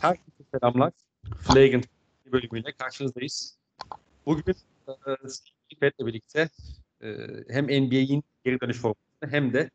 Herkese 0.00 0.44
selamlar. 0.54 0.92
Flagrant 1.38 1.84
bölümüyle 2.32 2.72
karşınızdayız. 2.72 3.56
Bugün 4.26 4.54
e, 4.88 4.94
Fed'le 5.80 6.06
birlikte 6.06 6.48
e, 7.02 7.16
hem 7.48 7.64
NBA'in 7.64 8.24
geri 8.44 8.60
dönüş 8.60 8.76
formatını 8.76 9.30
hem 9.30 9.52
de 9.52 9.70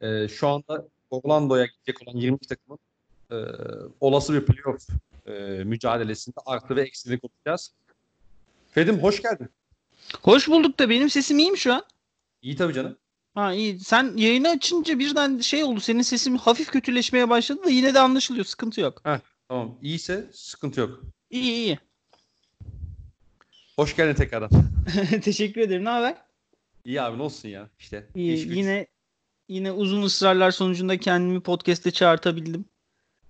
e, 0.00 0.28
şu 0.28 0.48
anda 0.48 0.88
Orlando'ya 1.10 1.64
gidecek 1.66 2.02
olan 2.02 2.16
20 2.16 2.38
takımın 2.38 2.78
e, 3.30 3.36
olası 4.00 4.34
bir 4.34 4.46
playoff 4.46 4.88
e, 5.26 5.32
mücadelesinde 5.64 6.36
artı 6.46 6.76
ve 6.76 6.82
eksileri 6.82 7.20
konuşacağız. 7.20 7.72
Fed'im 8.70 8.98
hoş 8.98 9.22
geldin. 9.22 9.48
Hoş 10.22 10.48
bulduk 10.48 10.78
da 10.78 10.90
benim 10.90 11.10
sesim 11.10 11.38
iyi 11.38 11.50
mi 11.50 11.58
şu 11.58 11.74
an? 11.74 11.84
İyi 12.42 12.56
tabii 12.56 12.74
canım. 12.74 12.96
Ha 13.34 13.52
iyi. 13.52 13.80
Sen 13.80 14.12
yayını 14.16 14.48
açınca 14.48 14.98
birden 14.98 15.38
şey 15.38 15.64
oldu. 15.64 15.80
Senin 15.80 16.02
sesin 16.02 16.36
hafif 16.36 16.70
kötüleşmeye 16.70 17.30
başladı 17.30 17.64
da 17.64 17.70
yine 17.70 17.94
de 17.94 18.00
anlaşılıyor. 18.00 18.44
Sıkıntı 18.44 18.80
yok. 18.80 19.02
Tamam. 19.48 19.78
İyiyse 19.82 20.30
sıkıntı 20.32 20.80
yok. 20.80 21.00
İyi 21.30 21.52
iyi. 21.52 21.78
Hoş 23.76 23.96
geldin 23.96 24.14
tekrardan. 24.14 24.50
Teşekkür 25.22 25.60
ederim. 25.60 25.84
Ne 25.84 25.88
haber? 25.88 26.16
İyi 26.84 27.02
abi 27.02 27.18
ne 27.18 27.22
olsun 27.22 27.48
ya. 27.48 27.68
İşte 27.78 28.06
İyi. 28.14 28.34
iş 28.34 28.44
güç. 28.48 28.56
Yine 28.56 28.86
yine 29.48 29.72
uzun 29.72 30.02
ısrarlar 30.02 30.50
sonucunda 30.50 30.98
kendimi 30.98 31.40
podcast'e 31.40 31.90
çağırtabildim. 31.90 32.64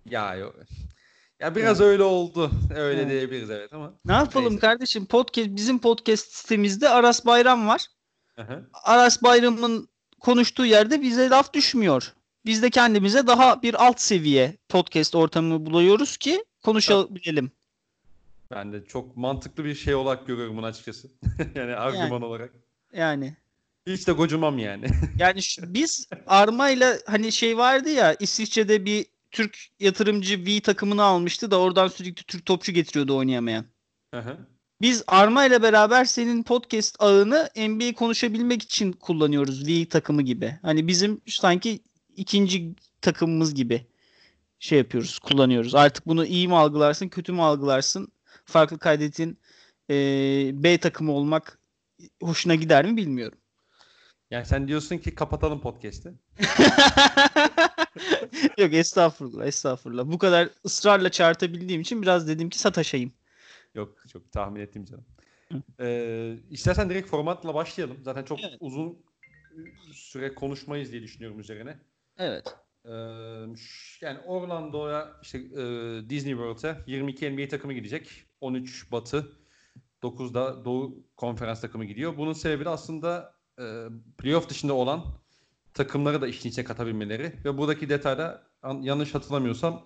Ya 0.07 0.35
yok. 0.35 0.57
Ya 1.41 1.55
biraz 1.57 1.81
öyle 1.81 2.03
oldu. 2.03 2.51
Öyle 2.77 3.01
Evet. 3.01 3.11
diyebiliriz 3.11 3.51
evet 3.51 3.73
ama. 3.73 3.95
Ne 4.05 4.13
yapalım 4.13 4.47
Neyse. 4.53 4.61
kardeşim? 4.61 5.07
Podcast 5.07 5.49
bizim 5.51 5.79
podcast 5.79 6.33
sitemizde 6.33 6.89
Aras 6.89 7.27
Bayram 7.27 7.69
var. 7.69 7.87
Aras 8.85 9.23
Bayram'ın 9.23 9.89
konuştuğu 10.21 10.67
yerde 10.67 11.03
bize 11.03 11.31
laf 11.31 11.53
düşmüyor. 11.55 12.13
Biz 12.47 12.63
de 12.63 12.71
kendimize 12.71 13.27
daha 13.27 13.63
bir 13.63 13.87
alt 13.87 14.01
seviye 14.01 14.57
podcast 14.69 15.15
ortamı 15.15 15.67
buluyoruz 15.67 16.17
ki 16.17 16.45
konuşabilelim. 16.63 17.51
Ben 18.51 18.73
de 18.73 18.85
çok 18.85 19.17
mantıklı 19.17 19.65
bir 19.65 19.75
şey 19.75 19.95
olarak 19.95 20.27
görüyorum 20.27 20.57
bunu 20.57 20.67
açıkçası. 20.67 21.09
yani 21.55 21.75
argüman 21.75 22.23
olarak. 22.23 22.53
Yani 22.93 23.37
Hiç 23.87 24.07
de 24.09 24.13
gocumam 24.13 24.59
yani. 24.59 24.87
Yani 25.19 25.43
şu- 25.43 25.75
biz 25.75 26.09
Arma'yla 26.27 26.99
hani 27.07 27.33
şey 27.33 27.57
vardı 27.57 27.91
ya 27.91 28.17
İsviçre'de 28.21 28.85
bir 28.85 29.07
Türk 29.31 29.59
yatırımcı 29.81 30.47
V 30.47 30.61
takımını 30.61 31.03
almıştı 31.03 31.51
da 31.51 31.61
oradan 31.61 31.89
sürekli 31.89 32.25
Türk 32.25 32.47
topçu 32.47 32.73
getiriyordu 32.73 33.17
oynayamayan. 33.17 33.65
Hı 34.15 34.21
hı. 34.21 34.37
Biz 34.81 35.05
Arma 35.07 35.45
ile 35.47 35.63
beraber 35.63 36.05
senin 36.05 36.43
podcast 36.43 36.97
ağını 36.99 37.49
NBA 37.57 37.95
konuşabilmek 37.95 38.63
için 38.63 38.93
kullanıyoruz 38.93 39.69
V 39.69 39.89
takımı 39.89 40.23
gibi. 40.23 40.59
Hani 40.63 40.87
bizim 40.89 41.21
sanki 41.27 41.81
ikinci 42.17 42.75
takımımız 43.01 43.55
gibi 43.55 43.87
şey 44.59 44.79
yapıyoruz, 44.79 45.19
kullanıyoruz. 45.19 45.75
Artık 45.75 46.07
bunu 46.07 46.27
iyi 46.27 46.49
mi 46.49 46.57
algılarsın, 46.57 47.09
kötü 47.09 47.33
mü 47.33 47.43
algılarsın? 47.43 48.09
Farklı 48.45 48.79
kaydetin 48.79 49.39
eee, 49.89 50.51
B 50.55 50.79
takımı 50.79 51.13
olmak 51.13 51.59
hoşuna 52.23 52.55
gider 52.55 52.85
mi 52.85 52.97
bilmiyorum. 52.97 53.39
yani 54.31 54.47
sen 54.47 54.69
diyorsun 54.69 54.99
ki 54.99 55.15
kapatalım 55.15 55.61
podcast'i. 55.61 56.15
Yok 58.59 58.73
estağfurullah 58.75 59.47
estağfurullah. 59.47 60.07
Bu 60.07 60.19
kadar 60.19 60.49
ısrarla 60.65 61.11
çağırtabildiğim 61.11 61.81
için 61.81 62.03
biraz 62.03 62.29
dedim 62.29 62.51
ki 62.51 62.59
sataşayım. 62.59 63.13
Yok 63.75 63.97
çok 64.13 64.33
tahmin 64.33 64.61
ettim 64.61 64.85
canım. 64.85 65.05
Ee, 65.81 66.35
istersen 66.51 66.91
direkt 66.91 67.09
formatla 67.09 67.55
başlayalım. 67.55 67.97
Zaten 68.05 68.25
çok 68.25 68.41
Evet. 68.41 68.57
uzun 68.61 68.99
süre 69.93 70.35
konuşmayız 70.35 70.93
diye 70.93 71.03
düşünüyorum 71.03 71.41
üzerine. 71.41 71.79
Evet. 72.19 72.57
Ee, 72.85 72.91
yani 74.01 74.19
Orlando'ya 74.27 75.13
işte 75.23 75.39
e, 75.39 75.63
Disney 76.11 76.33
World'e 76.33 76.77
22 76.87 77.31
NBA 77.31 77.49
takımı 77.49 77.73
gidecek. 77.73 78.27
13 78.41 78.93
Batı, 78.93 79.33
9'da 80.03 80.65
Doğu 80.65 80.97
Konferans 81.17 81.61
takımı 81.61 81.85
gidiyor. 81.85 82.17
Bunun 82.17 82.33
sebebi 82.33 82.65
de 82.65 82.69
aslında 82.69 83.35
e, 83.61 83.85
playoff 84.19 84.49
dışında 84.49 84.73
olan 84.73 85.05
takımları 85.75 86.21
da 86.21 86.29
işin 86.29 86.49
içine 86.49 86.65
katabilmeleri 86.65 87.33
ve 87.45 87.59
buradaki 87.59 87.89
detayda 87.89 88.43
an- 88.63 88.83
yanlış 88.83 89.15
hatırlamıyorsam 89.15 89.83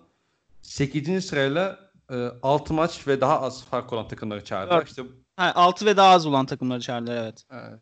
8. 0.61 1.25
sırayla 1.25 1.91
e, 2.11 2.15
6 2.43 2.73
maç 2.73 3.07
ve 3.07 3.21
daha 3.21 3.41
az 3.41 3.65
fark 3.65 3.93
olan 3.93 4.07
takımları 4.07 4.43
çağırdılar. 4.43 4.77
Evet. 4.77 4.87
İşte 4.89 5.03
Ha, 5.35 5.51
6 5.55 5.85
ve 5.85 5.97
daha 5.97 6.09
az 6.09 6.25
olan 6.25 6.45
takımları 6.45 6.81
çağırdılar 6.81 7.23
evet. 7.23 7.43
Evet. 7.51 7.81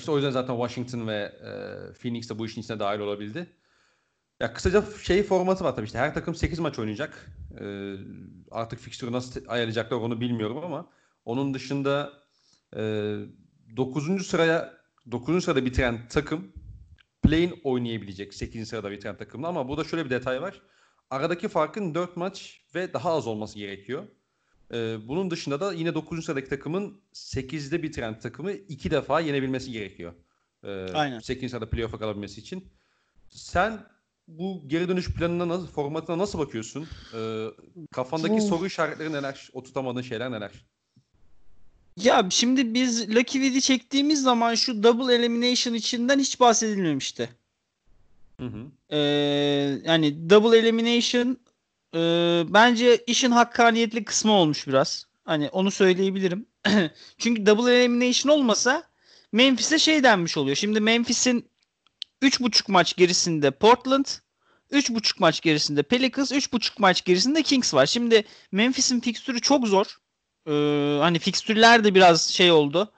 İşte 0.00 0.10
o 0.10 0.16
yüzden 0.16 0.30
zaten 0.30 0.54
Washington 0.56 1.08
ve 1.08 1.14
e, 1.16 1.50
Phoenix 1.92 2.30
de 2.30 2.38
bu 2.38 2.46
işin 2.46 2.60
içine 2.60 2.80
dahil 2.80 3.00
olabildi. 3.00 3.57
Ya 4.40 4.52
kısaca 4.52 4.84
şey 5.02 5.22
formatı 5.22 5.64
var 5.64 5.76
tabii 5.76 5.86
işte 5.86 5.98
her 5.98 6.14
takım 6.14 6.34
8 6.34 6.58
maç 6.58 6.78
oynayacak. 6.78 7.26
Ee, 7.60 7.94
artık 8.50 8.80
fikstürü 8.80 9.12
nasıl 9.12 9.40
ayarlayacaklar 9.48 9.96
onu 9.96 10.20
bilmiyorum 10.20 10.58
ama 10.64 10.90
onun 11.24 11.54
dışında 11.54 12.12
e, 12.76 12.80
9. 13.76 14.26
sıraya 14.26 14.74
9. 15.10 15.44
sırada 15.44 15.64
bitiren 15.64 16.08
takım 16.08 16.52
play-in 17.22 17.60
oynayabilecek 17.64 18.34
8. 18.34 18.68
sırada 18.68 18.90
bitiren 18.90 19.16
takımla 19.16 19.48
ama 19.48 19.68
burada 19.68 19.84
şöyle 19.84 20.04
bir 20.04 20.10
detay 20.10 20.42
var. 20.42 20.62
Aradaki 21.10 21.48
farkın 21.48 21.94
4 21.94 22.16
maç 22.16 22.60
ve 22.74 22.92
daha 22.92 23.12
az 23.12 23.26
olması 23.26 23.58
gerekiyor. 23.58 24.04
Ee, 24.72 24.96
bunun 25.08 25.30
dışında 25.30 25.60
da 25.60 25.72
yine 25.72 25.94
9. 25.94 26.24
sıradaki 26.24 26.48
takımın 26.48 27.00
8'de 27.12 27.82
bitiren 27.82 28.18
takımı 28.18 28.52
2 28.52 28.90
defa 28.90 29.20
yenebilmesi 29.20 29.72
gerekiyor. 29.72 30.12
Ee, 30.64 30.92
Aynen. 30.94 31.18
8. 31.18 31.50
sırada 31.50 31.70
playoff'a 31.70 31.98
kalabilmesi 31.98 32.40
için. 32.40 32.68
Sen 33.28 33.80
bu 34.28 34.62
geri 34.66 34.88
dönüş 34.88 35.10
planına 35.10 35.48
nasıl, 35.48 35.66
formatına 35.66 36.18
nasıl 36.18 36.38
bakıyorsun? 36.38 36.86
Ee, 37.14 37.46
kafandaki 37.92 38.40
soru 38.40 38.66
işaretleri 38.66 39.12
neler? 39.12 39.48
Oturtamadığın 39.52 40.02
şeyler 40.02 40.32
neler? 40.32 40.50
Ya 41.96 42.26
şimdi 42.30 42.74
biz 42.74 43.08
Lucky 43.08 43.44
Wid'i 43.44 43.60
çektiğimiz 43.62 44.22
zaman 44.22 44.54
şu 44.54 44.82
double 44.82 45.14
elimination 45.14 45.74
içinden 45.74 46.18
hiç 46.18 46.40
bahsedilmemişti. 46.40 47.28
Hı 48.40 48.46
hı. 48.46 48.66
Ee, 48.90 48.98
yani 49.84 50.30
double 50.30 50.58
elimination 50.58 51.38
e, 51.94 51.98
bence 52.48 53.04
işin 53.06 53.30
hakkaniyetli 53.30 54.04
kısmı 54.04 54.32
olmuş 54.32 54.66
biraz. 54.68 55.06
Hani 55.24 55.48
onu 55.48 55.70
söyleyebilirim. 55.70 56.46
Çünkü 57.18 57.46
double 57.46 57.74
elimination 57.74 58.32
olmasa 58.32 58.82
Memphis'e 59.32 59.78
şey 59.78 60.02
denmiş 60.02 60.36
oluyor. 60.36 60.56
Şimdi 60.56 60.80
Memphis'in 60.80 61.48
3.5 62.22 62.72
maç 62.72 62.96
gerisinde 62.96 63.50
Portland, 63.50 64.06
3.5 64.72 65.14
maç 65.18 65.40
gerisinde 65.40 65.82
Pelicans, 65.82 66.32
3.5 66.32 66.72
maç 66.78 67.04
gerisinde 67.04 67.42
Kings 67.42 67.74
var. 67.74 67.86
Şimdi 67.86 68.24
Memphis'in 68.52 69.00
fikstürü 69.00 69.40
çok 69.40 69.66
zor. 69.66 69.86
Ee, 70.46 70.98
hani 71.00 71.18
fikstürler 71.18 71.84
de 71.84 71.94
biraz 71.94 72.28
şey 72.28 72.52
oldu. 72.52 72.92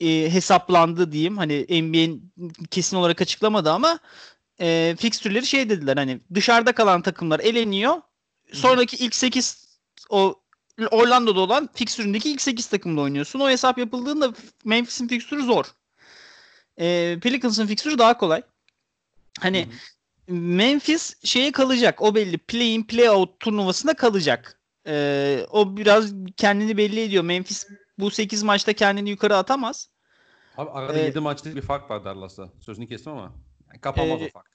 Ee, 0.00 0.06
hesaplandı 0.32 1.12
diyeyim. 1.12 1.36
Hani 1.36 1.82
NBA'in 1.82 2.32
kesin 2.70 2.96
olarak 2.96 3.20
açıklamadı 3.20 3.70
ama 3.70 3.98
e, 4.60 4.96
fikstürleri 4.98 5.46
şey 5.46 5.70
dediler 5.70 5.96
hani 5.96 6.20
dışarıda 6.34 6.72
kalan 6.72 7.02
takımlar 7.02 7.40
eleniyor. 7.40 8.02
Sonraki 8.52 8.96
ilk 8.96 9.14
8 9.14 9.78
o 10.10 10.42
Orlando'da 10.90 11.40
olan 11.40 11.68
fikstüründeki 11.74 12.30
ilk 12.30 12.40
8 12.40 12.66
takımla 12.66 13.00
oynuyorsun. 13.00 13.40
O 13.40 13.50
hesap 13.50 13.78
yapıldığında 13.78 14.32
Memphis'in 14.64 15.08
fikstürü 15.08 15.42
zor. 15.42 15.64
E, 16.80 17.18
Pelicans'ın 17.22 17.66
fikstürü 17.66 17.98
daha 17.98 18.18
kolay. 18.18 18.42
Hani 19.40 19.66
Hı 19.66 19.70
hı. 19.70 19.74
Memphis 20.34 21.14
şeye 21.24 21.52
kalacak. 21.52 22.02
O 22.02 22.14
belli. 22.14 22.38
Play-in, 22.38 22.82
play-out 22.82 23.28
turnuvasında 23.40 23.94
kalacak. 23.94 24.60
E, 24.86 25.46
o 25.50 25.76
biraz 25.76 26.12
kendini 26.36 26.76
belli 26.76 27.00
ediyor. 27.00 27.24
Memphis 27.24 27.66
bu 27.98 28.10
8 28.10 28.42
maçta 28.42 28.72
kendini 28.72 29.10
yukarı 29.10 29.36
atamaz. 29.36 29.88
Abi 30.56 30.70
arada 30.70 30.98
Ee, 30.98 31.02
7 31.02 31.20
maçlık 31.20 31.56
bir 31.56 31.62
fark 31.62 31.90
var 31.90 32.04
Dallas'ta. 32.04 32.48
Sözünü 32.60 32.88
kestim 32.88 33.12
ama. 33.12 33.32
Yani 33.68 33.80
kapanmaz 33.80 34.22
Ee, 34.22 34.24
o 34.24 34.28
fark. 34.28 34.50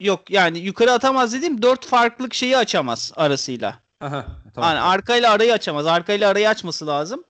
Yok 0.00 0.30
yani 0.30 0.58
yukarı 0.58 0.92
atamaz 0.92 1.32
dediğim 1.32 1.62
4 1.62 1.86
farklılık 1.86 2.34
şeyi 2.34 2.56
açamaz 2.56 3.12
arasıyla. 3.16 3.80
Aha, 4.00 4.26
tamam. 4.54 4.70
Yani 4.70 4.80
arkayla 4.80 5.32
arayı 5.32 5.52
açamaz. 5.52 5.86
Arkayla 5.86 6.30
arayı 6.30 6.48
açması 6.48 6.86
lazım. 6.86 7.24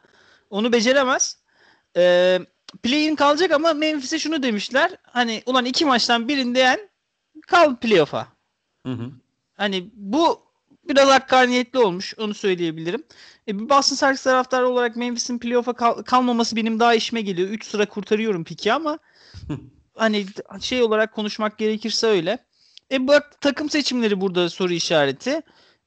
Onu 0.50 0.72
beceremez. 0.72 1.38
Ee, 1.96 2.40
play-in 2.82 3.14
kalacak 3.14 3.50
ama 3.50 3.72
Memphis'e 3.74 4.18
şunu 4.18 4.42
demişler. 4.42 4.90
Hani 5.02 5.42
ulan 5.46 5.64
iki 5.64 5.84
maçtan 5.84 6.28
birinde 6.28 6.58
yen 6.58 6.88
kal 7.46 7.76
playoff'a. 7.76 8.28
Hı 8.86 8.92
hı. 8.92 9.10
Hani 9.56 9.90
bu 9.94 10.42
biraz 10.88 11.08
hakkaniyetli 11.08 11.78
olmuş. 11.78 12.14
Onu 12.18 12.34
söyleyebilirim. 12.34 13.02
E, 13.48 13.58
bir 13.58 13.68
Boston 13.68 13.96
Celtics 13.96 14.22
taraftarı 14.22 14.68
olarak 14.68 14.96
Memphis'in 14.96 15.38
playoff'a 15.38 15.72
kal- 15.72 16.02
kalmaması 16.02 16.56
benim 16.56 16.80
daha 16.80 16.94
işime 16.94 17.20
geliyor. 17.20 17.48
3 17.48 17.66
sıra 17.66 17.86
kurtarıyorum 17.86 18.44
piki 18.44 18.72
ama 18.72 18.98
hani 19.94 20.26
şey 20.60 20.82
olarak 20.82 21.14
konuşmak 21.14 21.58
gerekirse 21.58 22.06
öyle. 22.06 22.38
E 22.92 23.08
bak 23.08 23.40
takım 23.40 23.70
seçimleri 23.70 24.20
burada 24.20 24.50
soru 24.50 24.72
işareti. 24.72 25.42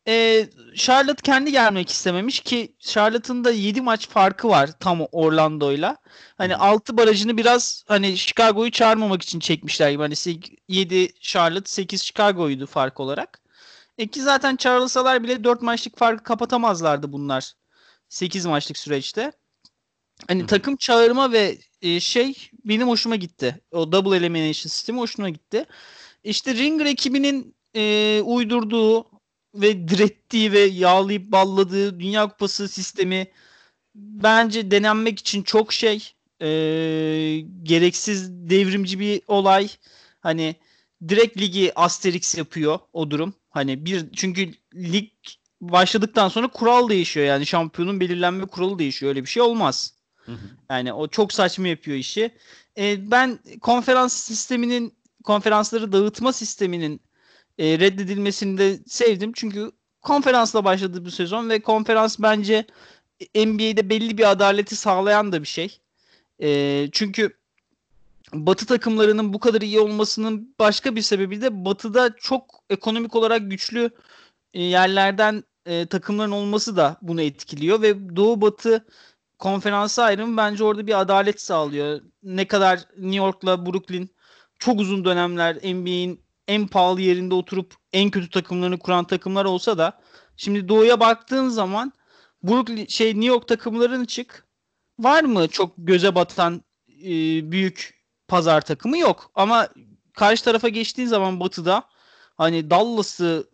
E, 0.07 0.48
Charlotte 0.75 1.21
kendi 1.21 1.51
gelmek 1.51 1.89
istememiş 1.89 2.39
ki 2.39 2.75
Charlotte'ın 2.80 3.44
da 3.44 3.51
7 3.51 3.81
maç 3.81 4.09
farkı 4.09 4.50
var 4.50 4.69
tam 4.80 5.01
Orlando'yla. 5.12 5.98
Hani 6.38 6.54
Hı. 6.54 6.57
6 6.57 6.98
barajını 6.98 7.38
biraz 7.38 7.83
hani 7.88 8.18
Chicago'yu 8.18 8.71
çağırmamak 8.71 9.21
için 9.21 9.39
çekmişler 9.39 9.92
gibi. 9.92 10.01
Hani 10.01 10.15
7 10.68 11.13
Charlotte 11.21 11.69
8 11.71 12.04
Chicago'ydu 12.04 12.65
fark 12.65 13.00
olarak. 13.00 13.42
E 13.98 14.07
ki 14.07 14.21
zaten 14.21 14.56
çağrılsalar 14.56 15.24
bile 15.24 15.44
4 15.44 15.62
maçlık 15.62 15.98
farkı 15.98 16.24
kapatamazlardı 16.24 17.12
bunlar 17.12 17.54
8 18.09 18.45
maçlık 18.45 18.77
süreçte. 18.77 19.31
Hani 20.27 20.44
Hı. 20.44 20.48
takım 20.48 20.75
çağırma 20.75 21.31
ve 21.31 21.57
e, 21.81 22.00
şey 22.00 22.50
benim 22.65 22.88
hoşuma 22.88 23.15
gitti. 23.15 23.62
O 23.71 23.92
double 23.92 24.18
elimination 24.18 24.69
sistemi 24.69 25.00
hoşuma 25.00 25.30
gitti. 25.30 25.65
İşte 26.24 26.56
Ringer 26.56 26.86
ekibinin 26.86 27.56
e, 27.75 28.21
uydurduğu 28.25 29.16
ve 29.62 29.88
direttiği 29.88 30.51
ve 30.51 30.59
yağlayıp 30.59 31.31
balladığı 31.31 32.00
Dünya 32.00 32.27
Kupası 32.27 32.68
sistemi 32.68 33.27
bence 33.95 34.71
denenmek 34.71 35.19
için 35.19 35.44
çok 35.44 35.74
şey 35.74 36.13
e, 36.42 36.48
gereksiz 37.63 38.31
devrimci 38.31 39.00
bir 39.00 39.21
olay. 39.27 39.69
Hani 40.19 40.56
direkt 41.07 41.38
ligi 41.38 41.71
Asterix 41.75 42.38
yapıyor 42.38 42.80
o 42.94 43.12
durum. 43.12 43.33
Hani 43.50 43.86
bir 43.86 44.06
çünkü 44.15 44.54
lig 44.75 45.09
başladıktan 45.62 46.30
sonra 46.30 46.48
kural 46.48 46.89
değişiyor 46.89 47.25
yani 47.25 47.45
şampiyonun 47.45 48.00
belirlenme 48.00 48.45
kuralı 48.45 48.80
değişiyor. 48.80 49.09
Öyle 49.09 49.24
bir 49.24 49.30
şey 49.30 49.44
olmaz. 49.44 49.94
Hı 50.15 50.31
hı. 50.31 50.48
Yani 50.69 50.94
o 50.94 51.07
çok 51.07 51.33
saçma 51.33 51.68
yapıyor 51.68 51.98
işi. 51.98 52.31
E, 52.77 53.12
ben 53.12 53.39
konferans 53.62 54.13
sisteminin 54.13 54.94
konferansları 55.24 55.92
dağıtma 55.92 56.33
sisteminin 56.33 57.01
e, 57.57 57.80
reddedilmesini 57.80 58.57
de 58.57 58.80
sevdim. 58.88 59.31
Çünkü 59.36 59.71
konferansla 60.01 60.65
başladı 60.65 61.06
bu 61.06 61.12
sezon 61.12 61.50
ve 61.50 61.62
konferans 61.62 62.19
bence 62.19 62.65
NBA'de 63.36 63.89
belli 63.89 64.18
bir 64.18 64.31
adaleti 64.31 64.75
sağlayan 64.75 65.31
da 65.31 65.42
bir 65.42 65.48
şey. 65.48 65.80
E, 66.42 66.89
çünkü 66.92 67.38
Batı 68.33 68.65
takımlarının 68.65 69.33
bu 69.33 69.39
kadar 69.39 69.62
iyi 69.62 69.80
olmasının 69.80 70.56
başka 70.59 70.95
bir 70.95 71.01
sebebi 71.01 71.42
de 71.42 71.65
Batı'da 71.65 72.15
çok 72.18 72.63
ekonomik 72.69 73.15
olarak 73.15 73.51
güçlü 73.51 73.92
e, 74.54 74.63
yerlerden 74.63 75.44
e, 75.65 75.86
takımların 75.86 76.31
olması 76.31 76.77
da 76.77 76.98
bunu 77.01 77.21
etkiliyor 77.21 77.81
ve 77.81 78.15
Doğu 78.15 78.42
Batı 78.42 78.86
konferansı 79.39 80.04
ayrımı 80.04 80.38
bence 80.38 80.63
orada 80.63 80.88
bir 80.88 81.01
adalet 81.01 81.42
sağlıyor. 81.42 82.01
Ne 82.24 82.48
kadar 82.48 82.80
New 82.98 83.18
York'la 83.18 83.65
Brooklyn 83.65 84.09
çok 84.59 84.80
uzun 84.80 85.06
dönemler 85.06 85.56
NBA'in 85.56 86.21
en 86.47 86.67
pahalı 86.67 87.01
yerinde 87.01 87.33
oturup 87.33 87.75
en 87.94 88.09
kötü 88.09 88.29
takımlarını 88.29 88.79
kuran 88.79 89.05
takımlar 89.05 89.45
olsa 89.45 89.77
da 89.77 90.01
şimdi 90.38 90.69
Doğu'ya 90.69 90.99
baktığın 90.99 91.49
zaman 91.49 91.94
Brooklyn 92.44 92.88
şey 92.88 93.07
New 93.07 93.25
York 93.25 93.47
takımlarını 93.47 94.05
çık. 94.05 94.47
Var 94.99 95.23
mı 95.23 95.47
çok 95.47 95.73
göze 95.77 96.15
batan 96.15 96.61
e, 97.03 97.11
büyük 97.51 98.03
pazar 98.27 98.61
takımı 98.61 98.97
yok. 98.97 99.31
Ama 99.35 99.67
karşı 100.13 100.44
tarafa 100.44 100.69
geçtiğin 100.69 101.07
zaman 101.07 101.39
Batı'da 101.39 101.83
hani 102.38 102.69
Dallas'ı 102.69 103.49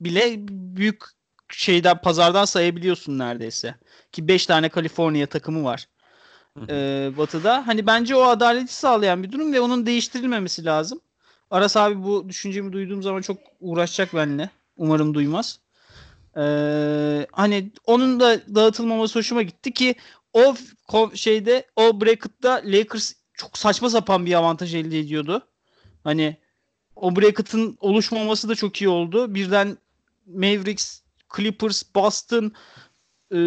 bile 0.00 0.34
büyük 0.48 1.04
şeyden 1.52 2.00
pazardan 2.00 2.44
sayabiliyorsun 2.44 3.18
neredeyse. 3.18 3.74
Ki 4.12 4.28
5 4.28 4.46
tane 4.46 4.68
Kaliforniya 4.68 5.26
takımı 5.26 5.64
var 5.64 5.86
e, 6.68 7.10
Batı'da. 7.18 7.66
Hani 7.66 7.86
bence 7.86 8.16
o 8.16 8.22
adaleti 8.22 8.74
sağlayan 8.74 9.22
bir 9.22 9.32
durum 9.32 9.52
ve 9.52 9.60
onun 9.60 9.86
değiştirilmemesi 9.86 10.64
lazım. 10.64 11.00
Aras 11.50 11.76
abi 11.76 12.02
bu 12.04 12.28
düşüncemi 12.28 12.72
duyduğum 12.72 13.02
zaman 13.02 13.20
çok 13.20 13.38
uğraşacak 13.60 14.14
benimle. 14.14 14.50
Umarım 14.76 15.14
duymaz. 15.14 15.60
Ee, 16.36 17.26
hani 17.32 17.70
onun 17.84 18.20
da 18.20 18.54
dağıtılmaması 18.54 19.18
hoşuma 19.18 19.42
gitti 19.42 19.72
ki 19.72 19.94
o 20.32 20.54
şeyde 21.14 21.66
o 21.76 22.00
bracket'ta 22.00 22.62
Lakers 22.64 23.12
çok 23.34 23.58
saçma 23.58 23.90
sapan 23.90 24.26
bir 24.26 24.34
avantaj 24.34 24.74
elde 24.74 24.98
ediyordu. 24.98 25.46
Hani 26.04 26.36
o 26.96 27.16
bracket'ın 27.16 27.76
oluşmaması 27.80 28.48
da 28.48 28.54
çok 28.54 28.82
iyi 28.82 28.88
oldu. 28.88 29.34
Birden 29.34 29.78
Mavericks, 30.26 31.00
Clippers, 31.36 31.82
Boston, 31.94 32.52
e, 33.32 33.38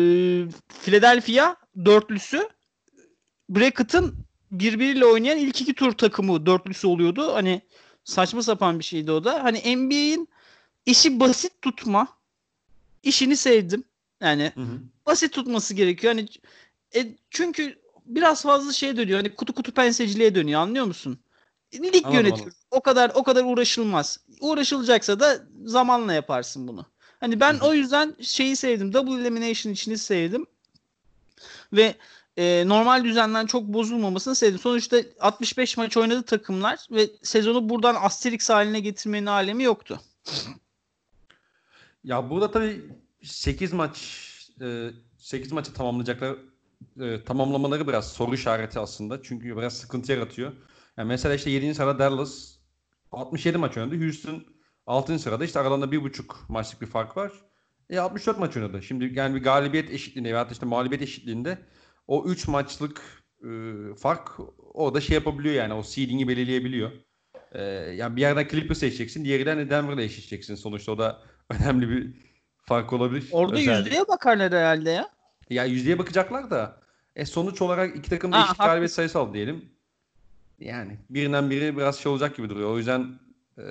Philadelphia 0.81 1.56
dörtlüsü 1.86 2.50
bracket'ın 3.50 4.16
birbiriyle 4.51 5.06
oynayan 5.06 5.38
ilk 5.38 5.62
iki 5.62 5.74
tur 5.74 5.92
takımı 5.92 6.46
dörtlüsü 6.46 6.88
oluyordu. 6.88 7.34
Hani 7.34 7.62
saçma 8.10 8.44
sapan 8.44 8.80
bir 8.80 8.84
şeydi 8.84 9.12
o 9.12 9.24
da. 9.24 9.44
Hani 9.44 9.78
NBA'in 9.78 10.30
işi 10.86 11.20
basit 11.20 11.62
tutma 11.62 12.08
işini 13.04 13.38
sevdim. 13.38 13.84
Yani 14.22 14.52
Hı 14.56 14.62
hı. 14.62 14.80
basit 15.06 15.34
tutması 15.34 15.74
gerekiyor. 15.74 16.14
Hani 16.14 16.28
e, 16.96 17.16
çünkü 17.30 17.80
biraz 18.06 18.44
fazla 18.44 18.74
şey 18.74 18.98
dönüyor. 18.98 19.20
Hani 19.20 19.36
kutu 19.36 19.54
kutu 19.54 19.72
penseciliğe 19.72 20.36
dönüyor. 20.36 20.62
Anlıyor 20.62 20.86
musun? 20.86 21.20
Lig 21.74 22.06
Anladım, 22.06 22.14
yönetiyor. 22.14 22.40
anladım. 22.40 22.54
O 22.72 22.82
kadar 22.82 23.12
o 23.16 23.24
kadar 23.24 23.44
uğraşılmaz. 23.44 24.20
Uğraşılacaksa 24.42 25.20
da 25.20 25.40
zamanla 25.66 26.14
yaparsın 26.14 26.68
bunu. 26.68 26.86
Hani 27.20 27.40
ben 27.40 27.54
Hı 27.54 27.58
hı. 27.58 27.68
o 27.68 27.74
yüzden 27.74 28.16
şeyi 28.22 28.56
sevdim. 28.56 28.94
Double 28.94 29.22
elimination 29.22 29.74
içini 29.74 29.98
sevdim. 29.98 30.46
Ve 31.74 31.96
e, 32.39 32.68
normal 32.68 33.03
düzenden 33.03 33.45
çok 33.45 33.63
bozulmamasını 33.63 34.36
sevdim. 34.36 34.59
Sonuçta 34.59 34.97
65 35.19 35.77
maç 35.77 35.97
oynadı 35.97 36.24
takımlar 36.24 36.80
ve 36.91 37.09
sezonu 37.24 37.69
buradan 37.69 37.95
Asterix 38.00 38.50
haline 38.50 38.80
getirmenin 38.80 39.25
alemi 39.25 39.63
yoktu. 39.63 40.00
Ya 42.03 42.30
burada 42.30 42.51
tabii 42.51 42.81
8 43.24 43.74
maç 43.74 43.97
e, 44.62 44.89
8 45.18 45.51
maçı 45.51 45.74
tamamlayacaklar 45.74 46.36
e, 47.00 47.24
tamamlamaları 47.24 47.88
biraz 47.88 48.12
soru 48.12 48.36
işareti 48.36 48.80
aslında. 48.80 49.24
Çünkü 49.24 49.57
biraz 49.57 49.74
sıkıntı 49.77 50.12
yaratıyor. 50.12 50.51
Yani 50.97 51.07
mesela 51.07 51.36
işte 51.36 51.50
7. 51.50 51.75
sırada 51.75 52.00
Dallas 52.00 52.56
67 53.12 53.57
maç 53.57 53.77
oynadı. 53.77 54.03
Houston 54.03 54.44
6. 54.88 55.19
sırada 55.19 55.45
işte 55.45 55.59
aralarında 55.59 55.86
1,5 55.86 56.24
maçlık 56.47 56.81
bir 56.81 56.88
fark 56.88 57.18
var. 57.18 57.31
E 57.89 58.00
64 58.00 58.39
maç 58.39 58.57
oynadı. 58.57 58.83
Şimdi 58.83 59.12
yani 59.13 59.36
bir 59.36 59.44
galibiyet 59.44 59.91
eşitliğinde 59.91 60.33
veya 60.33 60.47
işte 60.51 60.65
mağlubiyet 60.65 61.01
eşitliğinde 61.01 61.57
o 62.10 62.26
3 62.26 62.48
maçlık 62.48 63.02
e, 63.44 63.50
fark 63.96 64.32
orada 64.74 65.02
şey 65.02 65.14
yapabiliyor 65.16 65.56
yani 65.56 65.74
o 65.74 65.84
seeding'i 65.84 66.28
belirleyebiliyor. 66.28 66.92
E, 67.52 67.64
yani 67.96 68.16
bir 68.16 68.22
yerden 68.22 68.48
Clippers 68.48 68.80
seçeceksin, 68.80 69.26
diğerinden 69.26 69.58
de 69.58 69.70
Denver'la 69.70 70.02
eşleşeceksin. 70.02 70.56
Sonuçta 70.56 70.92
o 70.92 70.98
da 70.98 71.22
önemli 71.50 71.90
bir 71.90 72.14
fark 72.62 72.94
olabilir. 72.94 73.28
Orada 73.32 73.56
Özellik. 73.56 73.86
yüzdeye 73.86 74.08
bakarlar 74.08 74.52
herhalde 74.52 74.90
ya. 74.90 75.10
Ya 75.50 75.66
yüzdeye 75.66 76.00
bakacaklar 76.00 76.52
da 76.52 76.82
e, 77.16 77.26
sonuç 77.26 77.62
olarak 77.62 77.96
iki 77.96 78.10
takım 78.10 78.32
da 78.32 78.44
eşit 78.44 78.58
galibiyet 78.58 78.92
sayısı 78.92 79.20
aldı 79.20 79.34
diyelim. 79.34 79.66
Yani 80.60 80.98
birinden 81.10 81.50
biri 81.50 81.78
biraz 81.78 82.00
şey 82.00 82.12
olacak 82.12 82.38
gibi 82.38 82.50
duruyor. 82.50 82.72
O 82.72 82.78
yüzden 82.78 83.20
e, 83.58 83.64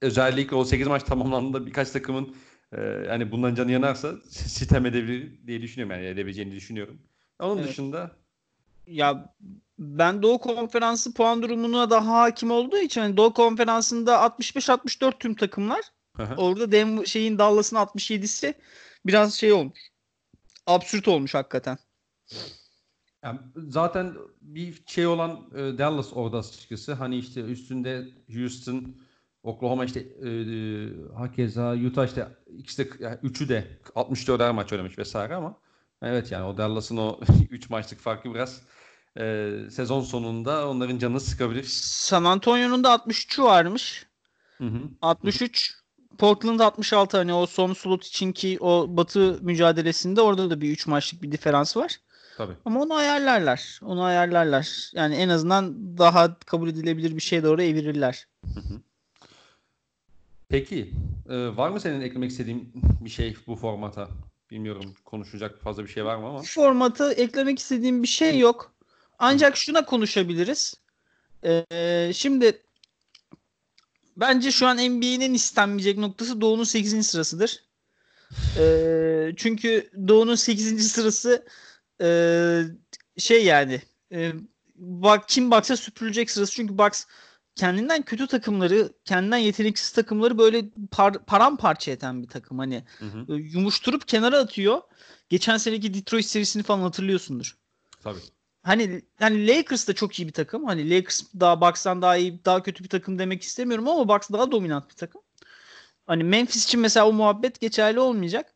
özellikle 0.00 0.56
o 0.56 0.64
8 0.64 0.86
maç 0.86 1.02
tamamlandığında 1.02 1.66
birkaç 1.66 1.90
takımın 1.90 2.36
e, 2.72 2.80
yani 2.82 3.32
bundan 3.32 3.54
canı 3.54 3.72
yanarsa 3.72 4.12
sitem 4.28 4.86
edebilir 4.86 5.46
diye 5.46 5.62
düşünüyorum. 5.62 5.96
Yani 5.96 6.06
edebileceğini 6.06 6.54
düşünüyorum. 6.54 6.98
Onun 7.40 7.58
Evet. 7.58 7.68
dışında 7.68 8.10
Ya 8.86 9.34
ben 9.78 10.22
Doğu 10.22 10.38
Konferansı 10.38 11.14
puan 11.14 11.42
durumuna 11.42 11.90
daha 11.90 12.20
hakim 12.20 12.50
olduğu 12.50 12.78
için 12.78 13.00
hani 13.00 13.16
Doğu 13.16 13.34
Konferansı'nda 13.34 14.14
65-64 14.16 15.18
tüm 15.18 15.34
takımlar. 15.34 15.80
Orada 16.36 16.72
Denver 16.72 17.04
şeyin 17.04 17.38
Dallas'ın 17.38 17.76
67'si 17.76 18.54
biraz 19.06 19.34
şey 19.34 19.52
olmuş. 19.52 19.80
Absürt 20.66 21.08
olmuş 21.08 21.34
hakikaten. 21.34 21.78
Yani 23.22 23.38
zaten 23.56 24.14
bir 24.40 24.82
şey 24.86 25.06
olan 25.06 25.50
e, 25.54 25.78
Dallas 25.78 26.12
orada 26.12 26.38
açıkçası. 26.38 26.92
Hani 26.92 27.18
işte 27.18 27.40
üstünde 27.40 28.08
Houston, 28.34 28.96
Oklahoma 29.42 29.84
işte 29.84 30.00
e, 30.00 30.28
e, 30.28 30.88
hakeza 31.16 31.74
Utah 31.74 32.06
işte 32.06 32.28
ikisi 32.58 32.84
de 32.84 33.04
yani 33.04 33.18
üçü 33.22 33.48
de 33.48 33.78
64'er 33.94 34.52
maç 34.52 34.72
oynamış 34.72 34.98
vesaire 34.98 35.34
ama 35.34 35.60
evet 36.02 36.32
yani 36.32 36.44
o 36.44 36.58
Dallas'ın 36.58 36.96
o 36.96 37.20
3 37.50 37.70
maçlık 37.70 38.00
farkı 38.00 38.34
biraz 38.34 38.62
e, 39.20 39.52
sezon 39.70 40.00
sonunda 40.00 40.68
onların 40.68 40.98
canını 40.98 41.20
sıkabilir. 41.20 41.64
San 41.68 42.24
Antonio'nun 42.24 42.84
da 42.84 42.94
63'ü 42.94 43.42
varmış. 43.42 44.06
Hı 44.58 44.64
hı. 44.64 44.80
63 45.02 45.74
Portland 46.18 46.60
66 46.60 47.16
hani 47.16 47.32
o 47.32 47.46
son 47.46 47.72
slot 47.72 48.06
içinki 48.06 48.58
o 48.60 48.86
batı 48.88 49.38
mücadelesinde 49.42 50.20
orada 50.20 50.50
da 50.50 50.60
bir 50.60 50.70
3 50.70 50.86
maçlık 50.86 51.22
bir 51.22 51.32
diferans 51.32 51.76
var. 51.76 51.96
Tabii. 52.36 52.52
Ama 52.64 52.82
onu 52.82 52.94
ayarlarlar. 52.94 53.80
Onu 53.82 54.02
ayarlarlar. 54.02 54.90
Yani 54.94 55.14
en 55.14 55.28
azından 55.28 55.98
daha 55.98 56.38
kabul 56.38 56.68
edilebilir 56.68 57.16
bir 57.16 57.20
şey 57.20 57.42
doğru 57.42 57.62
evirirler. 57.62 58.26
Peki 60.48 60.90
e, 61.28 61.56
var 61.56 61.70
mı 61.70 61.80
senin 61.80 62.00
eklemek 62.00 62.30
istediğin 62.30 62.72
bir 63.00 63.10
şey 63.10 63.36
bu 63.46 63.56
formata? 63.56 64.08
Bilmiyorum 64.50 64.94
konuşacak 65.04 65.60
fazla 65.60 65.84
bir 65.84 65.88
şey 65.88 66.04
var 66.04 66.16
mı 66.16 66.26
ama. 66.26 66.38
Bu 66.38 66.42
formatı 66.42 67.12
eklemek 67.12 67.58
istediğim 67.58 68.02
bir 68.02 68.08
şey 68.08 68.38
yok. 68.38 68.72
Ancak 69.18 69.56
şuna 69.56 69.84
konuşabiliriz. 69.84 70.74
Ee, 71.44 72.10
şimdi 72.14 72.62
bence 74.16 74.50
şu 74.50 74.66
an 74.66 74.76
NBA'nin 74.76 75.20
en 75.20 75.34
istenmeyecek 75.34 75.98
noktası 75.98 76.40
Doğu'nun 76.40 76.64
8. 76.64 77.06
sırasıdır. 77.06 77.64
Ee, 78.58 79.32
çünkü 79.36 79.90
Doğu'nun 80.08 80.34
8. 80.34 80.92
sırası 80.92 81.46
e, 82.00 82.08
şey 83.18 83.44
yani 83.44 83.82
e, 84.12 84.32
bak 84.76 85.28
kim 85.28 85.50
baksa 85.50 85.76
süpürülecek 85.76 86.30
sırası. 86.30 86.52
Çünkü 86.52 86.78
Bucks 86.78 87.04
kendinden 87.56 88.02
kötü 88.02 88.26
takımları, 88.26 88.92
kendinden 89.04 89.36
yeteneksiz 89.36 89.92
takımları 89.92 90.38
böyle 90.38 90.64
par, 90.90 91.24
paramparça 91.24 91.90
eden 91.90 92.22
bir 92.22 92.28
takım. 92.28 92.58
Hani 92.58 92.84
Hı 92.98 93.04
hı. 93.04 93.28
böyle 93.28 93.48
yumuşturup 93.48 94.08
kenara 94.08 94.38
atıyor. 94.38 94.80
Geçen 95.28 95.56
seneki 95.56 95.94
Detroit 95.94 96.26
serisini 96.26 96.62
falan 96.62 96.80
hatırlıyorsundur. 96.80 97.56
Tabii. 98.02 98.18
Hani 98.62 99.02
hani 99.18 99.48
Lakers 99.48 99.88
da 99.88 99.92
çok 99.92 100.18
iyi 100.18 100.28
bir 100.28 100.32
takım. 100.32 100.64
Hani 100.64 100.90
Lakers 100.90 101.22
daha 101.40 101.60
Bucks'tan 101.60 102.02
daha 102.02 102.16
iyi, 102.16 102.44
daha 102.44 102.62
kötü 102.62 102.84
bir 102.84 102.88
takım 102.88 103.18
demek 103.18 103.42
istemiyorum 103.42 103.88
ama 103.88 104.08
Bucks 104.08 104.30
daha 104.30 104.52
dominant 104.52 104.90
bir 104.90 104.94
takım. 104.94 105.22
Hani 106.06 106.24
Memphis 106.24 106.64
için 106.64 106.80
mesela 106.80 107.08
o 107.08 107.12
muhabbet 107.12 107.60
geçerli 107.60 108.00
olmayacak. 108.00 108.54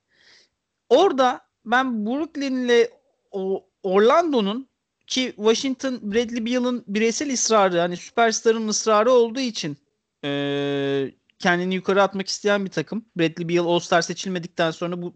Orada 0.88 1.40
ben 1.64 2.06
Brooklyn'le 2.06 2.88
o 3.30 3.66
Orlando'nun 3.82 4.69
ki 5.10 5.32
Washington 5.36 6.00
Bradley 6.02 6.46
Beal'ın 6.46 6.84
bireysel 6.88 7.32
ısrarı 7.32 7.78
hani 7.78 7.96
süperstarın 7.96 8.68
ısrarı 8.68 9.12
olduğu 9.12 9.40
için 9.40 9.76
eee, 10.24 11.14
kendini 11.38 11.74
yukarı 11.74 12.02
atmak 12.02 12.28
isteyen 12.28 12.64
bir 12.64 12.70
takım. 12.70 13.04
Bradley 13.16 13.48
Beal 13.48 13.66
All-Star 13.66 14.02
seçilmedikten 14.02 14.70
sonra 14.70 15.02
bu 15.02 15.14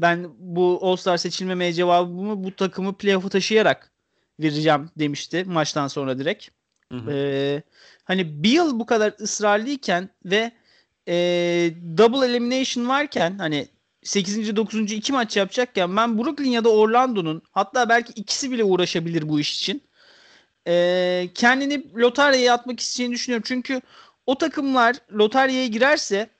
ben 0.00 0.28
bu 0.38 0.78
All-Star 0.82 1.16
seçilmemeye 1.16 1.72
cevabımı 1.72 2.44
bu 2.44 2.56
takımı 2.56 2.96
playoff'a 2.96 3.28
taşıyarak 3.28 3.92
vereceğim 4.40 4.90
demişti 4.98 5.44
maçtan 5.44 5.88
sonra 5.88 6.18
direkt. 6.18 6.48
Hı 6.92 6.98
hı. 6.98 7.12
Ee, 7.12 7.62
hani 8.04 8.44
Beal 8.44 8.78
bu 8.78 8.86
kadar 8.86 9.14
ısrarlıyken 9.20 10.08
ve 10.24 10.52
e, 11.08 11.14
double 11.98 12.26
elimination 12.26 12.88
varken 12.88 13.38
hani 13.38 13.68
8. 14.02 14.56
9. 14.56 14.92
iki 14.92 15.12
maç 15.12 15.36
yapacakken 15.36 15.96
ben 15.96 16.18
Brooklyn 16.18 16.50
ya 16.50 16.64
da 16.64 16.68
Orlando'nun 16.68 17.42
hatta 17.50 17.88
belki 17.88 18.12
ikisi 18.12 18.50
bile 18.50 18.64
uğraşabilir 18.64 19.28
bu 19.28 19.40
iş 19.40 19.56
için. 19.56 19.82
Ee, 20.66 21.28
kendini 21.34 21.94
lotaryaya 21.94 22.54
atmak 22.54 22.80
isteyeceğini 22.80 23.14
düşünüyorum. 23.14 23.44
Çünkü 23.46 23.80
o 24.26 24.38
takımlar 24.38 24.96
lotaryaya 25.12 25.66
girerse 25.66 26.30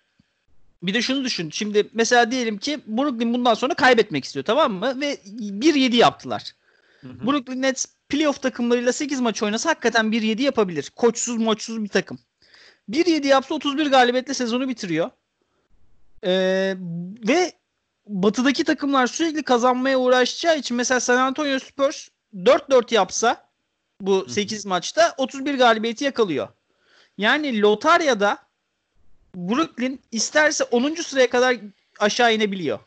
bir 0.82 0.94
de 0.94 1.02
şunu 1.02 1.24
düşün. 1.24 1.50
Şimdi 1.50 1.88
mesela 1.92 2.30
diyelim 2.30 2.58
ki 2.58 2.80
Brooklyn 2.86 3.34
bundan 3.34 3.54
sonra 3.54 3.74
kaybetmek 3.74 4.24
istiyor 4.24 4.44
tamam 4.44 4.72
mı? 4.72 5.00
Ve 5.00 5.14
1-7 5.14 5.96
yaptılar. 5.96 6.52
Hı 7.00 7.08
hı. 7.08 7.26
Brooklyn 7.26 7.62
Nets 7.62 7.86
playoff 8.08 8.42
takımlarıyla 8.42 8.92
8 8.92 9.20
maç 9.20 9.42
oynasa 9.42 9.70
hakikaten 9.70 10.06
1-7 10.06 10.42
yapabilir. 10.42 10.92
Koçsuz 10.96 11.36
moçsuz 11.36 11.84
bir 11.84 11.88
takım. 11.88 12.18
1-7 12.90 13.26
yapsa 13.26 13.54
31 13.54 13.86
galibiyetle 13.86 14.34
sezonu 14.34 14.68
bitiriyor. 14.68 15.10
Ee, 16.24 16.74
ve 17.28 17.52
batıdaki 18.06 18.64
takımlar 18.64 19.06
sürekli 19.06 19.42
kazanmaya 19.42 19.98
uğraşacağı 19.98 20.58
için 20.58 20.76
mesela 20.76 21.00
San 21.00 21.16
Antonio 21.16 21.58
Spurs 21.58 22.08
4-4 22.34 22.94
yapsa 22.94 23.48
bu 24.00 24.28
8 24.28 24.66
maçta 24.66 25.14
31 25.16 25.54
galibiyeti 25.54 26.04
yakalıyor. 26.04 26.48
Yani 27.18 27.60
lotaryada 27.60 28.38
Brooklyn 29.34 30.00
isterse 30.10 30.64
10. 30.64 30.94
sıraya 30.94 31.30
kadar 31.30 31.56
aşağı 31.98 32.34
inebiliyor. 32.34 32.78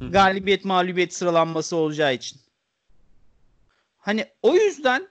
Galibiyet 0.00 0.64
mağlubiyet 0.64 1.14
sıralanması 1.14 1.76
olacağı 1.76 2.14
için. 2.14 2.40
Hani 3.98 4.26
o 4.42 4.54
yüzden 4.54 5.08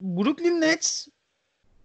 Brooklyn 0.00 0.60
Nets 0.60 1.08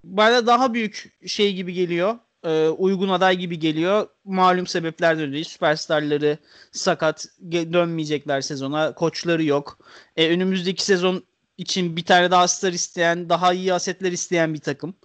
bana 0.04 0.48
daha 0.48 0.74
büyük 0.74 1.18
şey 1.28 1.54
gibi 1.54 1.74
geliyor. 1.74 2.20
E, 2.44 2.68
uygun 2.68 3.10
aday 3.10 3.38
gibi 3.38 3.60
geliyor. 3.60 4.08
Malum 4.26 4.68
sebeplerden 4.68 5.28
dolayı 5.30 5.46
süperstarları 5.46 6.38
sakat 6.72 7.26
dönmeyecekler 7.52 8.42
sezona. 8.42 8.94
Koçları 8.94 9.44
yok. 9.44 9.80
E, 10.16 10.30
önümüzdeki 10.30 10.86
sezon 10.86 11.24
için 11.58 11.96
bir 11.96 12.06
tane 12.06 12.32
daha 12.32 12.48
star 12.48 12.74
isteyen, 12.74 13.30
daha 13.30 13.54
iyi 13.54 13.74
asetler 13.74 14.12
isteyen 14.12 14.54
bir 14.54 14.60
takım. 14.60 14.96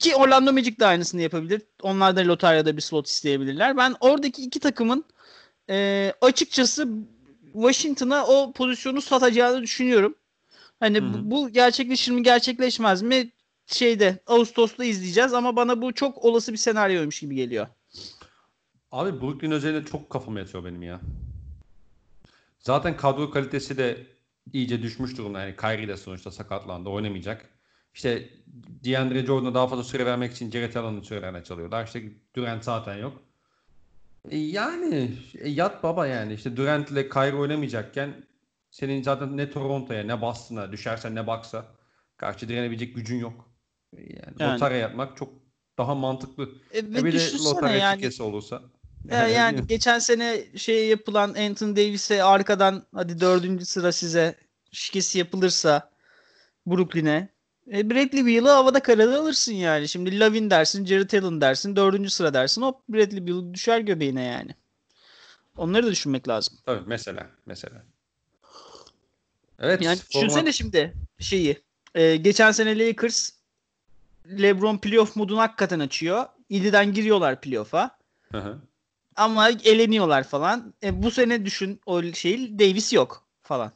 Ki 0.00 0.16
Orlando 0.16 0.52
Magic 0.52 0.78
de 0.78 0.86
aynısını 0.86 1.22
yapabilir. 1.22 1.62
Onlar 1.82 2.16
da 2.16 2.20
lotaryada 2.20 2.76
bir 2.76 2.82
slot 2.82 3.06
isteyebilirler. 3.06 3.76
Ben 3.76 3.94
oradaki 4.00 4.42
iki 4.42 4.60
takımın 4.60 5.04
e, 5.70 6.12
açıkçası 6.20 6.88
Washington'a 7.52 8.26
o 8.26 8.52
pozisyonu 8.52 9.02
satacağını 9.02 9.62
düşünüyorum. 9.62 10.14
Hani 10.80 10.98
Hı 10.98 11.02
hı. 11.02 11.12
bu, 11.12 11.30
bu 11.30 11.48
gerçekleşir 11.48 12.12
mi 12.12 12.22
gerçekleşmez 12.22 13.02
mi 13.02 13.30
şeyde 13.68 14.18
Ağustos'ta 14.26 14.84
izleyeceğiz 14.84 15.34
ama 15.34 15.56
bana 15.56 15.82
bu 15.82 15.92
çok 15.94 16.24
olası 16.24 16.52
bir 16.52 16.58
senaryoymuş 16.58 17.20
gibi 17.20 17.34
geliyor. 17.34 17.66
Abi 18.92 19.20
Brooklyn 19.20 19.50
özelinde 19.50 19.84
çok 19.84 20.10
kafama 20.10 20.38
yatıyor 20.38 20.64
benim 20.64 20.82
ya. 20.82 21.00
Zaten 22.58 22.96
kadro 22.96 23.30
kalitesi 23.30 23.78
de 23.78 24.06
iyice 24.52 24.82
düşmüş 24.82 25.18
durumda. 25.18 25.40
Yani 25.40 25.56
Kyrie 25.56 25.88
de 25.88 25.96
sonuçta 25.96 26.30
sakatlandı. 26.30 26.88
Oynamayacak. 26.88 27.48
İşte 27.94 28.30
DeAndre 28.84 29.26
Jordan'a 29.26 29.54
daha 29.54 29.68
fazla 29.68 29.84
süre 29.84 30.06
vermek 30.06 30.32
için 30.32 30.50
Jared 30.50 30.74
Allen'ın 30.74 31.02
sürelerini 31.02 31.44
çalıyorlar. 31.44 31.86
İşte 31.86 32.02
Durant 32.36 32.64
zaten 32.64 32.96
yok. 32.96 33.22
E 34.30 34.38
yani 34.38 35.10
e 35.38 35.48
yat 35.48 35.82
baba 35.82 36.06
yani. 36.06 36.34
İşte 36.34 36.56
Durant 36.56 36.90
ile 36.90 37.08
Kyrie 37.08 37.38
oynamayacakken 37.38 38.26
senin 38.70 39.02
zaten 39.02 39.36
ne 39.36 39.50
Toronto'ya 39.50 40.04
ne 40.04 40.20
Boston'a 40.20 40.72
düşersen 40.72 41.14
ne 41.14 41.26
Bucks'a 41.26 41.66
karşı 42.16 42.48
direnebilecek 42.48 42.94
gücün 42.94 43.18
yok. 43.18 43.47
Yani, 43.96 44.12
Yani. 44.38 44.54
lotarya 44.54 44.78
yapmak 44.78 45.16
çok 45.16 45.32
daha 45.78 45.94
mantıklı. 45.94 46.48
E, 46.72 46.78
E 46.78 46.94
bir 47.04 47.12
de 47.12 47.32
lotarya 47.44 47.76
yani 47.76 48.00
tiketi 48.00 48.22
olursa. 48.22 48.62
e, 49.08 49.16
yani 49.16 49.66
geçen 49.66 49.98
sene 49.98 50.44
şey 50.56 50.88
yapılan 50.88 51.28
Anthony 51.34 51.76
Davis'e 51.76 52.22
arkadan 52.22 52.86
hadi 52.94 53.20
dördüncü 53.20 53.64
sıra 53.66 53.92
size 53.92 54.36
şikesi 54.72 55.18
yapılırsa 55.18 55.90
Brooklyn'e 56.66 57.28
e, 57.72 57.90
Bradley 57.90 58.26
Beal'ı 58.26 58.50
havada 58.50 58.80
karada 58.82 59.20
alırsın 59.20 59.52
yani. 59.52 59.88
Şimdi 59.88 60.20
Lavin 60.20 60.50
dersin, 60.50 60.86
Jared 60.86 61.10
Allen 61.12 61.40
dersin, 61.40 61.76
dördüncü 61.76 62.10
sıra 62.10 62.34
dersin. 62.34 62.62
Hop 62.62 62.88
Bradley 62.88 63.26
Beal 63.26 63.54
düşer 63.54 63.80
göbeğine 63.80 64.22
yani. 64.24 64.54
Onları 65.56 65.86
da 65.86 65.90
düşünmek 65.90 66.28
lazım. 66.28 66.58
Tabii 66.66 66.82
mesela 66.86 67.30
mesela. 67.46 67.84
Evet. 69.58 69.82
Yani 69.82 69.96
format- 69.98 70.10
düşünsene 70.12 70.52
şimdi 70.52 70.94
şeyi. 71.18 71.62
e, 71.94 72.16
geçen 72.16 72.50
sene 72.52 72.78
Lakers 72.88 73.30
LeBron 74.28 74.78
playoff 74.78 75.16
modunu 75.16 75.38
hakikaten 75.40 75.80
açıyor. 75.80 76.26
İliden 76.48 76.92
giriyorlar 76.92 77.40
playoff'a. 77.40 77.98
Ama 79.16 79.48
eleniyorlar 79.48 80.24
falan. 80.24 80.74
E, 80.82 81.02
bu 81.02 81.10
sene 81.10 81.44
düşün 81.44 81.80
o 81.86 82.02
şey 82.02 82.58
Davis 82.58 82.92
yok 82.92 83.26
falan. 83.42 83.72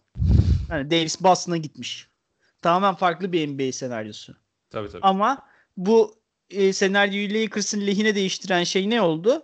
Yani 0.70 0.90
Davis 0.90 1.22
Boston'a 1.22 1.56
gitmiş. 1.56 2.08
Tamamen 2.62 2.94
farklı 2.94 3.32
bir 3.32 3.48
NBA 3.48 3.72
senaryosu. 3.72 4.36
Tabii 4.70 4.88
tabii. 4.88 5.02
Ama 5.02 5.46
bu 5.76 6.14
e, 6.50 6.72
senaryoyu 6.72 7.34
Lakers'ın 7.34 7.86
lehine 7.86 8.14
değiştiren 8.14 8.64
şey 8.64 8.90
ne 8.90 9.02
oldu? 9.02 9.42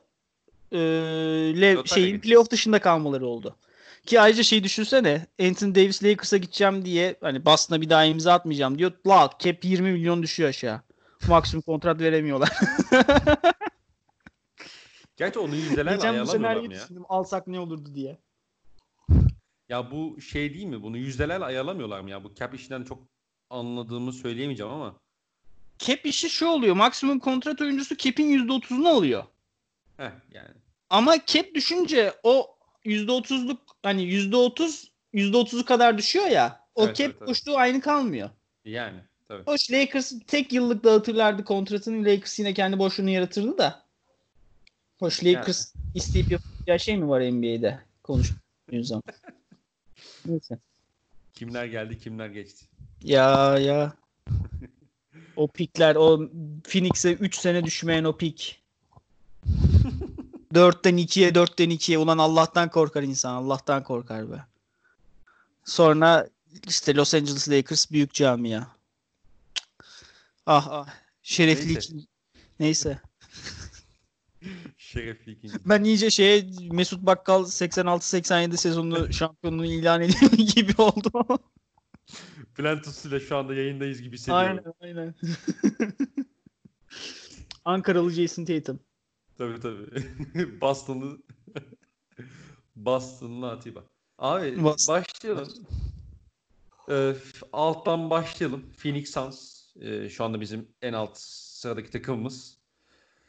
E, 0.72 0.78
Le- 0.78 1.74
Lotarya 1.74 1.84
şeyin 1.84 2.20
playoff 2.20 2.50
dışında 2.50 2.78
kalmaları 2.78 3.26
oldu. 3.26 3.56
Ki 4.06 4.20
ayrıca 4.20 4.42
şey 4.42 4.64
düşünsene 4.64 5.26
Anthony 5.40 5.74
Davis 5.74 6.04
Lakers'a 6.04 6.36
gideceğim 6.36 6.84
diye 6.84 7.16
hani 7.20 7.44
Boston'a 7.44 7.80
bir 7.80 7.90
daha 7.90 8.04
imza 8.04 8.32
atmayacağım 8.32 8.78
diyor. 8.78 8.92
La 9.06 9.30
cap 9.38 9.64
20 9.64 9.92
milyon 9.92 10.22
düşüyor 10.22 10.48
aşağı. 10.48 10.80
Maksimum 11.28 11.62
kontrat 11.62 12.00
veremiyorlar. 12.00 12.58
Gerçi 15.16 15.38
onu 15.38 15.54
yüzdelerle 15.54 15.96
Geçen 15.96 16.22
bu 16.22 16.26
senaryoyu 16.26 16.70
düşündüm 16.70 17.04
alsak 17.08 17.46
ne 17.46 17.60
olurdu 17.60 17.94
diye. 17.94 18.18
Ya 19.68 19.90
bu 19.90 20.20
şey 20.20 20.54
değil 20.54 20.64
mi? 20.64 20.82
Bunu 20.82 20.96
yüzdelerle 20.96 21.44
ayarlamıyorlar 21.44 22.00
mı 22.00 22.10
ya? 22.10 22.24
Bu 22.24 22.34
cap 22.34 22.54
işinden 22.54 22.84
çok 22.84 23.08
anladığımı 23.50 24.12
söyleyemeyeceğim 24.12 24.72
ama. 24.72 25.00
Cap 25.78 26.06
işi 26.06 26.30
şu 26.30 26.46
oluyor. 26.46 26.76
Maksimum 26.76 27.18
kontrat 27.18 27.60
oyuncusu 27.60 27.96
cap'in 27.96 28.48
%30'unu 28.48 28.88
alıyor. 28.88 29.24
Heh 29.96 30.10
yani. 30.30 30.54
Ama 30.90 31.24
cap 31.26 31.54
düşünce 31.54 32.14
o 32.22 32.56
%30'luk 32.84 33.58
hani 33.82 34.02
%30 34.02 34.88
%30'u 35.14 35.64
kadar 35.64 35.98
düşüyor 35.98 36.26
ya. 36.26 36.68
O 36.74 36.84
Evet, 36.84 36.96
cap 36.96 37.06
evet, 37.06 37.16
evet. 37.18 37.28
boşluğu 37.28 37.56
aynı 37.56 37.80
kalmıyor. 37.80 38.30
Yani 38.64 39.00
tabii. 39.28 39.42
Hoş 39.46 39.70
Lakers 39.70 40.12
tek 40.26 40.52
yıllık 40.52 40.84
dağıtırlardı 40.84 41.44
kontratını. 41.44 42.04
Lakers 42.04 42.38
yine 42.38 42.54
kendi 42.54 42.78
boşluğunu 42.78 43.10
yaratırdı 43.10 43.58
da. 43.58 43.82
Hoş 44.98 45.24
Lakers 45.24 45.74
isteyip 45.94 46.30
yapacağı 46.30 46.80
şey 46.80 46.96
mi 46.96 47.08
var 47.08 47.20
NBA'de? 47.20 47.80
Konuştuğumuz 48.02 48.88
zaman. 48.88 49.02
Neyse. 50.26 50.58
Kimler 51.34 51.64
geldi 51.64 51.98
kimler 51.98 52.28
geçti. 52.28 52.66
Ya 53.02 53.58
ya. 53.58 53.92
O 55.36 55.48
pikler, 55.48 55.96
o 55.96 56.30
Phoenix'e 56.64 57.12
3 57.12 57.38
sene 57.38 57.64
düşmeyen 57.64 58.04
o 58.04 58.16
pik. 58.16 58.62
4'ten 60.54 60.98
2'ye, 60.98 61.30
4'ten 61.30 61.70
2'ye. 61.70 61.98
Ulan 61.98 62.18
Allah'tan 62.18 62.70
korkar 62.70 63.02
insan. 63.02 63.34
Allah'tan 63.34 63.82
korkar 63.82 64.30
be. 64.30 64.44
Sonra 65.64 66.28
işte 66.68 66.94
Los 66.94 67.14
Angeles 67.14 67.48
Lakers 67.48 67.90
büyük 67.90 68.14
camia. 68.14 68.77
Ah 70.50 70.66
ah. 70.70 70.88
Şerefli 71.22 71.66
Neyse. 71.66 71.78
için. 71.78 72.08
Neyse. 72.60 73.00
Şerefli 74.76 75.32
ikinci. 75.32 75.54
Ben 75.64 75.84
iyice 75.84 76.10
şeye 76.10 76.50
Mesut 76.72 77.02
Bakkal 77.06 77.44
86-87 77.44 78.56
sezonunu 78.56 79.12
şampiyonluğu 79.12 79.64
ilan 79.64 80.00
ediyor 80.02 80.30
gibi 80.54 80.82
oldu. 80.82 81.38
Plantus 82.54 83.04
ile 83.04 83.20
şu 83.20 83.36
anda 83.36 83.54
yayındayız 83.54 84.02
gibi 84.02 84.16
hissediyorum. 84.16 84.60
Aynen 84.80 84.96
aynen. 84.98 85.14
Ankaralı 87.64 88.10
Jason 88.10 88.44
Tatum. 88.44 88.80
Tabii 89.38 89.60
tabii. 89.60 89.86
Boston'lı 90.60 91.18
Boston'lı 92.76 93.50
Atiba. 93.50 93.84
Abi 94.18 94.62
Boston. 94.62 94.94
başlayalım. 94.94 95.48
Ee, 96.90 97.14
alttan 97.52 98.10
başlayalım. 98.10 98.72
Phoenix 98.82 99.10
Suns 99.10 99.57
e, 99.80 100.08
şu 100.08 100.24
anda 100.24 100.40
bizim 100.40 100.68
en 100.82 100.92
alt 100.92 101.18
sıradaki 101.18 101.90
takımımız. 101.90 102.58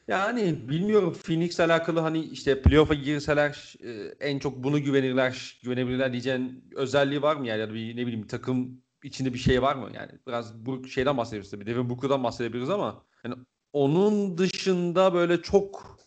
Yani 0.08 0.70
bilmiyorum 0.70 1.14
Phoenix'le 1.14 1.60
alakalı 1.60 2.00
hani 2.00 2.20
işte 2.20 2.62
playoff'a 2.62 2.94
girseler 2.94 3.76
e, 3.84 4.16
en 4.20 4.40
çok 4.40 4.64
bunu 4.64 4.84
güvenirler, 4.84 5.60
güvenebilirler 5.64 6.12
diyeceğin 6.12 6.70
özelliği 6.76 7.22
var 7.22 7.36
mı 7.36 7.48
yani 7.48 7.60
ya 7.60 7.70
da 7.70 7.74
bir 7.74 7.98
ne 7.98 8.08
bileyim 8.08 8.28
takım 8.28 8.82
içinde 9.04 9.34
bir 9.34 9.40
şey 9.40 9.62
var 9.62 9.76
mı? 9.76 9.90
Yani 9.94 10.12
biraz 10.28 10.66
bu 10.66 10.88
şeyden 10.88 11.18
bahsediyoruz 11.18 11.52
tabii. 11.52 11.66
Devin 11.66 11.90
Booker'dan 11.90 12.24
bahsedebiliriz 12.24 12.70
ama 12.70 13.06
yani 13.26 13.36
onun 13.74 14.38
dışında 14.38 15.14
böyle 15.14 15.42
çok 15.42 16.00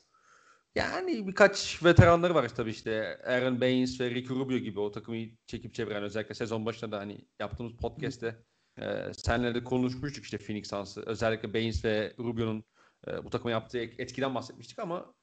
yani 0.75 1.27
birkaç 1.27 1.85
veteranları 1.85 2.35
var 2.35 2.49
tabii 2.49 2.71
işte 2.71 3.19
Aaron 3.27 3.61
Baines 3.61 4.01
ve 4.01 4.11
Ricky 4.11 4.39
Rubio 4.39 4.59
gibi 4.59 4.81
o 4.81 4.91
takımı 4.91 5.17
çekip 5.47 5.75
çeviren 5.75 6.03
özellikle 6.03 6.35
sezon 6.35 6.67
başında 6.67 6.93
da 6.93 6.99
hani 6.99 7.25
yaptığımız 7.41 7.73
podcast'te 7.77 8.37
e, 8.79 9.13
senle 9.15 9.55
de 9.55 9.65
konuşmuştuk 9.65 10.25
işte 10.25 10.39
Phoenix 10.39 10.71
Suns'ı. 10.71 11.03
Özellikle 11.07 11.55
Baines 11.55 11.85
ve 11.85 12.13
Rubio'nun 12.19 12.65
e, 13.09 13.25
bu 13.25 13.31
takıma 13.31 13.51
yaptığı 13.51 13.79
etkiden 13.79 14.35
bahsetmiştik 14.35 14.79
ama 14.79 15.15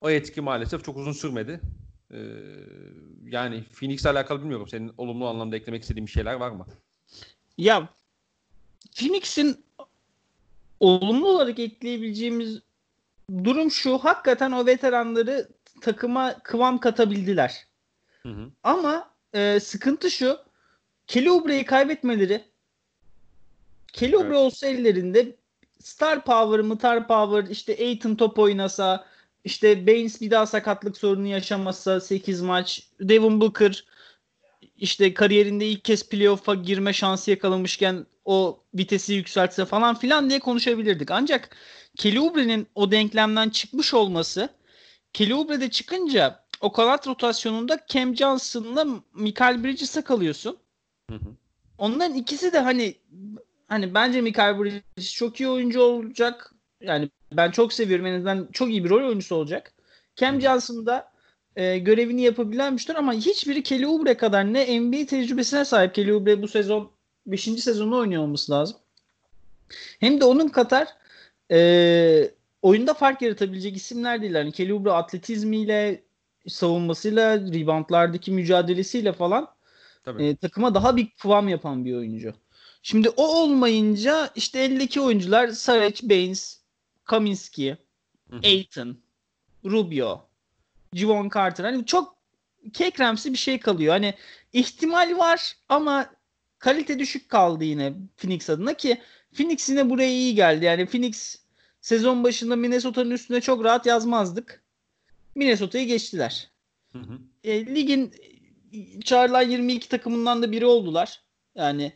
o 0.00 0.10
etki 0.10 0.40
maalesef 0.40 0.84
çok 0.84 0.96
uzun 0.96 1.12
sürmedi. 1.12 1.60
E, 2.10 2.18
yani 3.24 3.64
Phoenix'le 3.64 4.06
alakalı 4.06 4.40
bilmiyorum. 4.40 4.68
Senin 4.68 4.92
olumlu 4.96 5.28
anlamda 5.28 5.56
eklemek 5.56 5.82
istediğin 5.82 6.06
bir 6.06 6.12
şeyler 6.12 6.34
var 6.34 6.50
mı? 6.50 6.66
Ya 7.58 7.88
Phoenix'in 8.96 9.64
olumlu 10.80 11.28
olarak 11.28 11.58
ekleyebileceğimiz 11.58 12.60
durum 13.44 13.70
şu. 13.70 13.98
Hakikaten 13.98 14.52
o 14.52 14.66
veteranları 14.66 15.48
takıma 15.80 16.38
kıvam 16.38 16.80
katabildiler. 16.80 17.66
Hı 18.22 18.28
hı. 18.28 18.50
Ama 18.62 19.14
e, 19.32 19.60
sıkıntı 19.60 20.10
şu. 20.10 20.38
Kelly 21.06 21.30
Oubre'yi 21.30 21.64
kaybetmeleri 21.64 22.44
Kelly 23.98 24.16
Evet. 24.20 24.36
olsa 24.36 24.66
ellerinde 24.66 25.36
star 25.78 26.24
power, 26.24 26.60
mıtar 26.60 27.08
power, 27.08 27.50
işte 27.50 27.76
Aiton 27.80 28.14
top 28.14 28.38
oynasa, 28.38 29.06
işte 29.44 29.86
Baines 29.86 30.20
bir 30.20 30.30
daha 30.30 30.46
sakatlık 30.46 30.96
sorunu 30.96 31.26
yaşamasa 31.26 32.00
8 32.00 32.42
maç, 32.42 32.88
Devin 33.00 33.40
Booker 33.40 33.84
işte 34.76 35.14
kariyerinde 35.14 35.66
ilk 35.66 35.84
kez 35.84 36.08
playoff'a 36.08 36.54
girme 36.54 36.92
şansı 36.92 37.30
yakalamışken 37.30 38.06
o 38.24 38.60
vitesi 38.74 39.14
yükseltse 39.14 39.64
falan 39.64 39.94
filan 39.94 40.30
diye 40.30 40.38
konuşabilirdik. 40.38 41.10
Ancak 41.10 41.56
Kelly 41.96 42.20
Oubre'nin 42.20 42.66
o 42.74 42.90
denklemden 42.90 43.48
çıkmış 43.48 43.94
olması 43.94 44.48
Kelly 45.12 45.34
Oubre 45.34 45.60
de 45.60 45.70
çıkınca 45.70 46.44
o 46.60 46.72
kanat 46.72 47.06
rotasyonunda 47.06 47.78
Cam 47.88 48.16
Johnson'la 48.16 48.86
Michael 49.14 49.64
Bridges'e 49.64 50.02
kalıyorsun. 50.02 50.56
Hı 51.10 51.16
hı. 51.16 51.28
Onların 51.78 52.14
ikisi 52.14 52.52
de 52.52 52.58
hani 52.58 52.94
hani 53.68 53.94
bence 53.94 54.20
Michael 54.20 54.58
Bridges 54.58 55.14
çok 55.14 55.40
iyi 55.40 55.48
oyuncu 55.48 55.80
olacak. 55.80 56.54
Yani 56.80 57.10
ben 57.32 57.50
çok 57.50 57.72
seviyorum 57.72 58.06
en 58.06 58.14
azından 58.14 58.48
çok 58.52 58.70
iyi 58.70 58.84
bir 58.84 58.90
rol 58.90 59.06
oyuncusu 59.06 59.36
olacak. 59.36 59.72
Cam 60.16 60.40
Johnson 60.40 60.86
da 60.86 61.12
e, 61.56 61.78
görevini 61.78 62.22
yapabilen 62.22 62.76
bir 62.76 62.80
şutör 62.80 62.94
ama 62.94 63.12
hiçbiri 63.12 63.62
Kelly 63.62 63.86
Oubre 63.86 64.16
kadar 64.16 64.52
ne 64.52 64.80
NBA 64.80 65.06
tecrübesine 65.06 65.64
sahip. 65.64 65.94
Kelly 65.94 66.12
Oubre 66.12 66.42
bu 66.42 66.48
sezon 66.48 66.90
5. 67.26 67.42
sezonda 67.42 67.96
oynuyor 67.96 68.22
olması 68.22 68.52
lazım. 68.52 68.76
Hem 70.00 70.20
de 70.20 70.24
onun 70.24 70.48
kadar 70.48 70.88
e, 71.50 72.30
oyunda 72.62 72.94
fark 72.94 73.22
yaratabilecek 73.22 73.76
isimler 73.76 74.22
değil. 74.22 74.34
Yani 74.34 74.52
Kelly 74.52 74.72
Oubre 74.72 74.92
atletizmiyle, 74.92 76.02
savunmasıyla, 76.48 77.36
reboundlardaki 77.36 78.32
mücadelesiyle 78.32 79.12
falan 79.12 79.48
Tabii. 80.04 80.26
e, 80.26 80.36
takıma 80.36 80.74
daha 80.74 80.96
bir 80.96 81.10
kıvam 81.22 81.48
yapan 81.48 81.84
bir 81.84 81.94
oyuncu. 81.94 82.34
Şimdi 82.82 83.08
o 83.10 83.26
olmayınca 83.26 84.30
işte 84.36 84.60
eldeki 84.60 85.00
oyuncular 85.00 85.48
Saric, 85.48 86.08
Baines, 86.08 86.60
Kaminski. 87.04 87.76
Aiton, 88.44 88.98
Rubio, 89.64 90.28
Javon 90.94 91.30
Carter. 91.34 91.64
Hani 91.64 91.86
çok 91.86 92.16
kekremsi 92.72 93.32
bir 93.32 93.38
şey 93.38 93.60
kalıyor. 93.60 93.92
Hani 93.92 94.14
ihtimal 94.52 95.18
var 95.18 95.56
ama 95.68 96.10
kalite 96.58 96.98
düşük 96.98 97.28
kaldı 97.28 97.64
yine 97.64 97.92
Phoenix 98.16 98.50
adına 98.50 98.74
ki 98.74 99.02
Phoenix 99.32 99.68
yine 99.68 99.90
buraya 99.90 100.10
iyi 100.10 100.34
geldi. 100.34 100.64
Yani 100.64 100.86
Phoenix 100.86 101.38
sezon 101.80 102.24
başında 102.24 102.56
Minnesota'nın 102.56 103.10
üstüne 103.10 103.40
çok 103.40 103.64
rahat 103.64 103.86
yazmazdık. 103.86 104.62
Minnesota'yı 105.34 105.86
geçtiler. 105.86 106.50
Hı 106.92 106.98
hı. 106.98 107.18
E, 107.44 107.66
ligin 107.66 108.14
çağrılan 109.04 109.42
22 109.42 109.88
takımından 109.88 110.42
da 110.42 110.52
biri 110.52 110.66
oldular. 110.66 111.22
Yani 111.54 111.92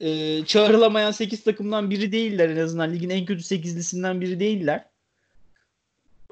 e, 0.00 0.44
çağrılamayan 0.44 1.10
8 1.10 1.44
takımdan 1.44 1.90
biri 1.90 2.12
değiller 2.12 2.48
en 2.48 2.56
azından. 2.56 2.92
Ligin 2.92 3.10
en 3.10 3.26
kötü 3.26 3.42
8'lisinden 3.42 4.20
biri 4.20 4.40
değiller. 4.40 4.84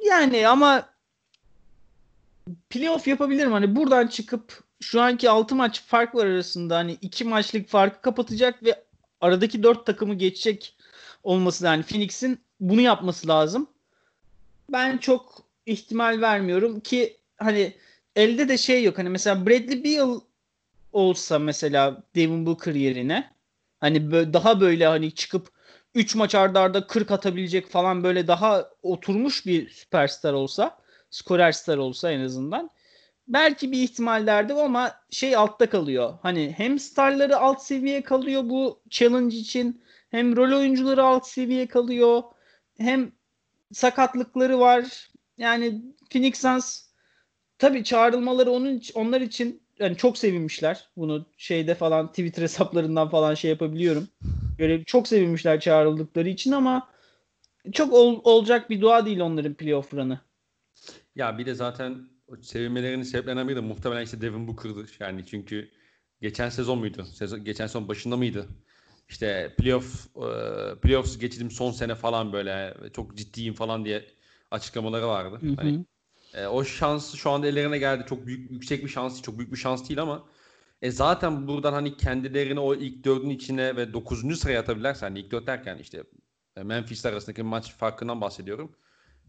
Yani 0.02 0.48
ama 0.48 0.88
playoff 2.70 3.08
yapabilirim. 3.08 3.52
Hani 3.52 3.76
buradan 3.76 4.06
çıkıp 4.06 4.64
şu 4.80 5.00
anki 5.00 5.30
6 5.30 5.54
maç 5.54 5.82
fark 5.82 6.14
var 6.14 6.26
arasında. 6.26 6.76
Hani 6.76 6.92
2 6.92 7.24
maçlık 7.24 7.68
farkı 7.68 8.00
kapatacak 8.00 8.62
ve 8.62 8.84
aradaki 9.20 9.62
4 9.62 9.86
takımı 9.86 10.14
geçecek 10.14 10.76
olması 11.22 11.64
yani 11.64 11.82
Phoenix'in 11.82 12.38
bunu 12.60 12.80
yapması 12.80 13.28
lazım. 13.28 13.66
Ben 14.72 14.98
çok 14.98 15.42
ihtimal 15.66 16.20
vermiyorum 16.20 16.80
ki 16.80 17.16
hani 17.36 17.74
elde 18.16 18.48
de 18.48 18.58
şey 18.58 18.84
yok. 18.84 18.98
Hani 18.98 19.08
mesela 19.08 19.46
Bradley 19.46 19.84
Beal 19.84 20.20
olsa 20.92 21.38
mesela 21.38 22.02
Devin 22.14 22.46
Booker 22.46 22.74
yerine 22.74 23.33
hani 23.84 24.12
daha 24.32 24.60
böyle 24.60 24.86
hani 24.86 25.14
çıkıp 25.14 25.48
3 25.94 26.14
maç 26.14 26.34
arda 26.34 26.60
arda 26.60 26.86
40 26.86 27.10
atabilecek 27.10 27.70
falan 27.70 28.04
böyle 28.04 28.26
daha 28.28 28.70
oturmuş 28.82 29.46
bir 29.46 29.70
süperstar 29.70 30.32
olsa, 30.32 30.78
skorer 31.10 31.52
star 31.52 31.76
olsa 31.78 32.10
en 32.10 32.20
azından 32.20 32.70
belki 33.28 33.72
bir 33.72 33.82
ihtimal 33.82 34.26
derdim 34.26 34.56
ama 34.56 34.92
şey 35.10 35.36
altta 35.36 35.70
kalıyor. 35.70 36.18
Hani 36.22 36.54
hem 36.56 36.78
starları 36.78 37.36
alt 37.36 37.62
seviye 37.62 38.02
kalıyor 38.02 38.42
bu 38.44 38.82
challenge 38.90 39.36
için 39.36 39.82
hem 40.10 40.36
rol 40.36 40.58
oyuncuları 40.58 41.04
alt 41.04 41.26
seviye 41.26 41.66
kalıyor 41.66 42.22
hem 42.78 43.12
sakatlıkları 43.72 44.60
var. 44.60 45.10
Yani 45.38 45.82
Phoenix 46.10 46.40
Suns 46.40 46.88
tabii 47.58 47.84
çağrılmaları 47.84 48.50
onun 48.50 48.82
onlar 48.94 49.20
için 49.20 49.63
yani 49.78 49.96
çok 49.96 50.18
sevinmişler. 50.18 50.88
Bunu 50.96 51.26
şeyde 51.36 51.74
falan 51.74 52.08
Twitter 52.08 52.42
hesaplarından 52.42 53.08
falan 53.08 53.34
şey 53.34 53.50
yapabiliyorum. 53.50 54.08
Böyle 54.58 54.84
çok 54.84 55.08
sevinmişler 55.08 55.60
çağrıldıkları 55.60 56.28
için 56.28 56.52
ama 56.52 56.88
çok 57.72 57.92
ol- 57.92 58.20
olacak 58.24 58.70
bir 58.70 58.80
dua 58.80 59.06
değil 59.06 59.20
onların 59.20 59.54
playoff 59.54 59.94
run'ı. 59.94 60.20
Ya 61.16 61.38
bir 61.38 61.46
de 61.46 61.54
zaten 61.54 62.08
sevinmelerinin 62.42 63.02
sebeplerinden 63.02 63.48
biri 63.48 63.56
de 63.56 63.60
muhtemelen 63.60 64.04
işte 64.04 64.20
Devin 64.20 64.48
Booker'dı. 64.48 64.86
Yani 65.00 65.26
çünkü 65.26 65.70
geçen 66.20 66.48
sezon 66.48 66.78
muydu? 66.78 67.04
Sezon, 67.04 67.44
geçen 67.44 67.66
sezon 67.66 67.88
başında 67.88 68.16
mıydı? 68.16 68.48
İşte 69.08 69.54
playoff 69.58 70.06
e, 70.16 70.80
playoffs 70.80 71.18
geçirdim 71.18 71.50
son 71.50 71.70
sene 71.70 71.94
falan 71.94 72.32
böyle 72.32 72.74
çok 72.92 73.16
ciddiyim 73.16 73.54
falan 73.54 73.84
diye 73.84 74.04
açıklamaları 74.50 75.06
vardı. 75.08 75.38
Hı 75.42 75.46
hı. 75.46 75.54
Hani 75.56 75.84
e, 76.34 76.46
o 76.46 76.64
şans 76.64 77.14
şu 77.14 77.30
anda 77.30 77.46
ellerine 77.46 77.78
geldi. 77.78 78.04
Çok 78.08 78.26
büyük 78.26 78.50
yüksek 78.50 78.84
bir 78.84 78.88
şans, 78.88 79.22
çok 79.22 79.38
büyük 79.38 79.52
bir 79.52 79.56
şans 79.56 79.88
değil 79.88 80.02
ama 80.02 80.24
e 80.82 80.90
zaten 80.90 81.48
buradan 81.48 81.72
hani 81.72 81.96
kendilerini 81.96 82.60
o 82.60 82.74
ilk 82.74 83.04
dördün 83.04 83.30
içine 83.30 83.76
ve 83.76 83.92
dokuzuncu 83.92 84.36
sıraya 84.36 84.60
atabilirlerse 84.60 85.06
hani 85.06 85.20
ilk 85.20 85.30
dört 85.30 85.46
derken 85.46 85.78
işte 85.78 86.04
e, 86.56 86.62
Memphis 86.62 87.06
arasındaki 87.06 87.42
maç 87.42 87.74
farkından 87.74 88.20
bahsediyorum. 88.20 88.76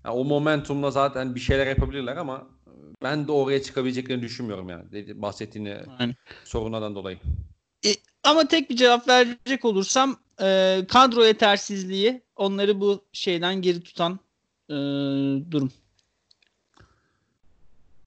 Yani 0.05 0.15
o 0.15 0.23
momentumla 0.23 0.91
zaten 0.91 1.35
bir 1.35 1.39
şeyler 1.39 1.67
yapabilirler 1.67 2.17
ama 2.17 2.47
e, 2.67 2.71
ben 3.03 3.27
de 3.27 3.31
oraya 3.31 3.63
çıkabileceklerini 3.63 4.23
düşünmüyorum 4.23 4.69
yani. 4.69 5.21
Bahsettiğini 5.21 5.77
Yani. 5.99 6.15
sorunlardan 6.43 6.95
dolayı. 6.95 7.17
Ama 8.23 8.47
tek 8.47 8.69
bir 8.69 8.75
cevap 8.75 9.07
verecek 9.07 9.65
olursam 9.65 10.17
e, 10.41 10.79
kadro 10.89 11.25
yetersizliği 11.25 12.21
onları 12.35 12.81
bu 12.81 13.05
şeyden 13.13 13.61
geri 13.61 13.83
tutan 13.83 14.19
e, 14.69 14.75
durum. 15.51 15.71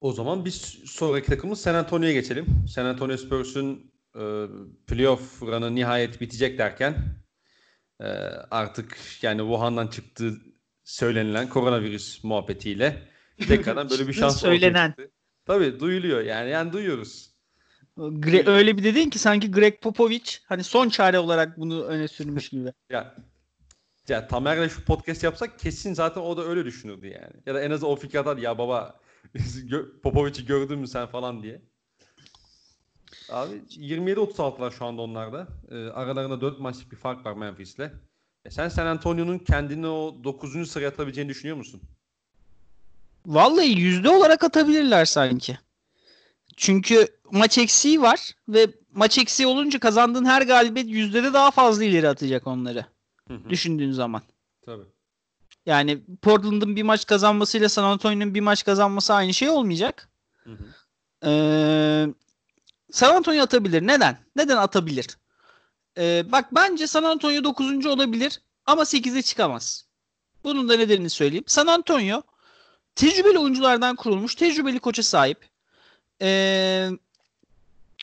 O 0.01 0.13
zaman 0.13 0.45
biz 0.45 0.55
sonraki 0.87 1.27
takımımız 1.27 1.61
San 1.61 1.75
Antonio'ya 1.75 2.13
geçelim. 2.13 2.47
San 2.69 2.85
Antonio 2.85 3.17
Spurs'un 3.17 3.91
e, 4.15 4.23
playoff 4.87 5.43
run'ı 5.43 5.75
nihayet 5.75 6.21
bitecek 6.21 6.59
derken 6.59 7.17
e, 8.01 8.05
artık 8.51 8.99
yani 9.23 9.41
Wuhan'dan 9.41 9.87
çıktığı 9.87 10.35
söylenilen 10.85 11.49
koronavirüs 11.49 12.25
muhabbetiyle 12.25 13.09
tekrardan 13.49 13.91
böyle 13.91 14.09
bir 14.09 14.13
şans 14.13 14.41
Söylenen. 14.41 14.89
olacaktı. 14.89 15.11
Tabii 15.47 15.81
duyuluyor 15.81 16.21
yani 16.21 16.51
yani 16.51 16.73
duyuyoruz. 16.73 17.31
Gre- 17.97 18.51
öyle 18.51 18.77
bir 18.79 18.85
dedin 18.85 19.11
ki 19.11 19.19
sanki 19.19 19.51
Greg 19.51 19.81
Popovich 19.81 20.39
hani 20.47 20.65
son 20.65 20.89
çare 20.89 21.19
olarak 21.19 21.59
bunu 21.59 21.85
öne 21.85 22.09
sürmüş 22.09 22.49
gibi. 22.51 22.73
Ya 22.91 23.15
ya 24.09 24.27
Tamer'le 24.29 24.69
şu 24.69 24.85
podcast 24.85 25.23
yapsak 25.25 25.59
kesin 25.59 25.95
zaten 25.95 26.21
o 26.21 26.37
da 26.37 26.45
öyle 26.45 26.65
düşünürdü 26.65 27.07
yani. 27.07 27.33
Ya 27.47 27.55
da 27.55 27.61
en 27.63 27.71
az 27.71 27.85
o 27.85 27.97
fikir 27.97 28.19
atar 28.19 28.37
ya 28.37 28.59
baba 28.59 29.01
Popovic'i 30.03 30.47
gördün 30.47 30.79
mü 30.79 30.87
sen 30.89 31.07
falan 31.07 31.43
diye. 31.43 31.63
Abi 33.29 33.55
27-36'lar 33.71 34.71
şu 34.71 34.85
anda 34.85 35.03
onlarda. 35.03 35.49
Ee, 35.71 35.75
aralarında 35.75 36.41
4 36.41 36.61
maçlık 36.61 36.93
bir 36.93 36.97
fark 36.97 37.27
var 37.27 37.33
Memphis'le. 37.33 37.91
E 38.45 38.51
sen 38.51 38.69
San 38.69 38.87
Antonio'nun 38.87 39.39
kendini 39.39 39.87
o 39.87 40.25
9. 40.25 40.71
sıraya 40.71 40.89
atabileceğini 40.89 41.31
düşünüyor 41.31 41.57
musun? 41.57 41.81
Vallahi 43.27 43.81
yüzde 43.81 44.09
olarak 44.09 44.45
atabilirler 44.45 45.05
sanki. 45.05 45.59
Çünkü 46.57 47.07
maç 47.33 47.59
eksiği 47.59 48.03
var 48.03 48.33
ve 48.49 48.67
maç 48.93 49.19
eksiği 49.19 49.47
olunca 49.47 49.79
kazandığın 49.79 50.25
her 50.25 50.43
galibiyet 50.43 50.89
yüzde 50.89 51.23
de 51.23 51.33
daha 51.33 51.51
fazla 51.51 51.85
ileri 51.85 52.09
atacak 52.09 52.47
onları. 52.47 52.87
Hı 53.29 53.35
hı. 53.35 53.51
Düşündüğün 53.51 53.93
zaman. 53.93 54.23
Tabii. 54.67 54.85
Yani 55.69 56.01
Portland'ın 56.23 56.77
bir 56.77 56.83
maç 56.83 57.07
kazanmasıyla 57.07 57.69
San 57.69 57.85
Antonio'nun 57.85 58.35
bir 58.35 58.41
maç 58.41 58.65
kazanması 58.65 59.15
aynı 59.15 59.35
şey 59.35 59.49
olmayacak. 59.49 60.09
Hı 60.45 60.51
hı. 60.51 60.65
Ee, 61.25 62.07
San 62.91 63.15
Antonio 63.15 63.43
atabilir. 63.43 63.87
Neden? 63.87 64.19
Neden 64.37 64.57
atabilir? 64.57 65.07
Ee, 65.99 66.25
bak 66.33 66.55
bence 66.55 66.87
San 66.87 67.03
Antonio 67.03 67.45
9. 67.45 67.87
olabilir 67.87 68.41
ama 68.67 68.83
8'e 68.83 69.23
çıkamaz. 69.23 69.85
Bunun 70.45 70.69
da 70.69 70.77
nedenini 70.77 71.11
söyleyeyim. 71.11 71.45
San 71.47 71.67
Antonio 71.67 72.23
tecrübeli 72.95 73.39
oyunculardan 73.39 73.97
kurulmuş, 73.97 74.35
tecrübeli 74.35 74.81
koça 74.81 75.03
sahip. 75.03 75.49
Ee, 76.23 76.89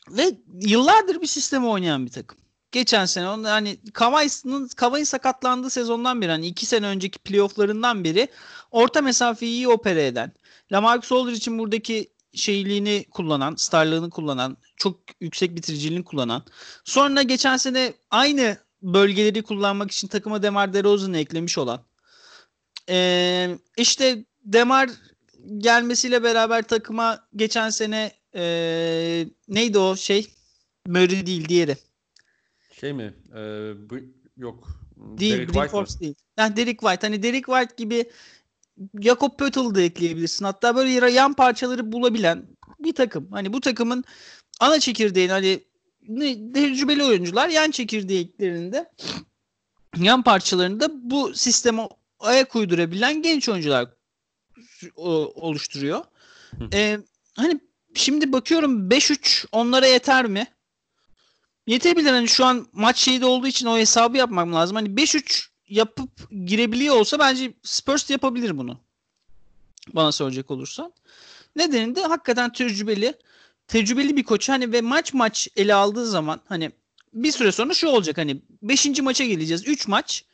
ve 0.09 0.31
yıllardır 0.61 1.21
bir 1.21 1.27
sistemi 1.27 1.67
oynayan 1.67 2.05
bir 2.05 2.11
takım. 2.11 2.37
Geçen 2.75 3.05
sene 3.05 3.29
onun 3.29 3.43
hani 3.43 3.77
Kavai'nin 3.93 4.67
Kavai 4.67 5.05
sakatlandığı 5.05 5.69
sezondan 5.69 6.21
beri 6.21 6.31
hani 6.31 6.47
iki 6.47 6.65
sene 6.65 6.87
önceki 6.87 7.19
playofflarından 7.19 8.03
beri 8.03 8.27
orta 8.71 9.01
mesafeyi 9.01 9.51
iyi 9.51 9.67
opere 9.67 10.05
eden, 10.05 10.31
Lamarcus 10.71 11.11
Aldridge 11.11 11.37
için 11.37 11.59
buradaki 11.59 12.09
şeyliğini 12.33 13.05
kullanan, 13.11 13.55
starlığını 13.55 14.09
kullanan, 14.09 14.57
çok 14.75 14.99
yüksek 15.21 15.55
bitiriciliğini 15.55 16.03
kullanan. 16.03 16.43
Sonra 16.83 17.21
geçen 17.21 17.57
sene 17.57 17.93
aynı 18.11 18.57
bölgeleri 18.81 19.43
kullanmak 19.43 19.91
için 19.91 20.07
takıma 20.07 20.43
Demar 20.43 20.73
DeRozan'ı 20.73 21.17
eklemiş 21.17 21.57
olan. 21.57 21.81
Ee, 22.89 23.57
işte 23.77 24.25
Demar 24.43 24.89
gelmesiyle 25.57 26.23
beraber 26.23 26.63
takıma 26.63 27.27
geçen 27.35 27.69
sene 27.69 28.11
ee, 28.35 29.27
neydi 29.47 29.79
o 29.79 29.95
şey? 29.95 30.27
Murray 30.87 31.25
değil 31.25 31.49
diğeri. 31.49 31.84
Şey 32.79 32.93
mi? 32.93 33.13
Ee, 33.31 33.35
Bri- 33.89 34.11
yok. 34.37 34.67
Değil, 34.97 35.33
Derek 35.33 35.47
White? 35.47 35.67
Force 35.69 35.99
değil. 35.99 36.15
Yani 36.37 36.55
Derek 36.55 36.79
White. 36.79 37.07
Hani 37.07 37.23
Derek 37.23 37.45
White 37.45 37.73
gibi 37.77 38.05
Jakob 39.01 39.37
Pöttl'ı 39.39 39.75
da 39.75 39.81
ekleyebilirsin. 39.81 40.45
Hatta 40.45 40.75
böyle 40.75 41.11
yan 41.11 41.33
parçaları 41.33 41.91
bulabilen 41.91 42.45
bir 42.79 42.93
takım. 42.93 43.31
Hani 43.31 43.53
bu 43.53 43.61
takımın 43.61 44.03
ana 44.59 44.79
çekirdeğini 44.79 45.31
hani 45.31 45.63
ne- 46.07 46.51
tecrübeli 46.53 47.03
oyuncular 47.03 47.49
yan 47.49 47.71
çekirdeklerinde 47.71 48.91
yan 49.97 50.23
parçalarında 50.23 50.89
bu 51.11 51.33
sisteme 51.33 51.87
ayak 52.19 52.55
uydurabilen 52.55 53.21
genç 53.21 53.49
oyuncular 53.49 53.89
oluşturuyor. 55.35 56.03
Ee, 56.73 56.99
hani 57.35 57.59
şimdi 57.95 58.31
bakıyorum 58.31 58.89
5-3 58.89 59.45
onlara 59.51 59.87
yeter 59.87 60.25
mi? 60.25 60.47
Yetebilir 61.67 62.09
hani 62.11 62.27
şu 62.27 62.45
an 62.45 62.67
maç 62.73 62.97
şeyde 62.97 63.25
olduğu 63.25 63.47
için 63.47 63.65
o 63.65 63.77
hesabı 63.77 64.17
yapmam 64.17 64.53
lazım. 64.53 64.75
Hani 64.75 64.89
5-3 64.89 65.47
yapıp 65.69 66.09
girebiliyor 66.45 66.95
olsa 66.95 67.19
bence 67.19 67.53
Spurs 67.63 68.09
yapabilir 68.09 68.57
bunu. 68.57 68.79
Bana 69.93 70.11
soracak 70.11 70.51
olursan. 70.51 70.93
Nedeni 71.55 71.95
de 71.95 72.01
hakikaten 72.01 72.51
tecrübeli. 72.51 73.13
Tecrübeli 73.67 74.17
bir 74.17 74.23
koç 74.23 74.49
hani 74.49 74.71
ve 74.71 74.81
maç 74.81 75.13
maç 75.13 75.47
ele 75.55 75.73
aldığı 75.73 76.07
zaman 76.07 76.41
hani 76.45 76.71
bir 77.13 77.31
süre 77.31 77.51
sonra 77.51 77.73
şu 77.73 77.87
olacak 77.87 78.17
hani 78.17 78.41
5. 78.61 79.01
maça 79.01 79.25
geleceğiz. 79.25 79.67
3 79.67 79.87
maç. 79.87 80.25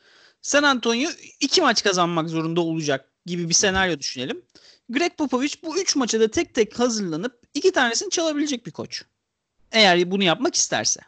San 0.42 0.64
Antonio 0.64 1.10
2 1.40 1.62
maç 1.62 1.84
kazanmak 1.84 2.30
zorunda 2.30 2.62
olacak 2.62 3.12
gibi 3.26 3.50
bir 3.50 3.54
senaryo 3.54 4.00
düşünelim. 4.00 4.42
Greg 4.90 5.12
Popovich 5.18 5.64
bu 5.64 5.80
3 5.80 5.96
maça 5.96 6.20
da 6.20 6.28
tek 6.28 6.54
tek 6.54 6.80
hazırlanıp 6.80 7.40
iki 7.54 7.72
tanesini 7.72 8.10
çalabilecek 8.10 8.66
bir 8.66 8.72
koç. 8.72 9.04
Eğer 9.72 10.12
bunu 10.12 10.24
yapmak 10.24 10.56
isterse. 10.56 11.02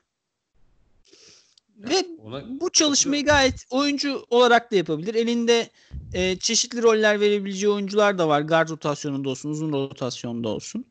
Ve 1.84 2.06
Ona 2.24 2.60
bu 2.60 2.69
çalışmayı 2.69 3.26
gayet 3.26 3.65
oyuncu 3.69 4.26
olarak 4.30 4.72
da 4.72 4.76
yapabilir. 4.76 5.15
Elinde 5.15 5.69
e, 6.13 6.36
çeşitli 6.36 6.84
roller 6.84 7.19
verebileceği 7.19 7.72
oyuncular 7.72 8.17
da 8.17 8.28
var. 8.28 8.41
Guard 8.41 8.69
rotasyonunda 8.69 9.30
olsun, 9.30 9.50
uzun 9.50 9.74
rotasyonda 9.74 10.50
olsun. 10.50 10.86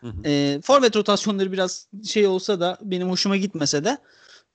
Hı 0.00 0.06
hı. 0.06 0.28
E, 0.28 0.60
forvet 0.64 0.96
rotasyonları 0.96 1.52
biraz 1.52 1.88
şey 2.04 2.26
olsa 2.26 2.60
da 2.60 2.78
benim 2.82 3.10
hoşuma 3.10 3.36
gitmese 3.36 3.84
de 3.84 3.98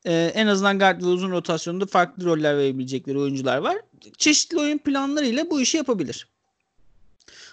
e, 0.06 0.32
en 0.36 0.48
azından 0.48 0.80
guard 0.80 1.02
ve 1.02 1.06
uzun 1.06 1.32
rotasyonunda 1.32 1.86
farklı 1.86 2.26
roller 2.26 2.58
verebilecekleri 2.58 3.20
oyuncular 3.20 3.58
var. 3.58 3.78
Çeşitli 4.18 4.60
oyun 4.60 4.78
planlarıyla 4.78 5.50
bu 5.50 5.62
işi 5.62 5.78
yapabilir. 5.78 6.28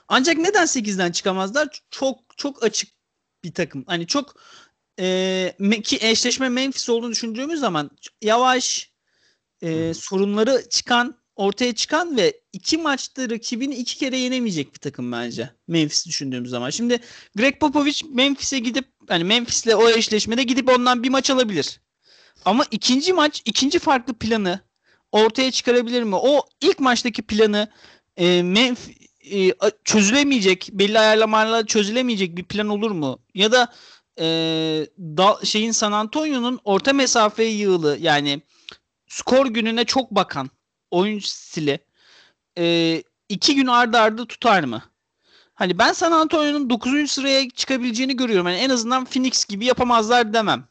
Ancak 0.09 0.37
neden 0.37 0.67
8'den 0.67 1.13
çıkamazlar? 1.13 1.69
Çok 1.91 2.19
çok 2.37 2.63
açık 2.65 2.91
bir 3.45 3.53
takım. 3.53 3.85
Hani 3.87 4.07
çok 4.07 4.35
e, 5.01 5.83
ki 5.85 5.99
eşleşme 6.01 6.49
Memphis 6.49 6.89
olduğunu 6.89 7.13
düşündüğümüz 7.13 7.61
zaman 7.61 7.91
yavaş 8.23 8.91
e, 9.63 9.95
sorunları 9.95 10.69
çıkan 10.71 11.25
ortaya 11.37 11.75
çıkan 11.75 12.17
ve 12.17 12.41
iki 12.53 12.79
maçta 12.79 13.31
rakibini 13.31 13.75
iki 13.75 13.99
kere 13.99 14.19
yenemeyecek 14.19 14.75
bir 14.75 14.79
takım 14.79 15.13
bence. 15.13 15.51
Memphis 15.69 16.07
düşündüğümüz 16.07 16.51
zaman. 16.51 16.71
Şimdi 16.71 17.01
Greg 17.37 17.61
Popovich 17.61 18.05
Memphis'e 18.05 18.59
gidip 18.59 18.85
hani 19.09 19.25
Memphis'le 19.25 19.75
o 19.75 19.89
eşleşmede 19.89 20.43
gidip 20.43 20.69
ondan 20.69 21.03
bir 21.03 21.09
maç 21.09 21.31
alabilir. 21.31 21.81
Ama 22.45 22.65
ikinci 22.71 23.13
maç 23.13 23.43
ikinci 23.45 23.79
farklı 23.79 24.15
planı 24.15 24.61
ortaya 25.13 25.51
çıkarabilir 25.51 26.03
mi? 26.03 26.17
O 26.17 26.47
ilk 26.61 26.81
maçtaki 26.81 27.23
planı 27.23 27.69
e, 28.17 28.25
Memf- 28.25 29.05
e, 29.33 29.55
çözülemeyecek, 29.85 30.69
belli 30.73 30.99
ayarlamalarla 30.99 31.67
çözülemeyecek 31.67 32.37
bir 32.37 32.45
plan 32.45 32.69
olur 32.69 32.91
mu? 32.91 33.19
Ya 33.35 33.53
da 33.53 33.73
e, 34.19 34.27
da, 34.99 35.39
şeyin 35.45 35.73
San 35.73 35.93
Antonio'nun 35.93 36.61
orta 36.65 36.93
mesafe 36.93 37.45
yığılı 37.45 37.97
yani 38.01 38.43
skor 39.09 39.47
gününe 39.47 39.85
çok 39.85 40.11
bakan 40.11 40.51
oyun 40.91 41.19
stili 41.19 41.79
e, 42.59 43.03
iki 43.29 43.55
gün 43.55 43.67
ardı 43.67 43.99
ardı 43.99 44.27
tutar 44.27 44.65
mı? 44.65 44.83
Hani 45.55 45.79
ben 45.79 45.93
San 45.93 46.13
Antonio'nun 46.13 46.71
9. 46.71 47.11
sıraya 47.11 47.51
çıkabileceğini 47.51 48.17
görüyorum. 48.17 48.47
Yani 48.47 48.59
en 48.59 48.71
azından 48.71 49.05
Phoenix 49.05 49.45
gibi 49.45 49.65
yapamazlar 49.65 50.33
demem. 50.33 50.69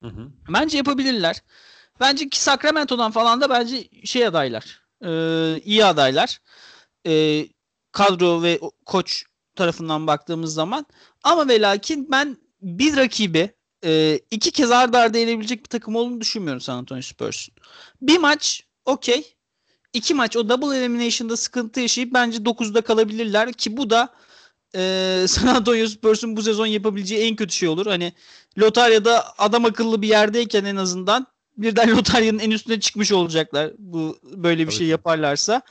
Hı 0.00 0.06
hı. 0.06 0.28
Bence 0.48 0.76
yapabilirler. 0.76 1.42
Bence 2.00 2.28
ki 2.28 2.40
Sacramento'dan 2.40 3.10
falan 3.10 3.40
da 3.40 3.50
bence 3.50 3.88
şey 4.04 4.26
adaylar. 4.26 4.82
e, 5.04 5.10
iyi 5.64 5.84
adaylar. 5.84 6.40
E, 7.06 7.46
kadro 7.92 8.42
ve 8.42 8.60
koç 8.86 9.24
tarafından 9.56 10.06
baktığımız 10.06 10.54
zaman. 10.54 10.86
Ama 11.22 11.48
ve 11.48 11.60
lakin 11.60 12.10
ben 12.10 12.36
bir 12.64 12.96
rakibi 12.96 13.54
e, 13.84 14.20
iki 14.30 14.50
kez 14.50 14.70
arda 14.70 14.98
arda 14.98 15.18
yenebilecek 15.18 15.58
bir 15.64 15.68
takım 15.68 15.96
olduğunu 15.96 16.20
düşünmüyorum 16.20 16.60
San 16.60 16.76
Antonio 16.76 17.02
Spurs'un. 17.02 17.54
Bir 18.02 18.18
maç 18.18 18.62
okey. 18.84 19.34
İki 19.92 20.14
maç 20.14 20.36
o 20.36 20.48
double 20.48 20.78
elimination'da 20.78 21.36
sıkıntı 21.36 21.80
yaşayıp 21.80 22.14
bence 22.14 22.38
9'da 22.38 22.80
kalabilirler 22.80 23.52
ki 23.52 23.76
bu 23.76 23.90
da 23.90 24.14
e, 24.74 25.24
San 25.28 25.46
Antonio 25.46 25.86
Spurs'un 25.86 26.36
bu 26.36 26.42
sezon 26.42 26.66
yapabileceği 26.66 27.22
en 27.22 27.36
kötü 27.36 27.54
şey 27.54 27.68
olur. 27.68 27.86
Hani 27.86 28.12
lotaryada 28.58 29.24
adam 29.38 29.64
akıllı 29.64 30.02
bir 30.02 30.08
yerdeyken 30.08 30.64
en 30.64 30.76
azından 30.76 31.26
birden 31.56 31.90
lotaryanın 31.96 32.38
en 32.38 32.50
üstüne 32.50 32.80
çıkmış 32.80 33.12
olacaklar. 33.12 33.72
Bu 33.78 34.18
böyle 34.22 34.60
bir 34.60 34.66
Tabii 34.66 34.76
şey 34.76 34.86
yaparlarsa. 34.86 35.62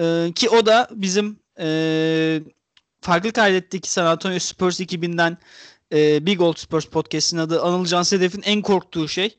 Ee, 0.00 0.32
ki 0.34 0.48
o 0.48 0.66
da 0.66 0.88
bizim 0.90 1.38
e, 1.58 2.40
farklı 3.00 3.32
kaydetteki 3.32 3.90
San 3.90 4.06
Antonio 4.06 4.38
Spurs 4.38 4.80
ekibinden 4.80 5.38
e, 5.92 6.26
Big 6.26 6.40
Old 6.40 6.56
Spurs 6.56 6.84
podcast'in 6.86 7.38
adı 7.38 7.62
Anıl 7.62 7.86
Can 7.86 8.02
Sedef'in 8.02 8.42
en 8.42 8.62
korktuğu 8.62 9.08
şey. 9.08 9.38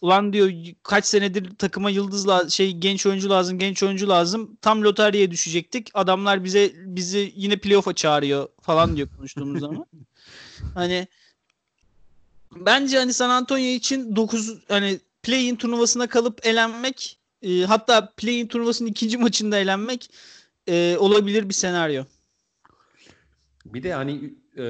Ulan 0.00 0.32
diyor 0.32 0.52
kaç 0.82 1.04
senedir 1.06 1.56
takıma 1.58 1.90
yıldız 1.90 2.28
la- 2.28 2.48
şey 2.48 2.72
genç 2.72 3.06
oyuncu 3.06 3.30
lazım, 3.30 3.58
genç 3.58 3.82
oyuncu 3.82 4.08
lazım. 4.08 4.56
Tam 4.62 4.82
lotaryaya 4.82 5.30
düşecektik. 5.30 5.90
Adamlar 5.94 6.44
bize 6.44 6.72
bizi 6.74 7.32
yine 7.36 7.56
playoff'a 7.56 7.94
çağırıyor 7.94 8.48
falan 8.60 8.96
diyor 8.96 9.08
konuştuğumuz 9.16 9.60
zaman. 9.60 9.86
Hani 10.74 11.08
bence 12.56 12.98
hani 12.98 13.12
San 13.12 13.30
Antonio 13.30 13.64
için 13.64 14.16
9 14.16 14.58
hani 14.68 15.00
play-in 15.22 15.56
turnuvasına 15.56 16.06
kalıp 16.06 16.46
elenmek 16.46 17.18
e, 17.42 17.62
hatta 17.62 18.12
play-in 18.16 18.46
turnuvasının 18.46 18.88
ikinci 18.88 19.18
maçında 19.18 19.58
elenmek 19.58 20.10
e, 20.68 20.96
olabilir 20.98 21.48
bir 21.48 21.54
senaryo. 21.54 22.04
Bir 23.66 23.82
de 23.82 23.92
hani 23.94 24.34
e, 24.58 24.64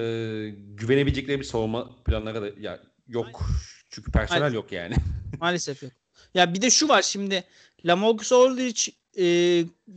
güvenebilecekleri 0.74 1.40
bir 1.40 1.44
savunma 1.44 1.96
planları 2.04 2.42
da 2.42 2.60
ya 2.60 2.80
yok. 3.08 3.42
Çünkü 3.90 4.12
personel 4.12 4.42
Aynen. 4.42 4.54
yok 4.54 4.72
yani. 4.72 4.94
Maalesef 5.40 5.82
yok. 5.82 5.92
Ya 6.34 6.54
bir 6.54 6.62
de 6.62 6.70
şu 6.70 6.88
var 6.88 7.02
şimdi 7.02 7.44
Lamarcus 7.84 8.32
Aldridge 8.32 8.82
e, 9.18 9.26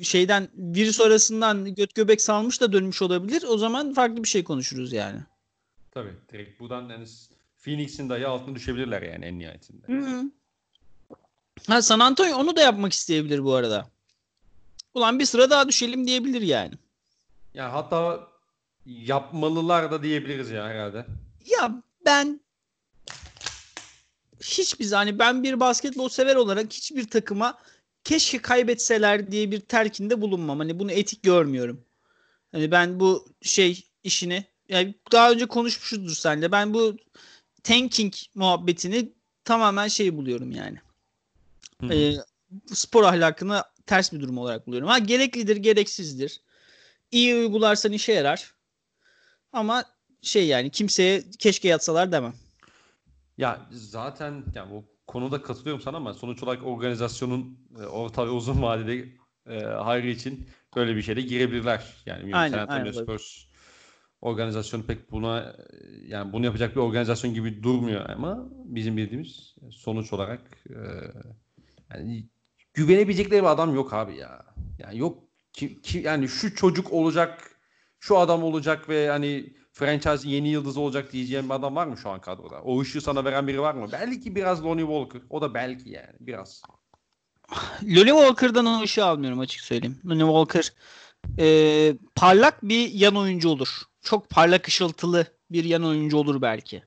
şeyden 0.04 0.48
virüs 0.56 1.02
arasından 1.02 1.76
göt 1.76 1.96
göbek 1.96 2.22
salmış 2.22 2.62
da 2.62 2.74
dönmüş 2.74 3.02
olabilir. 3.02 3.44
O 3.48 3.58
zaman 3.58 3.94
farklı 3.94 4.24
bir 4.24 4.28
şey 4.28 4.44
konuşuruz 4.44 4.94
yani. 4.94 5.20
Tabii. 5.92 6.14
Direkt 6.32 6.60
buradan 6.60 6.90
yani 6.90 7.06
Phoenix'in 7.64 8.10
dahi 8.10 8.28
altına 8.28 8.56
düşebilirler 8.56 9.02
yani 9.02 9.26
en 9.26 9.40
nihayetinde. 9.40 9.88
Hı. 9.88 10.32
Ha 11.68 11.82
San 11.82 12.00
Antonio 12.00 12.38
onu 12.38 12.56
da 12.56 12.62
yapmak 12.62 12.94
isteyebilir 12.94 13.44
bu 13.44 13.54
arada. 13.54 13.88
Ulan 14.94 15.20
bir 15.20 15.26
sıra 15.26 15.50
daha 15.50 15.68
düşelim 15.68 16.08
diyebilir 16.08 16.42
yani. 16.42 16.74
Ya 17.54 17.74
hatta 17.74 18.28
yapmalılar 18.88 19.92
da 19.92 20.04
diyebiliriz 20.04 20.50
ya 20.50 20.68
herhalde. 20.68 21.06
Ya 21.46 21.84
ben 22.06 22.40
hiçbir 24.42 24.92
hani 24.92 25.20
ben 25.20 25.44
bir 25.44 25.60
basketbol 25.60 26.10
sever 26.10 26.36
olarak 26.36 26.74
hiçbir 26.74 27.08
takıma 27.08 27.58
keşke 28.04 28.42
kaybetseler 28.42 29.32
diye 29.32 29.52
bir 29.52 29.60
telkinde 29.60 30.22
bulunmam. 30.22 30.60
Hani 30.60 30.80
bunu 30.80 30.92
etik 30.92 31.24
görmüyorum. 31.24 31.82
Hani 32.52 32.72
ben 32.72 33.00
bu 33.00 33.28
şey 33.42 33.84
işini 34.04 34.46
yani 34.70 34.96
daha 35.12 35.32
önce 35.32 35.46
konuşmuşuzdur 35.46 36.16
seninle. 36.16 36.52
Ben 36.52 36.74
bu 36.74 36.98
tanking 37.64 38.14
muhabbetini 38.36 39.12
tamamen 39.46 39.88
şey 39.88 40.18
buluyorum 40.18 40.52
yani. 40.52 40.78
Hı. 41.82 41.94
Ee, 41.94 42.16
spor 42.74 43.04
ahlakına 43.04 43.64
ters 43.86 44.14
bir 44.14 44.20
durum 44.20 44.38
olarak 44.38 44.68
buluyorum. 44.68 44.90
Ha 44.90 45.00
gereklidir, 45.00 45.56
gereksizdir. 45.56 46.42
İyi 47.12 47.36
uygularsan 47.36 47.92
işe 47.92 48.14
yarar. 48.14 48.57
Ama 49.54 49.84
şey 50.22 50.48
yani 50.48 50.70
kimseye 50.70 51.24
keşke 51.40 51.68
yatsalar 51.68 52.12
demem. 52.12 52.34
Ya 53.38 53.68
zaten 53.72 54.44
yani 54.56 54.72
bu 54.72 54.86
konuda 55.08 55.42
katılıyorum 55.42 55.82
sana 55.82 55.98
ama 55.98 56.14
sonuç 56.14 56.44
olarak 56.44 56.66
organizasyonun 56.66 57.60
e, 57.80 57.86
orta 57.86 58.26
ve 58.26 58.30
uzun 58.30 58.62
vadede 58.62 59.06
e, 59.50 59.60
hayrı 59.64 60.08
için 60.08 60.48
böyle 60.76 60.96
bir 60.96 61.02
şeyde 61.02 61.22
girebilirler. 61.22 61.96
Yani 62.06 62.36
Aynen, 62.36 62.58
San 62.58 62.68
Antonio. 62.68 63.04
Spurs 63.04 63.48
organizasyonu 64.22 64.84
pek 64.84 65.12
buna 65.12 65.56
yani 66.06 66.34
bunu 66.34 66.46
yapacak 66.46 66.76
bir 66.76 66.82
organizasyon 66.82 67.34
gibi 67.34 67.64
durmuyor 67.64 68.10
ama 68.10 68.50
bizim 68.66 68.98
bildiğimiz 68.98 69.56
sonuç 69.72 70.14
olarak 70.14 70.42
e, 70.70 70.80
yani 71.94 72.26
güvenebilecekleri 72.74 73.42
bir 73.42 73.48
adam 73.48 73.76
yok 73.76 73.94
abi 73.94 74.16
ya. 74.16 74.46
Yani 74.80 74.98
yok 74.98 75.24
ki, 75.54 75.82
ki 75.82 75.98
yani 75.98 76.28
şu 76.28 76.56
çocuk 76.56 76.94
olacak, 76.94 77.57
şu 78.08 78.18
adam 78.18 78.44
olacak 78.44 78.90
ve 78.90 79.10
hani 79.10 79.54
franchise 79.74 80.30
yeni 80.30 80.50
yıldız 80.50 80.78
olacak 80.78 81.12
diyeceğim 81.14 81.50
bir 81.50 81.54
adam 81.54 81.76
var 81.76 81.88
mı 81.88 81.98
şu 81.98 82.10
an 82.10 82.22
kadroda? 82.22 82.62
O 82.62 82.82
ışığı 82.82 83.02
sana 83.02 83.26
veren 83.26 83.48
biri 83.48 83.62
var 83.62 83.74
mı? 83.74 83.88
Belki 83.92 84.36
biraz 84.36 84.66
Lonnie 84.66 84.86
Walker. 84.86 85.22
O 85.30 85.42
da 85.42 85.54
belki 85.54 85.90
yani 85.90 86.14
biraz. 86.20 86.62
Lonnie 87.84 88.14
Walker'dan 88.14 88.66
o 88.66 88.84
işi 88.84 89.04
almıyorum 89.04 89.40
açık 89.40 89.62
söyleyeyim. 89.62 90.02
Lonnie 90.06 90.26
Walker 90.26 90.74
e, 91.40 91.98
parlak 92.16 92.64
bir 92.64 92.94
yan 92.94 93.16
oyuncu 93.16 93.50
olur. 93.50 93.82
Çok 94.02 94.30
parlak 94.30 94.68
ışıltılı 94.68 95.26
bir 95.52 95.64
yan 95.64 95.84
oyuncu 95.84 96.18
olur 96.18 96.42
belki. 96.42 96.84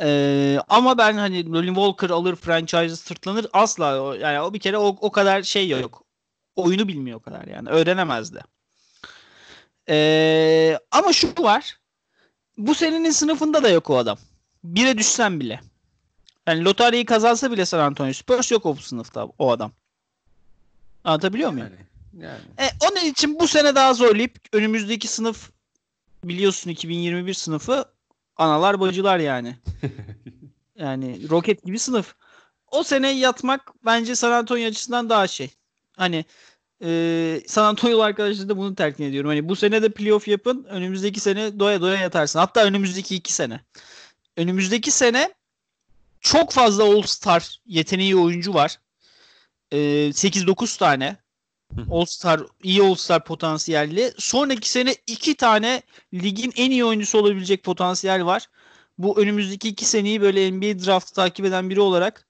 E, 0.00 0.58
ama 0.68 0.98
ben 0.98 1.14
hani 1.14 1.52
Lonnie 1.52 1.74
Walker 1.74 2.10
alır 2.10 2.36
franchise'ı 2.36 2.96
sırtlanır 2.96 3.46
asla. 3.52 4.16
Yani 4.16 4.40
o 4.40 4.54
bir 4.54 4.60
kere 4.60 4.78
o, 4.78 4.86
o 5.00 5.12
kadar 5.12 5.42
şey 5.42 5.68
yok. 5.68 6.04
Oyunu 6.56 6.88
bilmiyor 6.88 7.18
o 7.18 7.22
kadar 7.22 7.44
yani. 7.44 7.68
Öğrenemez 7.68 8.34
de. 9.88 10.72
E, 10.72 10.78
ama 10.90 11.12
şu 11.12 11.28
var. 11.38 11.78
Bu 12.58 12.74
senenin 12.74 13.10
sınıfında 13.10 13.62
da 13.62 13.68
yok 13.68 13.90
o 13.90 13.96
adam. 13.96 14.18
Bire 14.64 14.98
düşsen 14.98 15.40
bile. 15.40 15.60
Yani 16.46 16.64
lotaryayı 16.64 17.06
kazansa 17.06 17.52
bile 17.52 17.64
San 17.64 17.78
Antonio 17.78 18.12
Spurs 18.12 18.50
yok 18.50 18.66
o 18.66 18.74
sınıfta 18.74 19.26
o 19.38 19.50
adam. 19.50 19.72
Anlatabiliyor 21.04 21.50
muyum? 21.50 21.68
Yani, 22.12 22.24
yani. 22.58 22.68
E, 22.68 22.72
onun 22.84 23.10
için 23.10 23.38
bu 23.40 23.48
sene 23.48 23.74
daha 23.74 23.94
zorlayıp 23.94 24.38
önümüzdeki 24.52 25.08
sınıf 25.08 25.50
biliyorsun 26.24 26.70
2021 26.70 27.34
sınıfı 27.34 27.84
analar 28.36 28.80
bacılar 28.80 29.18
yani. 29.18 29.56
Yani 30.78 31.30
roket 31.30 31.64
gibi 31.64 31.78
sınıf. 31.78 32.14
O 32.70 32.82
sene 32.82 33.10
yatmak 33.10 33.72
bence 33.84 34.16
San 34.16 34.32
Antonio 34.32 34.66
açısından 34.68 35.10
daha 35.10 35.26
şey. 35.26 35.50
Hani 35.96 36.24
e, 36.82 37.42
San 37.46 37.64
Antonio'lu 37.64 38.02
arkadaşlar 38.02 38.48
da 38.48 38.56
bunu 38.56 38.74
telkin 38.74 39.04
ediyorum. 39.04 39.30
Hani 39.30 39.48
bu 39.48 39.56
sene 39.56 39.82
de 39.82 39.88
playoff 39.88 40.28
yapın. 40.28 40.64
Önümüzdeki 40.64 41.20
sene 41.20 41.58
doya 41.58 41.80
doya 41.80 42.00
yatarsın. 42.00 42.38
Hatta 42.38 42.64
önümüzdeki 42.64 43.16
iki 43.16 43.32
sene. 43.32 43.60
Önümüzdeki 44.36 44.90
sene 44.90 45.34
çok 46.20 46.52
fazla 46.52 46.84
All-Star 46.84 47.60
yeteneği 47.66 48.16
oyuncu 48.16 48.54
var. 48.54 48.78
E, 49.72 49.78
8-9 49.78 50.78
tane. 50.78 51.16
All-Star, 51.90 52.40
iyi 52.62 52.82
All-Star 52.82 53.24
potansiyelli. 53.24 54.12
Sonraki 54.18 54.70
sene 54.70 54.94
iki 55.06 55.34
tane 55.34 55.82
ligin 56.14 56.52
en 56.56 56.70
iyi 56.70 56.84
oyuncusu 56.84 57.18
olabilecek 57.18 57.62
potansiyel 57.62 58.24
var. 58.24 58.46
Bu 58.98 59.20
önümüzdeki 59.20 59.68
iki 59.68 59.84
seneyi 59.84 60.20
böyle 60.20 60.52
NBA 60.52 60.84
draft 60.86 61.14
takip 61.14 61.46
eden 61.46 61.70
biri 61.70 61.80
olarak 61.80 62.26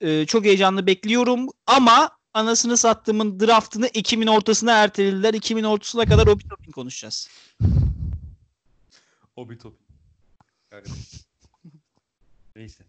e, 0.00 0.26
çok 0.26 0.44
heyecanlı 0.44 0.86
bekliyorum. 0.86 1.48
Ama 1.66 2.15
anasını 2.36 2.76
sattığımın 2.76 3.40
draftını 3.40 3.86
Ekim'in 3.86 4.26
ortasına 4.26 4.72
ertelediler. 4.72 5.34
Ekim'in 5.34 5.64
ortasına 5.64 6.04
kadar 6.04 6.26
Obi 6.26 6.48
Toppin 6.48 6.72
konuşacağız. 6.72 7.28
Obi 9.36 9.58
Toppin. 9.58 9.86
Evet. 10.72 11.26
Neyse. 12.56 12.84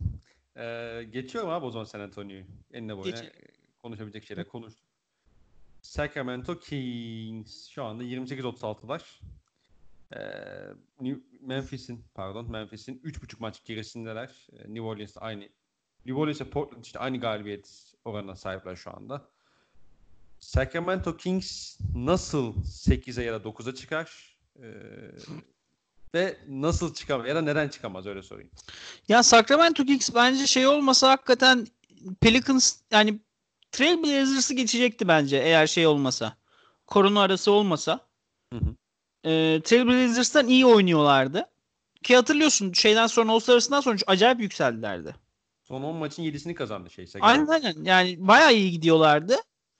Ee, 0.57 1.03
geçiyorum 1.11 1.49
abi 1.49 1.65
o 1.65 1.71
zaman 1.71 1.85
San 1.85 1.99
Antonio'yu. 1.99 2.45
Enine 2.73 2.97
boyuna 2.97 3.09
Geçelim. 3.09 3.33
konuşabilecek 3.81 4.25
şeyler 4.25 4.47
konuştuk. 4.47 4.85
Sacramento 5.81 6.59
Kings 6.59 7.69
şu 7.69 7.83
anda 7.83 8.03
28-36'lar. 8.03 9.01
Ee, 10.13 11.15
Memphis'in 11.41 12.05
pardon 12.13 12.51
Memphis'in 12.51 12.99
3.5 12.99 13.35
maç 13.39 13.63
gerisindeler. 13.63 14.47
Ee, 14.53 14.57
New 14.57 14.81
Orleans 14.81 15.17
aynı 15.17 15.49
New 16.05 16.21
Orleans 16.21 16.41
ve 16.41 16.49
Portland 16.49 16.83
işte 16.83 16.99
aynı 16.99 17.19
galibiyet 17.19 17.93
oranına 18.05 18.35
sahipler 18.35 18.75
şu 18.75 18.97
anda. 18.97 19.29
Sacramento 20.39 21.17
Kings 21.17 21.79
nasıl 21.95 22.53
8'e 22.63 23.23
ya 23.23 23.33
da 23.33 23.49
9'a 23.49 23.75
çıkar? 23.75 24.37
Ee, 24.59 24.67
ve 26.15 26.37
nasıl 26.47 26.93
çıkamaz 26.93 27.27
ya 27.27 27.35
da 27.35 27.41
neden 27.41 27.67
çıkamaz 27.67 28.07
öyle 28.07 28.23
sorayım. 28.23 28.49
Ya 29.07 29.23
Sacramento 29.23 29.85
Kings 29.85 30.09
bence 30.15 30.47
şey 30.47 30.67
olmasa 30.67 31.09
hakikaten 31.09 31.67
Pelicans 32.21 32.75
yani 32.91 33.19
Trailblazers'ı 33.71 34.53
geçecekti 34.53 35.07
bence 35.07 35.37
eğer 35.37 35.67
şey 35.67 35.87
olmasa. 35.87 36.37
Korona 36.87 37.21
arası 37.21 37.51
olmasa. 37.51 37.99
Hı 38.53 38.59
hı. 38.59 38.75
Ee, 39.29 39.61
Trailblazers'tan 39.63 40.47
iyi 40.47 40.65
oynuyorlardı. 40.65 41.49
Ki 42.03 42.15
hatırlıyorsun 42.15 42.73
şeyden 42.73 43.07
sonra 43.07 43.31
All-Star 43.31 43.53
arasından 43.53 43.81
sonra 43.81 43.97
acayip 44.07 44.39
yükseldilerdi. 44.39 45.15
Son 45.63 45.83
10 45.83 45.95
maçın 45.95 46.23
7'sini 46.23 46.53
kazandı 46.53 46.89
şey. 46.89 47.07
Aynen 47.21 47.47
aynen. 47.47 47.83
Yani 47.83 48.27
bayağı 48.27 48.53
iyi 48.53 48.71
gidiyorlardı. 48.71 49.35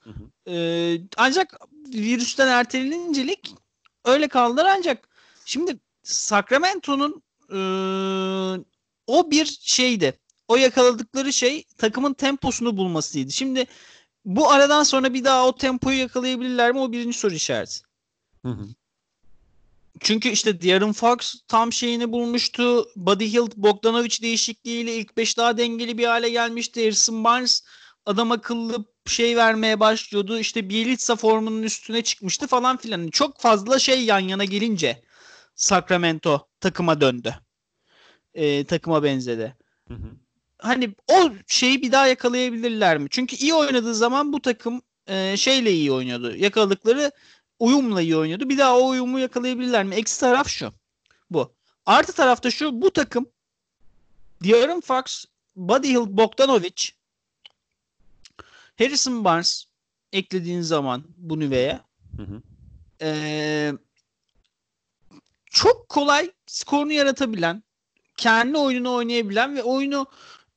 Hı 0.07 0.13
hı. 0.13 0.51
Ee, 0.51 1.01
ancak 1.17 1.59
virüsten 1.93 2.47
ertelenince 2.47 3.27
lig 3.27 3.39
öyle 4.05 4.27
kaldılar 4.27 4.65
ancak 4.77 5.09
şimdi 5.45 5.79
Sacramento'nun 6.03 7.23
eee, 7.51 8.65
o 9.07 9.31
bir 9.31 9.57
şeydi. 9.61 10.19
O 10.47 10.55
yakaladıkları 10.55 11.33
şey 11.33 11.63
takımın 11.77 12.13
temposunu 12.13 12.77
bulmasıydı. 12.77 13.31
Şimdi 13.31 13.65
bu 14.25 14.51
aradan 14.51 14.83
sonra 14.83 15.13
bir 15.13 15.23
daha 15.23 15.47
o 15.47 15.55
tempoyu 15.55 15.99
yakalayabilirler 15.99 16.71
mi? 16.71 16.79
O 16.79 16.91
birinci 16.91 17.17
soru 17.17 17.33
işareti. 17.33 17.79
Hı 18.45 18.51
hı. 18.51 18.67
Çünkü 19.99 20.29
işte 20.29 20.61
De'Aaron 20.61 20.91
Fox 20.91 21.35
tam 21.47 21.73
şeyini 21.73 22.11
bulmuştu. 22.11 22.89
Buddy 22.95 23.33
Hield 23.33 23.51
Bogdanovic 23.55 24.17
değişikliğiyle 24.21 24.95
ilk 24.95 25.17
beş 25.17 25.37
daha 25.37 25.57
dengeli 25.57 25.97
bir 25.97 26.05
hale 26.05 26.29
gelmişti. 26.29 26.83
Harrison 26.83 27.23
Barnes 27.23 27.63
adam 28.05 28.31
akıllı 28.31 28.85
şey 29.09 29.37
vermeye 29.37 29.79
başlıyordu. 29.79 30.39
İşte 30.39 30.69
Bielitsa 30.69 31.15
formunun 31.15 31.63
üstüne 31.63 32.01
çıkmıştı 32.01 32.47
falan 32.47 32.77
filan. 32.77 33.07
Çok 33.07 33.41
fazla 33.41 33.79
şey 33.79 34.05
yan 34.05 34.19
yana 34.19 34.45
gelince 34.45 35.01
Sacramento 35.55 36.47
takıma 36.59 37.01
döndü. 37.01 37.35
Ee, 38.33 38.65
takıma 38.65 39.03
benzedi. 39.03 39.57
Hı 39.87 39.93
hı. 39.93 40.07
Hani 40.57 40.95
o 41.07 41.31
şeyi 41.47 41.81
bir 41.81 41.91
daha 41.91 42.07
yakalayabilirler 42.07 42.97
mi? 42.97 43.07
Çünkü 43.11 43.35
iyi 43.35 43.53
oynadığı 43.53 43.95
zaman 43.95 44.33
bu 44.33 44.41
takım 44.41 44.81
e, 45.07 45.37
şeyle 45.37 45.71
iyi 45.71 45.91
oynuyordu. 45.91 46.35
Yakaladıkları 46.35 47.11
uyumla 47.59 48.01
iyi 48.01 48.17
oynuyordu. 48.17 48.49
Bir 48.49 48.57
daha 48.57 48.77
o 48.79 48.87
uyumu 48.87 49.19
yakalayabilirler 49.19 49.83
mi? 49.83 49.95
Eksi 49.95 50.19
taraf 50.19 50.47
şu. 50.47 50.73
Bu. 51.29 51.55
Artı 51.85 52.13
tarafta 52.13 52.51
şu. 52.51 52.81
Bu 52.81 52.91
takım 52.91 53.25
De'Aaron 54.43 54.81
Fox, 54.81 55.25
Buddy 55.55 55.89
Hield, 55.89 56.17
Bogdanovic, 56.17 56.96
Harrison 58.79 59.23
Barnes 59.23 59.65
eklediğin 60.11 60.61
zaman 60.61 61.03
bu 61.17 61.39
nüveye 61.39 61.79
Hı 62.17 62.23
hı. 62.23 62.41
ee, 63.01 63.73
çok 65.45 65.89
kolay 65.89 66.31
skorunu 66.45 66.93
yaratabilen, 66.93 67.63
kendi 68.17 68.57
oyununu 68.57 68.93
oynayabilen 68.93 69.55
ve 69.55 69.63
oyunu 69.63 70.07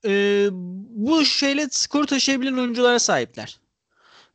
e, 0.04 0.48
bu 0.90 1.24
şeyle 1.24 1.68
skoru 1.70 2.06
taşıyabilen 2.06 2.56
oyunculara 2.56 2.98
sahipler. 2.98 3.60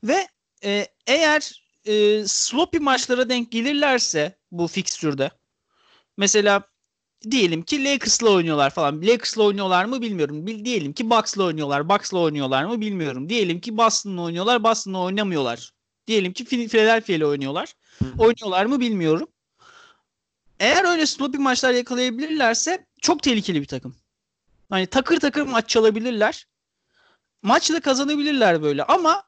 Ve 0.03 0.27
e, 0.63 0.87
eğer 1.07 1.63
e, 1.85 2.23
sloppy 2.27 2.77
maçlara 2.77 3.29
denk 3.29 3.51
gelirlerse 3.51 4.37
bu 4.51 4.67
fikstürde 4.67 5.31
mesela 6.17 6.63
diyelim 7.31 7.61
ki 7.61 7.83
Lakers'la 7.83 8.29
oynuyorlar 8.29 8.69
falan. 8.69 9.01
Lakers'la 9.01 9.43
oynuyorlar 9.43 9.85
mı 9.85 10.01
bilmiyorum. 10.01 10.47
Bil, 10.47 10.65
diyelim 10.65 10.93
ki 10.93 11.09
Bucks'la 11.09 11.43
oynuyorlar. 11.43 11.89
Bucks'la 11.89 12.19
oynuyorlar 12.19 12.65
mı 12.65 12.81
bilmiyorum. 12.81 13.29
Diyelim 13.29 13.59
ki 13.59 13.77
Boston'la 13.77 14.21
oynuyorlar. 14.21 14.63
Boston'la 14.63 14.99
oynamıyorlar. 14.99 15.71
Diyelim 16.07 16.33
ki 16.33 16.45
Philadelphia 16.45 17.13
ile 17.13 17.25
oynuyorlar. 17.25 17.73
Oynuyorlar 18.17 18.65
mı 18.65 18.79
bilmiyorum. 18.79 19.27
Eğer 20.59 20.91
öyle 20.91 21.05
sloppy 21.05 21.37
maçlar 21.37 21.73
yakalayabilirlerse 21.73 22.85
çok 23.01 23.23
tehlikeli 23.23 23.61
bir 23.61 23.67
takım. 23.67 23.95
Hani 24.69 24.87
takır 24.87 25.19
takır 25.19 25.41
maç 25.41 25.69
çalabilirler. 25.69 26.47
Maçı 27.41 27.73
da 27.73 27.79
kazanabilirler 27.79 28.63
böyle 28.63 28.83
ama 28.83 29.23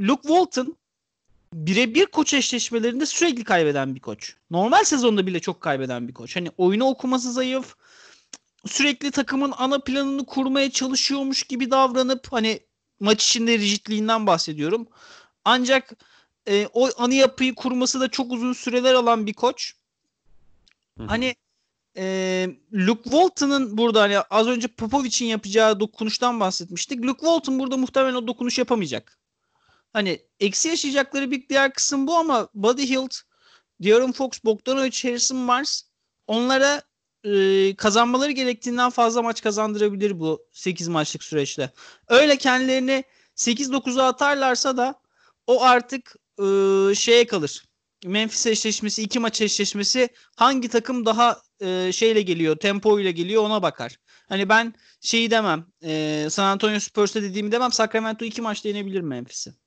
Luke 0.00 0.22
Walton 0.22 0.76
birebir 1.52 2.06
koç 2.06 2.34
eşleşmelerinde 2.34 3.06
sürekli 3.06 3.44
kaybeden 3.44 3.94
bir 3.94 4.00
koç. 4.00 4.36
Normal 4.50 4.84
sezonda 4.84 5.26
bile 5.26 5.40
çok 5.40 5.60
kaybeden 5.60 6.08
bir 6.08 6.14
koç. 6.14 6.36
Hani 6.36 6.50
oyunu 6.56 6.84
okuması 6.84 7.32
zayıf. 7.32 7.74
Sürekli 8.66 9.10
takımın 9.10 9.52
ana 9.56 9.78
planını 9.78 10.26
kurmaya 10.26 10.70
çalışıyormuş 10.70 11.42
gibi 11.42 11.70
davranıp 11.70 12.32
hani 12.32 12.60
maç 13.00 13.24
içinde 13.24 13.58
rigidliğinden 13.58 14.26
bahsediyorum. 14.26 14.88
Ancak 15.44 15.92
e, 16.48 16.68
o 16.72 16.88
anı 16.98 17.14
yapıyı 17.14 17.54
kurması 17.54 18.00
da 18.00 18.08
çok 18.08 18.32
uzun 18.32 18.52
süreler 18.52 18.94
alan 18.94 19.26
bir 19.26 19.34
koç. 19.34 19.74
Hani 21.06 21.34
e, 21.96 22.48
Luke 22.72 23.02
Walton'ın 23.02 23.78
burada 23.78 24.02
hani 24.02 24.18
az 24.18 24.46
önce 24.46 24.68
Popovic'in 24.68 25.26
yapacağı 25.26 25.80
dokunuştan 25.80 26.40
bahsetmiştik. 26.40 27.04
Luke 27.04 27.20
Walton 27.20 27.58
burada 27.58 27.76
muhtemelen 27.76 28.14
o 28.14 28.26
dokunuş 28.26 28.58
yapamayacak. 28.58 29.15
Hani 29.96 30.20
eksi 30.40 30.68
yaşayacakları 30.68 31.30
bir 31.30 31.48
diğer 31.48 31.72
kısım 31.72 32.06
bu 32.06 32.16
ama 32.16 32.48
Buddy 32.54 32.88
Hield, 32.88 33.10
De'Aaron 33.80 34.12
Fox, 34.12 34.30
Bogdanovic, 34.44 35.02
Harrison 35.02 35.48
Barnes 35.48 35.82
onlara 36.26 36.82
e, 37.24 37.76
kazanmaları 37.76 38.30
gerektiğinden 38.30 38.90
fazla 38.90 39.22
maç 39.22 39.42
kazandırabilir 39.42 40.20
bu 40.20 40.46
8 40.52 40.88
maçlık 40.88 41.24
süreçte. 41.24 41.72
Öyle 42.08 42.36
kendilerini 42.36 43.04
8-9'a 43.36 44.06
atarlarsa 44.06 44.76
da 44.76 45.00
o 45.46 45.62
artık 45.62 46.16
e, 46.38 46.44
şeye 46.94 47.26
kalır. 47.26 47.64
Memphis 48.04 48.46
eşleşmesi, 48.46 49.02
iki 49.02 49.18
maç 49.18 49.40
eşleşmesi 49.40 50.08
hangi 50.36 50.68
takım 50.68 51.06
daha 51.06 51.42
e, 51.60 51.92
şeyle 51.92 52.22
geliyor, 52.22 52.56
tempo 52.56 53.00
ile 53.00 53.12
geliyor 53.12 53.42
ona 53.42 53.62
bakar. 53.62 53.96
Hani 54.28 54.48
ben 54.48 54.74
şeyi 55.00 55.30
demem, 55.30 55.66
e, 55.82 56.26
San 56.30 56.44
Antonio 56.44 56.80
Spurs'ta 56.80 57.22
dediğimi 57.22 57.52
demem, 57.52 57.72
Sacramento 57.72 58.24
iki 58.24 58.42
maçta 58.42 58.68
yenebilir 58.68 59.00
Memphis'i. 59.00 59.65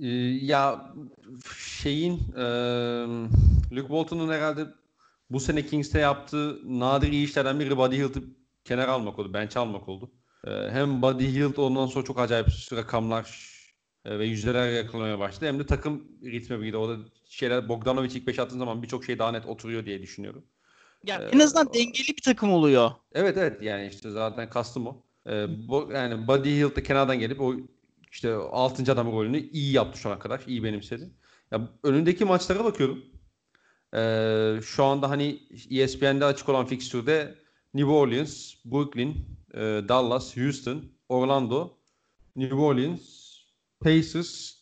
Ee, 0.00 0.06
ya 0.42 0.92
şeyin 1.58 2.14
e, 2.36 2.44
Luke 3.72 3.88
Walton'un 3.88 4.32
herhalde 4.32 4.66
bu 5.30 5.40
sene 5.40 5.66
Kings'te 5.66 5.98
yaptığı 5.98 6.58
nadir 6.80 7.12
iyi 7.12 7.24
işlerden 7.24 7.60
biri 7.60 7.76
Buddy 7.76 7.96
Hield'ı 7.96 8.22
kenara 8.64 8.92
almak 8.92 9.18
oldu. 9.18 9.34
Bench 9.34 9.56
almak 9.56 9.88
oldu. 9.88 10.10
Ee, 10.46 10.50
hem 10.70 11.02
Buddy 11.02 11.24
Hield 11.24 11.56
ondan 11.56 11.86
sonra 11.86 12.04
çok 12.04 12.18
acayip 12.20 12.48
rakamlar 12.72 13.52
ve 14.06 14.26
yüzdeler 14.26 14.72
yakalamaya 14.72 15.18
başladı. 15.18 15.46
Hem 15.46 15.58
de 15.58 15.66
takım 15.66 16.08
ritmi 16.24 16.62
bir 16.62 16.74
Orada 16.74 17.02
şeyler 17.28 17.68
Bogdanovic 17.68 18.10
ilk 18.14 18.26
5 18.26 18.38
attığın 18.38 18.58
zaman 18.58 18.82
birçok 18.82 19.04
şey 19.04 19.18
daha 19.18 19.32
net 19.32 19.46
oturuyor 19.46 19.86
diye 19.86 20.02
düşünüyorum. 20.02 20.44
Yani 21.06 21.24
en 21.32 21.38
azından 21.38 21.74
dengeli 21.74 22.08
bir 22.08 22.22
takım 22.22 22.52
oluyor. 22.52 22.90
Evet 23.12 23.36
evet 23.36 23.62
yani 23.62 23.88
işte 23.92 24.10
zaten 24.10 24.50
kastım 24.50 24.86
o. 24.86 25.02
Ee, 25.26 25.46
bu, 25.68 25.90
yani 25.92 26.28
Buddy 26.28 26.50
Hield 26.50 26.76
de 26.76 26.82
kenardan 26.82 27.18
gelip 27.18 27.40
o 27.40 27.54
işte 28.12 28.32
6. 28.34 28.92
adam 28.92 29.12
rolünü 29.12 29.38
iyi 29.38 29.72
yaptı 29.72 29.98
şu 29.98 30.08
ana 30.08 30.18
kadar. 30.18 30.42
iyi 30.46 30.64
benimsedi. 30.64 31.10
Ya, 31.50 31.68
önündeki 31.82 32.24
maçlara 32.24 32.64
bakıyorum. 32.64 33.04
Ee, 33.94 34.60
şu 34.62 34.84
anda 34.84 35.10
hani 35.10 35.40
ESPN'de 35.70 36.24
açık 36.24 36.48
olan 36.48 36.66
fikstürde 36.66 37.34
New 37.74 37.90
Orleans, 37.90 38.54
Brooklyn, 38.64 39.16
e, 39.54 39.60
Dallas, 39.60 40.36
Houston, 40.36 40.84
Orlando, 41.08 41.78
New 42.36 42.54
Orleans, 42.54 43.00
Pacers, 43.80 44.52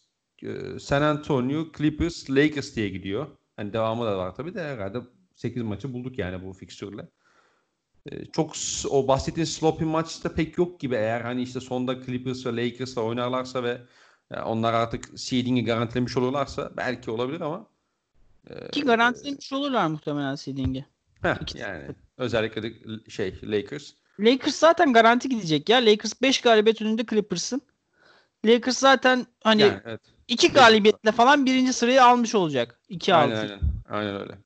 e, 0.43 0.79
San 0.79 1.03
Antonio, 1.03 1.67
Clippers, 1.79 2.31
Lakers 2.31 2.77
diye 2.77 2.89
gidiyor. 2.89 3.27
Hani 3.57 3.73
devamı 3.73 4.05
da 4.05 4.19
var 4.19 4.35
tabii 4.35 4.55
de 4.55 4.63
herhalde 4.63 4.99
8 5.35 5.63
maçı 5.63 5.93
bulduk 5.93 6.19
yani 6.19 6.45
bu 6.47 6.53
fikstürle. 6.53 7.09
Ee, 8.07 8.25
çok 8.25 8.55
o 8.91 9.09
bahsettiğin 9.09 9.45
sloppy 9.45 9.85
maçta 9.85 10.35
pek 10.35 10.59
yok 10.59 10.81
gibi 10.81 10.95
eğer 10.95 11.21
hani 11.21 11.43
işte 11.43 11.61
sonda 11.61 12.05
Clippers 12.05 12.47
ve 12.47 12.57
Lakers'la 12.57 13.03
oynarlarsa 13.03 13.63
ve 13.63 13.81
yani 14.31 14.43
onlar 14.43 14.73
artık 14.73 15.19
seeding'i 15.21 15.65
garantilemiş 15.65 16.17
olurlarsa 16.17 16.71
belki 16.77 17.11
olabilir 17.11 17.41
ama 17.41 17.67
e, 18.51 18.71
ki 18.71 18.83
garantilemiş 18.83 19.53
olurlar 19.53 19.87
muhtemelen 19.87 20.35
seeding'i. 20.35 20.87
yani 21.55 21.83
özellikle 22.19 22.63
de 22.63 22.73
şey 23.11 23.41
Lakers. 23.43 23.93
Lakers 24.21 24.55
zaten 24.55 24.93
garanti 24.93 25.29
gidecek 25.29 25.69
ya. 25.69 25.79
Lakers 25.79 26.23
5 26.23 26.41
galibiyet 26.41 26.83
önünde 26.83 27.07
Clippers'ın. 27.07 27.63
Lakers 28.47 28.79
zaten 28.79 29.27
hani 29.45 29.63
yani, 29.63 29.81
evet. 29.85 30.01
iki 30.29 30.53
galibiyetle 30.53 31.13
falan 31.13 31.47
birinci 31.47 31.73
sırayı 31.73 32.05
almış 32.05 32.35
olacak. 32.35 32.81
2 32.89 33.15
aynen, 33.15 33.37
aynen. 33.37 33.61
Aynen 33.89 34.21
öyle. 34.21 34.39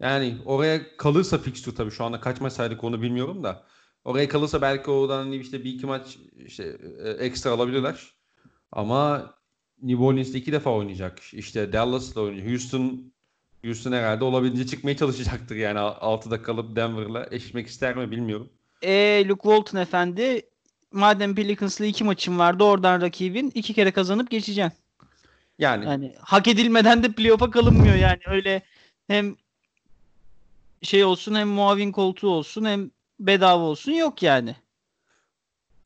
Yani 0.00 0.36
oraya 0.44 0.96
kalırsa 0.96 1.38
fixture 1.38 1.74
tabii 1.74 1.90
şu 1.90 2.04
anda 2.04 2.20
kaç 2.20 2.40
maç 2.40 2.52
saydık 2.52 2.84
onu 2.84 3.02
bilmiyorum 3.02 3.44
da. 3.44 3.64
Oraya 4.04 4.28
kalırsa 4.28 4.62
belki 4.62 4.90
oradan 4.90 5.18
hani 5.18 5.36
işte 5.36 5.64
bir 5.64 5.74
iki 5.74 5.86
maç 5.86 6.18
işte 6.36 6.78
e, 7.04 7.10
ekstra 7.10 7.50
alabilirler. 7.50 8.12
Ama 8.72 9.34
New 9.82 10.04
Orleans'da 10.04 10.38
iki 10.38 10.52
defa 10.52 10.70
oynayacak. 10.70 11.20
İşte 11.34 11.72
Dallas'la 11.72 12.20
oynayacak. 12.20 12.50
Houston 12.50 13.12
Houston 13.64 13.92
herhalde 13.92 14.24
olabildiğince 14.24 14.70
çıkmaya 14.70 14.96
çalışacaktır 14.96 15.56
yani 15.56 15.78
6'da 15.78 16.42
kalıp 16.42 16.76
Denver'la 16.76 17.28
eşitmek 17.30 17.66
ister 17.66 17.96
mi 17.96 18.10
bilmiyorum. 18.10 18.48
E, 18.82 19.24
Luke 19.28 19.42
Walton 19.42 19.78
efendi 19.78 20.42
madem 20.92 21.34
Pelicans'la 21.34 21.86
iki 21.86 22.04
maçın 22.04 22.38
vardı 22.38 22.64
oradan 22.64 23.00
rakibin 23.00 23.52
iki 23.54 23.74
kere 23.74 23.90
kazanıp 23.90 24.30
geçeceksin. 24.30 24.78
Yani, 25.58 25.84
yani 25.84 26.14
hak 26.20 26.48
edilmeden 26.48 27.02
de 27.02 27.12
playoff'a 27.12 27.50
kalınmıyor 27.50 27.94
yani 27.94 28.20
öyle 28.26 28.62
hem 29.06 29.36
şey 30.82 31.04
olsun 31.04 31.34
hem 31.34 31.48
muavin 31.48 31.92
koltuğu 31.92 32.30
olsun 32.30 32.64
hem 32.64 32.90
bedava 33.20 33.62
olsun 33.62 33.92
yok 33.92 34.22
yani. 34.22 34.56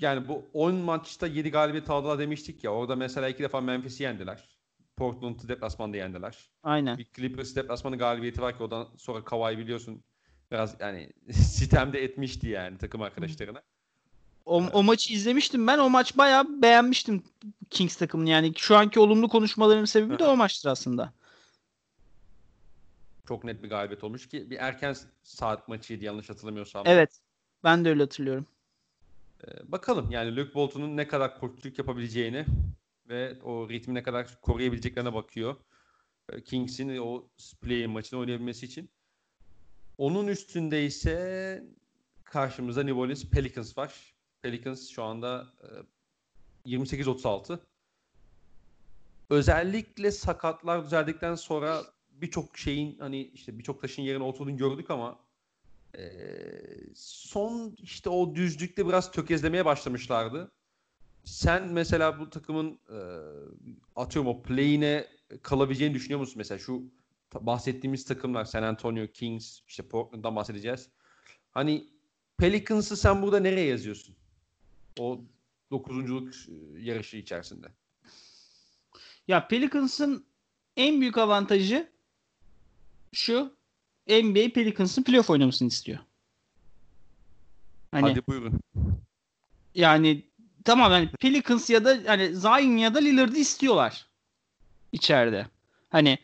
Yani 0.00 0.28
bu 0.28 0.44
10 0.52 0.74
maçta 0.74 1.26
7 1.26 1.50
galibiyet 1.50 1.90
aldılar 1.90 2.18
demiştik 2.18 2.64
ya. 2.64 2.70
Orada 2.70 2.96
mesela 2.96 3.28
iki 3.28 3.42
defa 3.42 3.60
Memphis'i 3.60 4.02
yendiler. 4.02 4.52
Portland'ı 4.96 5.48
deplasmanda 5.48 5.96
yendiler. 5.96 6.50
Aynen. 6.62 6.98
Bir 6.98 7.06
Clippers 7.16 7.56
deplasmanı 7.56 7.98
galibiyeti 7.98 8.42
var 8.42 8.56
ki 8.56 8.62
oradan 8.62 8.88
sonra 8.96 9.24
Kawhi 9.24 9.58
biliyorsun 9.58 10.04
biraz 10.52 10.76
yani 10.80 11.10
sitemde 11.32 12.04
etmişti 12.04 12.48
yani 12.48 12.78
takım 12.78 13.02
arkadaşlarına. 13.02 13.62
O, 14.44 14.62
o 14.72 14.82
maçı 14.82 15.12
izlemiştim 15.12 15.66
ben. 15.66 15.78
O 15.78 15.90
maç 15.90 16.18
bayağı 16.18 16.62
beğenmiştim 16.62 17.22
Kings 17.70 17.96
takımını. 17.96 18.28
Yani 18.28 18.52
şu 18.56 18.76
anki 18.76 19.00
olumlu 19.00 19.28
konuşmaların 19.28 19.84
sebebi 19.84 20.18
de 20.18 20.24
o 20.24 20.36
maçtır 20.36 20.68
aslında. 20.70 21.12
Çok 23.32 23.44
net 23.44 23.62
bir 23.62 23.68
galibiyet 23.68 24.04
olmuş 24.04 24.28
ki 24.28 24.50
bir 24.50 24.56
erken 24.56 24.96
saat 25.22 25.68
maçıydı 25.68 26.04
yanlış 26.04 26.30
hatırlamıyorsam. 26.30 26.82
Evet. 26.86 27.20
Ben 27.64 27.84
de 27.84 27.88
öyle 27.88 28.02
hatırlıyorum. 28.02 28.46
Ee, 29.44 29.72
bakalım 29.72 30.10
yani 30.10 30.36
Luke 30.36 30.54
Bolton'un 30.54 30.96
ne 30.96 31.08
kadar 31.08 31.40
koçluk 31.40 31.78
yapabileceğini 31.78 32.46
ve 33.08 33.38
o 33.42 33.68
ritmi 33.68 33.94
ne 33.94 34.02
kadar 34.02 34.40
koruyabileceklerine 34.40 35.14
bakıyor. 35.14 35.56
Ee, 36.32 36.42
Kings'in 36.42 36.98
o 36.98 37.28
play 37.60 37.86
maçını 37.86 38.20
oynayabilmesi 38.20 38.66
için. 38.66 38.90
Onun 39.98 40.26
üstünde 40.28 40.84
ise 40.84 41.64
karşımızda 42.24 42.82
New 42.82 43.00
Orleans 43.00 43.24
Pelicans 43.24 43.78
var. 43.78 44.14
Pelicans 44.42 44.88
şu 44.88 45.02
anda 45.02 45.46
e, 46.66 46.70
28-36. 46.70 47.58
Özellikle 49.30 50.10
sakatlar 50.10 50.84
düzeldikten 50.84 51.34
sonra 51.34 51.82
birçok 52.22 52.58
şeyin 52.58 52.98
hani 52.98 53.22
işte 53.22 53.58
birçok 53.58 53.80
taşın 53.80 54.02
yerine 54.02 54.22
oturduğunu 54.24 54.56
gördük 54.56 54.90
ama 54.90 55.18
e, 55.98 56.02
son 56.94 57.76
işte 57.78 58.10
o 58.10 58.34
düzlükte 58.34 58.88
biraz 58.88 59.12
tökezlemeye 59.12 59.64
başlamışlardı. 59.64 60.50
Sen 61.24 61.68
mesela 61.68 62.20
bu 62.20 62.30
takımın 62.30 62.78
e, 62.88 62.98
atıyorum 63.96 64.30
o 64.30 64.42
play'ine 64.42 65.06
kalabileceğini 65.42 65.94
düşünüyor 65.94 66.20
musun? 66.20 66.34
Mesela 66.36 66.58
şu 66.58 66.82
bahsettiğimiz 67.40 68.04
takımlar 68.04 68.44
San 68.44 68.62
Antonio 68.62 69.06
Kings, 69.06 69.60
işte 69.68 69.82
Portland'dan 69.82 70.36
bahsedeceğiz. 70.36 70.88
Hani 71.50 71.88
Pelicans'ı 72.36 72.96
sen 72.96 73.22
burada 73.22 73.40
nereye 73.40 73.66
yazıyorsun? 73.66 74.16
O 74.98 75.20
dokuzunculuk 75.70 76.34
yarışı 76.78 77.16
içerisinde. 77.16 77.66
Ya 79.28 79.48
Pelicans'ın 79.48 80.26
en 80.76 81.00
büyük 81.00 81.18
avantajı 81.18 81.91
şu 83.12 83.56
NBA 84.08 84.52
Pelicans'ın 84.54 85.02
playoff 85.02 85.30
oynamasını 85.30 85.68
istiyor. 85.68 85.98
Hani 87.90 88.08
Hadi 88.08 88.26
buyurun. 88.26 88.60
yani 89.74 90.22
tamam 90.64 90.92
yani 90.92 91.08
Pelicans 91.08 91.70
ya 91.70 91.84
da 91.84 91.98
hani 92.06 92.36
Zion 92.36 92.76
ya 92.76 92.94
da 92.94 92.98
Lillard'ı 92.98 93.38
istiyorlar 93.38 94.06
içeride. 94.92 95.46
Hani 95.90 96.18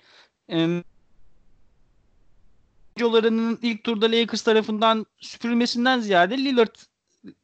oyuncularının 3.02 3.58
ilk 3.62 3.84
turda 3.84 4.06
Lakers 4.06 4.42
tarafından 4.42 5.06
süpürülmesinden 5.18 6.00
ziyade 6.00 6.38
Lillard, 6.38 6.74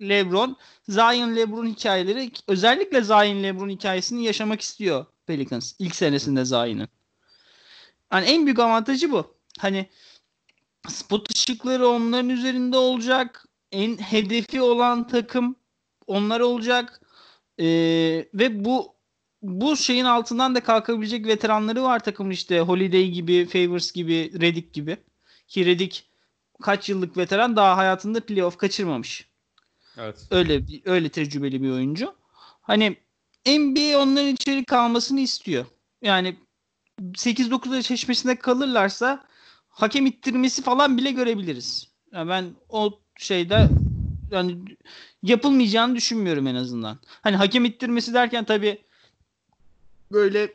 LeBron, 0.01 0.57
Zion, 0.89 1.37
LeBron 1.37 1.67
hikayeleri 1.67 2.33
özellikle 2.49 3.03
Zion, 3.03 3.43
LeBron 3.43 3.69
hikayesini 3.69 4.25
yaşamak 4.25 4.61
istiyor 4.61 5.07
Pelicans 5.27 5.75
ilk 5.79 5.97
senesinde 5.97 6.45
Zion'ın. 6.45 6.89
Hani 8.11 8.27
en 8.27 8.47
büyük 8.47 8.59
avantajı 8.59 9.13
bu. 9.13 9.34
Hani 9.59 9.87
spot 10.89 11.31
ışıkları 11.35 11.89
onların 11.89 12.29
üzerinde 12.29 12.77
olacak. 12.77 13.47
En 13.73 13.97
hedefi 13.97 14.63
olan 14.63 15.07
takım 15.07 15.57
onlar 16.07 16.41
olacak. 16.41 17.01
Ee, 17.59 17.65
ve 18.35 18.65
bu 18.65 18.95
bu 19.43 19.77
şeyin 19.77 20.05
altından 20.05 20.55
da 20.55 20.61
kalkabilecek 20.63 21.27
veteranları 21.27 21.83
var 21.83 22.05
takımın 22.05 22.31
işte 22.31 22.61
Holiday 22.61 23.09
gibi, 23.09 23.47
Favors 23.47 23.93
gibi, 23.93 24.41
Redick 24.41 24.73
gibi. 24.73 24.97
Ki 25.49 25.67
Redick 25.67 26.05
kaç 26.63 26.89
yıllık 26.89 27.17
veteran 27.17 27.57
daha 27.57 27.77
hayatında 27.77 28.21
playoff 28.21 28.57
kaçırmamış. 28.57 29.29
Evet. 29.99 30.27
Öyle 30.31 30.63
öyle 30.85 31.09
tecrübeli 31.09 31.63
bir 31.63 31.71
oyuncu. 31.71 32.15
Hani 32.61 32.97
NBA 33.47 33.99
onların 34.03 34.29
içeri 34.29 34.65
kalmasını 34.65 35.21
istiyor. 35.21 35.67
Yani 36.03 36.37
8-9 37.01 37.79
eşleşmesinde 37.79 38.37
kalırlarsa 38.37 39.25
hakem 39.75 40.07
ittirmesi 40.07 40.63
falan 40.63 40.99
bile 40.99 41.11
görebiliriz. 41.11 41.89
Yani 42.13 42.29
ben 42.29 42.55
o 42.69 43.01
şeyde 43.19 43.69
yani 44.31 44.59
yapılmayacağını 45.23 45.97
düşünmüyorum 45.97 46.47
en 46.47 46.55
azından. 46.55 46.99
Hani 47.23 47.37
hakem 47.37 47.65
ittirmesi 47.65 48.15
derken 48.15 48.45
tabii 48.45 48.83
böyle 50.13 50.53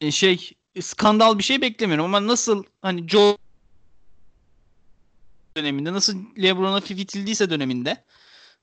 e, 0.00 0.10
şey 0.10 0.50
skandal 0.80 1.38
bir 1.38 1.42
şey 1.42 1.60
beklemiyorum 1.60 2.04
ama 2.04 2.26
nasıl 2.26 2.64
hani 2.82 3.08
Joe 3.08 3.36
döneminde 5.56 5.92
nasıl 5.92 6.16
LeBron'a 6.42 6.80
fifitildiyse 6.80 7.50
döneminde 7.50 8.04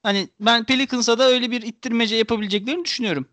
hani 0.04 0.30
ben 0.40 0.64
Pelicans'a 0.64 1.20
da 1.20 1.24
öyle 1.24 1.52
bir 1.52 1.62
ittirmece 1.62 2.16
yapabileceklerini 2.16 2.86
düşünüyorum. 2.86 3.28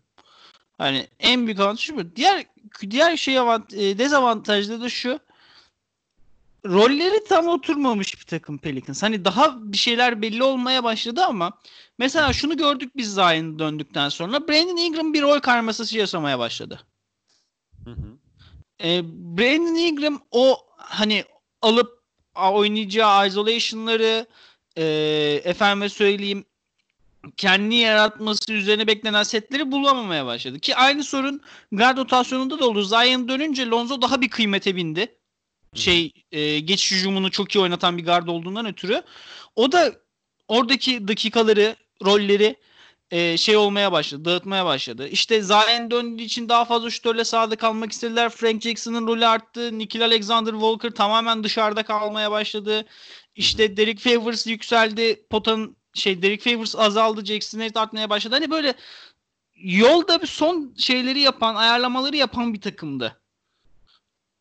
Hani 0.77 1.07
en 1.19 1.45
büyük 1.45 1.59
avantajı 1.59 1.97
bu. 1.97 2.15
Diğer 2.15 2.45
diğer 2.89 3.17
şey 3.17 3.39
avant 3.39 3.73
e, 3.73 3.97
dezavantajlı 3.97 4.81
da 4.81 4.89
şu. 4.89 5.19
Rolleri 6.65 7.23
tam 7.29 7.47
oturmamış 7.47 8.19
bir 8.19 8.25
takım 8.25 8.57
Pelicans. 8.57 9.03
Hani 9.03 9.25
daha 9.25 9.71
bir 9.71 9.77
şeyler 9.77 10.21
belli 10.21 10.43
olmaya 10.43 10.83
başladı 10.83 11.23
ama 11.23 11.51
mesela 11.97 12.33
şunu 12.33 12.57
gördük 12.57 12.91
biz 12.95 13.13
Zion'a 13.13 13.59
döndükten 13.59 14.09
sonra 14.09 14.47
Brandon 14.47 14.77
Ingram 14.77 15.13
bir 15.13 15.21
rol 15.21 15.39
karmaşası 15.39 15.97
yaşamaya 15.97 16.39
başladı. 16.39 16.79
Hı 17.83 17.91
hı. 17.91 18.17
E, 18.83 19.03
Brandon 19.37 19.75
Ingram 19.75 20.21
o 20.31 20.57
hani 20.77 21.23
alıp 21.61 22.03
oynayacağı 22.35 23.27
isolation'ları 23.27 24.25
e, 24.77 24.83
efendime 25.43 25.89
söyleyeyim 25.89 26.45
kendi 27.37 27.75
yaratması 27.75 28.53
üzerine 28.53 28.87
beklenen 28.87 29.23
setleri 29.23 29.71
bulamamaya 29.71 30.25
başladı. 30.25 30.59
Ki 30.59 30.75
aynı 30.75 31.03
sorun 31.03 31.41
guard 31.71 31.97
rotasyonunda 31.97 32.59
da 32.59 32.67
oldu. 32.67 32.81
Zion 32.81 33.27
dönünce 33.27 33.65
Lonzo 33.65 34.01
daha 34.01 34.21
bir 34.21 34.29
kıymete 34.29 34.75
bindi. 34.75 35.15
Şey 35.75 36.11
e, 36.31 36.59
geçiş 36.59 36.91
hücumunu 36.91 37.31
çok 37.31 37.55
iyi 37.55 37.59
oynatan 37.59 37.97
bir 37.97 38.05
guard 38.05 38.27
olduğundan 38.27 38.65
ötürü. 38.65 39.01
O 39.55 39.71
da 39.71 39.93
oradaki 40.47 41.07
dakikaları, 41.07 41.75
rolleri 42.05 42.55
e, 43.11 43.37
şey 43.37 43.57
olmaya 43.57 43.91
başladı, 43.91 44.25
dağıtmaya 44.25 44.65
başladı. 44.65 45.07
İşte 45.07 45.41
Zion 45.41 45.91
döndüğü 45.91 46.23
için 46.23 46.49
daha 46.49 46.65
fazla 46.65 46.89
şutörle 46.89 47.23
sahada 47.23 47.55
kalmak 47.55 47.91
istediler. 47.91 48.29
Frank 48.29 48.61
Jackson'ın 48.61 49.07
rolü 49.07 49.25
arttı. 49.25 49.79
Nikhil 49.79 50.05
Alexander 50.05 50.51
Walker 50.51 50.89
tamamen 50.89 51.43
dışarıda 51.43 51.83
kalmaya 51.83 52.31
başladı. 52.31 52.85
İşte 53.35 53.77
Derek 53.77 53.99
Favors 53.99 54.47
yükseldi. 54.47 55.25
Potanın 55.29 55.77
şey 55.93 56.21
Derek 56.21 56.41
Favors 56.41 56.75
azaldı. 56.75 57.25
Jackson 57.25 57.59
Hayes 57.59 57.77
artmaya 57.77 58.09
başladı. 58.09 58.35
Hani 58.35 58.51
böyle 58.51 58.73
yolda 59.55 60.21
bir 60.21 60.27
son 60.27 60.75
şeyleri 60.77 61.19
yapan, 61.19 61.55
ayarlamaları 61.55 62.15
yapan 62.15 62.53
bir 62.53 62.61
takımdı. 62.61 63.21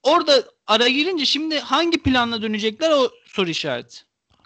Orada 0.05 0.45
ara 0.67 0.89
girince 0.89 1.27
şimdi 1.27 1.59
hangi 1.59 2.03
planla 2.03 2.43
dönecekler 2.43 2.91
o 2.91 3.11
soru 3.27 3.51
işareti. 3.51 3.99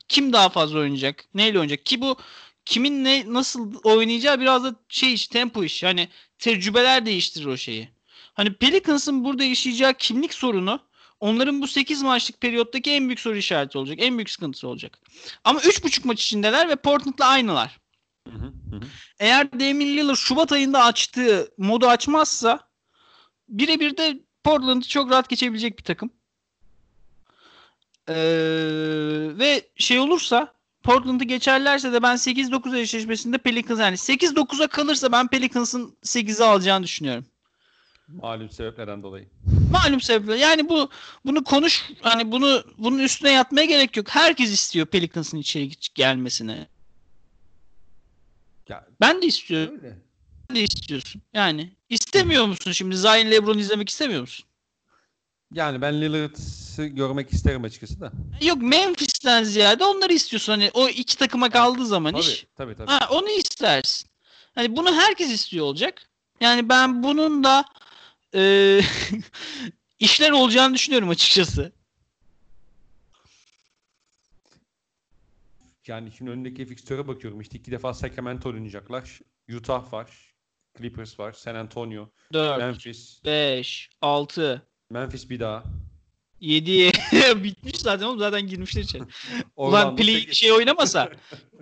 Kim 0.09 0.33
daha 0.33 0.49
fazla 0.49 0.79
oynayacak? 0.79 1.25
Neyle 1.35 1.59
oynayacak? 1.59 1.87
Ki 1.87 2.01
bu 2.01 2.17
kimin 2.65 3.05
ne 3.05 3.25
nasıl 3.27 3.75
oynayacağı 3.83 4.41
biraz 4.41 4.65
da 4.65 4.75
şey 4.89 5.13
iş, 5.15 5.29
tempo 5.29 5.65
iş. 5.65 5.83
Yani 5.83 6.09
tecrübeler 6.39 7.07
değiştirir 7.07 7.47
o 7.47 7.57
şeyi. 7.57 7.89
Hani 8.35 8.55
Pelicans'ın 8.55 9.25
burada 9.25 9.45
yaşayacağı 9.45 9.95
kimlik 9.95 10.35
sorunu 10.35 10.81
onların 11.21 11.63
bu 11.63 11.67
8 11.67 12.03
maçlık 12.03 12.41
periyottaki 12.41 12.91
en 12.91 13.09
büyük 13.09 13.21
soru 13.21 13.37
işareti 13.37 13.79
olacak. 13.79 13.99
En 14.01 14.19
büyük 14.19 14.31
sıkıntısı 14.31 14.69
olacak. 14.69 14.99
Ama 15.45 15.61
3.5 15.61 16.07
maç 16.07 16.23
içindeler 16.23 16.69
ve 16.69 16.77
Portland'la 16.77 17.27
aynılar. 17.27 17.79
Hı 18.29 18.35
hı. 18.35 18.53
Hı 18.71 18.77
hı. 18.77 18.81
Eğer 19.21 19.53
Damian 19.53 19.97
Lillard 19.97 20.17
Şubat 20.17 20.53
ayında 20.53 20.85
açtığı 20.85 21.55
modu 21.59 21.87
açmazsa 21.87 22.69
birebir 23.49 23.97
de 23.97 24.21
Portland'ı 24.49 24.89
çok 24.89 25.11
rahat 25.11 25.29
geçebilecek 25.29 25.79
bir 25.79 25.85
takım. 25.85 26.11
Ee, 28.09 28.15
ve 29.39 29.63
şey 29.77 29.99
olursa 29.99 30.55
Portland'ı 30.83 31.25
geçerlerse 31.25 31.93
de 31.93 32.03
ben 32.03 32.17
8-9 32.17 32.79
eşleşmesinde 32.79 33.39
Pelicans 33.39 33.81
yani 33.81 33.97
8-9'a 33.97 34.67
kalırsa 34.67 35.13
ben 35.13 35.29
Pelicans'ın 35.29 35.97
8'i 36.05 36.45
alacağını 36.45 36.85
düşünüyorum. 36.85 37.27
Malum 38.09 38.51
sebeplerden 38.51 39.03
dolayı. 39.03 39.29
Malum 39.71 40.01
sebeple 40.01 40.37
yani 40.37 40.69
bu 40.69 40.91
bunu 41.25 41.45
konuş 41.45 41.91
hani 42.03 42.33
bunu 42.33 42.65
bunun 42.79 42.99
üstüne 42.99 43.31
yatmaya 43.31 43.65
gerek 43.65 43.97
yok. 43.97 44.07
Herkes 44.11 44.51
istiyor 44.53 44.87
Pelicans'ın 44.87 45.39
içeri 45.39 45.71
gelmesini. 45.95 46.67
Ya 48.69 48.87
Ben 49.01 49.23
de 49.23 49.27
istiyorum. 49.27 49.75
öyle. 49.83 49.99
Sen 50.49 50.57
de 50.57 50.63
istiyorsun. 50.63 51.23
Yani 51.33 51.78
istemiyor 51.89 52.47
musun 52.47 52.73
şimdi 52.73 52.97
Zion 52.97 53.31
LeBron 53.31 53.59
izlemek 53.59 53.89
istemiyor 53.89 54.21
musun? 54.21 54.47
Yani 55.53 55.81
ben 55.81 56.01
Lillard'ı 56.01 56.87
görmek 56.87 57.33
isterim 57.33 57.65
açıkçası 57.65 58.01
da. 58.01 58.13
Yok 58.41 58.63
Memphis'ten 58.63 59.45
ziyade 59.45 59.85
onları 59.85 60.13
istiyorsun. 60.13 60.53
Hani 60.53 60.71
o 60.75 60.89
iki 60.89 61.17
takıma 61.19 61.51
kaldığı 61.51 61.87
zaman 61.87 62.13
Tabii 62.13 62.23
iş. 62.23 62.47
tabii 62.57 62.77
tabii. 62.77 62.91
Ha, 62.91 63.09
onu 63.11 63.31
istersin. 63.31 64.11
Hani 64.55 64.77
bunu 64.77 64.95
herkes 64.95 65.31
istiyor 65.31 65.67
olacak. 65.67 66.03
Yani 66.41 66.69
ben 66.69 67.03
bunun 67.03 67.45
da 67.45 67.65
e, 68.35 68.81
işler 69.99 70.31
olacağını 70.31 70.75
düşünüyorum 70.75 71.09
açıkçası. 71.09 71.73
Yani 75.87 76.13
şimdi 76.17 76.31
önündeki 76.31 76.67
fikstüre 76.67 77.09
bakıyorum. 77.09 77.41
İşte 77.41 77.59
iki 77.59 77.71
defa 77.71 77.95
Sacramento 77.95 78.49
oynayacaklar. 78.49 79.21
Utah 79.57 79.93
var. 79.93 80.28
Clippers 80.79 81.19
var. 81.19 81.33
San 81.33 81.55
Antonio. 81.55 82.09
4, 82.33 82.59
Memphis. 82.59 83.25
5, 83.25 83.91
6, 84.01 84.63
Memphis 84.91 85.31
bir 85.31 85.41
daha. 85.41 85.65
7 86.41 86.93
bitmiş 87.45 87.77
zaten 87.77 88.07
oğlum 88.07 88.19
zaten 88.19 88.47
girmişler 88.47 88.83
içeri. 88.83 89.03
Ulan 89.57 89.97
play 89.97 90.33
şey 90.33 90.53
oynamasa, 90.53 91.11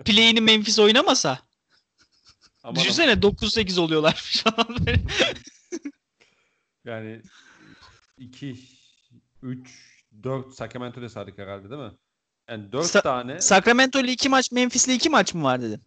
play'ini 0.05 0.41
Memphis 0.41 0.79
oynamasa 0.79 1.39
Aman 2.63 2.75
düşünsene 2.75 3.11
9-8 3.11 3.79
oluyorlar 3.79 4.13
falan 4.13 4.85
böyle. 4.85 5.01
Yani 6.85 7.21
2 8.17 8.59
3 9.41 9.69
4 10.23 10.53
Sacramento'da 10.53 11.09
saydık 11.09 11.37
herhalde 11.37 11.69
değil 11.69 11.81
mi? 11.81 11.91
Yani 12.49 12.71
4 12.71 12.85
Sa- 12.85 13.01
tane. 13.01 13.41
Sacramento 13.41 13.99
ile 13.99 14.11
2 14.11 14.29
maç, 14.29 14.51
Memphis'le 14.51 14.87
2 14.87 15.09
maç 15.09 15.33
mı 15.33 15.43
var 15.43 15.61
dedim. 15.61 15.81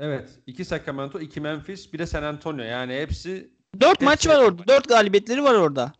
Evet. 0.00 0.30
2 0.46 0.64
Sacramento, 0.64 1.20
2 1.20 1.40
Memphis, 1.40 1.92
bir 1.92 1.98
de 1.98 2.06
San 2.06 2.22
Antonio. 2.22 2.64
Yani 2.64 2.94
hepsi 2.94 3.50
4 3.80 3.90
Hepsi 3.90 4.04
maç 4.04 4.26
var 4.28 4.38
orada. 4.42 4.56
maç. 4.58 4.68
4 4.68 4.88
galibiyetleri 4.88 5.42
var 5.44 5.54
orada. 5.54 5.92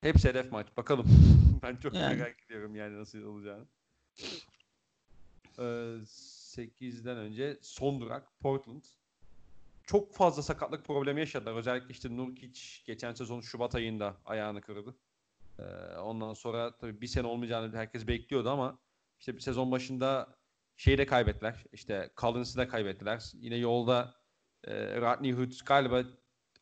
hepsi 0.00 0.28
hedef 0.28 0.52
maç. 0.52 0.66
Bakalım. 0.76 1.06
ben 1.62 1.76
çok 1.76 1.94
Yani. 1.94 2.16
merak 2.16 2.42
ediyorum 2.46 2.76
yani 2.76 2.98
nasıl 2.98 3.22
olacağını. 3.22 3.66
Ee, 5.58 5.62
8'den 5.62 7.16
önce 7.16 7.58
son 7.62 8.00
durak 8.00 8.40
Portland. 8.40 8.82
Çok 9.84 10.14
fazla 10.14 10.42
sakatlık 10.42 10.84
problemi 10.84 11.20
yaşadılar. 11.20 11.54
Özellikle 11.56 11.88
işte 11.90 12.16
Nurkic 12.16 12.60
geçen 12.86 13.12
sezon 13.12 13.40
Şubat 13.40 13.74
ayında 13.74 14.16
ayağını 14.24 14.60
kırdı. 14.60 14.96
Ee, 15.58 15.62
ondan 15.98 16.34
sonra 16.34 16.76
tabii 16.76 17.00
bir 17.00 17.06
sene 17.06 17.26
olmayacağını 17.26 17.76
herkes 17.76 18.06
bekliyordu 18.06 18.50
ama 18.50 18.78
işte 19.20 19.34
bir 19.36 19.40
sezon 19.40 19.70
başında 19.70 20.37
şeyi 20.78 20.98
de 20.98 21.06
kaybettiler. 21.06 21.64
İşte 21.72 22.10
Collins'ı 22.16 22.58
da 22.58 22.68
kaybettiler. 22.68 23.22
Yine 23.34 23.56
yolda 23.56 24.14
e, 24.64 25.00
Rodney 25.00 25.32
Hood 25.32 25.52
galiba 25.66 26.02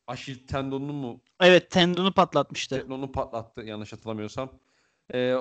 Aşil 0.07 0.47
tendonunu 0.47 0.93
mu 0.93 1.21
Evet 1.41 1.71
tendonu 1.71 2.12
patlatmıştı. 2.12 2.81
tendonunu 2.81 3.12
patlattı 3.12 3.61
yanlış 3.61 3.93
hatırlamıyorsam. 3.93 4.59
e, 5.14 5.35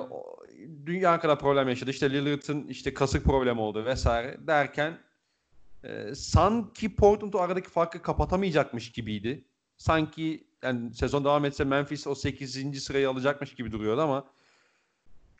dünya 0.86 1.20
kadar 1.20 1.38
problem 1.38 1.68
yaşadı. 1.68 1.90
İşte 1.90 2.10
Lillard'ın 2.10 2.66
işte 2.68 2.94
kasık 2.94 3.24
problemi 3.24 3.60
oldu 3.60 3.84
vesaire 3.84 4.36
derken 4.46 4.98
e, 5.84 6.14
sanki 6.14 6.96
Portland 6.96 7.32
o 7.32 7.38
aradaki 7.38 7.68
farkı 7.70 8.02
kapatamayacakmış 8.02 8.92
gibiydi. 8.92 9.44
Sanki 9.76 10.46
yani 10.62 10.94
sezon 10.94 11.24
devam 11.24 11.44
etse 11.44 11.64
Memphis 11.64 12.06
o 12.06 12.14
8. 12.14 12.80
sırayı 12.84 13.08
alacakmış 13.10 13.54
gibi 13.54 13.72
duruyordu 13.72 14.00
ama 14.00 14.30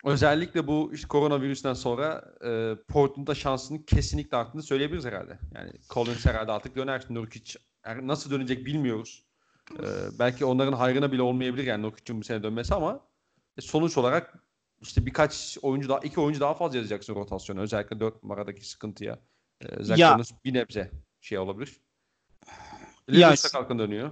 özellikle 0.05 0.67
bu 0.67 0.91
işte 0.93 1.07
koronavirüsten 1.07 1.73
sonra 1.73 2.33
e, 2.45 2.75
Portland'da 2.87 3.35
şansının 3.35 3.79
kesinlikle 3.79 4.37
arttığını 4.37 4.63
söyleyebiliriz 4.63 5.05
herhalde. 5.05 5.39
Yani 5.55 5.71
Collins 5.89 6.25
herhalde 6.25 6.51
artık 6.51 6.75
döner. 6.75 7.05
Nurkic 7.09 7.59
nasıl 8.01 8.31
dönecek 8.31 8.65
bilmiyoruz. 8.65 9.23
E, 9.73 9.85
belki 10.19 10.45
onların 10.45 10.73
hayrına 10.73 11.11
bile 11.11 11.21
olmayabilir 11.21 11.63
yani 11.63 11.81
Nurkic'in 11.81 12.21
bu 12.21 12.23
sene 12.23 12.43
dönmesi 12.43 12.75
ama 12.75 12.99
e, 13.57 13.61
sonuç 13.61 13.97
olarak 13.97 14.43
işte 14.81 15.05
birkaç 15.05 15.57
oyuncu 15.61 15.89
daha, 15.89 15.99
iki 15.99 16.19
oyuncu 16.19 16.39
daha 16.39 16.53
fazla 16.53 16.77
yazacaksın 16.77 17.15
rotasyona. 17.15 17.61
Özellikle 17.61 17.99
dört 17.99 18.23
numaradaki 18.23 18.67
sıkıntıya. 18.67 19.19
E, 19.61 19.83
Zach 19.83 20.19
bir 20.45 20.53
nebze 20.53 20.91
şey 21.21 21.37
olabilir. 21.37 21.77
Lillard 23.09 23.35
sakalkın 23.35 23.79
dönüyor. 23.79 24.11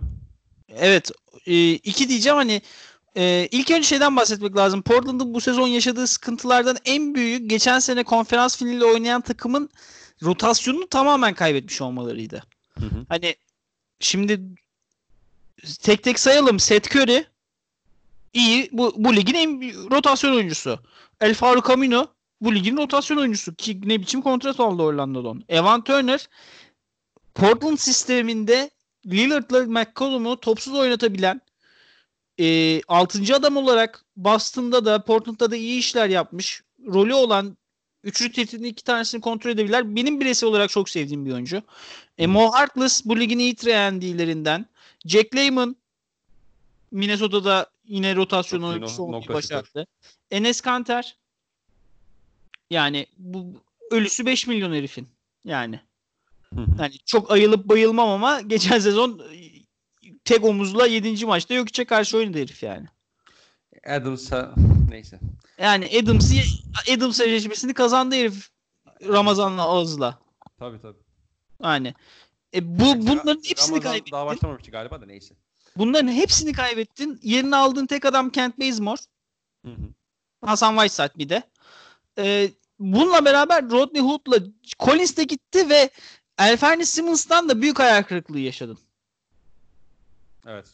Evet. 0.69 1.11
E, 1.45 1.71
iki 1.71 2.09
diyeceğim 2.09 2.37
hani 2.37 2.61
e, 3.17 3.47
ilk 3.51 3.71
önce 3.71 3.87
şeyden 3.87 4.15
bahsetmek 4.15 4.57
lazım. 4.57 4.81
Portland'ın 4.81 5.33
bu 5.33 5.41
sezon 5.41 5.67
yaşadığı 5.67 6.07
sıkıntılardan 6.07 6.77
en 6.85 7.15
büyük 7.15 7.49
geçen 7.49 7.79
sene 7.79 8.03
konferans 8.03 8.57
finaliyle 8.57 8.85
oynayan 8.85 9.21
takımın 9.21 9.69
rotasyonunu 10.23 10.87
tamamen 10.87 11.33
kaybetmiş 11.33 11.81
olmalarıydı. 11.81 12.43
Hı 12.79 12.85
hı. 12.85 13.05
Hani 13.09 13.35
şimdi 13.99 14.41
tek 15.81 16.03
tek 16.03 16.19
sayalım. 16.19 16.59
Seth 16.59 16.95
Curry 16.95 17.25
iyi. 18.33 18.69
Bu, 18.71 18.93
bu 18.97 19.15
ligin 19.15 19.33
en 19.33 19.61
rotasyon 19.91 20.33
oyuncusu. 20.33 20.79
El 21.21 21.33
Faruk 21.33 21.69
Amino 21.69 22.07
bu 22.41 22.55
ligin 22.55 22.77
rotasyon 22.77 23.17
oyuncusu. 23.17 23.55
Ki 23.55 23.81
ne 23.85 24.01
biçim 24.01 24.21
kontrat 24.21 24.59
aldı 24.59 24.83
Orlando'dan. 24.83 25.43
Evan 25.49 25.83
Turner 25.83 26.29
Portland 27.33 27.77
sisteminde 27.77 28.69
Lillard'la 29.05 29.65
McCollum'u 29.65 30.39
topsuz 30.39 30.73
oynatabilen 30.73 31.41
e, 32.39 32.81
6. 32.87 33.35
adam 33.35 33.57
olarak 33.57 34.05
Boston'da 34.17 34.85
da 34.85 35.03
Portland'da 35.03 35.51
da 35.51 35.55
iyi 35.55 35.79
işler 35.79 36.09
yapmış. 36.09 36.63
Rolü 36.87 37.13
olan 37.13 37.57
üçlü 38.03 38.31
tehdidin 38.31 38.63
iki 38.63 38.83
tanesini 38.83 39.21
kontrol 39.21 39.51
edebilirler. 39.51 39.95
Benim 39.95 40.19
bireysel 40.19 40.49
olarak 40.49 40.69
çok 40.69 40.89
sevdiğim 40.89 41.25
bir 41.25 41.31
oyuncu. 41.31 41.61
E, 42.17 42.27
Mo 42.27 42.51
Harkless 42.51 43.05
bu 43.05 43.19
ligin 43.19 43.39
iyi 43.39 43.55
trendiylerinden. 43.55 44.65
Jack 45.05 45.35
Layman 45.35 45.75
Minnesota'da 46.91 47.69
yine 47.85 48.15
rotasyon 48.15 48.61
oyuncusu 48.61 49.03
olmayı 49.03 49.27
başardı. 49.27 49.87
Enes 50.31 50.61
Kanter 50.61 51.15
yani 52.69 53.05
bu 53.17 53.45
ölüsü 53.91 54.25
5 54.25 54.47
milyon 54.47 54.73
herifin. 54.73 55.07
Yani. 55.45 55.79
yani 56.79 56.93
çok 57.05 57.31
ayılıp 57.31 57.65
bayılmam 57.65 58.09
ama 58.09 58.41
geçen 58.41 58.79
sezon 58.79 59.21
tek 60.25 60.43
omuzla 60.43 60.87
7. 60.87 61.25
maçta 61.25 61.53
yok 61.53 61.69
içe 61.69 61.85
karşı 61.85 62.17
oynadı 62.17 62.37
herif 62.37 62.63
yani. 62.63 62.87
Adams'a 63.87 64.53
neyse. 64.89 65.19
Yani 65.57 65.89
Adams'ı 66.03 66.35
Adams 66.93 67.17
sözleşmesini 67.17 67.73
kazandı 67.73 68.15
herif 68.15 68.49
Ramazan'la 69.07 69.63
ağızla. 69.63 70.19
Tabii 70.59 70.81
tabii. 70.81 70.97
Yani 71.63 71.93
e, 72.55 72.79
bu 72.79 73.07
bunların 73.07 73.41
hepsini 73.45 73.75
Ramazan 73.75 73.91
kaybettin. 73.91 74.11
daha 74.11 74.25
başlamamıştı 74.25 74.71
galiba 74.71 75.01
da 75.01 75.05
neyse. 75.05 75.35
Bunların 75.77 76.11
hepsini 76.11 76.53
kaybettin. 76.53 77.19
Yerine 77.23 77.55
aldığın 77.55 77.85
tek 77.85 78.05
adam 78.05 78.29
Kent 78.29 78.59
Bazemore. 78.59 79.01
Hı 79.65 79.71
hı. 79.71 79.93
Hasan 80.45 80.75
Whiteside 80.77 81.17
bir 81.17 81.29
de. 81.29 81.43
Ee, 82.17 82.49
bununla 82.79 83.25
beraber 83.25 83.69
Rodney 83.69 84.01
Hood'la 84.01 84.37
Collins 84.79 85.17
de 85.17 85.23
gitti 85.23 85.69
ve 85.69 85.89
Elferni 86.39 86.85
Simmons'tan 86.85 87.49
da 87.49 87.61
büyük 87.61 87.79
hayal 87.79 88.03
kırıklığı 88.03 88.39
yaşadın. 88.39 88.77
Evet. 90.47 90.65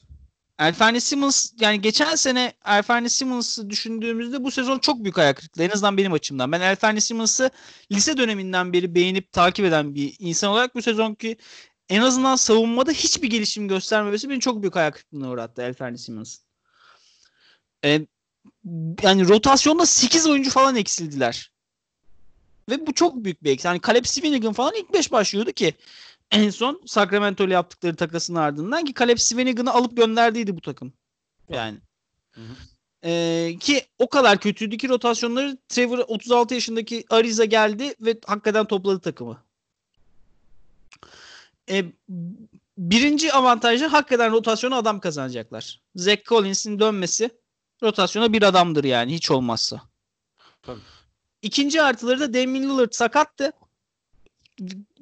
Elferni 0.59 1.01
Simmons 1.01 1.51
yani 1.59 1.81
geçen 1.81 2.15
sene 2.15 2.53
Elferni 2.65 3.09
Simmons'ı 3.09 3.69
düşündüğümüzde 3.69 4.43
bu 4.43 4.51
sezon 4.51 4.79
çok 4.79 5.03
büyük 5.03 5.17
hayal 5.17 5.33
kırıklığı. 5.33 5.63
En 5.63 5.69
azından 5.69 5.97
benim 5.97 6.13
açımdan. 6.13 6.51
Ben 6.51 6.61
Elferni 6.61 7.01
Simmons'ı 7.01 7.51
lise 7.91 8.17
döneminden 8.17 8.73
beri 8.73 8.95
beğenip 8.95 9.31
takip 9.31 9.65
eden 9.65 9.95
bir 9.95 10.15
insan 10.19 10.51
olarak 10.51 10.75
bu 10.75 10.81
sezonki 10.81 11.37
en 11.89 12.01
azından 12.01 12.35
savunmada 12.35 12.91
hiçbir 12.91 13.29
gelişim 13.29 13.67
göstermemesi 13.67 14.29
beni 14.29 14.39
çok 14.39 14.61
büyük 14.61 14.77
ayak 14.77 14.93
kırıklığına 14.93 15.29
uğrattı 15.29 15.61
Elferni 15.61 15.97
Simmons. 15.97 16.37
Ee, 17.85 18.01
yani 19.03 19.27
rotasyonda 19.27 19.85
8 19.85 20.27
oyuncu 20.27 20.49
falan 20.49 20.75
eksildiler. 20.75 21.51
Ve 22.69 22.87
bu 22.87 22.93
çok 22.93 23.23
büyük 23.23 23.43
bir 23.43 23.51
eksi. 23.51 23.67
Yani 23.67 23.81
Caleb 23.87 24.05
Swinigan 24.05 24.53
falan 24.53 24.73
ilk 24.75 24.93
5 24.93 25.11
başlıyordu 25.11 25.51
ki 25.51 25.73
en 26.31 26.49
son 26.49 26.81
Sacramento 26.85 27.43
ile 27.43 27.53
yaptıkları 27.53 27.95
takasın 27.95 28.35
ardından 28.35 28.85
ki 28.85 28.93
Caleb 28.93 29.17
Swinigan'ı 29.17 29.73
alıp 29.73 29.97
gönderdiydi 29.97 30.55
bu 30.55 30.61
takım. 30.61 30.93
Yani. 31.49 31.77
Hı 32.31 32.41
hı. 32.41 32.53
Ee, 33.03 33.57
ki 33.59 33.85
o 33.99 34.09
kadar 34.09 34.39
kötüydü 34.39 34.77
ki 34.77 34.89
rotasyonları 34.89 35.57
Trevor 35.69 35.99
36 35.99 36.53
yaşındaki 36.53 37.05
Ariza 37.09 37.45
geldi 37.45 37.95
ve 38.01 38.19
hakikaten 38.25 38.65
topladı 38.65 38.99
takımı. 38.99 39.43
E, 41.69 41.85
birinci 42.77 43.33
avantajı 43.33 43.85
hakikaten 43.87 44.31
rotasyona 44.31 44.75
adam 44.77 44.99
kazanacaklar. 44.99 45.81
Zach 45.95 46.23
Collins'in 46.25 46.79
dönmesi 46.79 47.29
rotasyona 47.83 48.33
bir 48.33 48.43
adamdır 48.43 48.83
yani 48.83 49.13
hiç 49.13 49.31
olmazsa. 49.31 49.81
Tabii. 50.61 50.79
İkinci 51.41 51.81
artıları 51.81 52.19
da 52.19 52.33
Damian 52.33 52.63
Lillard 52.63 52.91
sakattı. 52.91 53.51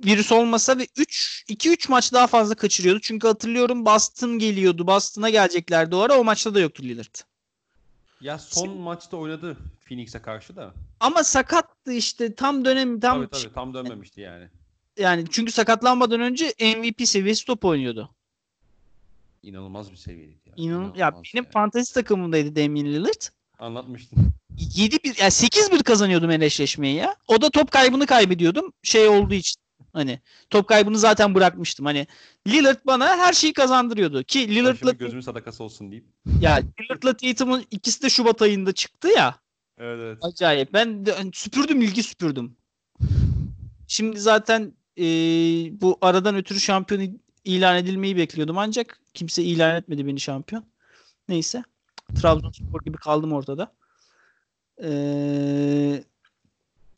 Virüs 0.06 0.32
olmasa 0.32 0.78
ve 0.78 0.88
3 0.98 1.44
2-3 1.50 1.92
maç 1.92 2.14
daha 2.14 2.28
fazla 2.28 2.56
kaçırıyordu. 2.56 3.00
Çünkü 3.02 3.28
hatırlıyorum 3.28 3.86
Boston 3.86 4.40
geliyordu. 4.40 4.88
Boston'a 4.88 5.30
geleceklerdi 5.30 5.96
o 5.96 6.00
ara. 6.00 6.20
O 6.20 6.24
maçta 6.24 6.56
da 6.56 6.60
yoktu 6.60 6.84
Lillard. 6.84 7.16
Ya 8.22 8.40
son 8.40 8.62
Şimdi, 8.62 8.80
maçta 8.80 9.18
oynadı 9.18 9.58
Phoenix'e 9.86 10.22
karşı 10.22 10.56
da. 10.56 10.74
Ama 11.00 11.24
sakattı 11.24 11.94
işte 11.94 12.36
tam 12.36 12.66
dönem 12.66 13.00
tam 13.00 13.28
tabii, 13.28 13.44
tabii, 13.44 13.54
tam 13.54 13.74
dönmemişti 13.74 14.22
yani. 14.22 14.50
Yani 14.98 15.26
çünkü 15.32 15.52
sakatlanmadan 15.52 16.22
önce 16.22 16.54
MVP 16.78 17.08
seviyesi 17.08 17.46
top 17.46 17.66
oynuyordu. 17.66 18.16
İnanılmaz 19.44 19.92
bir 19.92 19.96
seviyeydi. 19.96 20.40
Ya. 20.46 20.54
İnanılmaz 20.58 20.98
ya 20.98 21.12
benim 21.14 21.44
yani. 21.44 21.52
fantezi 21.52 21.94
takımımdaydı 21.94 22.56
Damian 22.56 22.86
Lillard. 22.86 23.22
Anlatmıştın. 23.60 24.20
7 24.76 24.98
bir 25.04 25.18
yani 25.18 25.32
8 25.32 25.72
bir 25.72 25.84
kazanıyordum 25.84 26.30
eşleşmeyi 26.32 26.96
ya. 26.96 27.16
O 27.28 27.42
da 27.42 27.50
top 27.50 27.72
kaybını 27.72 28.06
kaybediyordum 28.06 28.74
şey 28.84 29.08
olduğu 29.08 29.34
için. 29.34 29.62
Hani 29.94 30.20
top 30.50 30.68
kaybını 30.68 31.00
zaten 31.00 31.36
bırakmıştım. 31.36 31.86
Hani 31.86 32.08
Lillard 32.48 32.80
bana 32.86 33.18
her 33.18 33.34
şeyi 33.34 33.54
kazandırıyordu 33.54 34.24
ki 34.24 34.56
Lillard'la 34.56 34.92
gözümün 34.92 35.22
sadakası 35.22 35.64
olsun 35.64 35.92
deyip. 35.92 36.06
Ya 36.42 36.62
Lillard'la 36.82 37.18
Tatum'un 37.18 37.66
ikisi 37.72 38.04
de 38.04 38.10
Şubat 38.10 38.42
ayında 38.42 38.72
çıktı 38.72 39.08
ya. 39.08 39.36
Evet 39.78 40.00
evet. 40.02 40.18
Acayip. 40.22 40.74
Ben 40.74 41.06
de, 41.06 41.12
hani 41.12 41.32
süpürdüm 41.34 41.82
ilgi 41.82 42.04
süpürdüm. 42.04 42.58
Şimdi 43.88 44.20
zaten 44.20 44.74
e, 44.98 45.04
bu 45.82 45.98
aradan 46.02 46.36
ötürü 46.36 46.60
şampiyon 46.60 47.20
ilan 47.46 47.78
edilmeyi 47.78 48.18
bekliyordum 48.18 48.58
ancak 48.58 49.02
kimse 49.14 49.44
ilan 49.44 49.76
etmedi 49.76 50.08
beni 50.08 50.20
şampiyon. 50.20 50.66
Neyse. 51.30 51.64
Trabzonspor 52.22 52.82
gibi 52.82 52.98
kaldım 52.98 53.34
ortada. 53.34 53.74
Ee, 54.84 56.04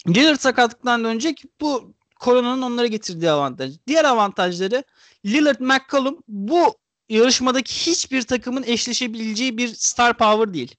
Lillard 0.07 0.39
sakatlıktan 0.39 1.03
dönecek. 1.03 1.43
Bu 1.61 1.93
koronanın 2.22 2.61
onlara 2.61 2.88
getirdiği 2.88 3.32
avantaj. 3.32 3.74
Diğer 3.88 4.05
avantajları 4.05 4.84
Lillard 5.26 5.59
McCollum 5.59 6.24
bu 6.28 6.78
yarışmadaki 7.09 7.91
hiçbir 7.91 8.22
takımın 8.22 8.63
eşleşebileceği 8.63 9.57
bir 9.57 9.67
star 9.67 10.17
power 10.17 10.53
değil. 10.53 10.76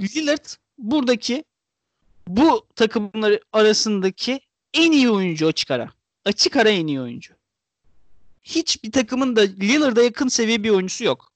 Lillard 0.00 0.46
buradaki 0.78 1.44
bu 2.28 2.66
takımlar 2.76 3.40
arasındaki 3.52 4.40
en 4.74 4.92
iyi 4.92 5.10
oyuncu 5.10 5.46
açık 5.46 5.70
ara. 5.70 5.92
Açık 6.24 6.56
ara 6.56 6.68
en 6.68 6.86
iyi 6.86 7.00
oyuncu. 7.00 7.34
Hiçbir 8.42 8.92
takımın 8.92 9.36
da 9.36 9.40
Lillard'a 9.40 10.02
yakın 10.02 10.28
seviye 10.28 10.62
bir 10.62 10.70
oyuncusu 10.70 11.04
yok. 11.04 11.32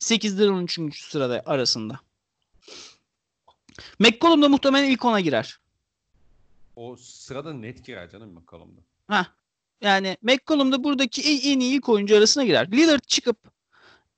8'den 0.00 0.48
13. 0.48 1.02
sırada 1.02 1.42
arasında. 1.46 2.00
McCollum 3.98 4.42
da 4.42 4.48
muhtemelen 4.48 4.90
ilk 4.90 5.04
ona 5.04 5.20
girer. 5.20 5.58
O 6.78 6.96
sırada 6.96 7.52
net 7.52 7.84
girer 7.84 8.10
canım 8.10 8.32
McCollum'da. 8.32 8.80
Ha. 9.08 9.26
Yani 9.80 10.16
McCollum 10.22 10.72
da 10.72 10.84
buradaki 10.84 11.22
en, 11.22 11.60
iyi 11.60 11.76
ilk 11.76 11.88
oyuncu 11.88 12.16
arasına 12.16 12.44
girer. 12.44 12.72
Lillard 12.72 13.04
çıkıp 13.06 13.36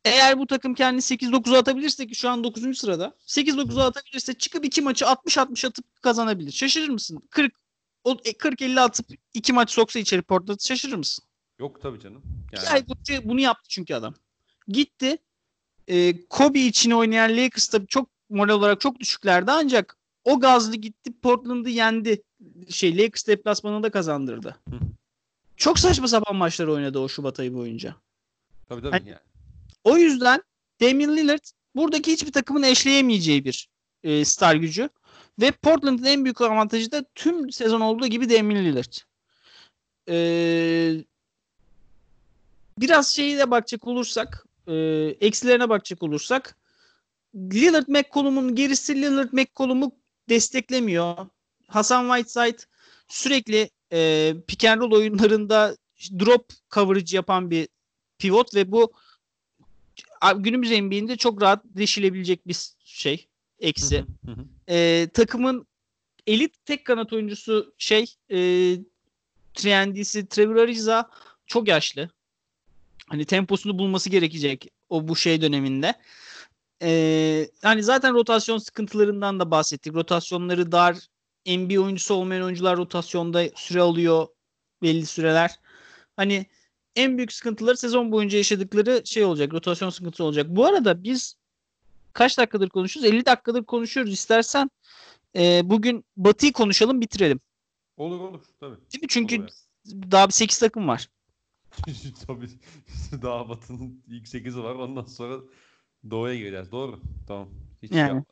eğer 0.05 0.39
bu 0.39 0.47
takım 0.47 0.75
kendini 0.75 1.01
8-9'a 1.01 1.59
atabilirse 1.59 2.07
ki 2.07 2.15
şu 2.15 2.29
an 2.29 2.45
9. 2.45 2.79
sırada 2.79 3.17
8-9'a 3.27 3.87
atabilirse 3.87 4.35
çıkıp 4.35 4.65
iki 4.65 4.83
maçı 4.83 5.05
60-60 5.05 5.67
atıp 5.67 6.03
kazanabilir. 6.03 6.53
Şaşırır 6.53 6.89
mısın? 6.89 7.23
40 7.31 7.53
o 8.05 8.13
40-50 8.13 8.79
e, 8.79 8.81
atıp 8.81 9.07
iki 9.35 9.53
maç 9.53 9.71
soksa 9.71 9.99
içeri 9.99 10.23
Portland 10.23 10.61
şaşırır 10.61 10.97
mısın? 10.97 11.25
Yok 11.59 11.83
tabii 11.83 12.01
canım. 12.01 12.23
Yani... 12.53 12.63
Bir 12.63 12.73
ay 12.73 12.89
boyunca 12.89 13.29
bunu 13.29 13.41
yaptı 13.41 13.69
çünkü 13.69 13.95
adam. 13.95 14.15
Gitti. 14.69 15.19
E, 15.89 16.27
Kobe 16.27 16.61
için 16.61 16.91
oynayan 16.91 17.37
Lakers 17.37 17.69
tabii 17.69 17.87
çok 17.87 18.09
moral 18.31 18.55
olarak 18.55 18.81
çok 18.81 19.01
düşüklerdi 19.01 19.51
ancak 19.51 19.99
o 20.25 20.41
gazlı 20.41 20.77
gitti 20.77 21.21
Portland'ı 21.23 21.71
yendi. 21.71 22.23
Şey 22.69 22.99
Lakers 22.99 23.27
deplasmanında 23.27 23.91
kazandırdı. 23.91 24.57
Hı. 24.71 24.77
Çok 25.57 25.79
saçma 25.79 26.09
sapan 26.09 26.37
maçlar 26.37 26.67
oynadı 26.67 26.99
o 26.99 27.09
Şubat 27.09 27.41
ayı 27.41 27.55
boyunca. 27.55 27.95
Tabii 28.69 28.81
tabii. 28.83 28.91
Hani- 28.91 29.09
yani. 29.09 29.21
O 29.85 29.97
yüzden 29.97 30.43
Damian 30.81 31.17
Lillard 31.17 31.45
buradaki 31.77 32.13
hiçbir 32.13 32.33
takımın 32.33 32.63
eşleyemeyeceği 32.63 33.45
bir 33.45 33.69
e, 34.03 34.25
star 34.25 34.55
gücü. 34.55 34.89
Ve 35.41 35.51
Portland'ın 35.51 36.05
en 36.05 36.25
büyük 36.25 36.41
avantajı 36.41 36.93
da 36.93 37.05
tüm 37.15 37.53
sezon 37.53 37.81
olduğu 37.81 38.07
gibi 38.07 38.31
Damian 38.31 38.65
Lillard. 38.65 38.93
Ee, 40.09 41.05
biraz 42.79 43.09
şeyi 43.09 43.39
de 43.39 43.51
bakacak 43.51 43.87
olursak 43.87 44.47
e, 44.67 44.75
eksilerine 45.21 45.69
bakacak 45.69 46.03
olursak 46.03 46.57
Lillard 47.35 47.89
McCollum'un 47.89 48.55
gerisi 48.55 49.03
Lillard 49.03 49.33
McCollum'u 49.33 49.93
desteklemiyor. 50.29 51.27
Hasan 51.71 52.09
Whiteside 52.09 52.59
sürekli 53.09 53.71
e, 53.93 54.35
pick 54.49 54.65
and 54.65 54.81
roll 54.81 54.93
oyunlarında 54.93 55.77
drop 56.19 56.53
coverage 56.71 57.17
yapan 57.17 57.51
bir 57.51 57.69
pivot 58.19 58.55
ve 58.55 58.73
bu 58.73 58.93
günümüz 60.37 60.71
NBA'inde 60.71 61.17
çok 61.17 61.43
rahat 61.43 61.65
deşilebilecek 61.65 62.49
bir 62.49 62.57
şey. 62.85 63.27
Eksi. 63.61 64.05
Ee, 64.69 65.09
takımın 65.15 65.67
elit 66.27 66.65
tek 66.65 66.85
kanat 66.85 67.13
oyuncusu 67.13 67.75
şey 67.79 68.15
e, 68.31 68.39
Triendisi 69.55 70.29
Trevor 70.29 70.57
Ariza 70.57 71.11
çok 71.47 71.69
yaşlı. 71.69 72.11
Hani 73.07 73.25
temposunu 73.25 73.79
bulması 73.79 74.11
gerekecek 74.11 74.69
o 74.89 75.09
bu 75.09 75.17
şey 75.17 75.43
döneminde. 75.43 75.95
Ee, 76.83 77.49
hani 77.63 77.83
zaten 77.83 78.15
rotasyon 78.15 78.59
sıkıntılarından 78.59 79.41
da 79.41 79.51
bahsettik. 79.51 79.95
Rotasyonları 79.95 80.73
dar. 80.73 80.97
NBA 81.47 81.81
oyuncusu 81.81 82.15
olmayan 82.15 82.43
oyuncular 82.43 82.77
rotasyonda 82.77 83.45
süre 83.55 83.81
alıyor 83.81 84.27
belli 84.83 85.07
süreler. 85.07 85.61
Hani 86.17 86.47
en 86.97 87.17
büyük 87.17 87.33
sıkıntıları 87.33 87.77
sezon 87.77 88.13
boyunca 88.13 88.39
yaşadıkları 88.39 89.03
şey 89.05 89.25
olacak. 89.25 89.53
Rotasyon 89.53 89.91
sıkıntısı 89.91 90.25
olacak. 90.25 90.47
Bu 90.49 90.67
arada 90.67 91.03
biz 91.03 91.35
kaç 92.13 92.39
dakikadır 92.39 92.69
konuşuyoruz? 92.69 93.13
50 93.13 93.27
dakikadır 93.27 93.65
konuşuyoruz. 93.65 94.13
İstersen 94.13 94.71
e, 95.37 95.61
bugün 95.65 96.05
Batı'yı 96.17 96.53
konuşalım 96.53 97.01
bitirelim. 97.01 97.41
Olur 97.97 98.21
olur. 98.21 98.41
Tabii. 98.61 98.77
Değil 98.77 99.03
mi? 99.03 99.09
Çünkü 99.09 99.39
Olur 99.39 99.51
daha 99.87 100.29
bir 100.29 100.33
8 100.33 100.59
takım 100.59 100.89
var. 100.89 101.09
Tabii. 102.27 102.49
Daha 103.23 103.49
Batı'nın 103.49 104.03
ilk 104.07 104.27
8'i 104.27 104.63
var. 104.63 104.75
Ondan 104.75 105.05
sonra 105.05 105.41
Doğu'ya 106.11 106.35
gireceğiz. 106.35 106.73
Doğru. 106.73 107.01
Tamam. 107.29 107.49
Hiç 107.83 107.93
Yani. 107.93 108.01
yapmaz. 108.01 108.25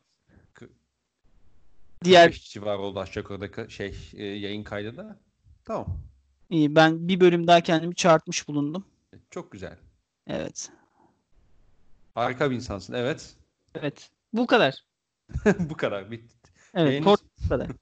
Diğer 2.04 2.26
45 2.26 2.50
civarı 2.50 2.78
oldu 2.78 3.00
aşağı 3.00 3.22
yukarıda 3.22 3.68
şey 3.68 3.94
e, 4.14 4.24
yayın 4.24 4.64
kaydı 4.64 4.96
da. 4.96 5.20
Tamam. 5.64 6.00
iyi, 6.50 6.74
ben 6.74 7.08
bir 7.08 7.20
bölüm 7.20 7.46
daha 7.46 7.60
kendimi 7.60 7.94
çağırtmış 7.94 8.48
bulundum. 8.48 8.84
Çok 9.30 9.52
güzel. 9.52 9.76
Evet. 10.26 10.70
Harika 12.14 12.50
bir 12.50 12.56
insansın. 12.56 12.94
Evet. 12.94 13.36
Evet. 13.74 14.10
Bu 14.32 14.46
kadar. 14.46 14.84
Bu 15.58 15.76
kadar. 15.76 16.10
Bitti. 16.10 16.36
Evet. 16.74 17.04
Port 17.04 17.20
bu 17.44 17.48
kadar. 17.48 17.68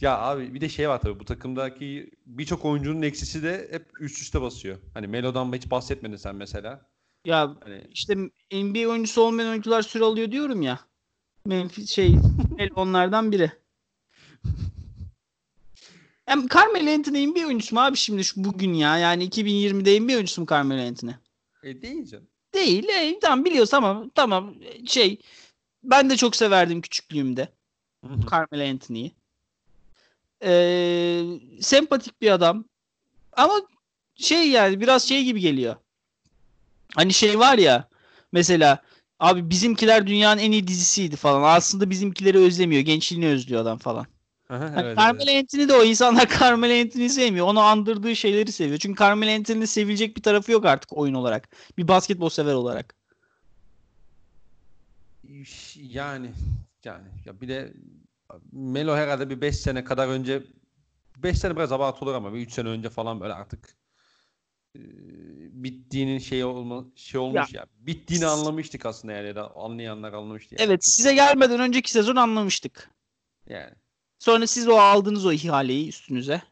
Ya 0.00 0.18
abi 0.18 0.54
bir 0.54 0.60
de 0.60 0.68
şey 0.68 0.88
var 0.88 1.00
tabii 1.00 1.20
bu 1.20 1.24
takımdaki 1.24 2.10
birçok 2.26 2.64
oyuncunun 2.64 3.02
eksisi 3.02 3.42
de 3.42 3.68
hep 3.70 4.00
üst 4.00 4.22
üste 4.22 4.40
basıyor. 4.40 4.78
Hani 4.94 5.06
Melo'dan 5.06 5.52
hiç 5.52 5.70
bahsetmedin 5.70 6.16
sen 6.16 6.36
mesela. 6.36 6.90
Ya 7.24 7.56
Hani 7.60 7.86
işte 7.90 8.14
NBA 8.52 8.88
oyuncusu 8.88 9.22
olmayan 9.22 9.50
oyuncular 9.50 9.82
süre 9.82 10.04
alıyor 10.04 10.32
diyorum 10.32 10.62
ya. 10.62 10.80
Memphis 11.44 11.90
şey 11.90 12.16
onlardan 12.76 13.32
biri. 13.32 13.52
Hem 16.26 16.48
Carmelo 16.48 16.90
Anthony 16.90 17.26
NBA 17.26 17.46
oyuncusu 17.46 17.74
mu 17.74 17.80
abi 17.80 17.96
şimdi 17.96 18.24
şu 18.24 18.44
bugün 18.44 18.74
ya? 18.74 18.98
Yani 18.98 19.28
2020'de 19.28 20.00
NBA 20.00 20.12
oyuncusu 20.12 20.40
mu 20.40 20.46
Carmelo 20.50 20.88
Anthony? 20.88 21.12
e 21.62 21.82
değil 21.82 22.06
canım. 22.06 22.26
Değil. 22.54 22.88
E, 22.88 23.18
tamam 23.20 23.44
biliyoruz 23.44 23.70
tamam. 23.70 24.10
Tamam. 24.14 24.54
Şey 24.86 25.18
ben 25.84 26.10
de 26.10 26.16
çok 26.16 26.36
severdim 26.36 26.80
küçüklüğümde. 26.80 27.48
Carmelo 28.30 28.70
Anthony'yi. 28.70 29.12
Ee, 30.44 31.24
sempatik 31.60 32.22
bir 32.22 32.30
adam. 32.30 32.64
Ama 33.32 33.54
şey 34.14 34.50
yani 34.50 34.80
biraz 34.80 35.08
şey 35.08 35.24
gibi 35.24 35.40
geliyor. 35.40 35.76
Hani 36.94 37.12
şey 37.12 37.38
var 37.38 37.58
ya 37.58 37.88
mesela 38.32 38.82
abi 39.22 39.50
bizimkiler 39.50 40.06
dünyanın 40.06 40.40
en 40.40 40.52
iyi 40.52 40.66
dizisiydi 40.66 41.16
falan. 41.16 41.56
Aslında 41.56 41.90
bizimkileri 41.90 42.38
özlemiyor. 42.38 42.82
Gençliğini 42.82 43.26
özlüyor 43.26 43.62
adam 43.62 43.78
falan. 43.78 44.06
Aha, 44.48 44.72
Hani 44.74 44.86
evet, 44.86 44.98
Carmelo 44.98 45.30
evet. 45.30 45.42
Anthony 45.42 45.68
de 45.68 45.74
o 45.74 45.84
insanlar 45.84 46.28
Carmelo 46.40 46.82
Anthony'yi 46.82 47.10
sevmiyor. 47.10 47.46
Onu 47.46 47.60
andırdığı 47.60 48.16
şeyleri 48.16 48.52
seviyor. 48.52 48.78
Çünkü 48.78 49.00
Carmelo 49.00 49.30
Anthony'nin 49.30 49.64
sevilecek 49.64 50.16
bir 50.16 50.22
tarafı 50.22 50.52
yok 50.52 50.64
artık 50.64 50.92
oyun 50.92 51.14
olarak. 51.14 51.48
Bir 51.78 51.88
basketbol 51.88 52.28
sever 52.28 52.54
olarak. 52.54 52.94
Yani 55.76 56.30
yani 56.84 57.08
ya 57.24 57.40
bir 57.40 57.48
de 57.48 57.72
Melo 58.52 58.96
herhalde 58.96 59.30
bir 59.30 59.40
5 59.40 59.56
sene 59.56 59.84
kadar 59.84 60.08
önce 60.08 60.42
5 61.16 61.38
sene 61.38 61.56
biraz 61.56 61.72
abartı 61.72 62.04
olur 62.04 62.14
ama 62.14 62.34
bir 62.34 62.38
3 62.38 62.52
sene 62.52 62.68
önce 62.68 62.90
falan 62.90 63.20
böyle 63.20 63.34
artık 63.34 63.76
e, 64.76 64.80
bittiğinin 65.64 66.18
şey 66.18 66.44
olma 66.44 66.84
şey 66.96 67.20
olmuş 67.20 67.54
ya. 67.54 67.66
Bittiğini 67.78 68.26
anlamıştık 68.26 68.86
aslında 68.86 69.14
yani 69.14 69.26
ya 69.28 69.36
da 69.36 69.56
anlayanlar 69.56 70.12
anlamıştı 70.12 70.54
yani. 70.54 70.66
Evet 70.66 70.84
size 70.84 71.14
gelmeden 71.14 71.60
önceki 71.60 71.90
sezon 71.90 72.16
anlamıştık. 72.16 72.90
Yani 73.48 73.70
Sonra 74.18 74.46
siz 74.46 74.68
o 74.68 74.74
aldınız 74.76 75.26
o 75.26 75.32
ihaleyi 75.32 75.88
üstünüze. 75.88 76.42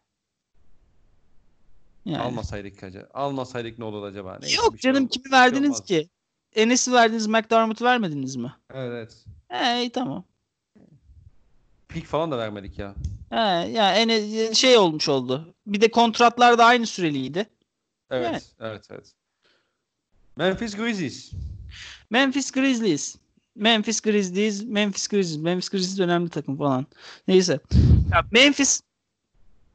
Yani. 2.05 2.23
almasaydık 2.23 2.83
acaba. 2.83 3.07
Almasaydık 3.15 3.79
ne 3.79 3.85
olur 3.85 4.03
acaba? 4.03 4.39
Neyse, 4.41 4.57
Yok 4.57 4.73
şey 4.73 4.79
canım 4.81 4.97
olmaz. 4.97 5.11
kimi 5.13 5.25
şey 5.25 5.33
verdiniz 5.33 5.71
olmaz. 5.71 5.85
ki? 5.85 6.09
Enes'i 6.55 6.93
verdiniz, 6.93 7.27
McDermott'u 7.27 7.85
vermediniz 7.85 8.37
mi? 8.37 8.55
Evet. 8.75 9.25
İyi 9.81 9.91
tamam. 9.91 10.25
Pik 11.89 12.07
falan 12.07 12.31
da 12.31 12.39
vermedik 12.39 12.79
ya. 12.79 12.95
He 13.31 13.37
ya 13.71 13.95
Enes 13.95 14.55
şey 14.59 14.79
olmuş 14.79 15.09
oldu. 15.09 15.55
Bir 15.67 15.81
de 15.81 15.91
kontratlar 15.91 16.59
da 16.59 16.65
aynı 16.65 16.87
süreliydi. 16.87 17.47
Evet, 18.11 18.25
Yani. 18.33 18.41
evet, 18.61 18.89
evet. 18.91 19.13
Memphis 20.37 20.77
Grizzlies. 20.77 21.33
Memphis 22.11 22.53
Grizzlies. 22.53 23.17
Memphis 23.57 24.01
Grizzlies, 24.01 24.63
Memphis 24.63 25.09
Grizzlies, 25.09 25.43
Memphis 25.43 25.69
Grizzlies 25.69 26.01
önemli 26.01 26.29
takım 26.31 26.57
falan. 26.57 26.87
Neyse. 27.29 27.61
Ya 28.13 28.25
Memphis 28.31 28.83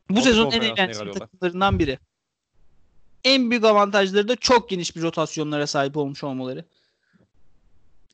bu 0.10 0.22
sezon 0.22 0.52
en 0.52 0.62
eğlenceli 0.62 1.12
takımlarından 1.12 1.80
biri. 1.80 2.00
En 3.24 3.52
büyük 3.52 3.64
avantajları 3.64 4.28
da 4.28 4.36
çok 4.36 4.70
geniş 4.70 4.96
bir 4.96 5.02
rotasyonlara 5.02 5.68
sahip 5.68 5.98
olmuş 5.98 6.24
olmaları. 6.24 6.66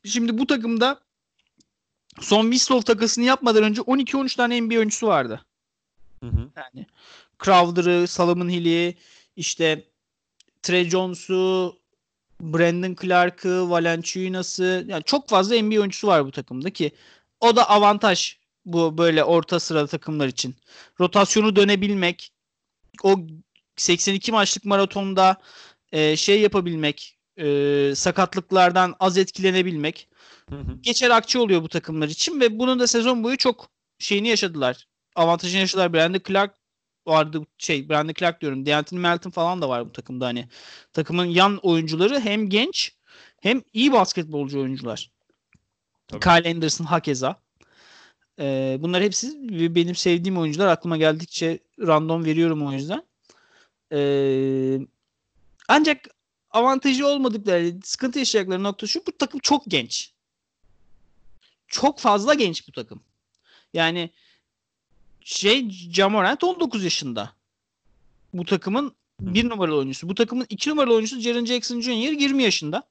Şimdi 0.06 0.38
bu 0.38 0.48
takımda 0.48 1.00
son 2.20 2.42
Winslow 2.42 2.94
takasını 2.94 3.26
yapmadan 3.26 3.64
önce 3.64 3.82
12-13 3.82 4.36
tane 4.38 4.62
NBA 4.62 4.78
oyuncusu 4.78 5.08
vardı. 5.08 5.46
Hı 6.24 6.30
hı. 6.30 6.50
Yani 6.56 6.86
Crowder'ı, 7.44 8.08
Solomon 8.08 8.50
Hill'i, 8.50 8.98
işte 9.36 9.91
Trey 10.62 10.90
Jones'u, 10.90 11.76
Brandon 12.42 12.96
Clark'ı, 13.02 13.70
Valanciunas'ı 13.70 14.86
yani 14.88 15.04
çok 15.04 15.30
fazla 15.30 15.62
NBA 15.62 15.80
oyuncusu 15.80 16.08
var 16.08 16.26
bu 16.26 16.32
takımda 16.32 16.70
ki 16.70 16.92
o 17.40 17.56
da 17.56 17.70
avantaj 17.70 18.38
bu 18.66 18.98
böyle 18.98 19.24
orta 19.24 19.60
sıra 19.60 19.88
takımlar 19.88 20.28
için. 20.28 20.56
Rotasyonu 21.00 21.56
dönebilmek, 21.56 22.32
o 23.04 23.16
82 23.76 24.32
maçlık 24.32 24.66
maratonda 24.66 25.38
e, 25.92 26.16
şey 26.18 26.42
yapabilmek, 26.42 27.18
e, 27.38 27.94
sakatlıklardan 27.96 28.96
az 29.00 29.18
etkilenebilmek 29.18 30.08
Hı 30.50 30.56
hı. 30.56 30.78
geçer 30.82 31.10
akçe 31.10 31.40
oluyor 31.40 31.64
bu 31.64 31.70
takımlar 31.70 32.08
için 32.08 32.40
ve 32.40 32.60
bunun 32.60 32.80
da 32.80 32.88
sezon 32.88 33.24
boyu 33.24 33.38
çok 33.38 33.70
şeyini 34.00 34.28
yaşadılar. 34.28 34.88
Avantajını 35.16 35.60
yaşadılar. 35.60 35.94
Brandon 35.94 36.22
Clark 36.28 36.61
vardı 37.08 37.42
şey 37.58 37.90
Brandon 37.90 38.14
Clark 38.14 38.42
diyorum. 38.42 38.66
Deontay 38.66 39.00
Melton 39.00 39.30
falan 39.30 39.62
da 39.62 39.70
var 39.70 39.86
bu 39.86 39.92
takımda 39.92 40.26
hani. 40.26 40.48
Takımın 40.94 41.26
yan 41.26 41.58
oyuncuları 41.58 42.20
hem 42.20 42.50
genç 42.50 42.96
hem 43.42 43.62
iyi 43.74 43.92
basketbolcu 43.92 44.60
oyuncular. 44.60 45.12
Tabii. 46.08 46.20
Kyle 46.20 46.54
Anderson 46.54 46.86
hakeza. 46.86 47.42
Ee, 48.40 48.78
bunlar 48.80 49.04
hepsi 49.04 49.38
benim 49.76 49.96
sevdiğim 49.96 50.38
oyuncular. 50.38 50.68
Aklıma 50.68 50.98
geldikçe 50.98 51.60
random 51.80 52.26
veriyorum 52.26 52.68
o 52.68 52.72
yüzden. 52.72 53.04
Ee, 53.94 54.80
ancak 55.68 56.08
avantajı 56.52 57.08
olmadıkları, 57.08 57.74
sıkıntı 57.84 58.20
yaşayacakları 58.20 58.64
nokta 58.64 58.88
şu. 58.88 59.06
Bu 59.08 59.18
takım 59.18 59.40
çok 59.40 59.64
genç. 59.68 60.14
Çok 61.68 62.00
fazla 62.00 62.34
genç 62.34 62.68
bu 62.68 62.72
takım. 62.72 63.04
Yani 63.74 64.10
şey 65.24 65.70
Jamorant 65.70 66.44
19 66.44 66.84
yaşında. 66.84 67.34
Bu 68.34 68.46
takımın 68.46 68.96
bir 69.20 69.50
numaralı 69.50 69.78
oyuncusu. 69.78 70.10
Bu 70.10 70.16
takımın 70.16 70.46
iki 70.50 70.70
numaralı 70.70 70.94
oyuncusu 70.94 71.22
Jaren 71.22 71.46
Jackson 71.46 71.82
Jr. 71.82 71.90
20 71.90 72.44
yaşında. 72.44 72.84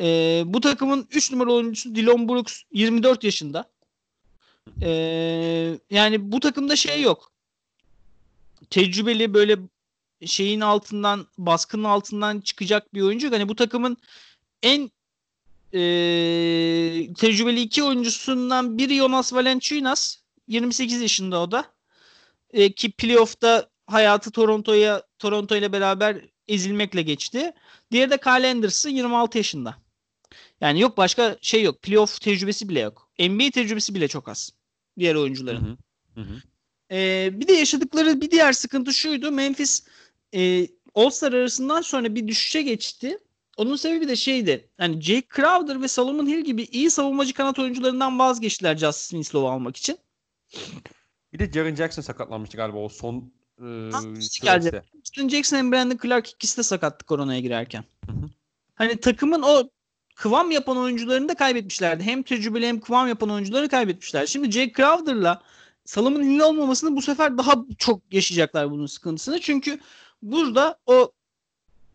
Ee, 0.00 0.42
bu 0.46 0.60
takımın 0.60 1.08
3 1.10 1.32
numaralı 1.32 1.54
oyuncusu 1.54 1.94
Dylan 1.94 2.28
Brooks 2.28 2.62
24 2.72 3.24
yaşında. 3.24 3.70
Ee, 4.82 5.78
yani 5.90 6.32
bu 6.32 6.40
takımda 6.40 6.76
şey 6.76 7.02
yok. 7.02 7.32
Tecrübeli 8.70 9.34
böyle 9.34 9.58
şeyin 10.26 10.60
altından 10.60 11.26
baskının 11.38 11.84
altından 11.84 12.40
çıkacak 12.40 12.94
bir 12.94 13.02
oyuncu. 13.02 13.32
Hani 13.32 13.48
bu 13.48 13.56
takımın 13.56 13.96
en 14.62 14.90
e, 15.72 15.80
tecrübeli 17.18 17.60
iki 17.60 17.82
oyuncusundan 17.82 18.78
biri 18.78 18.96
Jonas 18.96 19.32
Valanciunas. 19.32 20.21
28 20.48 21.00
yaşında 21.02 21.40
o 21.40 21.50
da. 21.50 21.64
E, 22.52 22.72
ki 22.72 22.92
playoff'ta 22.92 23.70
hayatı 23.86 24.30
Toronto'ya 24.30 25.02
Toronto 25.18 25.56
ile 25.56 25.72
beraber 25.72 26.24
ezilmekle 26.48 27.02
geçti. 27.02 27.52
Diğeri 27.90 28.10
de 28.10 28.18
Kyle 28.18 28.50
Anderson 28.50 28.90
26 28.90 29.38
yaşında. 29.38 29.76
Yani 30.60 30.80
yok 30.80 30.96
başka 30.96 31.36
şey 31.42 31.62
yok. 31.62 31.82
Playoff 31.82 32.20
tecrübesi 32.20 32.68
bile 32.68 32.80
yok. 32.80 33.10
NBA 33.18 33.50
tecrübesi 33.50 33.94
bile 33.94 34.08
çok 34.08 34.28
az. 34.28 34.50
Diğer 34.98 35.14
oyuncuların. 35.14 35.78
Hı 36.14 36.20
hı. 36.20 36.24
Hı. 36.24 36.42
Ee, 36.92 37.30
bir 37.32 37.48
de 37.48 37.52
yaşadıkları 37.52 38.20
bir 38.20 38.30
diğer 38.30 38.52
sıkıntı 38.52 38.94
şuydu. 38.94 39.30
Memphis 39.30 39.86
e, 40.34 40.68
All-Star 40.94 41.32
arasından 41.32 41.82
sonra 41.82 42.14
bir 42.14 42.28
düşüşe 42.28 42.62
geçti. 42.62 43.18
Onun 43.56 43.76
sebebi 43.76 44.08
de 44.08 44.16
şeydi. 44.16 44.68
Hani 44.78 45.00
Jake 45.00 45.26
Crowder 45.36 45.82
ve 45.82 45.88
Solomon 45.88 46.26
Hill 46.26 46.44
gibi 46.44 46.62
iyi 46.62 46.90
savunmacı 46.90 47.34
kanat 47.34 47.58
oyuncularından 47.58 48.18
vazgeçtiler 48.18 48.76
Justice 48.76 49.08
Winslow'u 49.08 49.50
almak 49.50 49.76
için. 49.76 49.98
Bir 51.32 51.38
de 51.38 51.52
Jaren 51.52 51.74
Jackson 51.74 52.02
sakatlanmıştı 52.02 52.56
galiba 52.56 52.78
o 52.78 52.88
son 52.88 53.32
e, 53.58 53.90
geldi? 54.42 54.82
Jackson 55.30 55.56
hem 55.56 55.72
Brandon 55.72 55.98
Clark 56.02 56.30
ikisi 56.30 56.58
de 56.58 56.62
sakattı 56.62 57.06
koronaya 57.06 57.40
girerken. 57.40 57.84
Hı 58.06 58.12
hı. 58.12 58.30
Hani 58.74 58.96
takımın 58.96 59.42
o 59.42 59.70
kıvam 60.14 60.50
yapan 60.50 60.76
oyuncularını 60.76 61.28
da 61.28 61.34
kaybetmişlerdi. 61.34 62.02
Hem 62.02 62.22
tecrübeli 62.22 62.66
hem 62.66 62.80
kıvam 62.80 63.08
yapan 63.08 63.30
oyuncuları 63.30 63.68
kaybetmişler. 63.68 64.26
Şimdi 64.26 64.50
Jake 64.50 64.72
Crowder'la 64.76 65.42
Solomon 65.86 66.22
Hill 66.22 66.40
olmamasını 66.40 66.96
bu 66.96 67.02
sefer 67.02 67.38
daha 67.38 67.54
çok 67.78 68.02
yaşayacaklar 68.12 68.70
bunun 68.70 68.86
sıkıntısını. 68.86 69.40
Çünkü 69.40 69.80
burada 70.22 70.78
o 70.86 71.12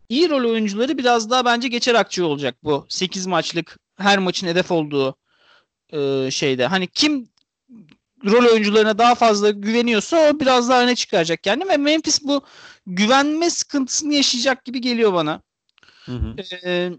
iyi 0.08 0.30
rol 0.30 0.50
oyuncuları 0.50 0.98
biraz 0.98 1.30
daha 1.30 1.44
bence 1.44 1.68
geçer 1.68 1.94
akçe 1.94 2.22
olacak 2.22 2.56
bu 2.64 2.86
8 2.88 3.26
maçlık 3.26 3.78
her 3.96 4.18
maçın 4.18 4.46
hedef 4.46 4.70
olduğu 4.70 5.16
e, 5.90 6.30
şeyde. 6.30 6.66
Hani 6.66 6.86
kim 6.86 7.28
rol 8.24 8.52
oyuncularına 8.52 8.98
daha 8.98 9.14
fazla 9.14 9.50
güveniyorsa 9.50 10.30
o 10.30 10.40
biraz 10.40 10.68
daha 10.68 10.82
öne 10.82 10.94
çıkaracak 10.94 11.42
kendini 11.42 11.68
ve 11.68 11.76
Memphis 11.76 12.22
bu 12.22 12.42
güvenme 12.86 13.50
sıkıntısını 13.50 14.14
yaşayacak 14.14 14.64
gibi 14.64 14.80
geliyor 14.80 15.12
bana. 15.12 15.42
Hı 16.06 16.12
hı. 16.12 16.36
Ee, 16.64 16.90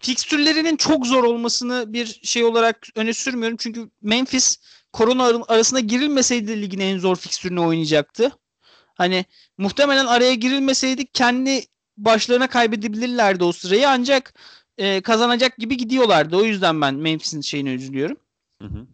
fikstürlerinin 0.00 0.76
çok 0.76 1.06
zor 1.06 1.24
olmasını 1.24 1.92
bir 1.92 2.20
şey 2.22 2.44
olarak 2.44 2.86
öne 2.94 3.12
sürmüyorum. 3.12 3.56
Çünkü 3.60 3.90
Memphis 4.02 4.58
korona 4.92 5.24
ar- 5.24 5.42
arasına 5.48 5.80
girilmeseydi 5.80 6.62
ligin 6.62 6.80
en 6.80 6.98
zor 6.98 7.16
fikstürünü 7.16 7.60
oynayacaktı. 7.60 8.30
Hani 8.94 9.24
muhtemelen 9.58 10.06
araya 10.06 10.34
girilmeseydi 10.34 11.06
kendi 11.06 11.64
başlarına 11.96 12.46
kaybedebilirlerdi 12.46 13.44
o 13.44 13.52
sırayı 13.52 13.88
ancak 13.88 14.34
e, 14.78 15.00
kazanacak 15.00 15.56
gibi 15.58 15.76
gidiyorlardı. 15.76 16.36
O 16.36 16.42
yüzden 16.42 16.80
ben 16.80 16.94
Memphis'in 16.94 17.40
şeyine 17.40 17.72
üzülüyorum. 17.74 18.16
Hı 18.62 18.68
hı. 18.68 18.86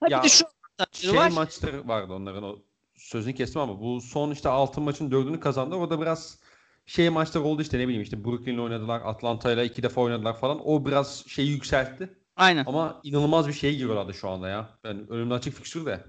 Ha, 0.00 0.06
Ya, 0.10 0.18
bir 0.18 0.24
de 0.24 0.28
şu 0.28 0.44
Şey 0.92 1.14
var. 1.14 1.30
maçları 1.30 1.88
vardı 1.88 2.12
onların 2.12 2.42
o 2.42 2.58
sözünü 2.96 3.34
kestim 3.34 3.60
ama 3.60 3.80
bu 3.80 4.00
son 4.00 4.30
işte 4.30 4.48
6 4.48 4.80
maçın 4.80 5.10
4'ünü 5.10 5.40
kazandı. 5.40 5.74
Orada 5.74 6.00
biraz 6.00 6.38
şey 6.86 7.10
maçlar 7.10 7.40
oldu 7.40 7.62
işte 7.62 7.78
ne 7.78 7.84
bileyim 7.84 8.02
işte 8.02 8.24
Brooklyn'le 8.24 8.58
oynadılar, 8.58 9.00
Atlanta'yla 9.04 9.64
iki 9.64 9.82
defa 9.82 10.00
oynadılar 10.00 10.40
falan. 10.40 10.68
O 10.68 10.86
biraz 10.86 11.24
şeyi 11.26 11.50
yükseltti. 11.50 12.18
Aynen. 12.36 12.64
Ama 12.66 13.00
inanılmaz 13.02 13.48
bir 13.48 13.52
şeye 13.52 13.72
giriyorlardı 13.72 14.14
şu 14.14 14.28
anda 14.28 14.48
ya. 14.48 14.68
Yani 14.84 15.02
önümde 15.08 15.34
açık 15.34 15.54
fikstür 15.54 15.86
de. 15.86 16.04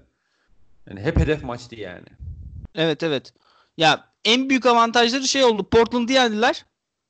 Yani 0.88 1.00
hep 1.00 1.18
hedef 1.18 1.42
maçtı 1.42 1.74
yani. 1.76 2.06
Evet 2.74 3.02
evet. 3.02 3.34
Ya 3.76 4.04
en 4.24 4.48
büyük 4.48 4.66
avantajları 4.66 5.28
şey 5.28 5.44
oldu. 5.44 5.64
Portland'ı 5.64 6.12
yendiler. 6.12 6.64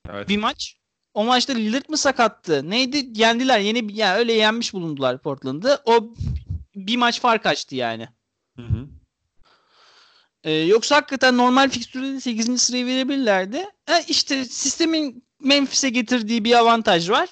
Evet. 0.09 0.29
bir 0.29 0.37
maç. 0.37 0.77
O 1.13 1.23
maçta 1.23 1.53
Lillard 1.53 1.89
mı 1.89 1.97
sakattı? 1.97 2.69
Neydi? 2.69 3.19
Yendiler. 3.19 3.59
Yeni 3.59 3.89
bir 3.89 3.93
yani 3.93 4.17
öyle 4.17 4.33
yenmiş 4.33 4.73
bulundular 4.73 5.17
Portland'ı. 5.17 5.81
O 5.85 6.13
bir 6.75 6.97
maç 6.97 7.21
fark 7.21 7.45
açtı 7.45 7.75
yani. 7.75 8.07
Hı 8.55 8.61
hı. 8.61 8.87
Ee, 10.43 10.51
yoksa 10.51 10.95
hakikaten 10.95 11.37
normal 11.37 11.69
fikstürde 11.69 12.13
de 12.13 12.19
8. 12.19 12.61
sırayı 12.61 12.85
verebilirlerdi. 12.85 13.65
Ha, 13.85 13.99
işte 14.07 14.45
sistemin 14.45 15.23
Memphis'e 15.39 15.89
getirdiği 15.89 16.43
bir 16.43 16.57
avantaj 16.57 17.09
var. 17.09 17.29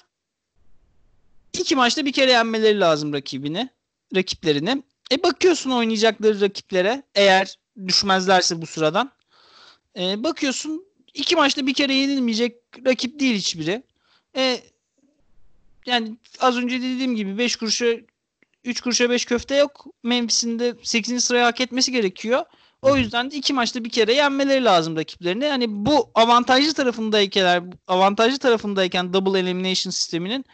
İki 1.52 1.76
maçta 1.76 2.04
bir 2.04 2.12
kere 2.12 2.30
yenmeleri 2.30 2.80
lazım 2.80 3.12
rakibini, 3.12 3.68
rakiplerini. 4.14 4.82
E 5.12 5.22
bakıyorsun 5.22 5.70
oynayacakları 5.70 6.40
rakiplere 6.40 7.02
eğer 7.14 7.58
düşmezlerse 7.86 8.62
bu 8.62 8.66
sıradan. 8.66 9.12
E, 9.98 10.22
bakıyorsun 10.22 10.84
iki 11.14 11.36
maçta 11.36 11.66
bir 11.66 11.74
kere 11.74 11.94
yenilmeyecek 11.94 12.56
rakip 12.86 13.20
değil 13.20 13.34
hiçbiri. 13.34 13.82
E, 14.36 14.60
yani 15.86 16.16
az 16.40 16.56
önce 16.56 16.76
dediğim 16.82 17.16
gibi 17.16 17.38
5 17.38 17.56
kuruşa 17.56 17.86
3 18.64 18.80
kuruşa 18.80 19.10
5 19.10 19.24
köfte 19.24 19.56
yok. 19.56 19.86
Memphis'in 20.02 20.58
de 20.58 20.74
8. 20.82 21.24
sırayı 21.24 21.44
hak 21.44 21.60
etmesi 21.60 21.92
gerekiyor. 21.92 22.44
O 22.82 22.96
yüzden 22.96 23.30
de 23.30 23.36
iki 23.36 23.52
maçta 23.52 23.84
bir 23.84 23.90
kere 23.90 24.14
yenmeleri 24.14 24.64
lazım 24.64 24.96
rakiplerini. 24.96 25.46
Hani 25.46 25.66
bu 25.68 26.10
avantajlı 26.14 26.74
tarafındayken 26.74 27.72
avantajlı 27.86 28.38
tarafındayken 28.38 29.12
double 29.12 29.38
elimination 29.38 29.90
sisteminin 29.90 30.44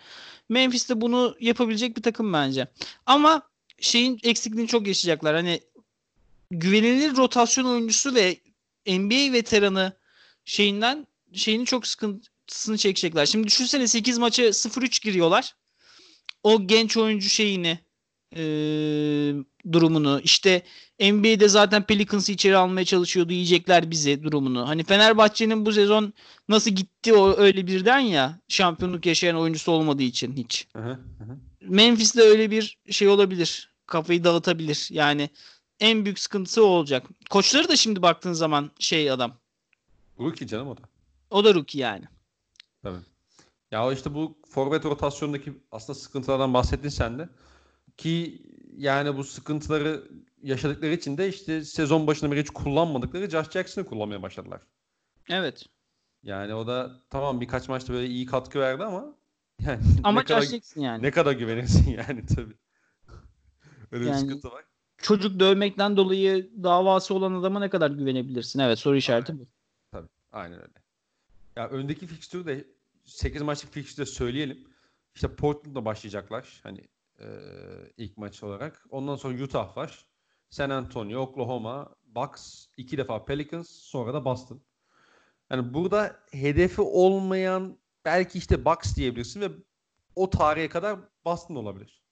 Memphis 0.49 0.89
de 0.89 1.01
bunu 1.01 1.37
yapabilecek 1.41 1.97
bir 1.97 2.03
takım 2.03 2.33
bence. 2.33 2.67
Ama 3.07 3.43
şeyin 3.81 4.21
eksikliğini 4.23 4.69
çok 4.69 4.87
yaşayacaklar. 4.87 5.35
Hani 5.35 5.61
güvenilir 6.51 7.17
rotasyon 7.17 7.65
oyuncusu 7.65 8.15
ve 8.15 8.41
NBA 8.87 9.33
veteranı 9.33 9.93
şeyinden 10.45 11.07
şeyini 11.33 11.67
çok 11.67 11.87
sıkıntısını 11.87 12.79
çekecekler. 12.79 13.27
Şimdi 13.27 13.47
düşünsene 13.47 13.89
8 13.89 14.19
maça 14.19 14.43
0-3 14.43 15.03
giriyorlar. 15.03 15.55
O 16.43 16.67
genç 16.67 16.97
oyuncu 16.97 17.29
şeyini 17.29 17.79
e, 18.37 18.43
durumunu 19.73 20.21
işte 20.25 20.63
NBA'de 21.01 21.49
zaten 21.49 21.83
Pelicans'ı 21.83 22.33
içeri 22.33 22.57
almaya 22.57 22.85
çalışıyordu 22.85 23.33
yiyecekler 23.33 23.91
bize 23.91 24.23
durumunu. 24.23 24.69
Hani 24.69 24.85
Fenerbahçe'nin 24.85 25.67
bu 25.67 25.73
sezon 25.73 26.13
nasıl 26.49 26.71
gitti 26.71 27.15
o 27.15 27.37
öyle 27.37 27.67
birden 27.67 27.99
ya 27.99 28.41
şampiyonluk 28.49 29.07
yaşayan 29.07 29.37
oyuncusu 29.37 29.73
olmadığı 29.73 30.03
için 30.03 30.33
hiç. 30.37 30.67
Hı 30.77 30.83
hı. 30.83 30.99
Memphis'te 31.61 32.21
öyle 32.21 32.51
bir 32.51 32.79
şey 32.91 33.09
olabilir. 33.09 33.71
Kafayı 33.87 34.25
dağıtabilir. 34.25 34.89
Yani 34.91 35.31
en 35.81 36.05
büyük 36.05 36.19
sıkıntısı 36.19 36.65
o 36.65 36.67
olacak. 36.67 37.07
Koçları 37.31 37.69
da 37.69 37.77
şimdi 37.77 38.03
baktığın 38.03 38.33
zaman 38.33 38.71
şey 38.79 39.11
adam. 39.11 39.37
Rookie 40.21 40.47
canım 40.47 40.69
o 40.69 40.77
da. 40.77 40.81
O 41.31 41.45
da 41.45 41.55
rookie 41.55 41.81
yani. 41.81 42.05
Tabii. 42.83 42.99
Ya 43.71 43.93
işte 43.93 44.15
bu 44.15 44.39
forvet 44.49 44.85
rotasyonundaki 44.85 45.53
aslında 45.73 45.99
sıkıntılardan 45.99 46.55
bahsettin 46.55 46.89
sen 46.89 47.19
de. 47.19 47.29
Ki 47.97 48.43
yani 48.77 49.17
bu 49.17 49.25
sıkıntıları 49.25 50.09
yaşadıkları 50.43 50.93
için 50.93 51.19
de 51.19 51.29
işte 51.29 51.65
sezon 51.65 52.07
başında 52.07 52.33
beri 52.33 52.41
hiç 52.41 52.51
kullanmadıkları 52.51 53.31
Josh 53.31 53.51
Jackson'ı 53.51 53.87
kullanmaya 53.87 54.23
başladılar. 54.23 54.61
Evet. 55.31 55.65
Yani 56.23 56.55
o 56.55 56.67
da 56.67 57.01
tamam 57.11 57.41
birkaç 57.41 57.69
maçta 57.69 57.93
böyle 57.93 58.07
iyi 58.09 58.27
katkı 58.27 58.61
verdi 58.61 58.85
ama 58.85 59.15
yani 59.67 59.81
Ama 60.05 60.21
ne 60.21 60.27
kadar, 60.27 60.47
yani. 60.77 61.03
ne 61.03 61.11
kadar 61.11 61.33
güvenirsin 61.33 61.91
yani 62.09 62.27
tabii. 62.27 62.55
Öyle 63.93 64.05
bir 64.05 64.11
Yani- 64.11 64.21
sıkıntı 64.21 64.51
var. 64.51 64.65
Çocuk 64.99 65.41
dövmekten 65.41 65.97
dolayı 65.97 66.51
davası 66.63 67.15
olan 67.15 67.33
adama 67.35 67.61
ne 67.61 67.71
kadar 67.71 67.91
güvenebilirsin? 67.91 68.59
Evet 68.61 68.79
soru 68.79 68.97
işareti 68.97 69.39
bu. 69.39 69.47
Tabii. 69.93 70.09
Aynen 70.33 70.59
öyle. 70.59 70.73
Ya 71.57 71.69
öndeki 71.69 72.07
fikstürü 72.07 72.47
de 72.47 72.65
8 73.05 73.43
maçlık 73.43 73.73
fikstürü 73.73 74.07
de 74.07 74.11
söyleyelim. 74.11 74.65
İşte 75.15 75.29
Portland'la 75.29 75.85
başlayacaklar. 75.85 76.61
Hani 76.63 76.81
e, 77.21 77.27
ilk 77.97 78.17
maç 78.17 78.43
olarak. 78.43 78.87
Ondan 78.91 79.17
sonra 79.17 79.43
Utah 79.43 79.77
var. 79.77 80.07
San 80.51 80.71
Antonio, 80.71 81.21
Oklahoma, 81.21 81.95
Bucks, 82.05 82.67
iki 82.77 82.99
defa 82.99 83.25
Pelicans, 83.25 83.71
sonra 83.71 84.15
da 84.15 84.25
Boston. 84.25 84.61
Yani 85.51 85.75
burada 85.75 86.17
hedefi 86.33 86.81
olmayan 86.81 87.79
belki 88.05 88.39
işte 88.39 88.65
Bucks 88.65 88.97
diyebilirsin 88.97 89.41
ve 89.41 89.49
o 90.17 90.31
tarihe 90.31 90.69
kadar 90.69 90.99
Boston 91.25 91.55
olabilir. 91.57 92.03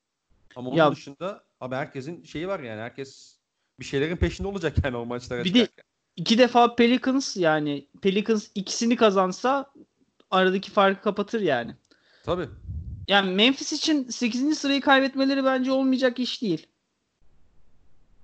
Ama 0.56 0.68
onun 0.70 0.76
Ya- 0.76 0.92
dışında 0.92 1.44
abi 1.60 1.74
herkesin 1.74 2.22
şeyi 2.24 2.48
var 2.48 2.60
yani 2.60 2.80
herkes 2.80 3.38
bir 3.80 3.84
şeylerin 3.84 4.16
peşinde 4.16 4.48
olacak 4.48 4.76
yani 4.84 4.96
o 4.96 5.06
maçlara 5.06 5.44
Bir 5.44 5.54
de- 5.54 5.58
çıkarken. 5.58 5.84
İki 6.16 6.38
defa 6.38 6.74
Pelicans 6.74 7.36
yani 7.36 7.88
Pelicans 8.02 8.48
ikisini 8.54 8.96
kazansa 8.96 9.72
aradaki 10.30 10.70
farkı 10.70 11.02
kapatır 11.02 11.40
yani. 11.40 11.76
Tabii. 12.24 12.48
Yani 13.08 13.30
Memphis 13.30 13.72
için 13.72 14.08
8. 14.08 14.58
sırayı 14.58 14.80
kaybetmeleri 14.80 15.44
bence 15.44 15.72
olmayacak 15.72 16.18
iş 16.18 16.42
değil. 16.42 16.66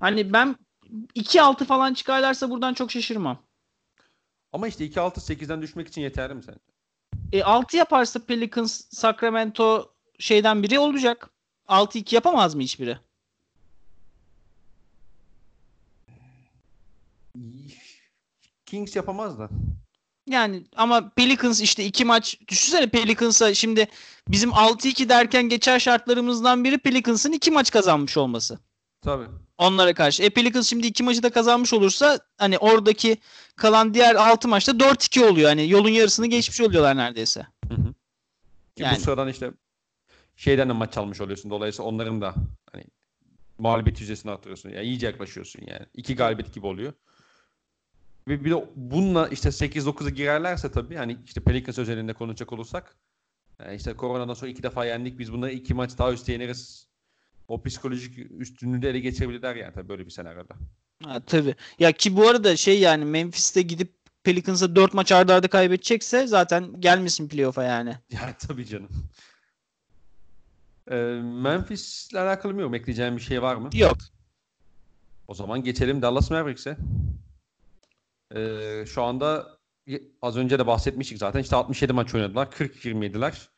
Hani 0.00 0.32
ben 0.32 0.56
2-6 1.16 1.64
falan 1.64 1.94
çıkarlarsa 1.94 2.50
buradan 2.50 2.74
çok 2.74 2.90
şaşırmam. 2.90 3.42
Ama 4.52 4.68
işte 4.68 4.86
2-6-8'den 4.86 5.62
düşmek 5.62 5.88
için 5.88 6.00
yeterli 6.00 6.34
mi 6.34 6.42
sence? 6.42 6.58
E, 7.32 7.42
6 7.42 7.76
yaparsa 7.76 8.24
Pelicans 8.26 8.84
Sacramento 8.90 9.94
şeyden 10.18 10.62
biri 10.62 10.78
olacak. 10.78 11.30
6-2 11.68 12.14
yapamaz 12.14 12.54
mı 12.54 12.62
hiçbiri? 12.62 12.98
Kings 18.66 18.96
yapamaz 18.96 19.38
da. 19.38 19.48
Yani 20.30 20.64
ama 20.76 21.10
Pelicans 21.10 21.60
işte 21.60 21.84
iki 21.84 22.04
maç 22.04 22.36
düşünsene 22.48 22.90
Pelicans'a 22.90 23.54
şimdi 23.54 23.88
bizim 24.28 24.50
6-2 24.50 25.08
derken 25.08 25.48
geçer 25.48 25.78
şartlarımızdan 25.78 26.64
biri 26.64 26.78
Pelicans'ın 26.78 27.32
iki 27.32 27.50
maç 27.50 27.70
kazanmış 27.70 28.16
olması. 28.16 28.58
Tabii. 29.02 29.24
Onlara 29.58 29.94
karşı. 29.94 30.22
E 30.22 30.30
Pelicans 30.30 30.68
şimdi 30.68 30.86
iki 30.86 31.02
maçı 31.02 31.22
da 31.22 31.30
kazanmış 31.30 31.72
olursa 31.72 32.18
hani 32.38 32.58
oradaki 32.58 33.16
kalan 33.56 33.94
diğer 33.94 34.14
6 34.14 34.48
maçta 34.48 34.72
4-2 34.72 35.24
oluyor. 35.24 35.48
Hani 35.48 35.68
yolun 35.68 35.88
yarısını 35.88 36.26
geçmiş 36.26 36.60
oluyorlar 36.60 36.96
neredeyse. 36.96 37.46
Hı 37.68 37.74
hı. 37.74 37.94
Yani. 38.78 38.96
bu 38.96 39.00
sıradan 39.00 39.28
işte 39.28 39.50
şeyden 40.36 40.68
de 40.68 40.72
maç 40.72 40.98
almış 40.98 41.20
oluyorsun. 41.20 41.50
Dolayısıyla 41.50 41.88
onların 41.88 42.20
da 42.20 42.34
hani 42.72 42.84
mağlubiyet 43.58 44.00
yüzdesini 44.00 44.32
artırıyorsun. 44.32 44.70
Yani 44.70 44.86
iyice 44.86 45.06
yaklaşıyorsun 45.06 45.62
yani. 45.66 45.86
İki 45.94 46.16
galibiyet 46.16 46.54
gibi 46.54 46.66
oluyor. 46.66 46.92
Ve 48.30 48.44
bir 48.44 48.50
de 48.50 48.64
bununla 48.76 49.28
işte 49.28 49.48
8-9'a 49.48 50.10
girerlerse 50.10 50.70
tabii 50.70 50.96
hani 50.96 51.18
işte 51.26 51.40
Pelicans 51.40 51.78
özelinde 51.78 52.12
konuşacak 52.12 52.52
olursak 52.52 52.96
yani 53.60 53.76
işte 53.76 53.96
koronadan 53.96 54.34
sonra 54.34 54.50
iki 54.50 54.62
defa 54.62 54.84
yendik. 54.84 55.18
Biz 55.18 55.32
bunları 55.32 55.52
iki 55.52 55.74
maç 55.74 55.98
daha 55.98 56.12
üst 56.12 56.28
yeneriz. 56.28 56.88
O 57.48 57.62
psikolojik 57.62 58.18
üstünlüğü 58.40 58.82
de 58.82 58.90
ele 58.90 59.00
geçirebilirler 59.00 59.56
yani 59.56 59.74
tabii 59.74 59.88
böyle 59.88 60.06
bir 60.06 60.10
senaryoda. 60.10 60.54
Ha, 61.04 61.20
tabii. 61.26 61.54
Ya 61.78 61.92
ki 61.92 62.16
bu 62.16 62.28
arada 62.28 62.56
şey 62.56 62.80
yani 62.80 63.04
Memphis'te 63.04 63.62
gidip 63.62 63.92
Pelicans'a 64.24 64.76
4 64.76 64.94
maç 64.94 65.12
arda 65.12 65.34
arda 65.34 65.48
kaybedecekse 65.48 66.26
zaten 66.26 66.80
gelmesin 66.80 67.28
playoff'a 67.28 67.64
yani. 67.64 67.96
Yani 68.10 68.34
tabii 68.48 68.66
canım. 68.66 68.88
Ee, 70.90 70.96
Memphis'le 71.22 72.14
alakalı 72.14 72.54
mı 72.54 72.60
yok? 72.60 72.74
Ekleyeceğim 72.74 73.16
bir 73.16 73.22
şey 73.22 73.42
var 73.42 73.56
mı? 73.56 73.70
Yok. 73.72 73.98
O 75.28 75.34
zaman 75.34 75.64
geçelim 75.64 76.02
Dallas 76.02 76.30
Mavericks'e. 76.30 76.76
Ee, 78.36 78.84
şu 78.86 79.02
anda 79.02 79.58
az 80.22 80.36
önce 80.36 80.58
de 80.58 80.66
bahsetmiştik 80.66 81.18
zaten. 81.18 81.40
İşte 81.40 81.56
67 81.56 81.92
maç 81.92 82.14
oynadılar. 82.14 82.46
40-27'ler. 82.46 83.48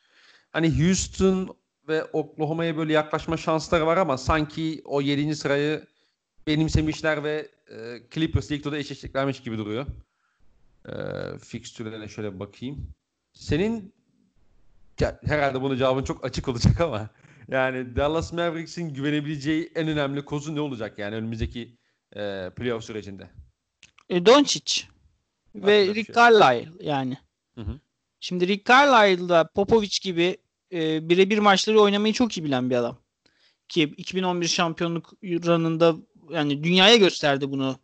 Hani 0.50 0.84
Houston 0.84 1.56
ve 1.88 2.04
Oklahoma'ya 2.04 2.76
böyle 2.76 2.92
yaklaşma 2.92 3.36
şansları 3.36 3.86
var 3.86 3.96
ama 3.96 4.18
sanki 4.18 4.82
o 4.84 5.00
7. 5.00 5.36
sırayı 5.36 5.86
benimsemişler 6.46 7.24
ve 7.24 7.48
e, 7.70 7.98
Clippers 8.10 8.52
ligde 8.52 8.78
eşleşeceklermiş 8.78 9.42
gibi 9.42 9.58
duruyor. 9.58 9.86
E, 10.88 10.92
fixtürelerine 11.38 12.08
şöyle 12.08 12.40
bakayım. 12.40 12.88
Senin 13.32 13.94
herhalde 15.24 15.62
bunun 15.62 15.76
cevabın 15.76 16.04
çok 16.04 16.24
açık 16.24 16.48
olacak 16.48 16.80
ama 16.80 17.10
yani 17.48 17.96
Dallas 17.96 18.32
Mavericks'in 18.32 18.94
güvenebileceği 18.94 19.72
en 19.74 19.88
önemli 19.88 20.24
kozu 20.24 20.54
ne 20.54 20.60
olacak 20.60 20.98
yani 20.98 21.14
önümüzdeki 21.14 21.76
e, 22.16 22.50
playoff 22.56 22.84
sürecinde? 22.84 23.30
E, 24.12 24.26
Doncic 24.26 24.82
ve 25.54 25.86
Rick 25.94 26.06
şey. 26.06 26.14
Carlisle 26.14 26.70
yani. 26.80 27.18
Hı 27.54 27.60
hı. 27.60 27.80
Şimdi 28.20 28.48
Rick 28.48 28.66
Carlisle 28.66 29.28
da 29.28 29.48
Popovich 29.54 30.02
gibi 30.02 30.36
e, 30.72 31.08
birebir 31.08 31.38
maçları 31.38 31.80
oynamayı 31.80 32.14
çok 32.14 32.38
iyi 32.38 32.44
bilen 32.44 32.70
bir 32.70 32.76
adam. 32.76 32.98
Ki 33.68 33.82
2011 33.96 34.48
şampiyonluk 34.48 35.12
ranında 35.22 35.96
yani 36.30 36.64
dünyaya 36.64 36.96
gösterdi 36.96 37.50
bunu. 37.50 37.78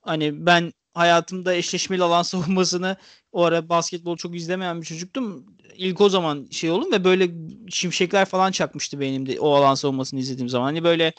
Hani 0.00 0.46
ben 0.46 0.72
hayatımda 0.94 1.54
eşleşmeli 1.54 2.02
alan 2.02 2.22
savunmasını 2.32 2.96
o 3.32 3.44
ara 3.44 3.68
basketbol 3.68 4.16
çok 4.16 4.36
izlemeyen 4.36 4.80
bir 4.80 4.86
çocuktum. 4.86 5.46
İlk 5.76 6.00
o 6.00 6.08
zaman 6.08 6.48
şey 6.50 6.70
oldum 6.70 6.92
ve 6.92 7.04
böyle 7.04 7.30
şimşekler 7.68 8.24
falan 8.24 8.50
çakmıştı 8.50 9.00
beynimde 9.00 9.40
o 9.40 9.54
alan 9.54 9.74
savunmasını 9.74 10.20
izlediğim 10.20 10.48
zaman. 10.48 10.64
Hani 10.64 10.84
böyle 10.84 11.12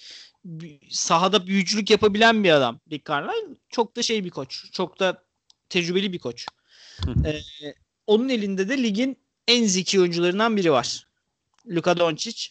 sahada 0.89 1.47
büyücülük 1.47 1.89
yapabilen 1.89 2.43
bir 2.43 2.51
adam 2.51 2.79
Rick 2.91 3.05
Carlisle. 3.05 3.55
Çok 3.69 3.95
da 3.95 4.01
şey 4.01 4.25
bir 4.25 4.29
koç. 4.29 4.71
Çok 4.71 4.99
da 4.99 5.23
tecrübeli 5.69 6.13
bir 6.13 6.19
koç. 6.19 6.45
Ee, 7.25 7.41
onun 8.07 8.29
elinde 8.29 8.69
de 8.69 8.83
ligin 8.83 9.17
en 9.47 9.65
zeki 9.65 9.99
oyuncularından 9.99 10.57
biri 10.57 10.71
var. 10.71 11.07
Luka 11.67 11.99
Doncic. 11.99 12.49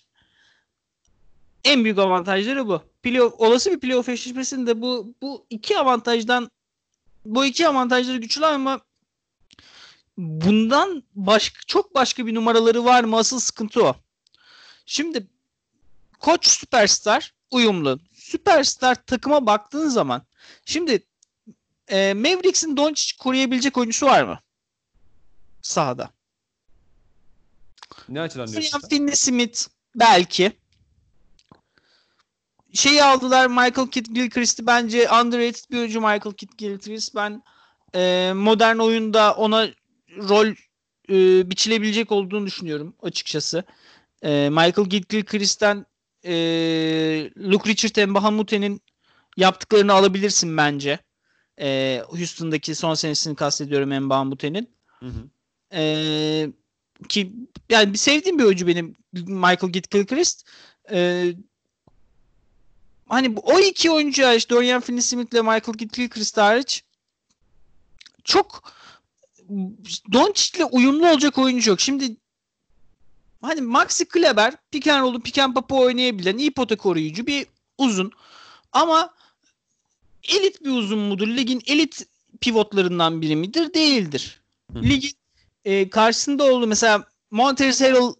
En 1.64 1.84
büyük 1.84 1.98
avantajları 1.98 2.68
bu. 2.68 2.82
Playoff, 3.02 3.34
olası 3.38 3.70
bir 3.70 3.80
playoff 3.80 4.08
eşleşmesinde 4.08 4.80
bu 4.82 5.14
bu 5.22 5.46
iki 5.50 5.78
avantajdan 5.78 6.50
bu 7.24 7.44
iki 7.44 7.68
avantajları 7.68 8.16
güçlü 8.16 8.46
ama 8.46 8.80
bundan 10.16 11.02
başka 11.14 11.60
çok 11.66 11.94
başka 11.94 12.26
bir 12.26 12.34
numaraları 12.34 12.84
var 12.84 13.04
mı? 13.04 13.16
Asıl 13.16 13.40
sıkıntı 13.40 13.84
o. 13.84 13.96
Şimdi 14.86 15.26
koç 16.18 16.46
süperstar 16.46 17.34
uyumlu. 17.54 18.00
Süperstar 18.14 18.94
takıma 18.94 19.46
baktığın 19.46 19.88
zaman 19.88 20.22
şimdi 20.64 21.06
e, 21.88 22.14
Mavericks'in 22.14 22.76
Doncic 22.76 23.16
koruyabilecek 23.18 23.78
oyuncusu 23.78 24.06
var 24.06 24.22
mı? 24.22 24.40
Sahada. 25.62 26.10
Ne 28.08 28.20
açıdan 28.20 28.46
diyorsun 28.46 28.70
Ryan 28.70 28.80
sen? 28.80 28.88
Finney-Smith 28.88 29.68
belki. 29.94 30.52
Şeyi 32.72 33.04
aldılar 33.04 33.46
Michael 33.46 33.88
Kidd-Gilchrist'i 33.88 34.66
bence 34.66 35.10
underrated 35.10 35.70
bir 35.70 35.78
oyuncu 35.78 36.00
Michael 36.00 36.34
Kidd-Gilchrist. 36.34 37.14
Ben 37.14 37.42
e, 37.94 38.32
modern 38.34 38.78
oyunda 38.78 39.34
ona 39.34 39.68
rol 40.16 40.46
e, 41.08 41.50
biçilebilecek 41.50 42.12
olduğunu 42.12 42.46
düşünüyorum 42.46 42.94
açıkçası. 43.02 43.64
E, 44.22 44.48
Michael 44.50 44.88
Kidd-Gilchrist'ten 44.88 45.86
e, 46.24 46.34
Luke 47.36 47.70
Richard 47.70 48.08
Mbahamute'nin 48.08 48.82
yaptıklarını 49.36 49.92
alabilirsin 49.92 50.56
bence. 50.56 50.98
E, 51.60 52.00
Houston'daki 52.06 52.74
son 52.74 52.94
senesini 52.94 53.36
kastediyorum 53.36 54.04
Mbahamute'nin. 54.04 54.68
Hı 55.00 55.06
hı. 55.06 55.28
Ee, 55.74 56.48
ki 57.08 57.32
yani 57.70 57.98
sevdiğim 57.98 58.38
bir 58.38 58.44
oyuncu 58.44 58.66
benim 58.66 58.96
Michael 59.12 59.72
Gilchrist. 59.72 60.46
Ee, 60.90 61.34
hani 63.08 63.36
o 63.42 63.58
iki 63.58 63.90
oyuncu 63.90 64.26
hariç 64.26 64.50
Dorian 64.50 64.80
Finney-Smith 64.80 65.32
ile 65.32 65.42
Michael 65.42 65.78
Gilchrist 65.78 66.36
hariç 66.36 66.84
çok 68.24 68.72
Doncic'le 70.12 70.64
uyumlu 70.70 71.10
olacak 71.10 71.38
oyuncu 71.38 71.70
yok. 71.70 71.80
Şimdi 71.80 72.16
hani 73.42 73.60
Maxi 73.60 74.04
Kleber 74.04 74.54
pick 74.70 74.88
and 74.88 75.02
roll'u 75.02 75.20
pick 75.20 75.38
and 75.38 75.54
pop'u 75.54 75.80
oynayabilen 75.80 76.38
iyi 76.38 76.50
pota 76.50 76.76
koruyucu 76.76 77.26
bir 77.26 77.46
uzun 77.78 78.12
ama 78.72 79.14
elit 80.28 80.64
bir 80.64 80.70
uzun 80.70 80.98
mudur? 80.98 81.28
Ligin 81.28 81.62
elit 81.66 82.06
pivotlarından 82.40 83.22
biri 83.22 83.36
midir? 83.36 83.74
Değildir. 83.74 84.40
Ligin 84.74 85.12
e, 85.64 85.90
karşısında 85.90 86.44
olduğu 86.44 86.66
mesela 86.66 87.04
Montrezl 87.30 87.84
Harrell 87.84 88.14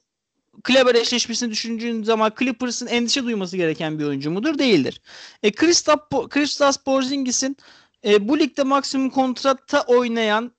Kleber 0.65 0.95
eşleşmesini 0.95 1.51
düşündüğün 1.51 2.03
zaman 2.03 2.33
Clippers'ın 2.39 2.87
endişe 2.87 3.25
duyması 3.25 3.57
gereken 3.57 3.99
bir 3.99 4.05
oyuncu 4.05 4.31
mudur? 4.31 4.59
Değildir. 4.59 5.01
E, 5.43 5.53
Kristaps 5.53 6.77
Porzingis'in 6.77 7.57
e, 8.05 8.29
bu 8.29 8.39
ligde 8.39 8.63
maksimum 8.63 9.11
kontratta 9.11 9.83
oynayan 9.83 10.53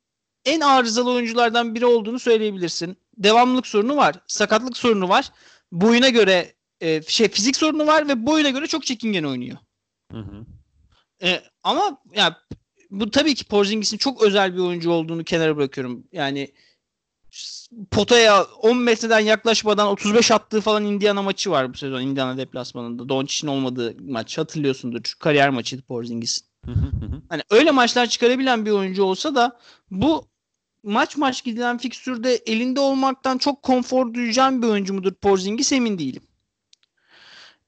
en 0.46 0.60
arızalı 0.60 1.12
oyunculardan 1.12 1.76
biri 1.76 1.86
olduğunu 1.86 2.20
söyleyebilirsin. 2.20 2.98
Devamlılık 3.18 3.68
sorunu 3.68 3.96
var. 3.96 4.16
Sakatlık 4.28 4.78
sorunu 4.78 5.10
var. 5.10 5.32
Boyuna 5.72 6.10
göre 6.10 6.54
e, 6.82 7.02
şey 7.02 7.28
fizik 7.28 7.56
sorunu 7.56 7.88
var 7.88 8.08
ve 8.08 8.26
boyuna 8.26 8.50
göre 8.50 8.68
çok 8.68 8.86
çekingen 8.86 9.24
oynuyor. 9.24 9.58
Hı 10.12 10.18
hı. 10.18 10.46
E, 11.24 11.42
ama 11.64 11.98
ya 12.16 12.38
bu 12.90 13.12
tabii 13.12 13.36
ki 13.36 13.46
Porzingis'in 13.46 13.98
çok 13.98 14.24
özel 14.24 14.54
bir 14.54 14.60
oyuncu 14.60 14.92
olduğunu 14.92 15.24
kenara 15.24 15.58
bırakıyorum. 15.58 16.04
Yani 16.12 16.54
potaya 17.92 18.44
10 18.44 18.78
metreden 18.78 19.20
yaklaşmadan 19.20 19.88
35 19.88 20.32
attığı 20.32 20.62
falan 20.62 20.86
Indiana 20.86 21.22
maçı 21.22 21.52
var 21.52 21.74
bu 21.74 21.78
sezon 21.78 22.02
Indiana 22.02 22.38
deplasmanında. 22.38 23.10
Doncic'in 23.10 23.52
olmadığı 23.52 23.96
maç 24.02 24.38
hatırlıyorsundur. 24.38 25.14
Kariyer 25.20 25.50
maçıydı 25.50 25.82
Porzingis'in. 25.82 26.46
Hani 27.30 27.42
öyle 27.50 27.72
maçlar 27.72 28.06
çıkarabilen 28.06 28.66
bir 28.66 28.72
oyuncu 28.72 29.04
olsa 29.04 29.36
da 29.36 29.60
bu 29.92 30.28
maç 30.84 31.18
maç 31.18 31.44
gidilen 31.44 31.78
fikstürde 31.78 32.36
elinde 32.36 32.80
olmaktan 32.80 33.38
çok 33.38 33.64
konfor 33.64 34.14
duyacağım 34.14 34.62
bir 34.62 34.68
oyuncu 34.68 34.94
mudur 34.94 35.14
Porzingis 35.14 35.72
emin 35.72 36.00
değilim. 36.00 36.24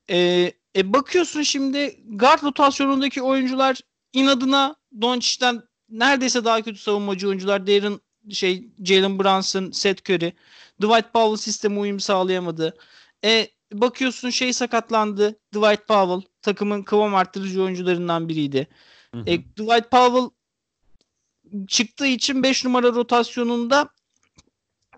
Ee, 0.10 0.52
e 0.76 0.94
bakıyorsun 0.94 1.42
şimdi 1.42 2.00
guard 2.08 2.44
rotasyonundaki 2.44 3.22
oyuncular 3.22 3.80
inadına 4.14 4.76
Doncic'ten 5.02 5.62
neredeyse 5.90 6.46
daha 6.46 6.62
kötü 6.62 6.80
savunmacı 6.80 7.28
oyuncular. 7.28 7.68
Darren 7.68 8.00
şey 8.32 8.70
Jalen 8.84 9.20
Brunson, 9.20 9.72
Seth 9.72 10.10
Curry, 10.10 10.34
Dwight 10.82 11.14
Powell 11.14 11.38
sisteme 11.38 11.80
uyum 11.80 12.00
sağlayamadı. 12.00 12.78
E 13.24 13.48
bakıyorsun 13.74 14.30
şey 14.30 14.54
sakatlandı. 14.54 15.40
Dwight 15.54 15.88
Powell 15.88 16.22
takımın 16.42 16.84
kıvam 16.84 17.16
arttırıcı 17.16 17.64
oyuncularından 17.64 18.30
biriydi. 18.30 18.68
Hı 19.14 19.18
hı. 19.18 19.24
E, 19.28 19.38
Dwight 19.38 19.92
Powell 19.92 20.30
çıktığı 21.68 22.08
için 22.08 22.44
5 22.44 22.66
numara 22.66 22.88
rotasyonunda 22.88 23.90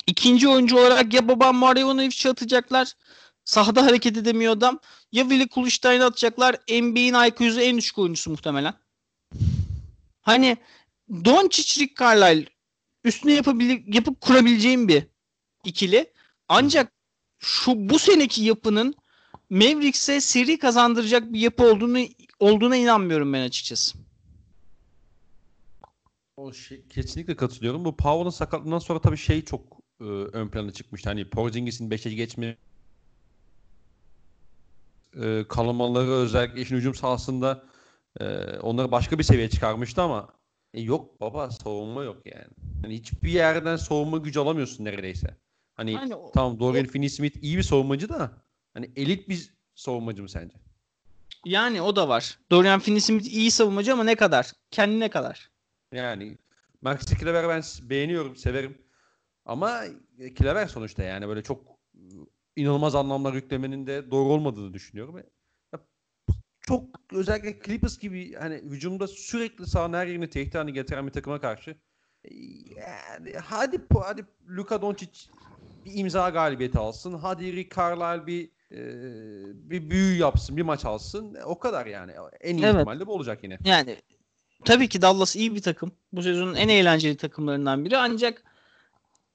ikinci 0.07 0.47
oyuncu 0.47 0.77
olarak 0.77 1.13
ya 1.13 1.27
Boban 1.27 1.55
Marjanovic 1.55 2.29
atacaklar. 2.29 2.93
Sahada 3.45 3.85
hareket 3.85 4.17
edemiyor 4.17 4.53
adam. 4.53 4.79
Ya 5.11 5.23
Willi 5.23 5.47
Kuliştayn'ı 5.47 6.05
atacaklar. 6.05 6.55
NBA'in 6.55 7.29
IQ'su 7.29 7.61
en 7.61 7.77
düşük 7.77 7.97
oyuncusu 7.97 8.31
muhtemelen. 8.31 8.73
Hani 10.21 10.57
Doncic, 11.25 11.81
Rick 11.81 11.99
Carlisle 11.99 12.49
üstüne 13.03 13.33
yapabilir, 13.33 13.83
yapıp 13.93 14.21
kurabileceğim 14.21 14.87
bir 14.87 15.03
ikili. 15.63 16.13
Ancak 16.47 16.91
şu 17.39 17.89
bu 17.89 17.99
seneki 17.99 18.43
yapının 18.43 18.95
Mavericks'e 19.49 20.21
seri 20.21 20.59
kazandıracak 20.59 21.33
bir 21.33 21.39
yapı 21.39 21.63
olduğunu 21.63 21.99
olduğuna 22.39 22.75
inanmıyorum 22.75 23.33
ben 23.33 23.41
açıkçası. 23.41 23.97
O 26.37 26.53
şey, 26.53 26.87
kesinlikle 26.87 27.35
katılıyorum. 27.35 27.85
Bu 27.85 27.95
Powell'ın 27.97 28.29
sakatlığından 28.29 28.79
sonra 28.79 29.01
tabii 29.01 29.17
şey 29.17 29.45
çok 29.45 29.61
e, 30.01 30.03
ön 30.03 30.47
plana 30.49 30.71
çıkmıştı. 30.71 31.09
Hani 31.09 31.29
Porzingis'in 31.29 31.89
5'e 31.89 32.13
geçme 32.13 32.57
e, 35.21 35.45
kalamaları 35.49 36.11
özellikle 36.11 36.61
işin 36.61 36.75
hücum 36.75 36.95
sahasında 36.95 37.63
e, 38.19 38.25
onları 38.59 38.91
başka 38.91 39.19
bir 39.19 39.23
seviyeye 39.23 39.49
çıkarmıştı 39.49 40.01
ama 40.01 40.27
e, 40.73 40.81
yok 40.81 41.21
baba 41.21 41.51
savunma 41.51 42.03
yok 42.03 42.21
yani. 42.25 42.47
Hani 42.81 42.93
hiçbir 42.95 43.29
yerden 43.31 43.75
savunma 43.75 44.17
gücü 44.17 44.39
alamıyorsun 44.39 44.85
neredeyse. 44.85 45.37
Hani 45.75 45.91
Yani 45.91 46.15
o- 46.15 46.31
tamam 46.31 46.59
Dorian 46.59 46.85
Finney-Smith 46.85 47.39
iyi 47.41 47.57
bir 47.57 47.63
savunmacı 47.63 48.09
da 48.09 48.31
hani 48.73 48.91
elit 48.95 49.29
bir 49.29 49.53
savunmacı 49.75 50.21
mı 50.21 50.29
sence? 50.29 50.57
Yani 51.45 51.81
o 51.81 51.95
da 51.95 52.09
var. 52.09 52.39
Dorian 52.51 52.79
Finney-Smith 52.79 53.29
iyi 53.29 53.51
savunmacı 53.51 53.93
ama 53.93 54.03
ne 54.03 54.15
kadar? 54.15 54.51
Kendine 54.71 55.09
kadar. 55.09 55.49
Yani 55.97 56.37
Max 56.81 57.05
Kleber'i 57.05 57.47
ben 57.49 57.63
beğeniyorum, 57.89 58.35
severim. 58.35 58.77
Ama 59.45 59.83
e, 60.19 60.33
Kleber 60.33 60.67
sonuçta 60.67 61.03
yani 61.03 61.27
böyle 61.27 61.43
çok 61.43 61.61
e, 61.95 62.01
inanılmaz 62.55 62.95
anlamlar 62.95 63.33
yüklemenin 63.33 63.87
de 63.87 64.11
doğru 64.11 64.29
olmadığını 64.33 64.73
düşünüyorum. 64.73 65.17
E, 65.17 65.23
ya, 65.73 65.79
Çok 66.61 66.83
özellikle 67.11 67.59
Clippers 67.65 67.97
gibi 67.97 68.33
hani 68.33 68.55
hücumda 68.55 69.07
sürekli 69.07 69.67
sahanın 69.67 69.93
her 69.93 70.07
yerine 70.07 70.29
tehdit 70.29 70.55
haline 70.55 70.71
getiren 70.71 71.07
bir 71.07 71.11
takıma 71.11 71.41
karşı 71.41 71.75
e, 72.23 72.35
yani 72.75 73.33
hadi 73.43 73.81
hadi 73.93 74.25
Luka 74.49 74.81
Doncic 74.81 75.19
bir 75.85 75.91
imza 75.95 76.29
galibiyeti 76.29 76.79
alsın. 76.79 77.13
Hadi 77.13 77.55
Rick 77.55 77.75
Carlisle 77.75 78.27
bir 78.27 78.51
e, 78.71 78.79
bir 79.69 79.89
büyü 79.89 80.17
yapsın, 80.17 80.57
bir 80.57 80.61
maç 80.61 80.85
alsın. 80.85 81.35
E, 81.35 81.43
O 81.43 81.59
kadar 81.59 81.85
yani. 81.85 82.11
En 82.41 82.57
iyi 82.57 82.63
Evet. 82.65 82.75
ihtimalle 82.75 83.07
bu 83.07 83.13
olacak 83.13 83.43
yine. 83.43 83.57
Yani 83.65 83.97
tabii 84.65 84.89
ki 84.89 85.01
Dallas 85.01 85.35
iyi 85.35 85.55
bir 85.55 85.61
takım. 85.61 85.91
Bu 86.11 86.23
sezonun 86.23 86.55
en 86.55 86.69
eğlenceli 86.69 87.17
takımlarından 87.17 87.85
biri. 87.85 87.97
Ancak 87.97 88.43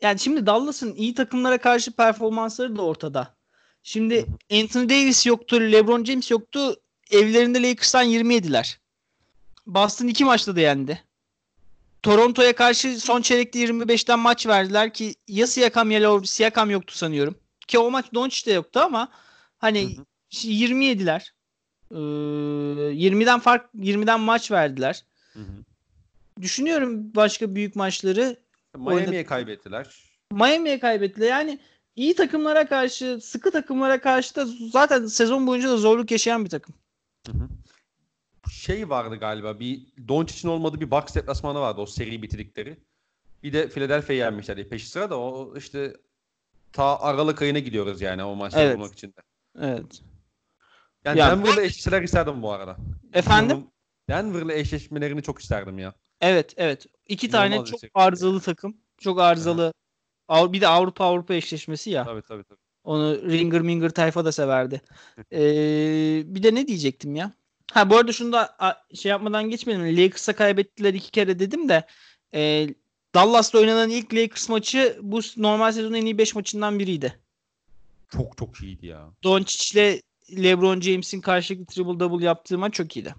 yani 0.01 0.18
şimdi 0.18 0.47
Dallas'ın 0.47 0.95
iyi 0.95 1.14
takımlara 1.14 1.59
karşı 1.59 1.93
performansları 1.93 2.77
da 2.77 2.83
ortada. 2.83 3.35
Şimdi 3.83 4.27
Anthony 4.53 4.89
Davis 4.89 5.27
yoktu, 5.27 5.61
LeBron 5.61 6.05
James 6.05 6.31
yoktu. 6.31 6.77
Evlerinde 7.11 7.62
Lakers'tan 7.62 8.03
20 8.03 8.35
yediler. 8.35 8.79
Boston 9.66 10.07
iki 10.07 10.25
maçta 10.25 10.57
da 10.57 10.61
yendi. 10.61 11.03
Toronto'ya 12.03 12.55
karşı 12.55 13.01
son 13.01 13.23
çeyrekte 13.23 13.59
25'ten 13.59 14.18
maç 14.18 14.47
verdiler 14.47 14.93
ki 14.93 15.14
ya 15.29 15.47
Siakam 15.47 15.91
ya 15.91 16.03
Lowry, 16.03 16.27
Siakam 16.27 16.70
yoktu 16.70 16.97
sanıyorum. 16.97 17.35
Ki 17.68 17.79
o 17.79 17.91
maç 17.91 18.07
Doncic 18.14 18.47
de 18.47 18.53
yoktu 18.55 18.81
ama 18.81 19.09
hani 19.59 19.97
Hı 19.97 20.01
hı. 20.01 20.05
20 20.43 20.85
yediler. 20.85 21.35
Ee, 21.91 21.95
20'den 21.95 23.41
fark 23.41 23.75
20'den 23.75 24.20
maç 24.20 24.51
verdiler. 24.51 25.05
Hı 25.33 25.41
hı. 25.41 25.64
Düşünüyorum 26.41 27.14
başka 27.14 27.55
büyük 27.55 27.76
maçları. 27.76 28.37
Miami'ye 28.76 29.24
kaybettiler. 29.24 29.97
Miami'ye 30.33 30.80
kaybettiler. 30.80 31.28
Yani 31.28 31.59
iyi 31.97 32.14
takımlara 32.14 32.68
karşı, 32.68 33.20
sıkı 33.22 33.51
takımlara 33.51 34.01
karşı 34.01 34.37
da 34.37 34.47
zaten 34.70 35.07
sezon 35.07 35.47
boyunca 35.47 35.68
da 35.68 35.76
zorluk 35.76 36.11
yaşayan 36.11 36.45
bir 36.45 36.51
takım. 36.51 36.74
Hı 37.26 37.33
hı. 37.33 37.49
Şey 38.51 38.89
vardı 38.89 39.16
galiba 39.16 39.61
bir 39.61 39.87
Doncic'in 40.09 40.49
olmadığı 40.49 40.80
bir 40.80 40.91
Bucks 40.91 41.14
deplasmanı 41.14 41.61
vardı 41.61 41.80
o 41.80 41.87
seri 41.87 42.22
bitirdikleri. 42.22 42.76
Bir 43.43 43.53
de 43.53 43.68
Philadelphia'yı 43.68 44.20
yenmişlerdi 44.20 44.68
peşi 44.68 44.89
sıra 44.89 45.11
da 45.11 45.18
o 45.18 45.57
işte 45.57 45.97
ta 46.72 47.01
Aralık 47.01 47.43
ayına 47.43 47.59
gidiyoruz 47.59 48.01
yani 48.01 48.24
o 48.24 48.35
maçları 48.35 48.64
Evet. 48.64 48.78
bulmak 48.78 48.93
için 48.93 49.09
de. 49.09 49.20
Evet. 49.61 50.03
Yani 51.05 51.18
Ya 51.18 51.30
Denver'la 51.30 51.62
eşleşseler 51.62 52.03
isterdim 52.03 52.43
bu 52.43 52.53
arada. 52.53 52.76
Efendim? 53.12 53.66
Denver'la 54.09 54.53
eşleşmelerini 54.53 55.22
çok 55.22 55.40
isterdim 55.40 55.78
ya. 55.78 55.94
Evet, 56.20 56.55
evet. 56.57 56.86
İki 57.09 57.30
tane 57.30 57.64
çok 57.64 57.80
arızalı 57.94 58.40
takım. 58.40 58.76
Çok 58.98 59.20
arızalı. 59.20 59.72
Av- 60.28 60.53
Bir 60.53 60.61
de 60.61 60.68
Avrupa 60.68 61.05
Avrupa 61.05 61.34
eşleşmesi 61.34 61.90
ya. 61.90 62.05
Tabii 62.05 62.22
tabii 62.22 62.44
tabii. 62.44 62.59
Onu 62.84 63.30
Ringer 63.30 63.61
Minger 63.61 63.90
tayfa 63.90 64.24
da 64.24 64.32
severdi. 64.32 64.80
Ee, 65.32 66.22
bir 66.26 66.42
de 66.42 66.55
ne 66.55 66.68
diyecektim 66.68 67.14
ya? 67.16 67.32
Ha 67.72 67.90
bu 67.90 67.96
arada 67.96 68.12
şunu 68.12 68.32
da 68.32 68.57
şey 68.94 69.11
yapmadan 69.11 69.50
geçmeyelim. 69.50 69.96
Lakers'a 69.96 70.32
kaybettiler 70.32 70.94
iki 70.94 71.11
kere 71.11 71.38
dedim 71.38 71.68
de 71.68 71.86
e, 72.34 72.68
Dallas'la 73.14 73.59
oynanan 73.59 73.90
ilk 73.90 74.14
Lakers 74.14 74.48
maçı 74.48 74.98
bu 75.03 75.20
normal 75.36 75.72
sezonun 75.72 75.94
en 75.94 76.05
iyi 76.07 76.18
5 76.18 76.34
maçından 76.34 76.78
biriydi. 76.78 77.18
Çok 78.09 78.36
çok 78.36 78.62
iyiydi 78.62 78.86
ya. 78.86 79.09
Doncic'le 79.24 80.00
LeBron 80.42 80.80
James'in 80.80 81.20
karşılıklı 81.20 81.66
triple 81.66 82.00
double 82.00 82.24
yaptığı 82.24 82.59
maç 82.59 82.74
çok 82.74 82.96
iyiydi. 82.96 83.14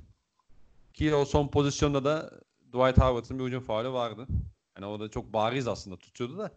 Ki 0.93 1.15
o 1.15 1.25
son 1.25 1.47
pozisyonda 1.47 2.05
da 2.05 2.29
Dwight 2.67 2.97
Howard'ın 2.97 3.39
bir 3.39 3.43
hücum 3.43 3.63
faulü 3.63 3.89
vardı. 3.89 4.27
Yani 4.75 4.85
o 4.85 4.99
da 4.99 5.09
çok 5.09 5.33
bariz 5.33 5.67
aslında 5.67 5.97
tutuyordu 5.97 6.37
da. 6.37 6.51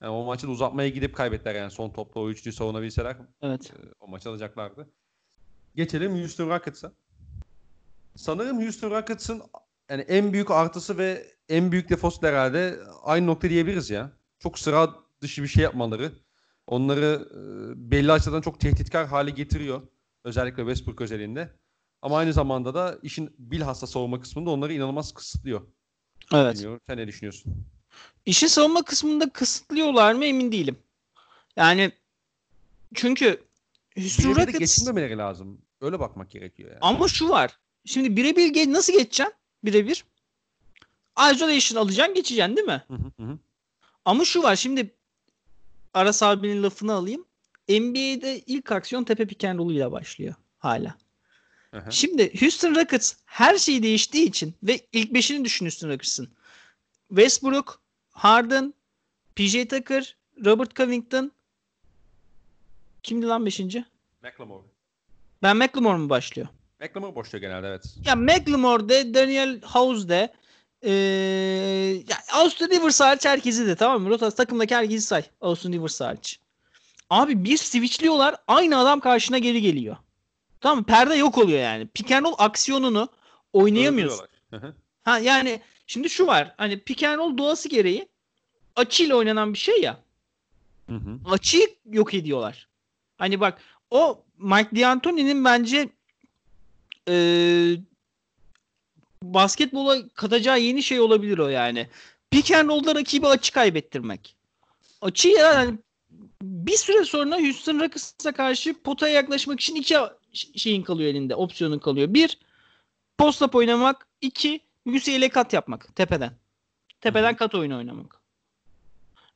Yani 0.00 0.10
o 0.12 0.24
maçı 0.24 0.46
da 0.46 0.50
uzatmaya 0.50 0.88
gidip 0.88 1.16
kaybettiler 1.16 1.54
yani 1.54 1.70
son 1.70 1.90
topla 1.90 2.20
o 2.20 2.30
üçlüyü 2.30 2.52
savunabilseler 2.52 3.16
Evet. 3.42 3.70
e, 3.70 3.92
o 4.00 4.08
maçı 4.08 4.30
alacaklardı. 4.30 4.90
Geçelim 5.74 6.12
Houston 6.18 6.48
Rockets'a. 6.48 6.92
Sanırım 8.16 8.62
Houston 8.62 8.90
Rockets'ın 8.90 9.42
yani 9.90 10.02
en 10.02 10.32
büyük 10.32 10.50
artısı 10.50 10.98
ve 10.98 11.26
en 11.48 11.72
büyük 11.72 11.88
defosu 11.90 12.22
da 12.22 12.26
herhalde 12.26 12.78
aynı 13.02 13.26
nokta 13.26 13.50
diyebiliriz 13.50 13.90
ya. 13.90 14.12
Çok 14.38 14.58
sıra 14.58 14.94
dışı 15.20 15.42
bir 15.42 15.48
şey 15.48 15.62
yapmaları. 15.62 16.12
Onları 16.66 17.28
e, 17.30 17.90
belli 17.90 18.12
açıdan 18.12 18.40
çok 18.40 18.60
tehditkar 18.60 19.06
hale 19.06 19.30
getiriyor. 19.30 19.82
Özellikle 20.24 20.62
Westbrook 20.62 21.00
özelinde. 21.00 21.50
Ama 22.06 22.18
aynı 22.18 22.32
zamanda 22.32 22.74
da 22.74 22.98
işin 23.02 23.34
bilhassa 23.38 23.86
savunma 23.86 24.20
kısmında 24.20 24.50
onları 24.50 24.72
inanılmaz 24.72 25.14
kısıtlıyor. 25.14 25.66
Evet. 26.34 26.54
Bilmiyorum. 26.54 26.80
Sen 26.88 26.98
ne 26.98 27.06
düşünüyorsun? 27.06 27.66
İşin 28.26 28.46
savunma 28.46 28.82
kısmında 28.82 29.30
kısıtlıyorlar 29.30 30.12
mı 30.12 30.24
emin 30.24 30.52
değilim. 30.52 30.78
Yani 31.56 31.92
çünkü 32.94 33.44
de 33.96 34.24
Rockets 34.24 34.58
geçinmemeleri 34.58 35.18
lazım. 35.18 35.60
Öyle 35.80 36.00
bakmak 36.00 36.30
gerekiyor 36.30 36.70
yani. 36.70 36.78
ama 36.80 37.08
şu 37.08 37.28
var. 37.28 37.58
Şimdi 37.84 38.16
birebir 38.16 38.54
ge- 38.54 38.72
nasıl 38.72 38.92
geçeceksin? 38.92 39.34
Birebir. 39.64 40.04
Isolation 41.32 41.82
alacaksın 41.82 42.14
geçeceksin 42.14 42.56
değil 42.56 42.66
mi? 42.66 42.84
Hı 42.88 42.94
hı 42.94 43.22
hı. 43.24 43.38
Ama 44.04 44.24
şu 44.24 44.42
var 44.42 44.56
şimdi 44.56 44.94
Aras 45.94 46.22
abinin 46.22 46.62
lafını 46.62 46.92
alayım. 46.92 47.24
NBA'de 47.68 48.40
ilk 48.46 48.72
aksiyon 48.72 49.04
tepe 49.04 49.54
roll 49.58 49.74
ile 49.74 49.92
başlıyor 49.92 50.34
hala. 50.58 51.05
Şimdi 51.90 52.40
Houston 52.40 52.74
Rockets 52.74 53.14
her 53.24 53.58
şey 53.58 53.82
değiştiği 53.82 54.26
için 54.26 54.54
ve 54.62 54.80
ilk 54.92 55.14
beşini 55.14 55.44
düşün 55.44 55.64
Houston 55.64 55.88
Rockets'ın. 55.88 56.28
Westbrook, 57.08 57.80
Harden, 58.10 58.74
PJ 59.36 59.52
Tucker, 59.52 60.16
Robert 60.44 60.76
Covington. 60.76 61.32
Kimdi 63.02 63.26
lan 63.26 63.46
beşinci? 63.46 63.84
McLemore. 64.22 64.62
Ben 65.42 65.56
McLemore 65.56 65.98
mu 65.98 66.10
başlıyor? 66.10 66.48
McLemore 66.80 67.14
boşluyor 67.14 67.40
genelde 67.40 67.66
evet. 67.66 67.84
Ya 68.04 68.16
McLemore 68.16 68.88
de, 68.88 69.14
Daniel 69.14 69.60
House 69.60 70.08
de, 70.08 70.32
ee, 70.82 70.92
ya 72.08 72.16
Austin 72.32 72.70
Rivers 72.70 73.00
hariç 73.00 73.24
herkesi 73.24 73.66
de 73.66 73.76
tamam 73.76 74.02
mı? 74.02 74.10
Rotas 74.10 74.34
takımdaki 74.34 74.74
herkesi 74.74 75.06
say. 75.06 75.22
Austin 75.40 75.72
Rivers 75.72 76.00
hariç. 76.00 76.40
Abi 77.10 77.44
bir 77.44 77.56
switchliyorlar 77.56 78.36
aynı 78.46 78.78
adam 78.78 79.00
karşına 79.00 79.38
geri 79.38 79.62
geliyor. 79.62 79.96
Tamam? 80.66 80.84
Perde 80.84 81.14
yok 81.14 81.38
oluyor 81.38 81.58
yani. 81.58 81.86
Pick 81.86 82.12
and 82.12 82.24
roll 82.24 82.34
aksiyonunu 82.38 83.08
oynayamıyorsun. 83.52 84.26
Ha 85.02 85.18
yani 85.18 85.60
şimdi 85.86 86.10
şu 86.10 86.26
var. 86.26 86.54
Hani 86.56 86.80
pick 86.80 87.02
and 87.02 87.18
roll 87.18 87.38
doğası 87.38 87.68
gereği 87.68 88.08
açıyla 88.76 89.16
oynanan 89.16 89.52
bir 89.52 89.58
şey 89.58 89.80
ya. 89.80 90.00
Hı 90.88 90.96
hı. 90.96 91.18
Açıyı 91.30 91.68
yok 91.90 92.14
ediyorlar. 92.14 92.68
Hani 93.18 93.40
bak 93.40 93.58
o 93.90 94.22
Mike 94.38 94.76
D'Antoni'nin 94.76 95.44
bence 95.44 95.88
eee 97.08 97.80
basketbola 99.22 100.08
katacağı 100.08 100.60
yeni 100.60 100.82
şey 100.82 101.00
olabilir 101.00 101.38
o 101.38 101.48
yani. 101.48 101.88
Pick 102.30 102.50
and 102.50 102.68
roll'da 102.68 102.94
rakibi 102.94 103.26
açı 103.26 103.52
kaybettirmek. 103.52 104.36
Açıyı 105.00 105.36
yani 105.36 105.78
bir 106.42 106.76
süre 106.76 107.04
sonra 107.04 107.36
Houston 107.40 107.80
Rockets'a 107.80 108.32
karşı 108.32 108.82
potaya 108.82 109.14
yaklaşmak 109.14 109.60
için 109.60 109.74
iki 109.74 109.96
şeyin 110.36 110.82
kalıyor 110.82 111.10
elinde. 111.10 111.34
Opsiyonun 111.34 111.78
kalıyor. 111.78 112.14
Bir, 112.14 112.38
post-up 113.18 113.56
oynamak. 113.56 114.06
iki 114.20 114.60
UCL'e 114.86 115.28
kat 115.28 115.52
yapmak 115.52 115.96
tepeden. 115.96 116.32
Tepeden 117.00 117.36
kat 117.36 117.54
oyunu 117.54 117.76
oynamak. 117.76 118.20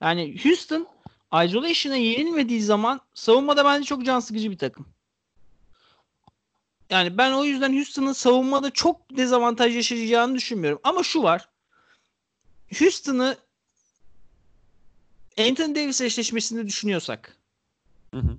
Yani 0.00 0.36
Houston 0.44 0.88
isolation'a 1.44 1.96
yenilmediği 1.96 2.62
zaman 2.62 3.00
savunmada 3.14 3.64
bence 3.64 3.84
çok 3.84 4.04
can 4.06 4.20
sıkıcı 4.20 4.50
bir 4.50 4.58
takım. 4.58 4.86
Yani 6.90 7.18
ben 7.18 7.32
o 7.32 7.44
yüzden 7.44 7.72
Houston'ın 7.72 8.12
savunmada 8.12 8.70
çok 8.70 9.16
dezavantaj 9.16 9.76
yaşayacağını 9.76 10.34
düşünmüyorum. 10.34 10.80
Ama 10.84 11.02
şu 11.02 11.22
var. 11.22 11.48
Houston'ı 12.78 13.36
Anthony 15.38 15.74
Davis 15.74 16.00
eşleşmesini 16.00 16.66
düşünüyorsak 16.66 17.36
Hı 18.14 18.20
hı. 18.20 18.38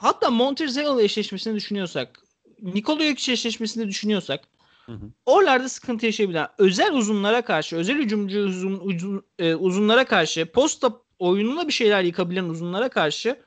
Hatta 0.00 0.30
Montrezl 0.30 0.98
eşleşmesini 1.00 1.56
düşünüyorsak 1.56 2.20
Nikola 2.62 3.04
Jokic 3.04 3.32
eşleşmesini 3.32 3.88
düşünüyorsak 3.88 4.44
Hı 4.86 4.92
hı. 4.92 5.10
oralarda 5.26 5.68
sıkıntı 5.68 6.06
yaşayabilir. 6.06 6.42
Özel 6.58 6.92
uzunlara 6.92 7.42
karşı, 7.42 7.76
özel 7.76 7.96
hücumcu 7.98 8.40
uzun, 8.40 8.80
uzun- 8.80 9.22
e, 9.38 9.54
uzunlara 9.54 10.04
karşı, 10.04 10.46
posta 10.52 10.92
oyununa 11.18 11.68
bir 11.68 11.72
şeyler 11.72 12.02
yıkabilen 12.02 12.44
uzunlara 12.44 12.88
karşı 12.88 13.40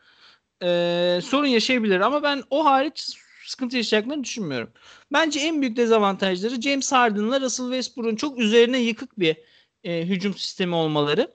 e, 0.64 1.20
sorun 1.24 1.48
yaşayabilir. 1.48 2.00
Ama 2.00 2.24
ben 2.24 2.44
o 2.50 2.66
hariç 2.66 3.18
sıkıntı 3.46 3.78
yaşayacaklarını 3.78 4.24
düşünmüyorum. 4.24 4.72
Bence 5.14 5.40
en 5.40 5.62
büyük 5.62 5.78
dezavantajları 5.78 6.62
James 6.62 6.92
Harden'la 6.92 7.42
Russell 7.42 7.66
Westbrook'un 7.66 8.16
çok 8.16 8.40
üzerine 8.40 8.80
yıkık 8.80 9.20
bir 9.20 9.38
e, 9.84 10.06
hücum 10.06 10.34
sistemi 10.34 10.76
olmaları. 10.76 11.34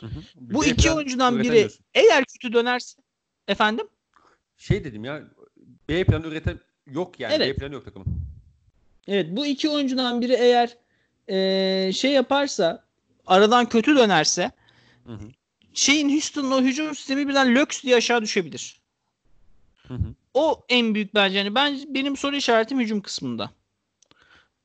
Hı 0.00 0.06
hı. 0.06 0.20
Bu 0.34 0.64
iki 0.64 0.90
oyuncudan 0.90 1.42
biri 1.42 1.68
eğer 1.94 2.24
kötü 2.24 2.52
dönerse 2.52 3.02
efendim 3.48 3.86
Şey 4.56 4.84
dedim 4.84 5.04
ya 5.04 5.22
B 5.88 6.04
planı 6.04 6.26
üreten 6.26 6.60
yok 6.86 7.20
yani. 7.20 7.34
Evet. 7.34 7.54
B 7.54 7.58
planı 7.60 7.74
yok 7.74 7.84
takımın. 7.84 8.06
Evet 9.08 9.26
bu 9.30 9.46
iki 9.46 9.68
oyuncudan 9.70 10.20
biri 10.20 10.32
eğer 10.32 10.76
eee, 11.28 11.92
şey 11.92 12.12
yaparsa 12.12 12.84
aradan 13.26 13.68
kötü 13.68 13.96
dönerse 13.96 14.50
Hı 15.06 15.12
hı. 15.12 15.28
şeyin 15.74 16.10
Houston'ın 16.10 16.50
o 16.50 16.62
hücum 16.62 16.94
sistemi 16.94 17.28
birden 17.28 17.54
löks 17.54 17.82
diye 17.82 17.96
aşağı 17.96 18.22
düşebilir. 18.22 18.80
Hı 19.88 19.94
hı. 19.94 20.14
O 20.34 20.64
en 20.68 20.94
büyük 20.94 21.14
bence. 21.14 21.38
Yani 21.38 21.54
ben 21.54 21.78
benim 21.88 22.16
soru 22.16 22.36
işaretim 22.36 22.80
hücum 22.80 23.00
kısmında. 23.00 23.50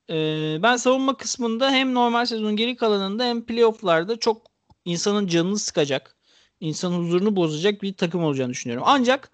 Eee, 0.10 0.60
ben 0.64 0.76
savunma 0.78 1.18
kısmında 1.18 1.72
hem 1.72 1.94
normal 1.94 2.26
sezonun 2.26 2.56
geri 2.56 2.76
kalanında 2.76 3.26
hem 3.26 3.46
playofflarda 3.46 4.20
çok 4.20 4.42
insanın 4.86 5.28
canını 5.28 5.60
sıkacak, 5.60 6.16
insanın 6.60 7.00
huzurunu 7.04 7.36
bozacak 7.36 7.82
bir 7.82 7.94
takım 7.94 8.24
olacağını 8.24 8.52
düşünüyorum. 8.52 8.84
Ancak 8.88 9.32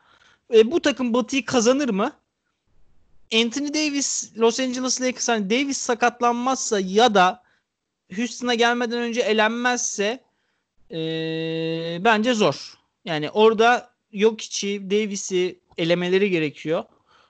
e, 0.53 0.71
bu 0.71 0.81
takım 0.81 1.13
Batı'yı 1.13 1.45
kazanır 1.45 1.89
mı? 1.89 2.11
Anthony 3.33 3.73
Davis 3.73 4.31
Los 4.37 4.59
Angeles 4.59 5.01
Lakers 5.01 5.29
hani 5.29 5.49
Davis 5.49 5.77
sakatlanmazsa 5.77 6.79
ya 6.79 7.15
da 7.15 7.43
Houston'a 8.15 8.53
gelmeden 8.53 8.99
önce 8.99 9.21
elenmezse 9.21 10.23
e, 10.91 10.97
bence 12.01 12.33
zor. 12.33 12.73
Yani 13.05 13.29
orada 13.29 13.89
Jokic'i, 14.13 14.89
Davis'i 14.89 15.59
elemeleri 15.77 16.29
gerekiyor. 16.29 16.83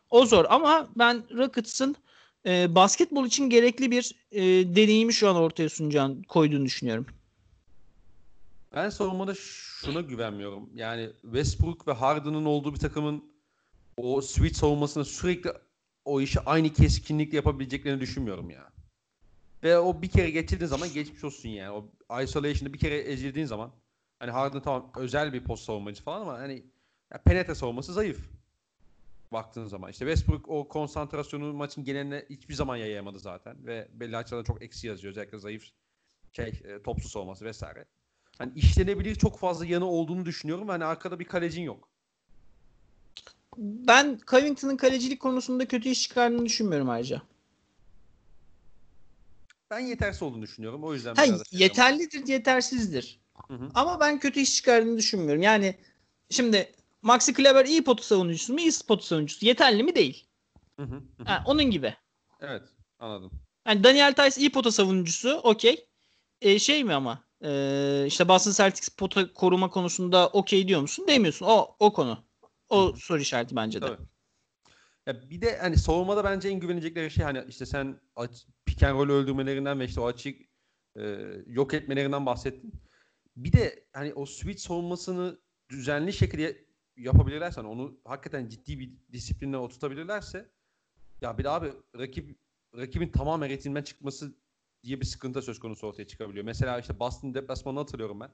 O 0.09 0.25
zor 0.25 0.45
ama 0.49 0.89
ben 0.95 1.23
Rockets'ın 1.37 1.95
e, 2.45 2.75
basketbol 2.75 3.25
için 3.25 3.49
gerekli 3.49 3.91
bir 3.91 4.15
e, 4.31 4.41
deneyimi 4.75 5.13
şu 5.13 5.29
an 5.29 5.35
ortaya 5.35 5.69
sunacağını 5.69 6.23
koyduğunu 6.23 6.65
düşünüyorum. 6.65 7.05
Ben 8.75 8.89
savunmada 8.89 9.35
şuna 9.35 10.01
güvenmiyorum. 10.01 10.69
Yani 10.75 11.09
Westbrook 11.21 11.87
ve 11.87 11.91
Harden'ın 11.91 12.45
olduğu 12.45 12.73
bir 12.73 12.79
takımın 12.79 13.31
o 13.97 14.21
switch 14.21 14.57
savunmasını 14.57 15.05
sürekli 15.05 15.51
o 16.05 16.21
işi 16.21 16.39
aynı 16.39 16.73
keskinlikle 16.73 17.35
yapabileceklerini 17.35 18.01
düşünmüyorum 18.01 18.49
ya. 18.49 18.69
Ve 19.63 19.77
o 19.77 20.01
bir 20.01 20.09
kere 20.09 20.29
geçirdiğin 20.29 20.69
zaman 20.69 20.93
geçmiş 20.93 21.23
olsun 21.23 21.49
yani. 21.49 21.85
O 22.09 22.21
isolation'da 22.21 22.73
bir 22.73 22.79
kere 22.79 22.97
ezildiğin 22.97 23.45
zaman 23.45 23.71
hani 24.19 24.31
Harden 24.31 24.61
tamam 24.61 24.91
özel 24.97 25.33
bir 25.33 25.43
post 25.43 25.63
savunmacı 25.65 26.03
falan 26.03 26.21
ama 26.21 26.33
hani 26.33 26.63
ya 27.13 27.21
penetre 27.25 27.55
savunması 27.55 27.93
zayıf. 27.93 28.19
Baktığın 29.31 29.65
zaman. 29.65 29.91
işte 29.91 30.05
Westbrook 30.05 30.49
o 30.49 30.67
konsantrasyonu 30.67 31.53
maçın 31.53 31.83
geneline 31.83 32.25
hiçbir 32.29 32.53
zaman 32.53 32.77
yayamadı 32.77 33.19
zaten. 33.19 33.65
Ve 33.65 33.87
belli 33.93 34.17
açılardan 34.17 34.43
çok 34.43 34.61
eksi 34.63 34.87
yazıyor. 34.87 35.11
Özellikle 35.11 35.39
zayıf 35.39 35.69
şey, 36.33 36.47
e, 36.47 36.81
topsuz 36.83 37.15
olması 37.15 37.45
vesaire. 37.45 37.85
Hani 38.37 38.53
işlenebilir 38.55 39.15
çok 39.15 39.39
fazla 39.39 39.65
yanı 39.65 39.85
olduğunu 39.85 40.25
düşünüyorum. 40.25 40.67
Hani 40.67 40.85
arkada 40.85 41.19
bir 41.19 41.25
kalecin 41.25 41.61
yok. 41.61 41.89
Ben 43.57 44.19
Covington'ın 44.27 44.77
kalecilik 44.77 45.19
konusunda 45.19 45.67
kötü 45.67 45.89
iş 45.89 46.03
çıkardığını 46.03 46.45
düşünmüyorum 46.45 46.89
ayrıca. 46.89 47.21
Ben 49.71 49.79
yetersiz 49.79 50.23
olduğunu 50.23 50.41
düşünüyorum. 50.41 50.83
O 50.83 50.93
yüzden 50.93 51.15
Ha, 51.15 51.25
şey 51.25 51.35
yeterlidir, 51.51 52.27
yetersizdir. 52.27 53.19
Hı 53.47 53.53
hı. 53.53 53.69
Ama 53.73 53.99
ben 53.99 54.19
kötü 54.19 54.39
iş 54.39 54.55
çıkardığını 54.55 54.97
düşünmüyorum. 54.97 55.41
Yani 55.41 55.75
şimdi 56.29 56.71
Maxi 57.01 57.33
Kleber 57.33 57.65
iyi 57.65 57.83
potu 57.83 58.03
savunucusu 58.03 58.53
mu? 58.53 58.59
İyi 58.59 58.71
potu 58.87 59.05
savunucusu. 59.05 59.45
Yeterli 59.45 59.83
mi? 59.83 59.95
Değil. 59.95 60.27
Hı 60.79 60.83
hı, 60.83 60.95
hı 60.95 61.23
hı. 61.23 61.23
Ha, 61.25 61.43
onun 61.45 61.63
gibi. 61.63 61.95
Evet 62.41 62.63
anladım. 62.99 63.31
Yani 63.67 63.83
Daniel 63.83 64.13
Tice 64.13 64.41
iyi 64.41 64.51
pota 64.51 64.71
savunucusu. 64.71 65.29
Okey. 65.43 65.87
E, 66.41 66.59
şey 66.59 66.83
mi 66.83 66.93
ama? 66.93 67.26
E, 67.43 68.03
işte 68.07 68.27
Boston 68.27 68.51
Celtics 68.51 68.89
pota 68.89 69.33
koruma 69.33 69.69
konusunda 69.69 70.27
okey 70.29 70.67
diyor 70.67 70.81
musun? 70.81 71.07
Demiyorsun. 71.07 71.45
O 71.45 71.75
o 71.79 71.93
konu. 71.93 72.23
O 72.69 72.93
soru 72.97 73.19
işareti 73.21 73.55
bence 73.55 73.81
de. 73.81 73.85
Tabii. 73.85 74.01
Ya 75.05 75.29
bir 75.29 75.41
de 75.41 75.57
hani 75.57 75.77
savunmada 75.77 76.23
bence 76.23 76.49
en 76.49 76.59
güvenecekleri 76.59 77.11
şey 77.11 77.23
hani 77.23 77.43
işte 77.47 77.65
sen 77.65 77.99
aç, 78.15 78.45
pick 78.65 78.83
and 78.83 78.99
roll 78.99 79.09
öldürmelerinden 79.09 79.79
ve 79.79 79.85
işte 79.85 80.01
o 80.01 80.05
açık 80.05 80.41
e, 80.95 81.01
yok 81.47 81.73
etmelerinden 81.73 82.25
bahsettin. 82.25 82.73
Bir 83.35 83.51
de 83.51 83.85
hani 83.93 84.13
o 84.13 84.25
switch 84.25 84.61
savunmasını 84.61 85.39
düzenli 85.69 86.13
şekilde 86.13 86.65
yapabilirlerse 86.97 87.61
hani 87.61 87.69
onu 87.69 87.99
hakikaten 88.05 88.49
ciddi 88.49 88.79
bir 88.79 88.91
disiplinle 89.13 89.57
oturtabilirlerse 89.57 90.49
ya 91.21 91.37
bir 91.37 91.43
de 91.43 91.49
abi 91.49 91.73
rakip 91.97 92.37
rakibin 92.77 93.09
tamamen 93.09 93.49
ritminden 93.49 93.81
çıkması 93.81 94.35
diye 94.87 95.01
bir 95.01 95.05
sıkıntı 95.05 95.41
söz 95.41 95.59
konusu 95.59 95.87
ortaya 95.87 96.07
çıkabiliyor. 96.07 96.45
Mesela 96.45 96.79
işte 96.79 96.99
Boston 96.99 97.33
deplasmanını 97.33 97.79
hatırlıyorum 97.79 98.19
ben. 98.19 98.29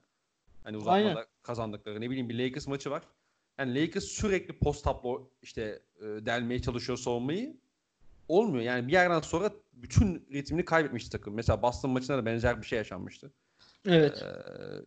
Hani 0.64 0.78
uzatmada 0.78 1.08
Aynen. 1.08 1.26
kazandıkları 1.44 2.02
ne 2.02 2.10
bileyim 2.10 2.30
bir 2.30 2.40
Lakers 2.40 2.68
maçı 2.68 2.92
var. 2.92 3.04
Yani 3.58 3.82
Lakers 3.82 4.04
sürekli 4.04 4.58
post 4.60 4.84
tablo 4.84 5.30
işte 5.42 5.82
e, 6.00 6.04
delmeye 6.04 6.62
çalışıyor 6.62 6.98
savunmayı. 6.98 7.58
Olmuyor. 8.28 8.64
Yani 8.64 8.88
bir 8.88 8.92
yerden 8.92 9.20
sonra 9.20 9.52
bütün 9.74 10.28
ritmini 10.34 10.66
kaybetmişti 10.66 11.10
takım. 11.10 11.34
Mesela 11.34 11.62
Boston 11.62 11.92
maçında 11.92 12.18
da 12.18 12.26
benzer 12.26 12.62
bir 12.62 12.66
şey 12.66 12.78
yaşanmıştı. 12.78 13.34
Evet. 13.86 14.24
Ee, 14.24 14.28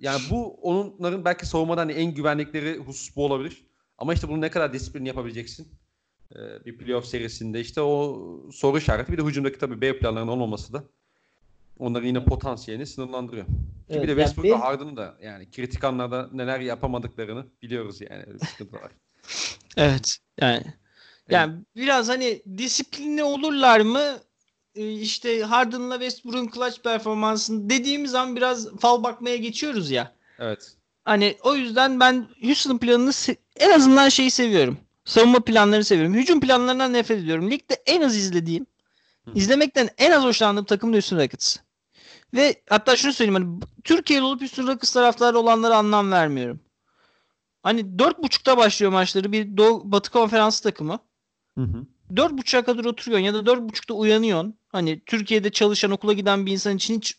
yani 0.00 0.20
bu 0.30 0.54
onların 0.54 1.24
belki 1.24 1.46
savunmada 1.46 1.80
hani 1.80 1.92
en 1.92 2.14
güvenlikleri 2.14 2.76
husus 2.76 3.16
bu 3.16 3.24
olabilir. 3.24 3.66
Ama 3.98 4.14
işte 4.14 4.28
bunu 4.28 4.40
ne 4.40 4.50
kadar 4.50 4.72
disiplinli 4.72 5.08
yapabileceksin? 5.08 5.68
Ee, 6.36 6.64
bir 6.64 6.78
playoff 6.78 7.06
serisinde 7.06 7.60
işte 7.60 7.80
o 7.80 8.18
soru 8.52 8.78
işareti. 8.78 9.12
Bir 9.12 9.18
de 9.18 9.22
hücumdaki 9.22 9.58
tabii 9.58 9.80
B 9.80 9.98
planlarının 9.98 10.32
olmaması 10.32 10.72
da 10.72 10.84
onların 11.78 12.06
yine 12.06 12.24
potansiyelini 12.24 12.86
sınırlandırıyor. 12.86 13.46
Evet, 13.88 14.02
bir 14.02 14.08
de 14.08 14.12
ya 14.12 14.16
Westbrook 14.16 14.44
ve 14.44 14.48
benim- 14.50 14.60
Harden'ın 14.60 14.96
da 14.96 15.14
yani 15.22 15.50
kritik 15.50 15.84
anlarda 15.84 16.28
neler 16.32 16.60
yapamadıklarını 16.60 17.46
biliyoruz 17.62 18.00
yani. 18.00 18.24
Öyle 18.26 18.40
bir 18.40 18.46
sıkıntı 18.46 18.76
var. 18.76 18.90
Evet. 19.76 20.18
Yani 20.40 20.62
yani 21.30 21.54
biraz 21.76 22.08
hani 22.08 22.42
disiplinli 22.58 23.22
olurlar 23.24 23.80
mı? 23.80 24.02
Ee, 24.74 24.92
İşte 24.92 25.42
Harden'la 25.42 25.94
Westbrook'un 25.94 26.50
clutch 26.54 26.82
performansını 26.82 27.70
dediğimiz 27.70 28.14
an 28.14 28.36
biraz 28.36 28.76
fal 28.76 29.02
bakmaya 29.02 29.36
geçiyoruz 29.36 29.90
ya. 29.90 30.12
Evet. 30.38 30.72
Hani 31.04 31.36
o 31.42 31.54
yüzden 31.54 32.00
ben 32.00 32.26
Houston 32.42 32.78
planını 32.78 33.10
en 33.56 33.70
azından 33.70 34.08
şeyi 34.08 34.30
seviyorum. 34.30 34.78
Savunma 35.04 35.40
planlarını 35.40 35.84
seviyorum. 35.84 36.14
Hücum 36.14 36.40
planlarından 36.40 36.92
nefret 36.92 37.18
ediyorum. 37.18 37.50
Ligde 37.50 37.82
en 37.86 38.02
az 38.02 38.16
izlediğim, 38.16 38.66
Hı. 39.24 39.30
izlemekten 39.34 39.88
en 39.98 40.10
az 40.10 40.24
hoşlandığım 40.24 40.64
takım 40.64 40.92
da 40.92 40.96
Houston 40.96 41.16
Rockets. 41.18 41.56
Ve 42.34 42.62
hatta 42.70 42.96
şunu 42.96 43.12
söyleyeyim 43.12 43.42
hani 43.42 43.60
Türkiye'li 43.84 44.24
olup 44.24 44.40
Houston 44.40 44.66
Rockets 44.66 44.92
taraftarı 44.92 45.38
olanlara 45.38 45.76
anlam 45.76 46.12
vermiyorum. 46.12 46.60
Hani 47.62 47.98
dört 47.98 48.22
buçukta 48.22 48.56
başlıyor 48.56 48.92
maçları 48.92 49.32
bir 49.32 49.56
Doğu, 49.56 49.92
Batı 49.92 50.10
Konferansı 50.10 50.62
takımı. 50.62 50.98
Hı 51.58 51.64
hı. 51.64 51.86
Dört 52.16 52.32
buçuğa 52.32 52.64
kadar 52.64 52.84
oturuyorsun 52.84 53.26
ya 53.26 53.34
da 53.34 53.46
dört 53.46 53.60
buçukta 53.60 53.94
uyanıyorsun. 53.94 54.58
Hani 54.68 55.00
Türkiye'de 55.06 55.50
çalışan 55.50 55.90
okula 55.90 56.12
giden 56.12 56.46
bir 56.46 56.52
insan 56.52 56.76
için 56.76 56.94
hiç 56.94 57.16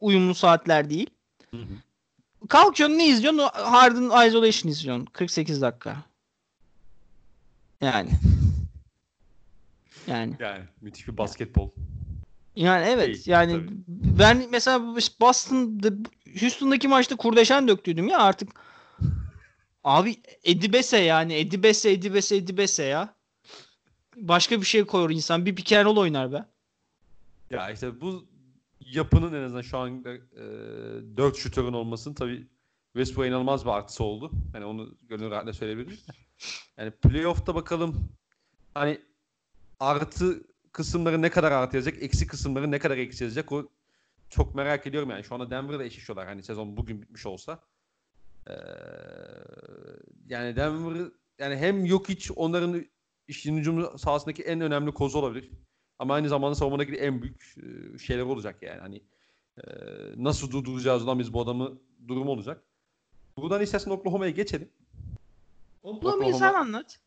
uyumlu 0.00 0.34
saatler 0.34 0.90
değil. 0.90 1.10
Hı 1.50 1.56
hı. 1.56 2.46
Kalkıyorsun 2.48 2.98
ne 2.98 3.08
izliyorsun? 3.08 3.48
Harden 3.52 4.26
Isolation 4.28 4.70
izliyorsun. 4.70 5.04
48 5.04 5.62
dakika. 5.62 5.96
Yani. 7.80 8.10
Yani. 10.06 10.36
Yani 10.40 10.64
müthiş 10.80 11.08
bir 11.08 11.16
basketbol. 11.16 11.70
Yani 12.56 12.86
evet. 12.88 13.06
Değil, 13.06 13.22
yani 13.26 13.52
tabii. 13.52 13.70
ben 14.18 14.46
mesela 14.50 14.96
Boston'da 15.20 15.92
Houston'daki 16.40 16.88
maçta 16.88 17.16
kurdeşen 17.16 17.68
döktüydüm 17.68 18.08
ya 18.08 18.18
artık. 18.18 18.48
Abi 19.84 20.16
Edibese 20.44 20.98
yani 20.98 21.34
Edibese 21.34 21.92
Edibese 21.92 22.36
Edibese 22.36 22.82
ya. 22.82 23.14
Başka 24.16 24.60
bir 24.60 24.66
şey 24.66 24.84
koyar 24.84 25.10
insan. 25.10 25.46
Bir 25.46 25.54
pick 25.54 25.72
and 25.72 25.96
oynar 25.96 26.32
be. 26.32 26.44
Ya 27.50 27.70
işte 27.70 28.00
bu 28.00 28.26
yapının 28.80 29.34
en 29.34 29.42
azından 29.42 29.62
şu 29.62 29.78
an 29.78 30.04
e, 30.04 31.16
4 31.16 31.36
şutörün 31.36 31.72
olmasının 31.72 32.14
tabii 32.14 32.46
Westbrook'a 32.92 33.26
inanılmaz 33.26 33.64
bir 33.64 33.70
artısı 33.70 34.04
oldu. 34.04 34.30
Hani 34.52 34.64
onu 34.64 34.94
gönül 35.02 35.30
rahatlıkla 35.30 35.52
söyleyebiliriz. 35.52 36.06
Yani 36.76 36.90
playoff'ta 36.90 37.54
bakalım 37.54 38.08
hani 38.74 39.00
artı 39.80 40.51
kısımları 40.72 41.22
ne 41.22 41.30
kadar 41.30 41.52
artı 41.52 41.76
yazacak, 41.76 42.02
eksi 42.02 42.26
kısımları 42.26 42.70
ne 42.70 42.78
kadar 42.78 42.98
eksi 42.98 43.24
yazacak 43.24 43.52
o 43.52 43.68
çok 44.28 44.54
merak 44.54 44.86
ediyorum 44.86 45.10
yani. 45.10 45.24
Şu 45.24 45.34
anda 45.34 45.50
Denver'da 45.50 45.84
eşleşiyorlar 45.84 46.26
hani 46.26 46.42
sezon 46.42 46.76
bugün 46.76 47.02
bitmiş 47.02 47.26
olsa. 47.26 47.60
Ee, 48.46 48.52
yani 50.28 50.56
Denver 50.56 51.08
yani 51.38 51.56
hem 51.56 51.84
yok 51.84 52.08
hiç 52.08 52.30
onların 52.36 52.84
işin 53.28 53.56
hücum 53.56 53.98
sahasındaki 53.98 54.42
en 54.42 54.60
önemli 54.60 54.92
kozu 54.92 55.18
olabilir. 55.18 55.50
Ama 55.98 56.14
aynı 56.14 56.28
zamanda 56.28 56.54
savunmadaki 56.54 56.92
en 56.92 57.22
büyük 57.22 57.54
e, 57.56 57.98
şeyler 57.98 58.22
olacak 58.22 58.62
yani. 58.62 58.80
Hani 58.80 59.02
e, 59.58 59.62
nasıl 60.16 60.50
durduracağız 60.50 61.06
lan 61.06 61.18
biz 61.18 61.32
bu 61.32 61.40
adamı 61.40 61.78
durumu 62.08 62.30
olacak. 62.30 62.62
Buradan 63.36 63.62
istersen 63.62 63.90
Oklahoma'ya 63.90 64.30
geçelim. 64.30 64.68
Oklahoma'yı 65.82 66.34
sen 66.34 66.54
anlat. 66.54 67.00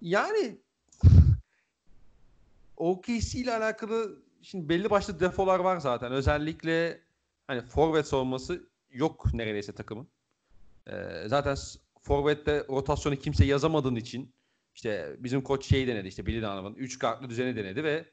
Yani 0.00 0.58
OKC 2.80 3.38
ile 3.38 3.56
alakalı 3.56 4.22
şimdi 4.42 4.68
belli 4.68 4.90
başlı 4.90 5.20
defolar 5.20 5.58
var 5.58 5.76
zaten. 5.76 6.12
Özellikle 6.12 7.00
hani 7.46 7.60
forvet 7.62 8.06
savunması 8.06 8.68
yok 8.90 9.34
neredeyse 9.34 9.72
takımın. 9.72 10.08
Ee, 10.86 11.24
zaten 11.26 11.56
forvette 12.02 12.64
rotasyonu 12.68 13.16
kimse 13.16 13.44
yazamadığın 13.44 13.96
için 13.96 14.34
işte 14.74 15.16
bizim 15.18 15.42
koç 15.42 15.66
şey 15.66 15.86
denedi 15.86 16.08
işte 16.08 16.26
Billy 16.26 16.42
Donovan 16.42 16.74
3 16.74 16.98
kartlı 16.98 17.30
düzeni 17.30 17.56
denedi 17.56 17.84
ve 17.84 18.04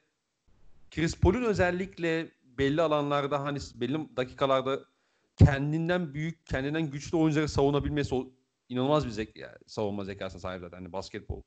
Chris 0.91 1.19
Paul'un 1.19 1.43
özellikle 1.43 2.31
belli 2.43 2.81
alanlarda 2.81 3.43
hani 3.43 3.59
belli 3.75 4.17
dakikalarda 4.17 4.79
kendinden 5.37 6.13
büyük, 6.13 6.45
kendinden 6.45 6.91
güçlü 6.91 7.17
oyuncuları 7.17 7.49
savunabilmesi 7.49 8.15
inanılmaz 8.69 9.05
bir 9.05 9.11
zek 9.11 9.35
yani 9.35 9.57
savunma 9.67 10.03
zekasına 10.05 10.39
sahip 10.41 10.61
zaten. 10.61 10.77
Hani 10.77 10.93
basketbol 10.93 11.41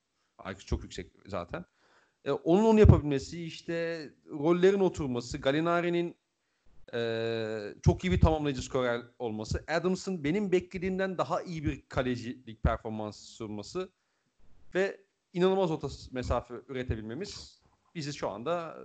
IQ 0.50 0.66
çok 0.66 0.82
yüksek 0.82 1.12
zaten. 1.26 1.64
E, 2.24 2.30
onun 2.30 2.64
onu 2.64 2.80
yapabilmesi, 2.80 3.44
işte 3.44 4.08
rollerin 4.30 4.80
oturması, 4.80 5.38
Galinari'nin 5.38 6.16
e, 6.94 7.74
çok 7.82 8.04
iyi 8.04 8.12
bir 8.12 8.20
tamamlayıcı 8.20 8.62
skorer 8.62 9.02
olması, 9.18 9.64
Adams'ın 9.68 10.24
benim 10.24 10.52
beklediğimden 10.52 11.18
daha 11.18 11.42
iyi 11.42 11.64
bir 11.64 11.82
kalecilik 11.88 12.62
performansı 12.62 13.26
sunması 13.26 13.90
ve 14.74 15.00
inanılmaz 15.32 15.70
orta 15.70 15.88
mesafe 16.12 16.54
üretebilmemiz 16.68 17.60
bizi 17.94 18.12
şu 18.14 18.28
anda 18.28 18.78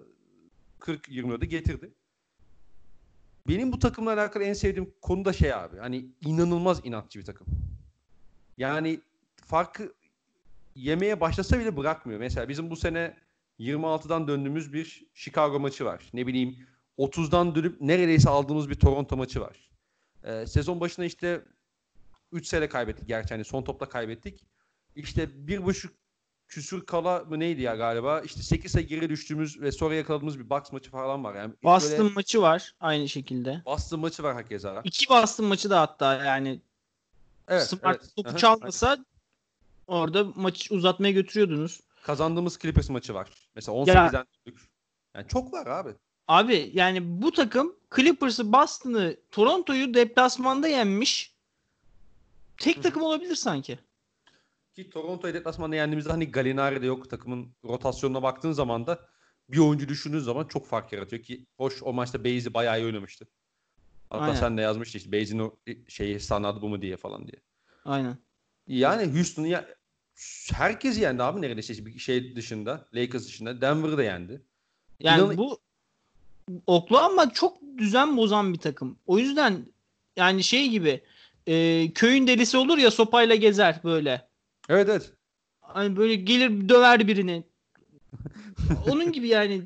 40-24'e 0.80 1.46
getirdi. 1.46 1.94
Benim 3.48 3.72
bu 3.72 3.80
takımla 3.80 4.14
alakalı 4.14 4.44
en 4.44 4.54
sevdiğim 4.54 4.94
konu 5.02 5.26
da 5.26 5.34
şey 5.34 5.54
abi. 5.54 5.78
Hani 5.78 6.06
inanılmaz 6.22 6.82
inatçı 6.84 7.20
bir 7.20 7.26
takım. 7.26 7.48
Yani 8.58 9.02
farkı 9.36 9.94
yemeye 10.76 11.22
başlasa 11.22 11.60
bile 11.60 11.78
bırakmıyor. 11.78 12.20
Mesela 12.20 12.50
bizim 12.50 12.70
bu 12.70 12.76
sene 12.76 13.18
26'dan 13.60 14.28
döndüğümüz 14.28 14.74
bir 14.74 15.06
Chicago 15.14 15.60
maçı 15.60 15.86
var. 15.86 16.04
Ne 16.14 16.28
bileyim 16.28 16.68
30'dan 16.98 17.56
dönüp 17.56 17.82
neredeyse 17.82 18.30
aldığımız 18.30 18.70
bir 18.70 18.76
Toronto 18.76 19.18
maçı 19.18 19.42
var. 19.42 19.70
Ee, 20.24 20.46
sezon 20.48 20.80
başında 20.80 21.06
işte 21.06 21.42
3 22.32 22.48
sene 22.48 22.70
kaybettik 22.70 23.08
gerçi 23.08 23.34
hani 23.34 23.46
son 23.46 23.64
topta 23.64 23.90
kaybettik. 23.90 24.46
İşte 24.96 25.48
bir 25.48 25.66
buçuk 25.66 25.94
küsür 26.48 26.86
kala 26.86 27.20
mı 27.20 27.40
neydi 27.40 27.62
ya 27.62 27.76
galiba? 27.76 28.22
İşte 28.22 28.42
8 28.42 28.72
sayı 28.72 28.88
geri 28.88 29.10
düştüğümüz 29.10 29.62
ve 29.62 29.72
sonra 29.72 29.96
yakaladığımız 29.96 30.40
bir 30.40 30.50
box 30.50 30.72
maçı 30.72 30.92
falan 30.92 31.24
var. 31.24 31.36
Yani 31.36 31.54
Boston 31.64 32.00
böyle... 32.00 32.14
maçı 32.14 32.42
var 32.42 32.76
aynı 32.80 33.10
şekilde. 33.10 33.62
Boston 33.66 34.00
maçı 34.00 34.24
var 34.24 34.34
hakeza. 34.34 34.82
İki 34.84 35.10
Boston 35.10 35.46
maçı 35.46 35.70
da 35.70 35.82
hatta 35.82 36.26
yani 36.26 36.62
evet, 37.48 37.64
Smart 37.64 38.02
evet. 38.02 38.16
topu 38.16 38.38
çalmasa 38.38 39.06
orada 39.88 40.24
maçı 40.36 40.76
uzatmaya 40.76 41.12
götürüyordunuz. 41.12 41.82
Kazandığımız 42.06 42.60
Clippers 42.60 42.90
maçı 42.90 43.14
var. 43.14 43.30
Mesela 43.56 43.78
18'den 43.78 44.14
ya, 44.14 44.54
yani 45.16 45.28
çok 45.28 45.54
var 45.54 45.68
abi. 45.68 45.90
Abi 46.28 46.72
yani 46.74 47.22
bu 47.22 47.32
takım 47.32 47.76
Clippers'ı, 47.96 48.54
Boston'ı, 48.54 49.18
Toronto'yu 49.32 49.94
deplasmanda 49.94 50.68
yenmiş. 50.68 51.36
Tek 52.58 52.84
takım 52.84 53.02
olabilir 53.02 53.36
sanki. 53.36 53.80
Ki 54.76 54.90
Toronto'yu 54.90 55.34
deplasmanda 55.34 55.76
yendiğimizde 55.76 56.10
hani 56.10 56.32
Gallinari 56.32 56.82
de 56.82 56.86
yok. 56.86 57.10
Takımın 57.10 57.56
rotasyonuna 57.64 58.24
baktığın 58.24 58.52
zaman 58.52 58.88
da 58.88 59.00
bir 59.50 59.58
oyuncu 59.58 59.90
düşündüğün 59.90 60.20
zaman 60.20 60.46
çok 60.46 60.68
fark 60.68 60.94
yaratıyor 60.94 61.24
ki 61.24 61.46
hoş 61.58 61.84
o 61.84 61.94
maçta 61.94 62.24
Beyzi 62.24 62.54
bayağı 62.54 62.80
iyi 62.80 62.86
oynamıştı. 62.86 63.28
Hatta 64.10 64.24
Aynen. 64.24 64.36
sen 64.36 64.58
de 64.58 64.62
yazmıştın 64.62 65.00
işte 65.00 65.12
Beyzi'nin 65.12 65.40
o 65.40 65.56
şeyi 65.88 66.20
sanadı 66.20 66.62
bu 66.62 66.70
mu 66.70 66.82
diye 66.82 66.98
falan 66.98 67.28
diye. 67.28 67.42
Aynen. 67.86 68.18
Yani 68.68 69.14
Houston'u 69.14 69.48
ya 69.48 69.76
herkes 70.54 71.00
yendi 71.00 71.24
abi 71.24 71.42
neredeyse 71.42 71.86
bir 71.86 72.00
şey 72.00 72.36
dışında. 72.36 72.88
Lakers 72.94 73.26
dışında. 73.26 73.62
Denver'ı 73.62 73.98
da 73.98 74.04
yendi. 74.04 74.42
Yani 75.00 75.24
İnan- 75.24 75.38
bu 75.38 75.60
Oklahoma 76.68 77.34
çok 77.34 77.58
düzen 77.78 78.18
bozan 78.18 78.54
bir 78.54 78.60
takım. 78.60 79.00
O 79.08 79.20
yüzden 79.20 79.66
yani 80.16 80.44
şey 80.44 80.70
gibi 80.70 81.04
e, 81.48 81.92
köyün 81.94 82.28
delisi 82.28 82.58
olur 82.58 82.78
ya 82.78 82.92
sopayla 82.92 83.36
gezer 83.36 83.82
böyle. 83.84 84.28
Evet 84.70 84.90
evet. 84.90 85.14
Hani 85.62 85.98
böyle 85.98 86.16
gelir 86.16 86.70
döver 86.70 87.08
birini. 87.08 87.44
Onun 88.88 89.12
gibi 89.12 89.28
yani 89.28 89.62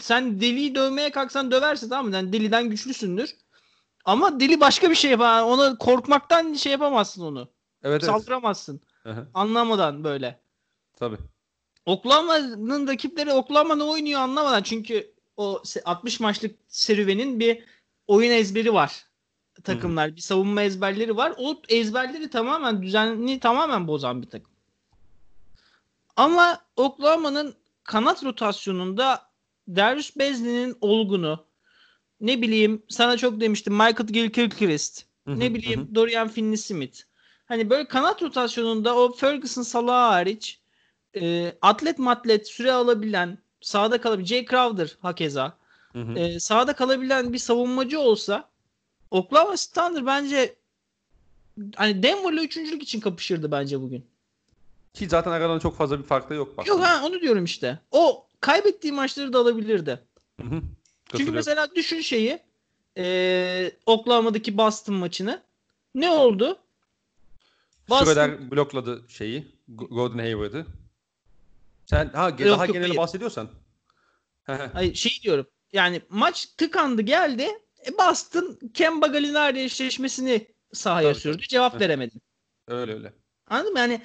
sen 0.00 0.40
deliyi 0.40 0.74
dövmeye 0.74 1.10
kalksan 1.10 1.50
döversin 1.50 1.88
tamam 1.88 2.08
mı? 2.08 2.14
Yani 2.14 2.32
deliden 2.32 2.70
güçlüsündür. 2.70 3.36
Ama 4.04 4.40
deli 4.40 4.60
başka 4.60 4.90
bir 4.90 4.94
şey 4.94 5.10
yapar. 5.10 5.42
Ona 5.42 5.78
korkmaktan 5.78 6.54
şey 6.54 6.72
yapamazsın 6.72 7.22
onu. 7.22 7.48
Evet, 7.82 8.04
Saldıramazsın. 8.04 8.80
Evet. 9.06 9.26
Anlamadan 9.34 10.04
böyle. 10.04 10.40
Tabii. 10.96 11.16
Oklahoma'nın 11.86 12.88
rakipleri 12.88 13.32
Oklahoma 13.32 13.76
ne 13.76 13.82
oynuyor 13.82 14.20
anlamadan. 14.20 14.62
Çünkü 14.62 15.12
o 15.36 15.62
60 15.84 16.20
maçlık 16.20 16.58
serüvenin 16.68 17.40
bir 17.40 17.64
oyun 18.06 18.30
ezberi 18.30 18.74
var 18.74 19.06
takımlar. 19.64 20.08
Hı-hı. 20.08 20.16
Bir 20.16 20.20
savunma 20.20 20.62
ezberleri 20.62 21.16
var. 21.16 21.34
O 21.38 21.62
ezberleri 21.68 22.30
tamamen 22.30 22.82
düzenli 22.82 23.40
tamamen 23.40 23.88
bozan 23.88 24.22
bir 24.22 24.30
takım. 24.30 24.52
Ama 26.16 26.60
Oklahoma'nın 26.76 27.54
kanat 27.84 28.24
rotasyonunda 28.24 29.22
Darius 29.68 30.16
Bezli'nin 30.16 30.76
olgunu 30.80 31.46
ne 32.20 32.42
bileyim 32.42 32.82
sana 32.88 33.16
çok 33.16 33.40
demiştim 33.40 33.72
Michael 33.72 34.06
Gilchrist 34.06 35.06
ne 35.26 35.54
bileyim 35.54 35.80
hı. 35.80 35.94
Dorian 35.94 36.28
Finney-Smith 36.28 37.02
hani 37.46 37.70
böyle 37.70 37.88
kanat 37.88 38.22
rotasyonunda 38.22 38.96
o 38.96 39.12
Ferguson 39.12 39.62
Salah 39.62 40.10
hariç 40.10 40.60
e, 41.20 41.52
atlet 41.62 41.98
matlet 41.98 42.48
süre 42.48 42.72
alabilen 42.72 43.38
sağda 43.60 44.00
kalabilen 44.00 44.26
Jay 44.26 44.46
Crowder 44.46 44.96
hakeza 45.02 45.56
hı 45.92 46.02
hı. 46.02 46.18
E, 46.18 46.40
sağda 46.40 46.72
kalabilen 46.72 47.32
bir 47.32 47.38
savunmacı 47.38 48.00
olsa 48.00 48.48
Oklahoma 49.10 49.56
City 49.56 49.80
Thunder 49.80 50.06
bence 50.06 50.54
hani 51.76 52.02
Denver'la 52.02 52.42
üçüncülük 52.42 52.82
için 52.82 53.00
kapışırdı 53.00 53.50
bence 53.50 53.80
bugün. 53.80 54.06
Ki 54.94 55.08
zaten 55.08 55.30
aralarında 55.30 55.60
çok 55.60 55.76
fazla 55.76 55.98
bir 55.98 56.04
fark 56.04 56.30
da 56.30 56.34
yok. 56.34 56.56
Bak. 56.56 56.66
Yok 56.66 56.80
ha 56.80 57.06
onu 57.06 57.20
diyorum 57.20 57.44
işte. 57.44 57.78
O 57.90 58.26
kaybettiği 58.40 58.92
maçları 58.92 59.32
da 59.32 59.38
alabilirdi. 59.38 60.00
Hı 60.40 60.46
hı. 60.46 60.62
Çünkü 61.16 61.30
mesela 61.30 61.74
düşün 61.74 62.00
şeyi 62.00 62.38
e, 62.96 63.72
Oklahoma'daki 63.86 64.58
Boston 64.58 64.94
maçını. 64.94 65.42
Ne 65.94 66.10
oldu? 66.10 66.58
Boston... 67.88 68.04
Schroeder 68.04 68.50
blokladı 68.50 69.04
şeyi. 69.08 69.56
Gordon 69.68 70.18
Hayward'ı. 70.18 70.66
Sen 71.86 72.08
ha 72.08 72.28
yok, 72.28 72.40
daha 72.40 72.66
yok, 72.66 72.74
genel 72.74 72.96
bahsediyorsan. 72.96 73.50
Hayır, 74.72 74.94
şey 74.94 75.18
diyorum. 75.22 75.46
Yani 75.72 76.02
maç 76.08 76.46
tıkandı 76.46 77.02
geldi. 77.02 77.48
E 77.86 77.98
Boston 77.98 78.58
Kemba 78.74 79.06
Gallinari 79.06 79.62
eşleşmesini 79.62 80.46
sahaya 80.72 81.12
Tabii. 81.12 81.20
sürdü. 81.20 81.42
Cevap 81.42 81.80
veremedi. 81.80 82.14
Öyle 82.66 82.94
öyle. 82.94 83.12
Anladın 83.46 83.72
mı? 83.72 83.78
Yani 83.78 84.02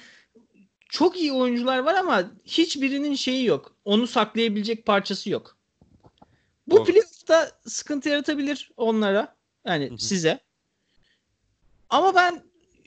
çok 0.88 1.20
iyi 1.20 1.32
oyuncular 1.32 1.78
var 1.78 1.94
ama 1.94 2.30
hiçbirinin 2.44 3.14
şeyi 3.14 3.44
yok. 3.44 3.76
Onu 3.84 4.06
saklayabilecek 4.06 4.86
parçası 4.86 5.30
yok. 5.30 5.56
Bu 6.66 6.76
Doğru. 6.76 6.84
playoff'ta 6.84 7.50
sıkıntı 7.66 8.08
yaratabilir 8.08 8.70
onlara. 8.76 9.36
Yani 9.66 9.88
Hı-hı. 9.90 9.98
size. 9.98 10.40
Ama 11.88 12.14
ben 12.14 12.42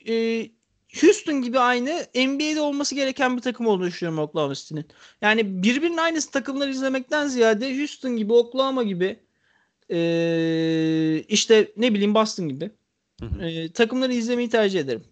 e, 0.08 0.46
Houston 0.94 1.42
gibi 1.42 1.58
aynı 1.58 1.90
NBA'de 2.14 2.60
olması 2.60 2.94
gereken 2.94 3.36
bir 3.36 3.42
takım 3.42 3.66
olduğunu 3.66 3.86
düşünüyorum 3.86 4.18
Oklahoma 4.18 4.54
City'nin. 4.54 4.86
Yani 5.20 5.62
birbirinin 5.62 5.96
aynısı 5.96 6.30
takımları 6.30 6.70
izlemekten 6.70 7.28
ziyade 7.28 7.78
Houston 7.78 8.16
gibi, 8.16 8.32
Oklahoma 8.32 8.82
gibi 8.82 9.20
e, 9.90 11.24
işte 11.28 11.72
ne 11.76 11.94
bileyim 11.94 12.14
Boston 12.14 12.48
gibi 12.48 12.70
e, 13.40 13.72
takımları 13.72 14.12
izlemeyi 14.12 14.48
tercih 14.48 14.80
ederim. 14.80 15.04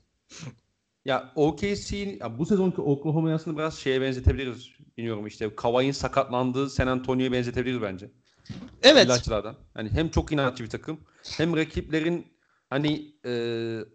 Ya 1.05 1.33
OKC 1.35 2.19
bu 2.39 2.47
sezonki 2.47 2.81
Oklahoma 2.81 3.35
aslında 3.35 3.59
biraz 3.59 3.79
şeye 3.79 4.01
benzetebiliriz. 4.01 4.69
Bilmiyorum 4.97 5.27
işte 5.27 5.57
Kawhi'nin 5.57 5.93
sakatlandığı 5.93 6.71
San 6.71 6.87
Antonio'ya 6.87 7.33
benzetebiliriz 7.33 7.83
bence. 7.83 8.11
Evet. 8.83 9.07
İlaçlardan. 9.07 9.57
Yani 9.77 9.91
hem 9.91 10.09
çok 10.09 10.33
inatçı 10.33 10.65
bir 10.65 10.71
takım 10.71 11.01
hem 11.37 11.57
rakiplerin 11.57 12.27
hani 12.75 13.15
e, 13.27 13.33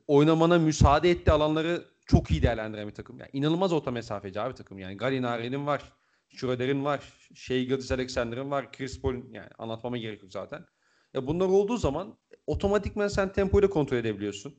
oynamana 0.08 0.58
müsaade 0.60 1.12
ettiği 1.12 1.32
alanları 1.32 1.86
çok 2.06 2.32
iyi 2.32 2.42
değerlendiren 2.42 2.88
bir 2.88 2.94
takım. 2.94 3.20
Yani 3.20 3.30
inanılmaz 3.34 3.74
orta 3.74 3.92
mesafeci 3.92 4.42
abi 4.42 4.54
takım. 4.54 4.80
Yani 4.80 4.98
Galinari'nin 4.98 5.66
var, 5.68 5.94
Schroeder'in 6.30 6.86
var, 6.86 7.14
Shea 7.34 7.60
Gildas 7.64 7.92
Alexander'ın 7.92 8.52
var, 8.52 8.72
Chris 8.72 9.02
Paul'un 9.02 9.30
yani 9.32 9.48
anlatmama 9.58 9.98
gerek 9.98 10.24
yok 10.24 10.32
zaten. 10.32 10.66
Ya 11.14 11.28
bunlar 11.28 11.46
olduğu 11.46 11.78
zaman 11.78 12.18
otomatikman 12.48 13.08
sen 13.08 13.32
tempoyu 13.34 13.64
da 13.64 13.70
kontrol 13.70 13.98
edebiliyorsun. 13.98 14.56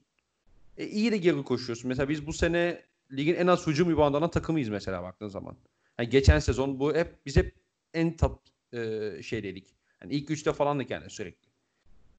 E, 0.77 0.87
iyi 0.87 1.13
de 1.13 1.17
geri 1.17 1.43
koşuyorsun. 1.43 1.89
Mesela 1.89 2.09
biz 2.09 2.27
bu 2.27 2.33
sene 2.33 2.83
ligin 3.13 3.35
en 3.35 3.47
az 3.47 3.67
hücum 3.67 3.91
reboundanan 3.91 4.31
takımıyız 4.31 4.69
mesela 4.69 5.03
baktığın 5.03 5.29
zaman. 5.29 5.57
Yani 5.99 6.09
geçen 6.09 6.39
sezon 6.39 6.81
bu 6.81 6.95
hep 6.95 7.27
biz 7.27 7.37
hep 7.37 7.55
en 7.95 8.17
top 8.17 8.43
e, 8.73 9.11
şeydeydik. 9.23 9.77
Yani 10.03 10.15
ilk 10.15 10.31
üçte 10.31 10.53
falan 10.53 10.81
da 10.81 10.85
yani 10.89 11.11
sürekli. 11.11 11.50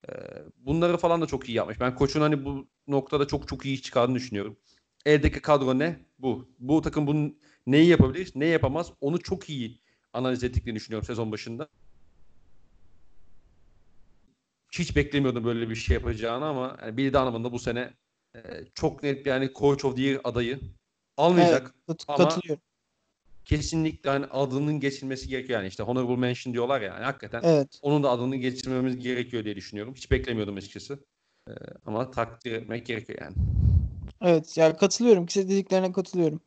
E, 0.10 0.11
bunları 0.57 0.98
falan 0.98 1.22
da 1.22 1.26
çok 1.26 1.49
iyi 1.49 1.56
yapmış. 1.56 1.80
Ben 1.80 1.95
koçun 1.95 2.22
hani 2.22 2.45
bu 2.45 2.68
noktada 2.88 3.28
çok 3.28 3.48
çok 3.48 3.65
iyi 3.65 3.82
çıkardığını 3.82 4.15
düşünüyorum. 4.15 4.57
Eldeki 5.06 5.41
kadro 5.41 5.80
ne? 5.80 5.99
Bu. 6.19 6.49
Bu 6.60 6.82
takım 6.82 7.07
bunun 7.07 7.40
neyi 7.68 7.88
yapabilir, 7.88 8.32
ne 8.36 8.45
yapamaz 8.45 8.91
onu 9.02 9.19
çok 9.19 9.49
iyi 9.49 9.80
analiz 10.14 10.44
ettiklerini 10.44 10.76
düşünüyorum 10.80 11.06
sezon 11.07 11.32
başında. 11.32 11.68
Hiç 14.73 14.95
beklemiyordum 14.95 15.44
böyle 15.44 15.69
bir 15.69 15.76
şey 15.76 15.94
yapacağını 15.94 16.45
ama 16.45 16.78
yani 16.82 16.98
Billy 16.98 17.14
Donovan'da 17.14 17.52
bu 17.52 17.60
sene 17.60 17.94
e, 18.36 18.40
çok 18.76 19.03
net 19.03 19.26
yani 19.26 19.52
Coach 19.53 19.86
of 19.86 19.95
the 19.95 20.02
Year 20.02 20.22
adayı 20.23 20.60
almayacak. 21.18 21.61
Evet, 21.61 21.88
kat- 21.88 22.06
ama- 22.07 22.30
katılıyorum. 22.30 22.64
Kesinlikle 23.45 24.09
hani 24.09 24.26
adının 24.26 24.80
geçilmesi 24.80 25.27
gerekiyor 25.27 25.59
yani 25.59 25.68
işte 25.68 25.84
honorable 25.84 26.15
mention 26.15 26.53
diyorlar 26.53 26.81
ya 26.81 26.88
yani 26.93 27.03
hakikaten 27.03 27.41
Evet. 27.43 27.80
onun 27.81 28.03
da 28.03 28.09
adını 28.09 28.35
geçirmemiz 28.35 28.99
gerekiyor 28.99 29.45
diye 29.45 29.55
düşünüyorum. 29.55 29.93
Hiç 29.95 30.11
beklemiyordum 30.11 30.55
açıkçası. 30.55 31.05
E, 31.47 31.51
ama 31.85 32.11
takdir 32.11 32.51
etmek 32.51 32.85
gerekiyor 32.85 33.19
yani. 33.22 33.35
Evet. 34.22 34.57
Yani 34.57 34.77
katılıyorum. 34.77 35.26
Kısa 35.26 35.41
dediklerine 35.41 35.91
katılıyorum. 35.91 36.41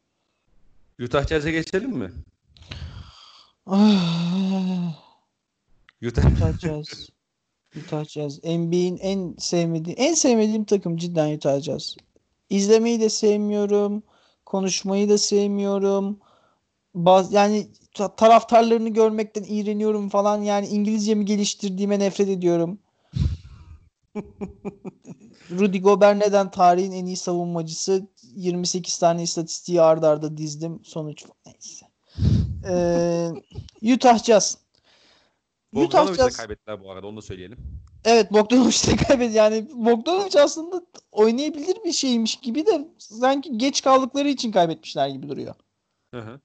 Utah 1.00 1.26
Jazz'e 1.26 1.50
geçelim 1.50 1.90
mi? 1.90 2.12
Ah, 3.66 4.94
Utah 6.02 6.32
Utah 6.32 6.58
Jazz. 6.58 7.10
Utah 7.76 8.04
Jazz. 8.04 8.44
NBA'in 8.44 8.96
en 8.96 9.34
sevmediğim, 9.38 9.98
en 10.00 10.14
sevmediğim 10.14 10.64
takım 10.64 10.96
cidden 10.96 11.36
Utah 11.36 11.60
Jazz. 11.60 11.96
İzlemeyi 12.50 13.00
de 13.00 13.08
sevmiyorum. 13.08 14.02
Konuşmayı 14.46 15.08
da 15.08 15.18
sevmiyorum. 15.18 16.18
Baz, 16.94 17.32
yani 17.32 17.66
ta- 17.94 18.16
taraftarlarını 18.16 18.88
görmekten 18.88 19.42
iğreniyorum 19.42 20.08
falan. 20.08 20.42
Yani 20.42 20.66
İngilizcemi 20.66 21.24
geliştirdiğime 21.24 21.98
nefret 21.98 22.28
ediyorum. 22.28 22.78
Rudy 25.50 25.78
Gobert 25.78 26.16
neden 26.16 26.50
tarihin 26.50 26.92
en 26.92 27.06
iyi 27.06 27.16
savunmacısı? 27.16 28.06
28 28.22 28.98
tane 28.98 29.22
istatistiği 29.22 29.82
arda 29.82 30.08
arda 30.08 30.36
dizdim. 30.36 30.80
Sonuç 30.84 31.24
neyse. 31.46 31.86
Ee, 32.68 33.30
Utah 33.94 34.24
Jazz. 34.24 34.58
Utah 35.72 36.14
Jazz. 36.14 36.36
kaybettiler 36.36 36.84
bu 36.84 36.90
arada 36.90 37.06
onu 37.06 37.16
da 37.16 37.22
söyleyelim. 37.22 37.58
Evet 38.04 38.32
Bogdanovic 38.32 38.86
de 38.86 38.96
kaybetti. 38.96 39.36
Yani 39.36 39.68
Bogdanovic 39.74 40.40
aslında 40.40 40.82
oynayabilir 41.12 41.76
bir 41.84 41.92
şeymiş 41.92 42.36
gibi 42.36 42.66
de 42.66 42.88
sanki 42.98 43.58
geç 43.58 43.82
kaldıkları 43.82 44.28
için 44.28 44.52
kaybetmişler 44.52 45.08
gibi 45.08 45.28
duruyor. 45.28 45.54
Hı 46.10 46.20
hı. 46.20 46.40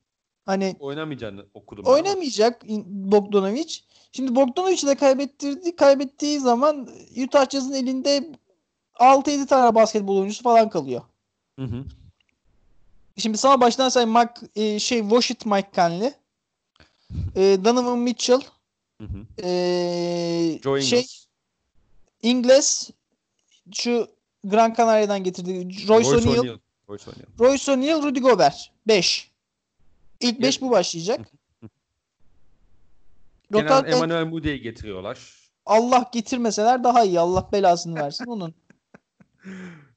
Hani 0.50 0.76
Oynamayacağını 0.80 1.46
okudum. 1.54 1.86
oynamayacak 1.86 2.66
Bogdanovic. 2.88 3.76
Şimdi 4.12 4.36
Bogdanovic'i 4.36 4.88
de 4.88 4.96
kaybettirdi. 4.96 5.76
Kaybettiği 5.76 6.40
zaman 6.40 6.90
Utah 7.24 7.50
Jazz'ın 7.50 7.74
elinde 7.74 8.32
6-7 8.96 9.46
tane 9.46 9.76
basketbol 9.76 10.18
oyuncusu 10.18 10.44
falan 10.44 10.70
kalıyor. 10.70 11.02
Hı 11.60 11.66
hı. 11.66 11.84
Şimdi 13.18 13.38
sağ 13.38 13.62
baştan 13.62 13.90
say 13.90 14.06
Mac, 14.06 14.30
e, 14.56 14.80
şey 14.80 15.00
Washit 15.00 15.46
Mike 15.46 15.70
Conley, 15.76 16.14
e, 17.36 17.58
Donovan 17.66 18.00
Mitchell, 18.00 18.42
Hı 19.02 19.04
hı. 19.08 19.44
e, 19.44 20.60
Joe 20.64 20.82
şey 20.82 21.00
Ingles. 21.00 21.26
Ingles, 22.24 22.90
şu 23.74 24.08
Gran 24.44 24.74
Canaria'dan 24.74 25.24
getirdiği 25.24 25.88
Royce 25.88 26.10
O'Neal, 26.10 26.60
Royce 26.90 27.06
O'Neal. 27.10 27.30
Royce 27.40 27.72
O'Neal, 27.72 28.04
Rudy 28.04 28.20
Gobert. 28.20 28.72
5. 28.88 29.29
İlk 30.22 30.42
5 30.42 30.56
Ya- 30.56 30.68
bu 30.68 30.72
başlayacak. 30.72 31.20
Kenan 33.54 33.64
Rotate 33.64 33.92
Emmanuel 33.92 34.26
Moody'yi 34.26 34.62
getiriyorlar. 34.62 35.36
Allah 35.66 36.10
getirmeseler 36.14 36.84
daha 36.84 37.04
iyi. 37.04 37.20
Allah 37.20 37.50
belasını 37.52 37.96
versin 37.96 38.26
onun. 38.26 38.54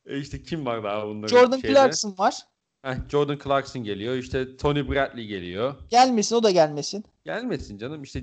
E 0.06 0.18
işte 0.18 0.42
kim 0.42 0.66
var 0.66 0.84
daha 0.84 1.06
bunların 1.06 1.28
Jordan 1.28 1.60
şeyde? 1.60 1.74
Clarkson 1.74 2.14
var. 2.18 2.38
Heh, 2.82 2.94
Jordan 3.08 3.38
Clarkson 3.44 3.84
geliyor. 3.84 4.14
İşte 4.14 4.56
Tony 4.56 4.88
Bradley 4.90 5.26
geliyor. 5.26 5.74
Gelmesin 5.90 6.36
o 6.36 6.42
da 6.42 6.50
gelmesin. 6.50 7.04
Gelmesin 7.24 7.78
canım. 7.78 8.02
İşte 8.02 8.20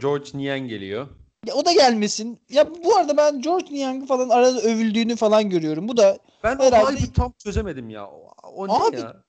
George 0.00 0.30
Niang 0.34 0.68
geliyor. 0.68 1.08
Ya, 1.46 1.54
o 1.54 1.64
da 1.64 1.72
gelmesin. 1.72 2.40
Ya 2.48 2.68
bu 2.84 2.96
arada 2.96 3.16
ben 3.16 3.42
George 3.42 3.74
Niang'ı 3.74 4.06
falan 4.06 4.28
arada 4.28 4.60
övüldüğünü 4.60 5.16
falan 5.16 5.50
görüyorum. 5.50 5.88
Bu 5.88 5.96
da 5.96 6.18
Ben 6.44 6.58
Herhalde- 6.58 6.84
o 6.86 6.92
hype'ı 6.92 7.12
tam 7.12 7.32
çözemedim 7.38 7.90
ya. 7.90 8.06
O, 8.06 8.32
o 8.42 8.68
ne 8.68 8.72
Abi- 8.72 9.00
ya? 9.00 9.24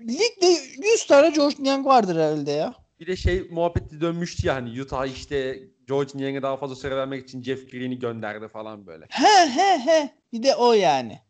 Ligde 0.00 0.46
100 0.92 1.06
tane 1.06 1.30
George 1.30 1.56
Niang 1.58 1.86
vardır 1.86 2.16
herhalde 2.16 2.50
ya. 2.50 2.74
Bir 3.00 3.06
de 3.06 3.16
şey 3.16 3.48
muhabbeti 3.50 4.00
dönmüştü 4.00 4.46
ya 4.46 4.54
hani 4.54 4.82
Utah 4.82 5.06
işte 5.06 5.60
George 5.88 6.10
Niang'e 6.14 6.42
daha 6.42 6.56
fazla 6.56 6.76
süre 6.76 6.96
vermek 6.96 7.24
için 7.24 7.42
Jeff 7.42 7.70
Green'i 7.70 7.98
gönderdi 7.98 8.48
falan 8.48 8.86
böyle. 8.86 9.06
He 9.10 9.46
he 9.50 9.78
he. 9.78 10.10
Bir 10.32 10.42
de 10.42 10.54
o 10.54 10.72
yani. 10.72 11.20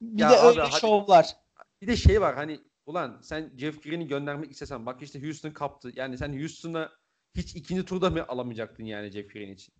Bir 0.00 0.22
Ya 0.22 0.30
de 0.30 0.38
abi, 0.40 0.48
öyle 0.48 0.60
hadi- 0.60 0.80
şovlar. 0.80 1.36
Bir 1.82 1.86
de 1.86 1.96
şey 1.96 2.20
var 2.20 2.34
hani 2.34 2.60
ulan 2.86 3.18
sen 3.22 3.50
Jeff 3.58 3.82
Green'i 3.82 4.06
göndermek 4.08 4.50
istesen 4.50 4.86
bak 4.86 5.02
işte 5.02 5.22
Houston 5.22 5.50
kaptı. 5.50 5.92
Yani 5.96 6.18
sen 6.18 6.40
Houston'a 6.40 6.90
hiç 7.36 7.54
ikinci 7.56 7.84
turda 7.84 8.10
mı 8.10 8.24
alamayacaktın 8.28 8.84
yani 8.84 9.10
Jeff 9.10 9.32
Green 9.32 9.48
için? 9.52 9.74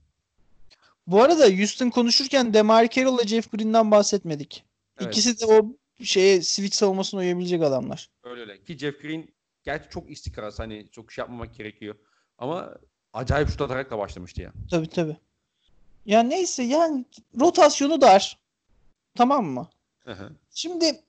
Bu 1.07 1.23
arada 1.23 1.45
Houston 1.59 1.91
konuşurken 1.91 2.55
DeMar 2.55 2.89
Carroll'la 2.91 3.27
Jeff 3.27 3.53
Green'den 3.53 3.91
bahsetmedik. 3.91 4.65
Evet. 5.01 5.13
İkisi 5.13 5.41
de 5.41 5.47
o 5.47 5.67
şeye 6.03 6.43
switch 6.43 6.77
savunmasına 6.77 7.21
uyabilecek 7.21 7.63
adamlar. 7.63 8.11
Öyle 8.23 8.41
öyle. 8.41 8.63
Ki 8.63 8.79
Jeff 8.79 9.03
Green 9.03 9.29
gerçi 9.65 9.91
çok 9.91 10.11
istikrarlı 10.11 10.57
hani 10.57 10.89
çok 10.91 11.13
şey 11.13 11.23
yapmamak 11.23 11.55
gerekiyor. 11.55 11.95
Ama 12.39 12.75
acayip 13.13 13.49
şut 13.49 13.61
atarak 13.61 13.91
da 13.91 13.99
başlamıştı 13.99 14.43
ya. 14.43 14.53
Tabii 14.71 14.89
tabii. 14.89 15.17
Ya 16.07 16.23
neyse 16.23 16.63
yani 16.63 17.05
rotasyonu 17.41 18.01
dar. 18.01 18.39
Tamam 19.15 19.47
mı? 19.47 19.69
Hı 20.05 20.13
hı. 20.13 20.33
Şimdi 20.55 21.01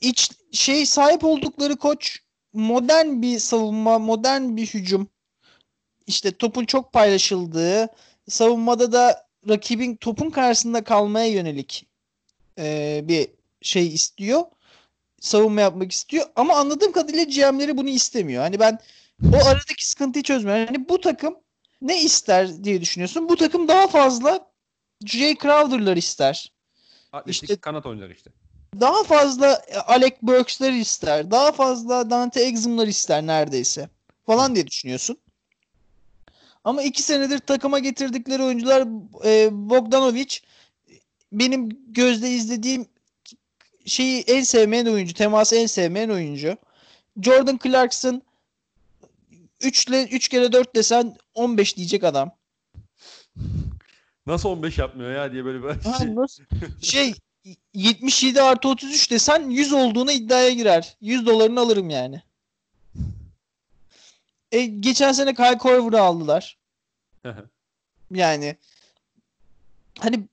iç 0.00 0.30
şey 0.52 0.86
sahip 0.86 1.24
oldukları 1.24 1.76
koç 1.76 2.18
modern 2.52 3.22
bir 3.22 3.38
savunma, 3.38 3.98
modern 3.98 4.56
bir 4.56 4.66
hücum. 4.66 5.08
İşte 6.06 6.30
topun 6.36 6.64
çok 6.64 6.92
paylaşıldığı, 6.92 7.88
savunmada 8.28 8.92
da 8.92 9.26
rakibin 9.48 9.96
topun 9.96 10.30
karşısında 10.30 10.84
kalmaya 10.84 11.26
yönelik 11.26 11.86
eee, 12.58 13.04
bir 13.08 13.28
şey 13.62 13.86
istiyor. 13.94 14.42
Savunma 15.20 15.60
yapmak 15.60 15.92
istiyor. 15.92 16.26
Ama 16.36 16.54
anladığım 16.56 16.92
kadarıyla 16.92 17.24
GM'leri 17.24 17.76
bunu 17.76 17.88
istemiyor. 17.88 18.42
Hani 18.42 18.60
ben 18.60 18.78
o 19.34 19.36
aradaki 19.46 19.88
sıkıntıyı 19.88 20.22
çözmüyorum. 20.22 20.66
Hani 20.66 20.88
bu 20.88 21.00
takım 21.00 21.34
ne 21.82 22.02
ister 22.02 22.64
diye 22.64 22.80
düşünüyorsun. 22.80 23.28
Bu 23.28 23.36
takım 23.36 23.68
daha 23.68 23.86
fazla 23.88 24.50
Jay 25.06 25.34
Crowder'lar 25.42 25.96
ister. 25.96 26.52
Atletik 27.12 27.42
İşte- 27.42 27.56
kanat 27.56 27.86
oyuncuları 27.86 28.12
işte. 28.12 28.30
daha 28.80 29.04
fazla 29.04 29.62
e, 29.68 29.76
Alec 29.78 30.16
Burks'ler 30.22 30.72
ister. 30.72 31.30
Daha 31.30 31.52
fazla 31.52 32.10
Dante 32.10 32.40
Exum'lar 32.42 32.86
ister 32.86 33.26
neredeyse. 33.26 33.88
Falan 34.26 34.54
diye 34.54 34.66
düşünüyorsun. 34.66 35.16
Ama 36.64 36.82
iki 36.82 37.02
senedir 37.02 37.38
takıma 37.38 37.78
getirdikleri 37.78 38.42
oyuncular 38.42 38.86
e, 39.24 39.48
Bogdanovic 39.70 40.38
benim 41.32 41.68
gözde 41.92 42.30
izlediğim 42.30 42.86
şeyi 43.84 44.22
en 44.22 44.42
sevmeyen 44.42 44.86
oyuncu. 44.86 45.14
Teması 45.14 45.56
en 45.56 45.66
sevmeyen 45.66 46.08
oyuncu. 46.08 46.56
Jordan 47.22 47.58
Clarkson 47.62 48.22
3 49.60 49.88
ile 49.88 50.04
3 50.04 50.28
kere 50.28 50.52
4 50.52 50.76
desen 50.76 51.16
15 51.34 51.76
diyecek 51.76 52.04
adam. 52.04 52.30
Nasıl 54.26 54.48
15 54.48 54.78
yapmıyor 54.78 55.12
ya 55.12 55.32
diye 55.32 55.44
böyle 55.44 55.62
bir 55.62 55.82
şey. 56.82 57.14
şey 57.14 57.14
77 57.74 58.42
artı 58.42 58.68
33 58.68 59.10
desen 59.10 59.50
100 59.50 59.72
olduğuna 59.72 60.12
iddiaya 60.12 60.50
girer. 60.50 60.96
100 61.00 61.26
dolarını 61.26 61.60
alırım 61.60 61.90
yani. 61.90 62.22
E, 64.52 64.64
geçen 64.66 65.12
sene 65.12 65.34
Kyle 65.34 65.58
Korver'ı 65.58 66.00
aldılar. 66.02 66.58
Yani 68.10 68.56
hani 69.98 70.28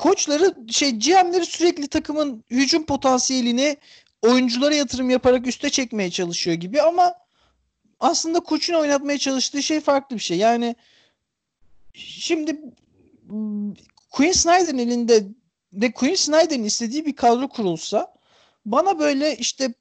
koçları 0.00 0.54
şey 0.70 0.90
GM'leri 0.90 1.46
sürekli 1.46 1.88
takımın 1.88 2.44
hücum 2.50 2.86
potansiyelini 2.86 3.76
oyunculara 4.22 4.74
yatırım 4.74 5.10
yaparak 5.10 5.46
üste 5.46 5.70
çekmeye 5.70 6.10
çalışıyor 6.10 6.56
gibi 6.56 6.82
ama 6.82 7.14
aslında 8.00 8.40
koçun 8.40 8.74
oynatmaya 8.74 9.18
çalıştığı 9.18 9.62
şey 9.62 9.80
farklı 9.80 10.16
bir 10.16 10.20
şey. 10.20 10.38
Yani 10.38 10.76
şimdi 11.94 12.52
m, 13.30 13.74
Quinn 14.10 14.32
Snyder'ın 14.32 14.78
elinde 14.78 15.24
de 15.72 15.92
Quinn 15.92 16.14
Snyder'in 16.14 16.64
istediği 16.64 17.06
bir 17.06 17.16
kadro 17.16 17.48
kurulsa 17.48 18.14
bana 18.66 18.98
böyle 18.98 19.36
işte 19.36 19.74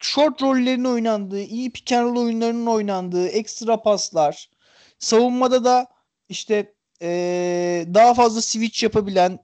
short 0.00 0.42
rollerin 0.42 0.84
oynandığı, 0.84 1.42
iyi 1.42 1.70
pick 1.70 1.92
and 1.92 2.06
roll 2.06 2.24
oyunlarının 2.24 2.66
oynandığı, 2.66 3.28
ekstra 3.28 3.82
paslar, 3.82 4.50
savunmada 4.98 5.64
da 5.64 5.86
işte 6.28 6.72
ee, 7.02 7.86
daha 7.94 8.14
fazla 8.14 8.42
switch 8.42 8.82
yapabilen, 8.82 9.38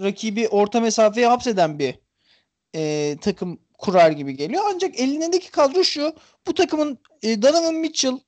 rakibi 0.00 0.48
orta 0.48 0.80
mesafeye 0.80 1.26
hapseden 1.26 1.78
bir 1.78 1.94
ee, 2.74 3.16
takım 3.20 3.58
kurar 3.78 4.10
gibi 4.10 4.36
geliyor. 4.36 4.64
Ancak 4.74 5.00
elindeki 5.00 5.50
kadro 5.50 5.84
şu. 5.84 6.14
Bu 6.46 6.54
takımın 6.54 6.98
e, 7.22 7.42
Donovan 7.42 7.74
Mitchell 7.74 8.18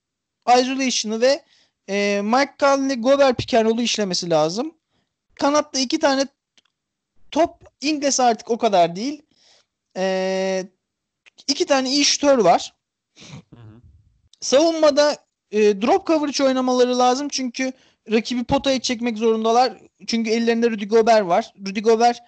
isolation'ı 0.59 1.21
ve 1.21 1.45
e, 1.89 2.21
Mike 2.25 2.55
Conley 2.59 2.97
Gobert 2.97 3.39
pick 3.39 3.55
and 3.55 3.79
işlemesi 3.79 4.31
lazım. 4.31 4.75
Kanatta 5.35 5.79
iki 5.79 5.99
tane 5.99 6.27
top 7.31 7.51
Ingles 7.81 8.21
artık 8.21 8.51
o 8.51 8.59
kadar 8.59 8.97
değil. 8.97 9.23
E, 9.97 10.65
iki 11.49 11.67
tane 11.67 11.91
iyi 11.91 12.05
şütör 12.05 12.39
var. 12.39 12.75
Hı 13.55 13.61
hı. 13.61 13.81
Savunmada 14.41 15.17
e, 15.51 15.83
drop 15.83 16.07
coverage 16.07 16.45
oynamaları 16.45 16.99
lazım 16.99 17.29
çünkü 17.29 17.73
rakibi 18.11 18.45
potaya 18.45 18.81
çekmek 18.81 19.19
zorundalar. 19.19 19.90
Çünkü 20.07 20.31
ellerinde 20.31 20.71
Rudy 20.71 20.85
Gobert 20.85 21.27
var. 21.27 21.55
Rudy 21.67 21.81
Gobert 21.81 22.19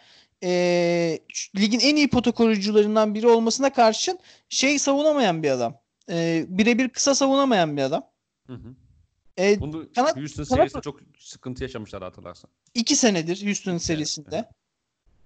e, 0.44 1.18
ligin 1.56 1.80
en 1.80 1.96
iyi 1.96 2.08
pota 2.10 2.30
koruyucularından 2.32 3.14
biri 3.14 3.28
olmasına 3.28 3.72
karşın 3.72 4.18
şey 4.48 4.78
savunamayan 4.78 5.42
bir 5.42 5.50
adam. 5.50 5.76
E, 6.10 6.44
birebir 6.48 6.88
kısa 6.88 7.14
savunamayan 7.14 7.76
bir 7.76 7.82
adam. 7.82 8.06
Hı 8.46 8.52
hı. 8.52 8.74
E, 9.38 9.60
Bunu 9.60 9.92
kanat- 9.92 10.16
Houston 10.16 10.44
kanat- 10.44 10.56
serisinde 10.56 10.82
çok 10.82 11.00
sıkıntı 11.18 11.62
yaşamışlar 11.62 12.02
hatırlarsan. 12.02 12.50
iki 12.74 12.96
senedir 12.96 13.46
Houston 13.46 13.78
serisinde. 13.78 14.48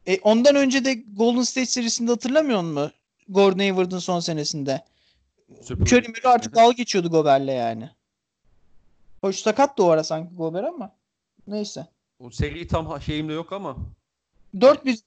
E, 0.06 0.18
ondan 0.18 0.56
önce 0.56 0.84
de 0.84 0.94
Golden 0.94 1.42
State 1.42 1.66
serisinde 1.66 2.10
hatırlamıyor 2.10 2.62
musun? 2.62 2.92
Gordon 3.28 3.58
Hayward'ın 3.58 3.98
son 3.98 4.20
senesinde. 4.20 4.84
Curry 5.70 6.08
Murray 6.08 6.34
artık 6.34 6.54
dalga 6.54 6.72
geçiyordu 6.72 7.10
Gobert'le 7.10 7.48
yani. 7.48 7.90
Hoş 9.20 9.36
sakat 9.36 9.78
da 9.78 9.82
o 9.82 9.88
ara 9.88 10.04
sanki 10.04 10.34
Gobert 10.36 10.64
ama. 10.66 10.92
Neyse. 11.46 11.86
O 12.20 12.30
seri 12.30 12.68
tam 12.68 13.02
şeyimde 13.02 13.32
yok 13.32 13.52
ama 13.52 13.76
4-1 14.54 15.00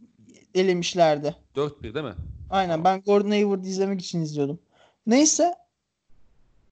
elemişlerdi. 0.56 1.36
4-1 1.56 1.84
değil 1.94 2.06
mi? 2.06 2.16
Aynen 2.50 2.84
ben 2.84 3.02
Gordon 3.02 3.30
Hayward'ı 3.32 3.68
izlemek 3.68 4.02
için 4.02 4.22
izliyordum. 4.22 4.60
Neyse. 5.08 5.54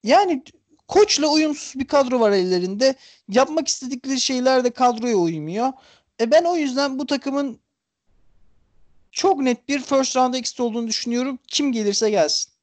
Yani 0.03 0.43
koçla 0.87 1.27
uyumsuz 1.27 1.79
bir 1.79 1.87
kadro 1.87 2.19
var 2.19 2.31
ellerinde. 2.31 2.95
Yapmak 3.29 3.67
istedikleri 3.67 4.19
şeyler 4.19 4.63
de 4.63 4.69
kadroya 4.71 5.15
uymuyor. 5.15 5.73
E 6.21 6.31
ben 6.31 6.43
o 6.43 6.55
yüzden 6.55 6.99
bu 6.99 7.05
takımın 7.05 7.59
çok 9.11 9.39
net 9.39 9.69
bir 9.69 9.79
first 9.79 10.15
round 10.15 10.33
exit 10.33 10.59
olduğunu 10.59 10.87
düşünüyorum. 10.87 11.39
Kim 11.47 11.71
gelirse 11.71 12.09
gelsin. 12.09 12.53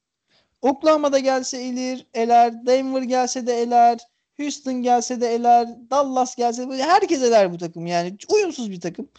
Oklahoma'da 0.61 1.19
gelse 1.19 1.57
elir, 1.57 2.05
eler. 2.13 2.65
Denver 2.65 3.01
gelse 3.01 3.47
de 3.47 3.61
eler. 3.61 3.99
Houston 4.37 4.81
gelse 4.81 5.21
de 5.21 5.27
eler. 5.27 5.67
Dallas 5.89 6.35
gelse 6.35 6.69
de 6.69 6.83
herkes 6.83 7.23
eler 7.23 7.53
bu 7.53 7.57
takım 7.57 7.85
yani. 7.85 8.17
Uyumsuz 8.29 8.71
bir 8.71 8.81
takım. 8.81 9.09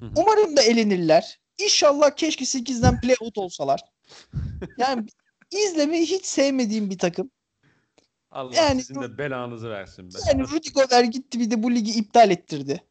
Hı 0.00 0.06
hı. 0.06 0.12
Umarım 0.16 0.56
da 0.56 0.62
elenirler. 0.62 1.40
İnşallah 1.58 2.10
keşke 2.16 2.44
8'den 2.44 3.00
playout 3.00 3.38
olsalar. 3.38 3.80
Yani 4.78 5.06
izlemeyi 5.50 6.06
hiç 6.06 6.26
sevmediğim 6.26 6.90
bir 6.90 6.98
takım. 6.98 7.30
Allah 8.30 8.54
Yani 8.54 8.82
sizin 8.82 9.02
de 9.02 9.18
belanızı 9.18 9.70
versin 9.70 10.14
be. 10.14 10.18
Yani 10.28 10.42
Rudy 10.42 10.68
Gobert 10.68 11.12
gitti 11.12 11.40
bir 11.40 11.50
de 11.50 11.62
bu 11.62 11.74
ligi 11.74 11.92
iptal 11.92 12.30
ettirdi. 12.30 12.82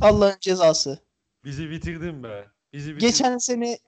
Allah'ın 0.00 0.36
cezası. 0.40 0.98
Bizi 1.44 1.70
bitirdin 1.70 2.22
be. 2.22 2.48
Bizi 2.72 2.90
bitirdin. 2.90 3.06
Geçen 3.06 3.38
sene 3.38 3.78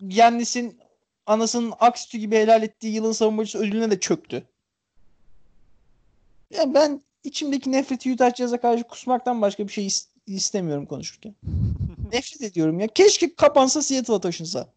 Yannis'in 0.00 0.80
anasının 1.26 1.72
aksütü 1.80 2.18
gibi 2.18 2.36
helal 2.36 2.62
ettiği 2.62 2.94
yılın 2.94 3.12
savunmacısı 3.12 3.58
ödülüne 3.58 3.90
de 3.90 4.00
çöktü. 4.00 4.46
Yani 6.50 6.74
ben 6.74 7.02
içimdeki 7.24 7.72
nefreti 7.72 8.12
Utah 8.12 8.34
Jazz'a 8.34 8.60
karşı 8.60 8.84
kusmaktan 8.84 9.42
başka 9.42 9.68
bir 9.68 9.72
şey 9.72 9.86
is- 9.86 10.08
istemiyorum 10.26 10.86
konuşurken. 10.86 11.34
Nefret 12.12 12.42
ediyorum 12.42 12.80
ya. 12.80 12.86
Keşke 12.86 13.34
kapansa 13.34 13.82
Seattle'a 13.82 14.20
taşınsa. 14.20 14.68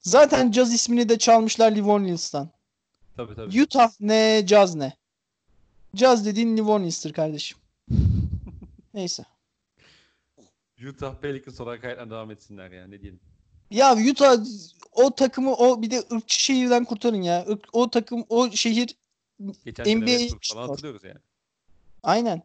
Zaten 0.00 0.52
Jazz 0.52 0.74
ismini 0.74 1.08
de 1.08 1.18
çalmışlar 1.18 1.72
Liv 1.72 1.86
Orleans'tan. 1.86 2.50
Tabii 3.16 3.34
tabii. 3.34 3.62
Utah 3.62 3.90
ne, 4.00 4.42
Jazz 4.46 4.74
ne? 4.74 4.92
Jazz 5.94 6.26
dediğin 6.26 6.56
New 6.56 6.72
Orleans'tır 6.72 7.12
kardeşim. 7.12 7.58
Neyse. 8.94 9.24
Utah 10.88 11.14
Pelicans 11.14 11.60
olarak 11.60 11.84
hayatına 11.84 12.10
devam 12.10 12.30
etsinler 12.30 12.70
ya 12.70 12.86
ne 12.86 13.00
diyelim. 13.00 13.20
Ya 13.70 13.96
Utah 14.10 14.38
o 14.92 15.14
takımı 15.14 15.54
o 15.54 15.82
bir 15.82 15.90
de 15.90 16.02
ırkçı 16.12 16.42
şehirden 16.42 16.84
kurtarın 16.84 17.22
ya. 17.22 17.46
O 17.72 17.90
takım 17.90 18.24
o 18.28 18.50
şehir 18.50 18.96
Geçen 19.64 19.98
NBA 19.98 20.06
sene 20.06 20.28
falan 20.52 20.68
hatırlıyoruz 20.68 21.04
yani. 21.04 21.18
aynen. 22.02 22.42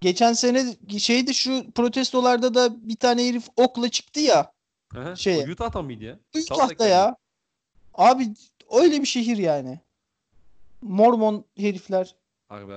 Geçen 0.00 0.32
sene 0.32 0.76
şeydi 0.98 1.34
şu 1.34 1.70
protestolarda 1.70 2.54
da 2.54 2.88
bir 2.88 2.96
tane 2.96 3.28
herif 3.28 3.48
okla 3.56 3.88
çıktı 3.88 4.20
ya. 4.20 4.52
Şey- 5.16 5.44
o 5.44 5.52
Utah'tan 5.52 5.84
mıydı 5.84 6.04
ya? 6.04 6.18
Lake'ten 6.50 6.88
ya. 6.88 7.16
Abi 7.94 8.34
öyle 8.70 9.00
bir 9.00 9.06
şehir 9.06 9.36
yani. 9.36 9.80
Mormon 10.82 11.44
herifler. 11.56 12.16
Abi 12.50 12.72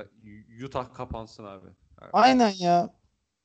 Utah 0.65 0.93
kapansın 0.93 1.43
abi. 1.43 1.67
Abi, 2.01 2.09
Aynen 2.13 2.53
ya. 2.57 2.93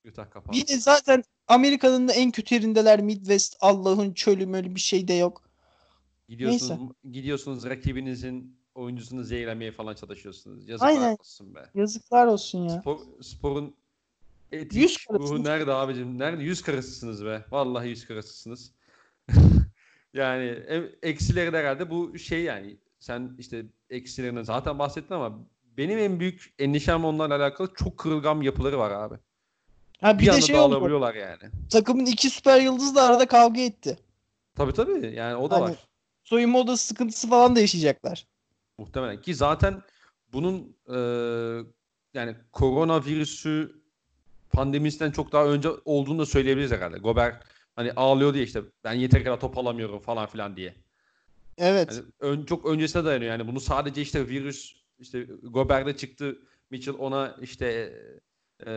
Utah 0.09 0.31
kapansın. 0.31 0.63
Bir 0.63 0.69
de 0.69 0.79
zaten 0.79 1.25
Amerika'nın 1.49 2.09
da 2.09 2.13
en 2.13 2.31
kötü 2.31 2.55
yerindeler 2.55 3.01
Midwest. 3.01 3.57
Allah'ın 3.61 4.13
çölü 4.13 4.47
mölü 4.47 4.75
bir 4.75 4.81
şey 4.81 5.09
de 5.09 5.13
yok. 5.15 5.43
Gidiyorsunuz, 6.29 6.93
gidiyorsunuz 7.11 7.65
rakibinizin 7.65 8.62
oyuncusunu 8.75 9.25
zehirlemeye 9.25 9.73
falan 9.73 9.95
çalışıyorsunuz. 9.95 10.69
Yazıklar 10.69 10.89
Aynen. 10.89 11.17
olsun 11.21 11.55
be. 11.55 11.71
Yazıklar 11.75 12.27
olsun 12.27 12.69
ya. 12.69 12.81
Spor, 12.81 12.99
sporun 13.21 13.75
etik 14.53 14.73
Yüz 14.83 15.07
ruhu 15.11 15.45
nerede 15.45 15.73
abicim? 15.73 16.19
Nerede? 16.19 16.43
Yüz 16.43 16.63
karasısınız 16.63 17.25
be. 17.25 17.45
Vallahi 17.51 17.89
yüz 17.89 18.07
karasısınız. 18.07 18.73
yani 20.15 20.45
em- 20.45 20.91
eksileri 21.03 21.53
de 21.53 21.59
herhalde 21.59 21.91
bu 21.91 22.19
şey 22.19 22.43
yani. 22.43 22.77
Sen 23.01 23.37
işte 23.39 23.67
eksilerinden 23.91 24.43
zaten 24.43 24.79
bahsettin 24.79 25.15
ama 25.15 25.39
benim 25.77 25.99
en 25.99 26.21
büyük 26.21 26.55
endişem 26.59 27.05
onlarla 27.05 27.37
alakalı 27.37 27.75
çok 27.75 27.99
kırılgan 27.99 28.41
yapıları 28.41 28.79
var 28.79 28.91
abi. 28.91 29.15
Ha 30.01 30.19
Bir, 30.19 30.27
bir 30.27 30.33
de 30.33 30.41
şey 30.41 30.59
oldu. 30.59 31.13
yani. 31.19 31.53
Takımın 31.71 32.07
iki 32.07 32.31
süper 32.31 32.61
yıldızı 32.61 32.95
da 32.95 33.03
arada 33.03 33.27
kavga 33.27 33.61
etti. 33.61 33.99
Tabii 34.57 34.73
tabii 34.73 35.15
yani 35.17 35.37
o 35.37 35.51
da 35.51 35.55
Hani- 35.55 35.63
var. 35.65 35.89
Soyunma 36.25 36.59
odası 36.59 36.87
sıkıntısı 36.87 37.29
falan 37.29 37.57
da 37.57 37.61
yaşayacaklar. 37.61 38.27
Muhtemelen 38.83 39.21
ki 39.21 39.35
zaten 39.35 39.83
bunun 40.33 40.77
e, 40.89 40.99
yani 42.15 42.37
koronavirüsü 42.53 43.83
pandemisinden 44.51 45.11
çok 45.11 45.33
daha 45.33 45.47
önce 45.47 45.69
olduğunu 45.85 46.19
da 46.19 46.27
söyleyebiliriz 46.27 46.73
herhalde. 46.73 46.99
Gobert 46.99 47.45
hani 47.77 47.93
ağlıyor 47.93 48.35
diye 48.35 48.45
işte 48.45 48.63
ben 48.85 48.93
yeteri 48.93 49.25
kadar 49.25 49.41
top 49.41 49.59
alamıyorum 49.59 49.99
falan 49.99 50.27
filan 50.27 50.57
diye. 50.57 50.75
Evet. 51.59 51.93
Yani 51.93 52.05
ön, 52.21 52.45
çok 52.45 52.67
öncesine 52.67 53.05
dayanıyor 53.05 53.31
yani 53.31 53.49
bunu 53.49 53.61
sadece 53.61 54.03
işte 54.03 54.29
virüs 54.29 54.75
işte 54.99 55.27
Gobert'de 55.43 55.97
çıktı 55.97 56.39
Mitchell 56.71 56.95
ona 56.99 57.37
işte 57.41 57.93
e, 58.67 58.73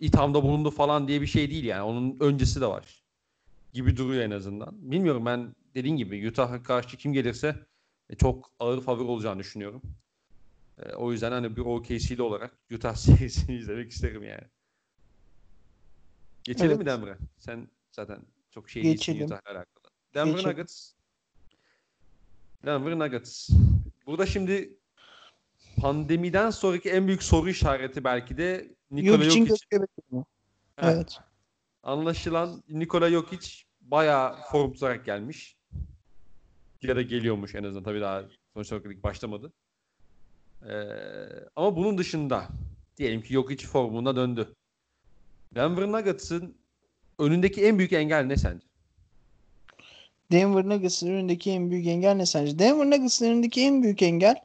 ithamda 0.00 0.42
bulundu 0.42 0.70
falan 0.70 1.08
diye 1.08 1.20
bir 1.20 1.26
şey 1.26 1.50
değil 1.50 1.64
yani 1.64 1.82
onun 1.82 2.16
öncesi 2.20 2.60
de 2.60 2.66
var 2.66 3.04
gibi 3.72 3.96
duruyor 3.96 4.22
en 4.22 4.30
azından. 4.30 4.90
Bilmiyorum 4.90 5.26
ben 5.26 5.54
dediğin 5.74 5.96
gibi 5.96 6.28
Utah'a 6.28 6.62
karşı 6.62 6.96
kim 6.96 7.12
gelirse 7.12 7.56
çok 8.18 8.50
ağır 8.60 8.80
favori 8.80 9.02
olacağını 9.08 9.38
düşünüyorum. 9.38 9.82
E, 10.78 10.92
o 10.94 11.12
yüzden 11.12 11.32
hani 11.32 11.56
bir 11.56 11.60
OKC'li 11.62 12.22
olarak 12.22 12.52
Utah 12.74 12.94
serisini 12.96 13.56
izlemek 13.56 13.90
isterim 13.92 14.22
yani. 14.22 14.44
Geçelim 16.44 16.70
Evet. 16.70 16.78
mi 16.78 16.86
Denver'a? 16.86 17.18
Sen 17.38 17.68
zaten 17.92 18.18
çok 18.50 18.70
şey 18.70 18.82
değilsin 18.82 19.12
Geçelim. 19.12 19.26
Utah'la 19.26 19.50
alakalı. 19.50 19.84
Denver 20.14 20.32
Geçelim. 20.34 20.50
Nuggets. 20.50 20.92
Denver 22.66 22.98
Nuggets. 22.98 23.50
Burada 24.06 24.26
şimdi 24.26 24.76
pandemiden 25.80 26.50
sonraki 26.50 26.90
en 26.90 27.06
büyük 27.06 27.22
soru 27.22 27.50
işareti 27.50 28.04
belki 28.04 28.36
de 28.36 28.74
Nikola 28.90 29.24
Jokic. 29.24 29.54
bebeği. 29.72 29.86
Heh, 30.12 30.24
Evet. 30.82 31.18
Anlaşılan 31.82 32.62
Nikola 32.68 33.10
Jokic 33.10 33.62
bayağı 33.80 34.36
form 34.52 34.72
tutarak 34.72 35.04
gelmiş. 35.04 35.56
Ya 36.84 36.96
da 36.96 37.02
geliyormuş 37.02 37.54
en 37.54 37.64
azından. 37.64 37.84
Tabii 37.84 38.00
daha 38.00 38.22
sonuç 38.54 38.72
olarak 38.72 38.86
lig 38.86 39.02
başlamadı. 39.02 39.52
Ee, 40.68 40.74
ama 41.56 41.76
bunun 41.76 41.98
dışında 41.98 42.48
diyelim 42.96 43.22
ki 43.22 43.32
Jokic 43.32 43.66
formuna 43.66 44.16
döndü. 44.16 44.54
Denver 45.54 45.86
Nuggets'ın 45.86 46.54
önündeki 47.18 47.66
en 47.66 47.78
büyük 47.78 47.92
engel 47.92 48.24
ne 48.24 48.36
sence? 48.36 48.66
Denver 50.32 50.64
Nuggets'ın 50.68 51.08
önündeki 51.08 51.50
en 51.50 51.70
büyük 51.70 51.86
engel 51.86 52.14
ne 52.14 52.26
sence? 52.26 52.58
Denver 52.58 52.86
Nuggets'ın 52.86 53.26
önündeki 53.26 53.60
en 53.60 53.82
büyük 53.82 54.02
engel 54.02 54.36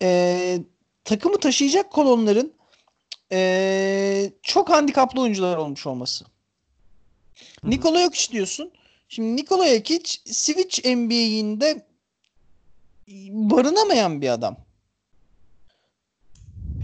eee, 0.00 0.62
takımı 1.04 1.40
taşıyacak 1.40 1.92
kolonların 1.92 2.54
Ee, 3.32 4.32
çok 4.42 4.70
handikaplı 4.70 5.20
oyuncular 5.20 5.56
olmuş 5.56 5.86
olması. 5.86 6.24
Nikola 7.64 8.00
Jokic 8.04 8.32
diyorsun. 8.32 8.72
Şimdi 9.08 9.36
Nikola 9.36 9.68
Jokic 9.74 10.18
Switch 10.26 10.86
NBA'inde 10.86 11.86
barınamayan 13.30 14.20
bir 14.20 14.28
adam. 14.28 14.56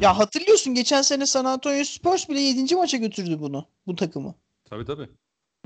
Ya 0.01 0.19
hatırlıyorsun 0.19 0.75
geçen 0.75 1.03
sene 1.03 1.27
San 1.27 1.45
Antonio 1.45 1.85
Spurs 1.85 2.29
bile 2.29 2.41
7. 2.41 2.77
maça 2.77 2.97
götürdü 2.97 3.41
bunu. 3.41 3.67
Bu 3.87 3.97
takımı. 3.97 4.35
Tabii 4.65 4.85
tabii. 4.85 5.09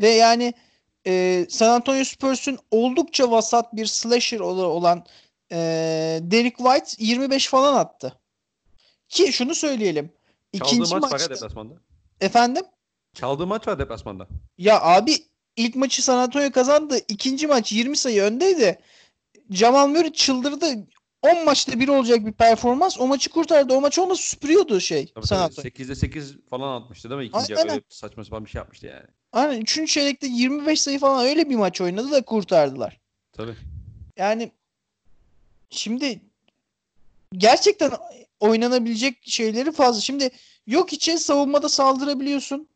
Ve 0.00 0.08
yani 0.08 0.54
e, 1.06 1.46
San 1.50 1.68
Antonio 1.68 2.04
Spurs'un 2.04 2.58
oldukça 2.70 3.30
vasat 3.30 3.76
bir 3.76 3.86
slasher 3.86 4.40
ol- 4.40 4.58
olan 4.58 5.04
e, 5.52 5.56
Derek 6.22 6.56
White 6.56 7.04
25 7.04 7.48
falan 7.48 7.74
attı. 7.76 8.18
Ki 9.08 9.32
şunu 9.32 9.54
söyleyelim. 9.54 10.04
Çaldığı 10.58 10.66
İkinci 10.66 10.94
maç 10.94 11.02
var 11.02 11.08
ya 11.08 11.12
maçta 11.12 11.30
deplasmanda. 11.34 11.74
efendim 12.20 12.64
Çaldığı 13.14 13.46
maç 13.46 13.68
var 13.68 13.78
deplasmanda. 13.78 14.28
ya 14.58 14.82
abi 14.82 15.16
ilk 15.56 15.76
maçı 15.76 16.04
San 16.04 16.18
Antonio 16.18 16.50
kazandı. 16.50 16.98
İkinci 17.08 17.46
maç 17.46 17.72
20 17.72 17.96
sayı 17.96 18.22
öndeydi. 18.22 18.78
Jamal 19.50 19.88
Murray 19.88 20.12
çıldırdı. 20.12 20.66
10 21.22 21.44
maçta 21.44 21.80
bir 21.80 21.88
olacak 21.88 22.26
bir 22.26 22.32
performans. 22.32 23.00
O 23.00 23.06
maçı 23.06 23.30
kurtardı. 23.30 23.74
O 23.74 23.80
maç 23.80 23.98
olmasa 23.98 24.22
süpürüyordu 24.22 24.80
şey 24.80 25.06
Tabii, 25.06 25.26
San. 25.26 25.42
Antonio. 25.42 25.68
8'de 25.68 25.94
8 25.94 26.36
falan 26.50 26.80
atmıştı 26.82 27.10
değil 27.10 27.20
mi? 27.20 27.26
İkinci 27.26 27.56
Aynen. 27.56 27.70
öyle 27.70 27.82
saçma 27.88 28.24
sapan 28.24 28.44
bir 28.44 28.50
şey 28.50 28.58
yapmıştı 28.58 28.86
yani. 28.86 29.06
Aynen 29.32 29.60
3. 29.60 29.92
çeyrekte 29.92 30.26
25 30.26 30.80
sayı 30.80 30.98
falan 30.98 31.26
öyle 31.26 31.50
bir 31.50 31.56
maç 31.56 31.80
oynadı 31.80 32.10
da 32.10 32.24
kurtardılar. 32.24 33.00
Tabii. 33.32 33.56
Yani 34.16 34.52
şimdi 35.70 36.20
gerçekten 37.32 37.92
oynanabilecek 38.40 39.18
şeyleri 39.22 39.72
fazla. 39.72 40.00
Şimdi 40.00 40.30
yok 40.66 40.92
içe 40.92 41.18
savunmada 41.18 41.68
saldırabiliyorsun. 41.68 42.68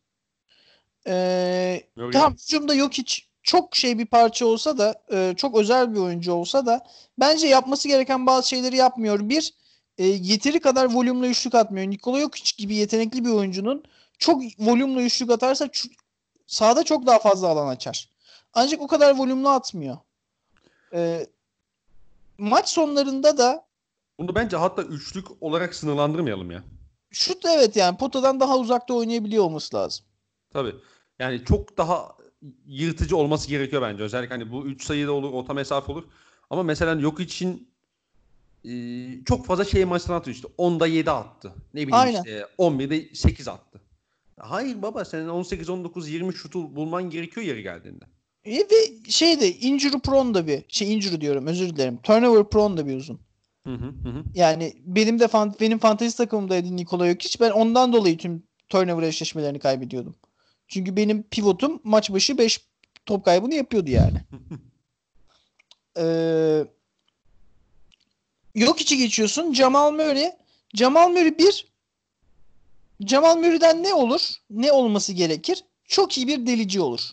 Ee, 1.09 1.83
Yok 1.97 2.13
tamam 2.13 2.33
hücumda 2.33 2.73
yok 2.73 2.93
hiç 2.93 3.27
çok 3.43 3.75
şey 3.75 3.99
bir 3.99 4.05
parça 4.05 4.45
olsa 4.45 4.77
da 4.77 5.01
e, 5.11 5.33
çok 5.37 5.57
özel 5.57 5.93
bir 5.93 5.99
oyuncu 5.99 6.33
olsa 6.33 6.65
da 6.65 6.85
bence 7.19 7.47
yapması 7.47 7.87
gereken 7.87 8.25
bazı 8.25 8.49
şeyleri 8.49 8.75
yapmıyor. 8.75 9.29
Bir 9.29 9.53
e, 9.97 10.05
yeteri 10.05 10.59
kadar 10.59 10.93
volümle 10.93 11.27
üçlük 11.27 11.55
atmıyor. 11.55 11.87
Nikola 11.87 12.19
Jokic 12.19 12.51
gibi 12.57 12.75
yetenekli 12.75 13.25
bir 13.25 13.29
oyuncunun 13.29 13.83
çok 14.17 14.41
volümle 14.59 15.05
üçlük 15.05 15.31
atarsa 15.31 15.65
ç- 15.65 15.91
sahada 16.47 16.83
çok 16.83 17.05
daha 17.07 17.19
fazla 17.19 17.47
alan 17.47 17.67
açar. 17.67 18.09
Ancak 18.53 18.81
o 18.81 18.87
kadar 18.87 19.17
volümlü 19.17 19.49
atmıyor. 19.49 19.97
E, 20.93 21.27
maç 22.37 22.69
sonlarında 22.69 23.37
da 23.37 23.65
Bunu 24.19 24.35
bence 24.35 24.57
hatta 24.57 24.81
üçlük 24.81 25.27
olarak 25.41 25.75
sınırlandırmayalım 25.75 26.51
ya. 26.51 26.63
şut 27.11 27.45
evet 27.45 27.75
yani 27.75 27.97
potadan 27.97 28.39
daha 28.39 28.57
uzakta 28.57 28.93
oynayabiliyor 28.93 29.43
olması 29.43 29.75
lazım. 29.75 30.05
Tabii. 30.53 30.75
Yani 31.19 31.45
çok 31.45 31.77
daha 31.77 32.17
yırtıcı 32.65 33.17
olması 33.17 33.49
gerekiyor 33.49 33.81
bence. 33.81 34.03
Özellikle 34.03 34.33
hani 34.33 34.51
bu 34.51 34.65
3 34.65 34.83
sayıda 34.83 35.11
olur, 35.11 35.33
orta 35.33 35.53
mesafe 35.53 35.91
olur. 35.91 36.03
Ama 36.49 36.63
mesela 36.63 37.01
yok 37.01 37.19
için 37.19 37.69
e, 38.65 38.71
çok 39.25 39.45
fazla 39.45 39.65
şey 39.65 39.85
maçtan 39.85 40.13
atıyor 40.13 40.35
işte. 40.35 40.47
10'da 40.57 40.87
7 40.87 41.11
attı. 41.11 41.53
Ne 41.73 41.81
bileyim 41.81 41.93
Aynen. 41.93 42.23
işte 42.23 42.45
11'de 42.57 43.15
8 43.15 43.47
attı. 43.47 43.81
Hayır 44.39 44.81
baba 44.81 45.05
senin 45.05 45.27
18 45.27 45.69
19 45.69 46.09
20 46.09 46.33
şutu 46.33 46.75
bulman 46.75 47.09
gerekiyor 47.09 47.45
yeri 47.45 47.63
geldiğinde. 47.63 48.05
E, 48.45 48.57
ve 48.57 49.09
şey 49.09 49.39
de 49.39 49.55
injury 49.55 49.99
prone 49.99 50.33
da 50.33 50.47
bir 50.47 50.63
şey 50.67 50.93
injury 50.93 51.21
diyorum 51.21 51.47
özür 51.47 51.69
dilerim. 51.69 51.99
Turnover 52.03 52.49
prone 52.49 52.77
da 52.77 52.87
bir 52.87 52.95
uzun. 52.95 53.19
Hı 53.67 53.73
hı 53.73 53.85
hı. 53.85 54.23
Yani 54.35 54.73
benim 54.85 55.19
de 55.19 55.27
fan, 55.27 55.55
benim 55.61 55.79
fantezi 55.79 56.17
takımımdaydı 56.17 56.75
Nikola 56.75 57.09
Jokic. 57.09 57.39
Ben 57.39 57.51
ondan 57.51 57.93
dolayı 57.93 58.17
tüm 58.17 58.43
turnover 58.69 59.03
eşleşmelerini 59.03 59.59
kaybediyordum. 59.59 60.15
Çünkü 60.69 60.95
benim 60.95 61.23
pivotum 61.23 61.81
maç 61.83 62.11
başı 62.11 62.37
5 62.37 62.61
top 63.05 63.25
kaybını 63.25 63.55
yapıyordu 63.55 63.89
yani. 63.89 64.21
ee, 65.97 66.65
Jokic'i 68.55 68.97
geçiyorsun. 68.97 69.53
Jamal 69.53 69.91
Murray. 69.91 70.31
Jamal 70.73 71.09
Murray 71.09 71.37
bir 71.37 71.69
Jamal 73.07 73.37
Murray'den 73.37 73.83
ne 73.83 73.93
olur? 73.93 74.29
Ne 74.49 74.71
olması 74.71 75.13
gerekir? 75.13 75.63
Çok 75.85 76.17
iyi 76.17 76.27
bir 76.27 76.45
delici 76.45 76.81
olur. 76.81 77.11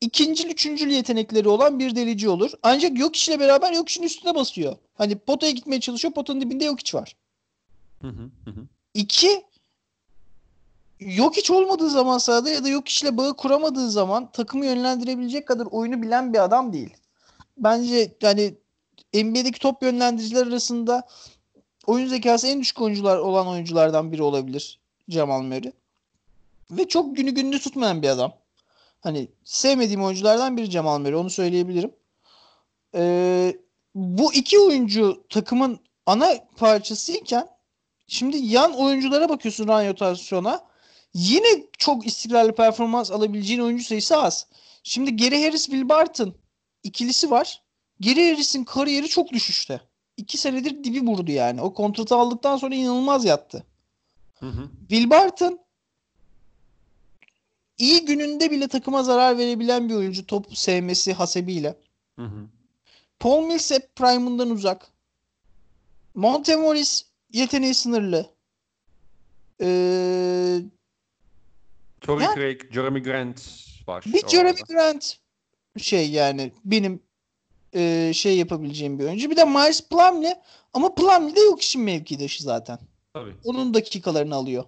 İkincil, 0.00 0.50
üçüncül 0.50 0.90
yetenekleri 0.90 1.48
olan 1.48 1.78
bir 1.78 1.96
delici 1.96 2.28
olur. 2.28 2.50
Ancak 2.62 2.98
Jokic 2.98 3.32
ile 3.32 3.40
beraber 3.40 3.74
Jokic'in 3.74 4.06
üstüne 4.06 4.34
basıyor. 4.34 4.76
Hani 4.94 5.18
potaya 5.18 5.52
gitmeye 5.52 5.80
çalışıyor. 5.80 6.14
Potanın 6.14 6.40
dibinde 6.40 6.64
Jokic 6.64 6.98
var. 6.98 7.16
Hı 8.02 8.08
hı 8.08 8.30
hı 8.44 8.50
hı. 8.50 8.66
İki, 11.00 11.10
Jokic 11.10 11.52
olmadığı 11.52 11.90
zaman 11.90 12.18
sahada 12.18 12.50
ya 12.50 12.64
da 12.64 12.68
Jokic 12.70 13.06
ile 13.06 13.16
bağı 13.16 13.36
kuramadığı 13.36 13.90
zaman 13.90 14.32
takımı 14.32 14.66
yönlendirebilecek 14.66 15.48
kadar 15.48 15.66
oyunu 15.66 16.02
bilen 16.02 16.32
bir 16.32 16.44
adam 16.44 16.72
değil. 16.72 16.96
Bence 17.56 18.16
yani 18.22 18.54
NBA'deki 19.14 19.58
top 19.58 19.82
yönlendiriciler 19.82 20.46
arasında 20.46 21.08
oyun 21.86 22.06
zekası 22.06 22.46
en 22.46 22.60
düşük 22.60 22.80
oyuncular 22.80 23.18
olan 23.18 23.46
oyunculardan 23.46 24.12
biri 24.12 24.22
olabilir 24.22 24.80
Jamal 25.08 25.42
Murray. 25.42 25.72
Ve 26.70 26.88
çok 26.88 27.16
günü 27.16 27.30
gününü 27.30 27.58
tutmayan 27.58 28.02
bir 28.02 28.08
adam. 28.08 28.32
Hani 29.00 29.28
sevmediğim 29.44 30.04
oyunculardan 30.04 30.56
biri 30.56 30.70
Jamal 30.70 30.98
Murray 30.98 31.14
onu 31.14 31.30
söyleyebilirim. 31.30 31.92
Ee, 32.94 33.56
bu 33.94 34.34
iki 34.34 34.58
oyuncu 34.58 35.24
takımın 35.28 35.80
ana 36.06 36.28
parçasıyken 36.56 37.48
şimdi 38.06 38.36
yan 38.36 38.72
oyunculara 38.72 39.28
bakıyorsun 39.28 39.68
run 39.68 39.88
rotasyona. 39.88 40.69
Yine 41.14 41.66
çok 41.78 42.06
istikrarlı 42.06 42.54
performans 42.54 43.10
alabileceğin 43.10 43.60
oyuncu 43.60 43.84
sayısı 43.84 44.16
az. 44.16 44.46
Şimdi 44.82 45.16
Gary 45.16 45.44
Harris 45.44 45.64
Will 45.64 45.88
Barton 45.88 46.34
ikilisi 46.82 47.30
var. 47.30 47.62
Gary 48.00 48.30
Harris'in 48.30 48.64
kariyeri 48.64 49.08
çok 49.08 49.32
düşüşte. 49.32 49.80
İki 50.16 50.38
senedir 50.38 50.84
dibi 50.84 51.06
vurdu 51.06 51.30
yani. 51.30 51.62
O 51.62 51.74
kontratı 51.74 52.16
aldıktan 52.16 52.56
sonra 52.56 52.74
inanılmaz 52.74 53.24
yattı. 53.24 53.66
Hı 54.40 54.46
hı. 54.46 54.68
Will 54.88 55.10
Barton 55.10 55.60
iyi 57.78 58.04
gününde 58.04 58.50
bile 58.50 58.68
takıma 58.68 59.02
zarar 59.02 59.38
verebilen 59.38 59.88
bir 59.88 59.94
oyuncu 59.94 60.26
top 60.26 60.58
sevmesi 60.58 61.12
hasebiyle. 61.12 61.76
Hı 62.16 62.24
hı. 62.24 62.46
Paul 63.18 63.46
Millsap 63.46 63.96
prime'ından 63.96 64.50
uzak. 64.50 64.90
Monte 66.14 66.56
Morris 66.56 67.04
yeteneği 67.32 67.74
sınırlı. 67.74 68.30
Ee, 69.60 70.60
Torrey 72.00 72.24
Ya- 72.26 72.34
Craig, 72.34 72.72
Jeremy 72.72 73.02
Grant 73.02 73.42
var. 73.86 74.04
bir. 74.06 74.28
Jeremy 74.28 74.60
Grant 74.68 75.16
şey 75.78 76.10
yani 76.10 76.52
benim 76.64 77.02
e, 77.74 78.12
şey 78.14 78.38
yapabileceğim 78.38 78.98
bir 78.98 79.04
oyuncu. 79.04 79.30
Bir 79.30 79.36
de 79.36 79.44
Miles 79.44 79.88
Plumlee 79.88 80.42
ama 80.74 80.94
Plumlee 80.94 81.36
de 81.36 81.40
yok 81.40 81.62
işin 81.62 81.82
mevkidaşı 81.82 82.42
zaten. 82.42 82.78
Tabii. 83.14 83.34
Onun 83.44 83.74
dakikalarını 83.74 84.34
alıyor. 84.34 84.64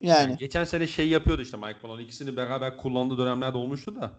Yani 0.00 0.20
Yani 0.30 0.36
geçen 0.38 0.64
sene 0.64 0.86
şey 0.86 1.08
yapıyordu 1.08 1.42
işte 1.42 1.56
Mike 1.56 1.78
Malone. 1.82 2.02
İkisini 2.02 2.36
beraber 2.36 2.76
kullandığı 2.76 3.18
dönemler 3.18 3.52
de 3.54 3.58
olmuştu 3.58 3.96
da. 3.96 4.10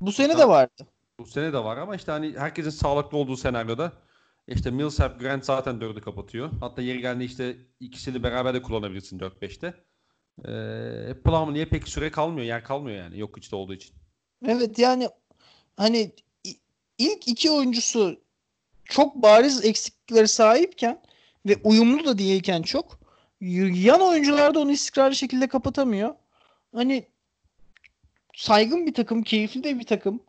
bu 0.00 0.12
sene 0.12 0.28
de 0.28 0.32
Tamam. 0.32 0.48
vardı. 0.48 0.86
Bu 1.18 1.26
sene 1.26 1.52
de 1.52 1.58
var 1.64 1.76
ama 1.76 1.96
işte 1.96 2.12
hani 2.12 2.34
herkesin 2.38 2.70
sağlıklı 2.70 3.18
olduğu 3.18 3.36
senaryoda 3.36 3.92
işte 4.48 4.70
Millsap, 4.70 5.20
Grant 5.20 5.44
zaten 5.44 5.80
dördü 5.80 6.00
kapatıyor. 6.00 6.50
Hatta 6.60 6.82
yeri 6.82 7.00
geldiğinde 7.00 7.24
işte 7.24 7.56
ikisini 7.80 8.22
beraber 8.22 8.54
de 8.54 8.62
kullanabilirsin 8.62 9.18
4-5'te. 9.18 9.74
Ee, 10.38 11.14
Plumlee'ye 11.24 11.66
pek 11.66 11.88
süre 11.88 12.10
kalmıyor, 12.10 12.46
yer 12.46 12.64
kalmıyor 12.64 12.98
yani. 12.98 13.18
Yok 13.18 13.38
içte 13.38 13.56
olduğu 13.56 13.74
için. 13.74 13.94
Evet 14.46 14.78
yani 14.78 15.08
hani 15.76 16.12
ilk 16.98 17.28
iki 17.28 17.50
oyuncusu 17.50 18.20
çok 18.84 19.14
bariz 19.14 19.64
eksiklikleri 19.64 20.28
sahipken 20.28 21.00
ve 21.46 21.56
uyumlu 21.64 22.04
da 22.04 22.18
değilken 22.18 22.62
çok 22.62 22.98
yan 23.40 24.00
oyuncular 24.00 24.54
da 24.54 24.60
onu 24.60 24.72
istikrarlı 24.72 25.14
şekilde 25.14 25.48
kapatamıyor. 25.48 26.14
Hani 26.74 27.04
saygın 28.34 28.86
bir 28.86 28.94
takım, 28.94 29.22
keyifli 29.22 29.64
de 29.64 29.78
bir 29.78 29.86
takım. 29.86 30.20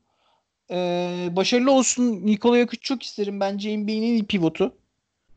Ee, 0.71 1.29
başarılı 1.31 1.71
olsun 1.71 2.25
Nikola 2.25 2.59
Jokic 2.59 2.81
çok 2.81 3.03
isterim. 3.03 3.39
Bence 3.39 3.77
NBA'nin 3.77 4.25
pivotu. 4.25 4.75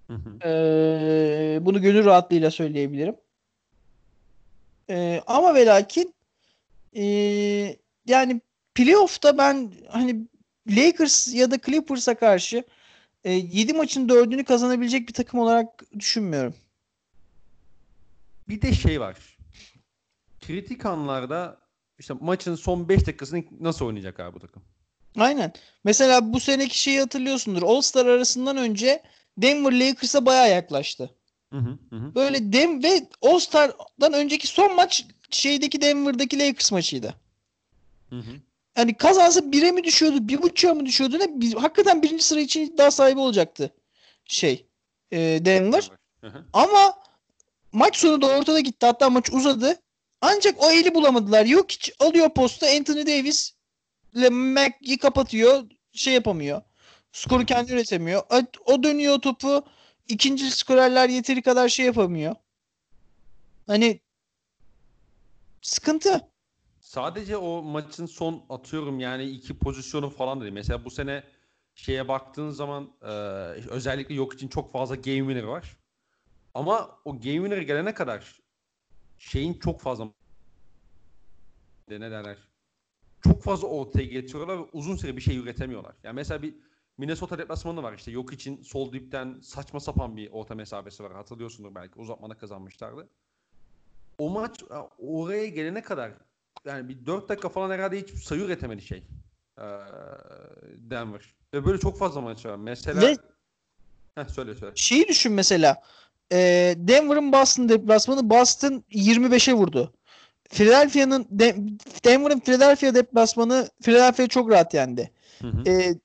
Hı 0.06 0.14
hı. 0.14 0.48
Ee, 0.48 1.58
bunu 1.66 1.82
gönül 1.82 2.04
rahatlığıyla 2.04 2.50
söyleyebilirim. 2.50 3.16
Ee, 4.90 5.22
ama 5.26 5.54
ve 5.54 5.66
lakin 5.66 6.14
ee, 6.96 7.76
yani 8.06 8.40
playoff'ta 8.74 9.38
ben 9.38 9.72
hani 9.88 10.26
Lakers 10.68 11.34
ya 11.34 11.50
da 11.50 11.58
Clippers'a 11.58 12.14
karşı 12.14 12.64
7 13.24 13.72
maçın 13.72 14.08
4'ünü 14.08 14.44
kazanabilecek 14.44 15.08
bir 15.08 15.14
takım 15.14 15.40
olarak 15.40 15.84
düşünmüyorum. 15.98 16.54
Bir 18.48 18.62
de 18.62 18.72
şey 18.72 19.00
var. 19.00 19.16
Kritik 20.40 20.86
anlarda 20.86 21.60
işte 21.98 22.14
maçın 22.20 22.54
son 22.54 22.88
5 22.88 23.06
dakikasını 23.06 23.44
nasıl 23.60 23.86
oynayacak 23.86 24.20
abi 24.20 24.34
bu 24.34 24.40
takım? 24.40 24.62
Aynen. 25.16 25.52
Mesela 25.84 26.32
bu 26.32 26.40
seneki 26.40 26.80
şeyi 26.80 27.00
hatırlıyorsundur. 27.00 27.62
All-Star 27.62 28.06
arasından 28.06 28.56
önce 28.56 29.02
Denver 29.38 29.80
Lakers'a 29.80 30.26
bayağı 30.26 30.50
yaklaştı. 30.50 31.14
Hı 31.52 31.58
hı, 31.58 31.78
hı 31.90 31.96
hı. 31.96 32.14
Böyle 32.14 32.52
Dem 32.52 32.82
ve 32.82 33.08
All 33.22 33.38
Star'dan 33.38 34.12
önceki 34.12 34.46
son 34.46 34.74
maç 34.74 35.06
şeydeki 35.30 35.80
Denver'daki 35.80 36.38
Lakers 36.38 36.72
maçıydı. 36.72 37.14
Hı 38.10 38.16
hı. 38.16 38.32
Hani 38.74 38.94
kazansa 38.96 39.40
1'e 39.40 39.70
mi 39.72 39.84
düşüyordu, 39.84 40.28
bir 40.28 40.42
buçuğa 40.42 40.74
mı 40.74 40.86
düşüyordu 40.86 41.18
ne? 41.18 41.40
Biz, 41.40 41.54
hakikaten 41.54 42.02
birinci 42.02 42.24
sıra 42.24 42.40
için 42.40 42.60
iddia 42.60 42.90
sahibi 42.90 43.20
olacaktı 43.20 43.74
şey 44.24 44.66
e, 45.10 45.18
Denver. 45.44 45.90
Hı 46.20 46.26
hı. 46.26 46.44
Ama 46.52 46.94
maç 47.72 47.96
sonu 47.96 48.22
da 48.22 48.26
ortada 48.26 48.60
gitti. 48.60 48.86
Hatta 48.86 49.10
maç 49.10 49.30
uzadı. 49.32 49.76
Ancak 50.20 50.62
o 50.62 50.70
eli 50.70 50.94
bulamadılar. 50.94 51.46
Yok 51.46 51.70
hiç 51.70 51.92
alıyor 52.00 52.34
posta 52.34 52.66
Anthony 52.66 53.06
Davis 53.06 53.52
ile 54.14 54.28
Mac'i 54.28 54.98
kapatıyor. 54.98 55.64
Şey 55.92 56.14
yapamıyor. 56.14 56.62
Skoru 57.12 57.46
kendi 57.46 57.72
üretemiyor. 57.72 58.22
O 58.66 58.82
dönüyor 58.82 59.18
topu. 59.18 59.64
İkinci 60.08 60.50
skorerler 60.50 61.08
yeteri 61.08 61.42
kadar 61.42 61.68
şey 61.68 61.86
yapamıyor. 61.86 62.34
Hani 63.66 64.00
sıkıntı. 65.62 66.28
Sadece 66.80 67.36
o 67.36 67.62
maçın 67.62 68.06
son 68.06 68.44
atıyorum 68.48 69.00
yani 69.00 69.24
iki 69.24 69.58
pozisyonu 69.58 70.10
falan 70.10 70.40
değil. 70.40 70.52
Mesela 70.52 70.84
bu 70.84 70.90
sene 70.90 71.24
şeye 71.74 72.08
baktığın 72.08 72.50
zaman 72.50 72.90
e, 73.02 73.06
özellikle 73.70 74.14
yok 74.14 74.34
için 74.34 74.48
çok 74.48 74.72
fazla 74.72 74.94
game 74.94 75.18
winner 75.18 75.42
var. 75.42 75.76
Ama 76.54 76.98
o 77.04 77.12
game 77.12 77.34
winner 77.34 77.62
gelene 77.62 77.94
kadar 77.94 78.40
şeyin 79.18 79.54
çok 79.54 79.80
fazla 79.80 80.08
ne 81.88 82.10
derler 82.10 82.36
çok 83.20 83.42
fazla 83.42 83.68
ortaya 83.68 84.04
getiriyorlar 84.04 84.58
ve 84.58 84.62
uzun 84.72 84.96
süre 84.96 85.16
bir 85.16 85.22
şey 85.22 85.36
üretemiyorlar. 85.36 85.94
Yani 86.02 86.14
mesela 86.14 86.42
bir 86.42 86.54
Minnesota 86.98 87.38
deplasmanı 87.38 87.82
var 87.82 87.92
işte 87.92 88.10
yok 88.10 88.32
için 88.32 88.62
sol 88.62 88.92
dipten 88.92 89.40
saçma 89.42 89.80
sapan 89.80 90.16
bir 90.16 90.30
orta 90.30 90.54
mesafesi 90.54 91.04
var. 91.04 91.12
Hatırlıyorsundur 91.12 91.74
belki 91.74 91.98
uzatmada 91.98 92.34
kazanmışlardı. 92.34 93.08
O 94.18 94.30
maç 94.30 94.64
oraya 94.98 95.46
gelene 95.46 95.82
kadar 95.82 96.12
yani 96.64 96.88
bir 96.88 97.06
4 97.06 97.28
dakika 97.28 97.48
falan 97.48 97.70
herhalde 97.70 98.00
hiç 98.00 98.10
sayı 98.10 98.40
üretemedi 98.42 98.82
şey. 98.82 98.98
Ee, 99.58 99.62
Denver. 100.76 101.34
Ve 101.54 101.64
böyle 101.66 101.78
çok 101.78 101.98
fazla 101.98 102.20
maç 102.20 102.46
var. 102.46 102.56
Mesela 102.56 103.00
Ve- 103.00 103.16
Heh, 104.14 104.28
söyle 104.28 104.54
söyle. 104.54 104.72
Şeyi 104.76 105.08
düşün 105.08 105.32
mesela. 105.32 105.82
E, 106.32 106.36
Denver'ın 106.78 107.32
Boston 107.32 107.68
deplasmanı 107.68 108.30
Boston 108.30 108.84
25'e 108.90 109.54
vurdu. 109.54 109.92
Philadelphia'nın 110.50 111.26
De- 111.30 111.56
Denver'ın 112.04 112.40
Philadelphia 112.40 112.94
deplasmanı 112.94 113.68
Philadelphia 113.82 114.26
çok 114.26 114.50
rahat 114.50 114.74
yendi. 114.74 115.10
Hı 115.40 115.48
hı. 115.48 115.62
E, 115.66 115.70
Ba- 115.70 116.00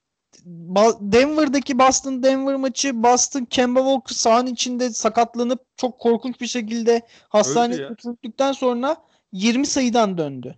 Denver'daki 0.99 1.79
Boston 1.79 2.23
Denver 2.23 2.55
maçı 2.55 3.03
Boston 3.03 3.45
Kemba 3.45 3.79
Walker 3.79 4.15
sahanın 4.15 4.53
içinde 4.53 4.89
sakatlanıp 4.89 5.59
çok 5.77 5.99
korkunç 5.99 6.41
bir 6.41 6.47
şekilde 6.47 7.01
hastaneye 7.29 7.87
götürüldükten 7.87 8.51
sonra 8.51 8.97
20 9.31 9.67
sayıdan 9.67 10.17
döndü. 10.17 10.55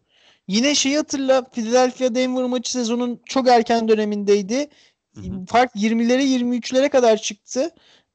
Yine 0.47 0.75
şeyi 0.75 0.97
hatırla 0.97 1.43
Philadelphia 1.43 2.15
Denver 2.15 2.43
maçı 2.43 2.71
sezonun 2.71 3.21
çok 3.25 3.47
erken 3.47 3.87
dönemindeydi. 3.87 4.67
Hı 5.15 5.21
hı. 5.21 5.45
Fark 5.47 5.75
20'lere 5.75 6.21
23'lere 6.21 6.89
kadar 6.89 7.17
çıktı. 7.17 7.69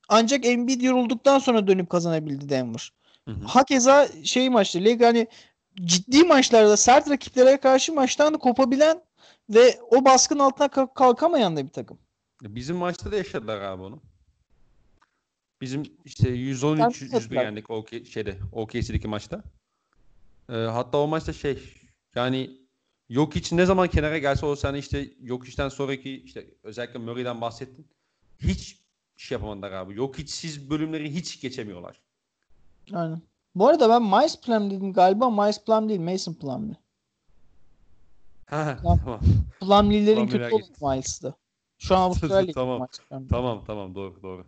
Ancak 0.09 0.47
Embiid 0.47 0.81
yorulduktan 0.81 1.39
sonra 1.39 1.67
dönüp 1.67 1.91
kazanabildi 1.91 2.49
Denver. 2.49 2.93
Hı 3.25 3.31
hı. 3.31 3.45
Hakeza 3.45 4.09
şey 4.25 4.51
maçtı. 4.51 4.85
Lig 4.85 5.03
hani 5.03 5.27
ciddi 5.85 6.25
maçlarda 6.25 6.77
sert 6.77 7.11
rakiplere 7.11 7.57
karşı 7.57 7.93
maçtan 7.93 8.35
da 8.35 8.39
kopabilen 8.39 9.01
ve 9.51 9.81
o 9.91 10.05
baskın 10.05 10.39
altına 10.39 10.69
kalk- 10.69 10.95
kalkamayan 10.95 11.57
da 11.57 11.65
bir 11.65 11.71
takım. 11.73 11.99
Bizim 12.43 12.77
maçta 12.77 13.13
da 13.13 13.17
yaşadılar 13.17 13.61
abi 13.61 13.83
onu. 13.83 14.03
Bizim 15.61 15.83
işte 16.05 16.29
113 16.29 16.97
Sen 16.97 17.07
101 17.07 17.13
hatırlar. 17.13 17.45
yendik 17.45 17.71
OK 17.71 18.05
şeyde 18.05 18.39
OKC'deki 18.53 19.09
maçta. 19.09 19.43
Ee, 20.49 20.53
hatta 20.53 20.99
o 20.99 21.07
maçta 21.07 21.33
şey 21.33 21.59
yani 22.15 22.61
yok 23.09 23.37
için 23.37 23.57
ne 23.57 23.67
zaman 23.67 23.89
kenara 23.89 24.19
gelse 24.19 24.47
o 24.47 24.57
sen 24.57 24.75
işte 24.75 25.11
yok 25.21 25.49
işten 25.49 25.69
sonraki 25.69 26.23
işte 26.23 26.47
özellikle 26.63 26.99
Murray'den 26.99 27.41
bahsettin. 27.41 27.87
Hiç 28.39 28.81
şey 29.17 29.37
yapamadılar 29.37 29.73
abi. 29.73 29.95
Yok 29.97 30.19
hiç 30.19 30.31
siz 30.31 30.71
bölümleri 30.71 31.15
hiç 31.15 31.41
geçemiyorlar. 31.41 32.01
Aynen. 32.93 33.23
Bu 33.55 33.69
arada 33.69 33.89
ben 33.89 34.03
Miles 34.03 34.41
Plum 34.41 34.71
dedim 34.71 34.93
galiba. 34.93 35.31
Miles 35.31 35.65
Plum 35.65 35.89
değil 35.89 36.01
Mason 36.01 36.35
Plumlee. 36.35 36.77
Ha, 38.51 38.79
Tamam. 38.83 39.21
Plumlee'lerin 39.61 40.27
Plumlee'ler 40.29 40.51
kötü 40.51 40.65
olan 40.85 40.95
Miles'tı. 40.95 41.37
Şu 41.79 41.97
an 41.97 42.01
Avustralya 42.01 42.53
Tamam. 42.53 42.89
Tamam 43.31 43.65
tamam 43.65 43.95
doğru 43.95 44.23
doğru. 44.23 44.47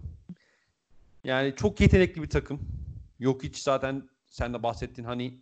Yani 1.24 1.54
çok 1.56 1.80
yetenekli 1.80 2.22
bir 2.22 2.30
takım. 2.30 2.60
Yok 3.18 3.42
hiç 3.42 3.58
zaten 3.58 4.08
sen 4.26 4.54
de 4.54 4.62
bahsettin 4.62 5.04
hani 5.04 5.40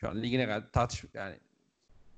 şu 0.00 0.08
an 0.08 0.22
ligin 0.22 0.40
herhalde 0.40 0.70
tartış 0.72 1.04
yani 1.14 1.36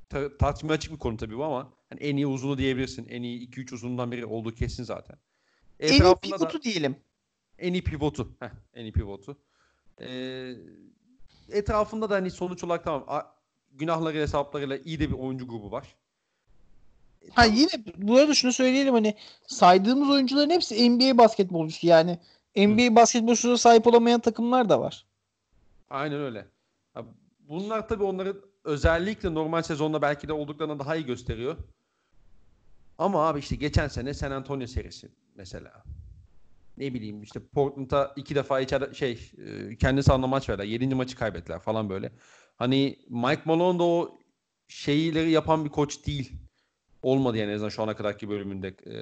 ta- 0.09 0.37
tartışmaya 0.37 0.75
açık 0.75 0.93
bir 0.93 0.99
konu 0.99 1.17
tabii 1.17 1.39
bu 1.39 1.45
ama 1.45 1.73
hani 1.91 2.01
en 2.01 2.17
iyi 2.17 2.27
uzunu 2.27 2.59
diyebilirsin. 2.59 3.09
En 3.09 3.23
iyi 3.23 3.41
2-3 3.51 3.73
uzundan 3.75 4.13
biri 4.13 4.27
olduğu 4.27 4.55
kesin 4.55 4.85
zaten. 4.85 5.17
En 5.81 5.89
iyi 5.93 5.97
Etrafında 5.97 6.41
da 6.41 6.49
pivotu 6.49 6.63
diyelim. 6.63 6.97
en 7.59 7.73
iyi 7.73 7.85
pivotu. 7.85 8.33
Heh, 8.41 8.51
en 8.75 8.83
iyi 8.85 8.93
pivotu. 8.93 9.39
Ee, 10.01 10.55
etrafında 11.53 12.11
da 12.11 12.15
hani 12.15 12.31
sonuç 12.31 12.65
olarak 12.65 12.85
tamam 12.85 13.05
a- 13.79 13.81
günahları 13.81 14.19
hesaplarıyla 14.19 14.77
iyi 14.77 15.01
de 15.01 15.09
bir 15.09 15.15
oyuncu 15.15 15.49
grubu 15.49 15.71
var. 15.71 15.97
Ha 17.33 17.45
yine 17.45 17.71
bu 17.97 18.17
arada 18.17 18.35
şunu 18.35 18.53
söyleyelim 18.53 18.95
hani 18.95 19.15
saydığımız 19.47 20.11
oyuncuların 20.11 20.51
hepsi 20.51 20.91
NBA 20.91 21.19
basketbolcusu 21.19 21.87
yani 21.87 22.19
NBA 22.57 22.97
basketbolcusuna 22.97 23.59
sahip 23.59 23.87
olamayan 23.87 24.21
takımlar 24.21 24.69
da 24.69 24.81
var. 24.81 25.07
Aynen 25.91 26.21
öyle. 26.21 26.47
Bunlar 27.49 27.89
tabii 27.89 28.05
onları 28.05 28.37
özellikle 28.65 29.35
normal 29.35 29.63
sezonda 29.63 30.03
belki 30.03 30.29
de 30.29 30.33
olduklarını 30.33 30.79
daha 30.79 30.97
iyi 30.97 31.07
gösteriyor. 31.07 31.57
Ama 32.99 33.29
abi 33.29 33.39
işte 33.39 33.57
geçen 33.57 33.89
sene 33.89 34.15
San 34.15 34.31
Antonio 34.31 34.67
serisi 34.67 35.09
mesela. 35.35 35.85
Ne 36.77 36.95
bileyim 36.95 37.23
işte 37.23 37.41
Portland'a 37.55 38.13
iki 38.17 38.35
defa 38.35 38.61
içeride 38.61 38.95
şey 38.95 39.31
e, 39.39 39.77
kendi 39.77 40.03
sahanda 40.03 40.27
maç 40.27 40.49
verdiler. 40.49 40.67
Yedinci 40.67 40.95
maçı 40.95 41.17
kaybettiler 41.17 41.59
falan 41.59 41.91
böyle. 41.91 42.13
Hani 42.59 42.99
Mike 43.09 43.43
Malone 43.45 43.79
da 43.79 43.83
o 43.85 44.19
şeyleri 44.69 45.31
yapan 45.31 45.65
bir 45.65 45.71
koç 45.71 46.07
değil. 46.07 46.33
Olmadı 47.03 47.37
yani 47.37 47.51
en 47.51 47.55
azından 47.55 47.69
şu 47.69 47.83
ana 47.83 47.97
kadarki 47.97 48.29
bölümünde 48.29 48.69
e, 48.69 48.95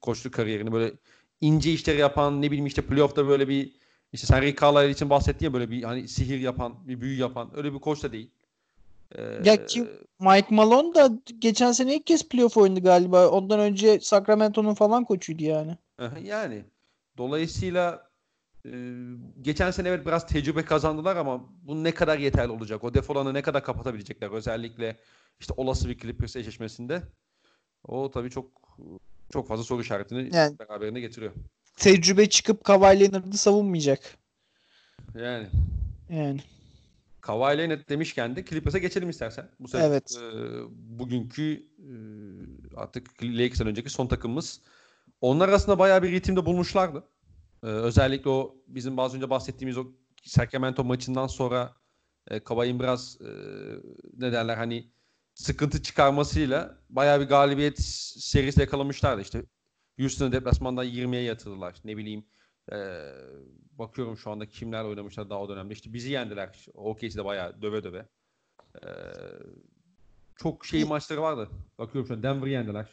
koçluk 0.00 0.34
kariyerini 0.34 0.72
böyle 0.72 0.92
ince 1.40 1.72
işleri 1.72 1.98
yapan 1.98 2.42
ne 2.42 2.46
bileyim 2.46 2.66
işte 2.66 2.82
playoff'ta 2.82 3.28
böyle 3.28 3.48
bir 3.48 3.72
işte 4.12 4.26
sen 4.26 4.42
Rick 4.42 4.60
Carlisle 4.60 4.90
için 4.90 5.10
bahsettin 5.10 5.46
ya 5.46 5.52
böyle 5.52 5.70
bir 5.70 5.82
hani 5.82 6.08
sihir 6.08 6.40
yapan, 6.40 6.88
bir 6.88 7.00
büyü 7.00 7.18
yapan 7.20 7.50
öyle 7.56 7.72
bir 7.74 7.78
koç 7.78 8.02
da 8.02 8.12
değil. 8.12 8.30
Ee, 9.14 9.22
Ya 9.44 9.66
kim- 9.66 9.88
Mike 10.20 10.54
Malone 10.54 10.94
da 10.94 11.10
geçen 11.38 11.72
sene 11.72 11.96
ilk 11.96 12.06
kez 12.06 12.28
playoff 12.28 12.56
oynadı 12.56 12.80
galiba. 12.80 13.28
Ondan 13.28 13.60
önce 13.60 14.00
Sacramento'nun 14.00 14.74
falan 14.74 15.04
koçuydu 15.04 15.44
yani. 15.44 15.76
Yani 16.22 16.64
dolayısıyla 17.18 18.05
e, 18.72 18.72
geçen 19.42 19.70
sene 19.70 19.88
evet 19.88 20.06
biraz 20.06 20.26
tecrübe 20.26 20.64
kazandılar 20.64 21.16
ama 21.16 21.44
bu 21.62 21.84
ne 21.84 21.94
kadar 21.94 22.18
yeterli 22.18 22.50
olacak? 22.52 22.84
O 22.84 22.94
defolarını 22.94 23.34
ne 23.34 23.42
kadar 23.42 23.64
kapatabilecekler? 23.64 24.30
Özellikle 24.30 24.96
işte 25.40 25.54
olası 25.56 25.88
bir 25.88 25.98
Clippers 25.98 26.36
eşleşmesinde. 26.36 27.02
O 27.84 28.10
tabii 28.10 28.30
çok 28.30 28.78
çok 29.32 29.48
fazla 29.48 29.64
soru 29.64 29.82
işaretini 29.82 30.36
Yani- 30.36 30.58
beraberinde 30.58 31.00
getiriyor. 31.00 31.32
Tecrübe 31.76 32.28
çıkıp 32.28 32.64
Kawhi 32.64 33.00
Leonard'ı 33.00 33.36
savunmayacak. 33.38 34.00
Yani 35.14 35.46
Yani. 36.10 36.40
Kawhi 37.20 37.58
Leonard 37.58 37.88
demişken 37.88 38.36
de 38.36 38.44
Clippers'a 38.44 38.78
geçelim 38.78 39.10
istersen. 39.10 39.48
Bu 39.60 39.68
sefer 39.68 39.88
Evet. 39.90 40.18
e, 40.22 40.24
bugünkü 40.98 41.66
e, 41.78 41.92
artık 42.76 43.22
Lakers'tan 43.22 43.66
önceki 43.66 43.90
son 43.90 44.06
takımımız. 44.06 44.60
Onlar 45.20 45.48
arasında 45.48 45.78
bayağı 45.78 46.02
bir 46.02 46.12
ritimde 46.12 46.46
bulmuşlardı. 46.46 47.04
E, 47.62 47.66
özellikle 47.66 48.30
o 48.30 48.56
bizim 48.66 48.96
bazı 48.96 49.16
önce 49.16 49.30
bahsettiğimiz 49.30 49.78
o 49.78 49.86
Sacramento 50.24 50.84
maçından 50.84 51.26
sonra 51.26 51.74
e, 52.28 52.40
Kawhi'nin 52.44 52.80
biraz 52.80 53.18
e, 53.20 53.26
ne 54.16 54.32
derler 54.32 54.56
hani 54.56 54.90
sıkıntı 55.34 55.82
çıkarmasıyla 55.82 56.78
bayağı 56.90 57.20
bir 57.20 57.26
galibiyet 57.26 57.78
serisi 58.18 58.60
yakalamışlardı. 58.60 59.20
İşte 59.22 59.42
Houston'ı 60.00 60.32
deplasmanda 60.32 60.84
20'ye 60.84 61.22
yatırdılar. 61.22 61.74
Ne 61.84 61.96
bileyim 61.96 62.24
e, 62.72 62.76
bakıyorum 63.72 64.16
şu 64.18 64.30
anda 64.30 64.46
kimler 64.48 64.84
oynamışlar 64.84 65.30
daha 65.30 65.40
o 65.42 65.48
dönemde. 65.48 65.72
İşte 65.72 65.92
bizi 65.92 66.12
yendiler. 66.12 66.66
OKC'de 66.74 67.24
bayağı 67.24 67.62
döve 67.62 67.84
döve. 67.84 68.06
E, 68.74 68.88
çok 70.36 70.66
şey 70.66 70.84
maçları 70.84 71.22
vardı. 71.22 71.48
Bakıyorum 71.78 72.08
şu 72.08 72.14
an 72.14 72.22
Denver'ı 72.22 72.50
yendiler. 72.50 72.86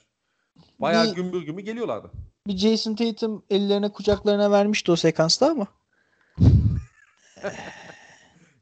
Bayağı 0.79 1.07
Bir- 1.11 1.15
gümbür 1.15 1.41
gümbür 1.41 1.63
geliyorlardı. 1.63 2.11
Bir 2.47 2.57
Jason 2.57 2.95
Tatum 2.95 3.45
ellerine 3.49 3.91
kucaklarına 3.91 4.51
vermişti 4.51 4.91
o 4.91 4.95
sekansta 4.95 5.49
ama. 5.51 5.67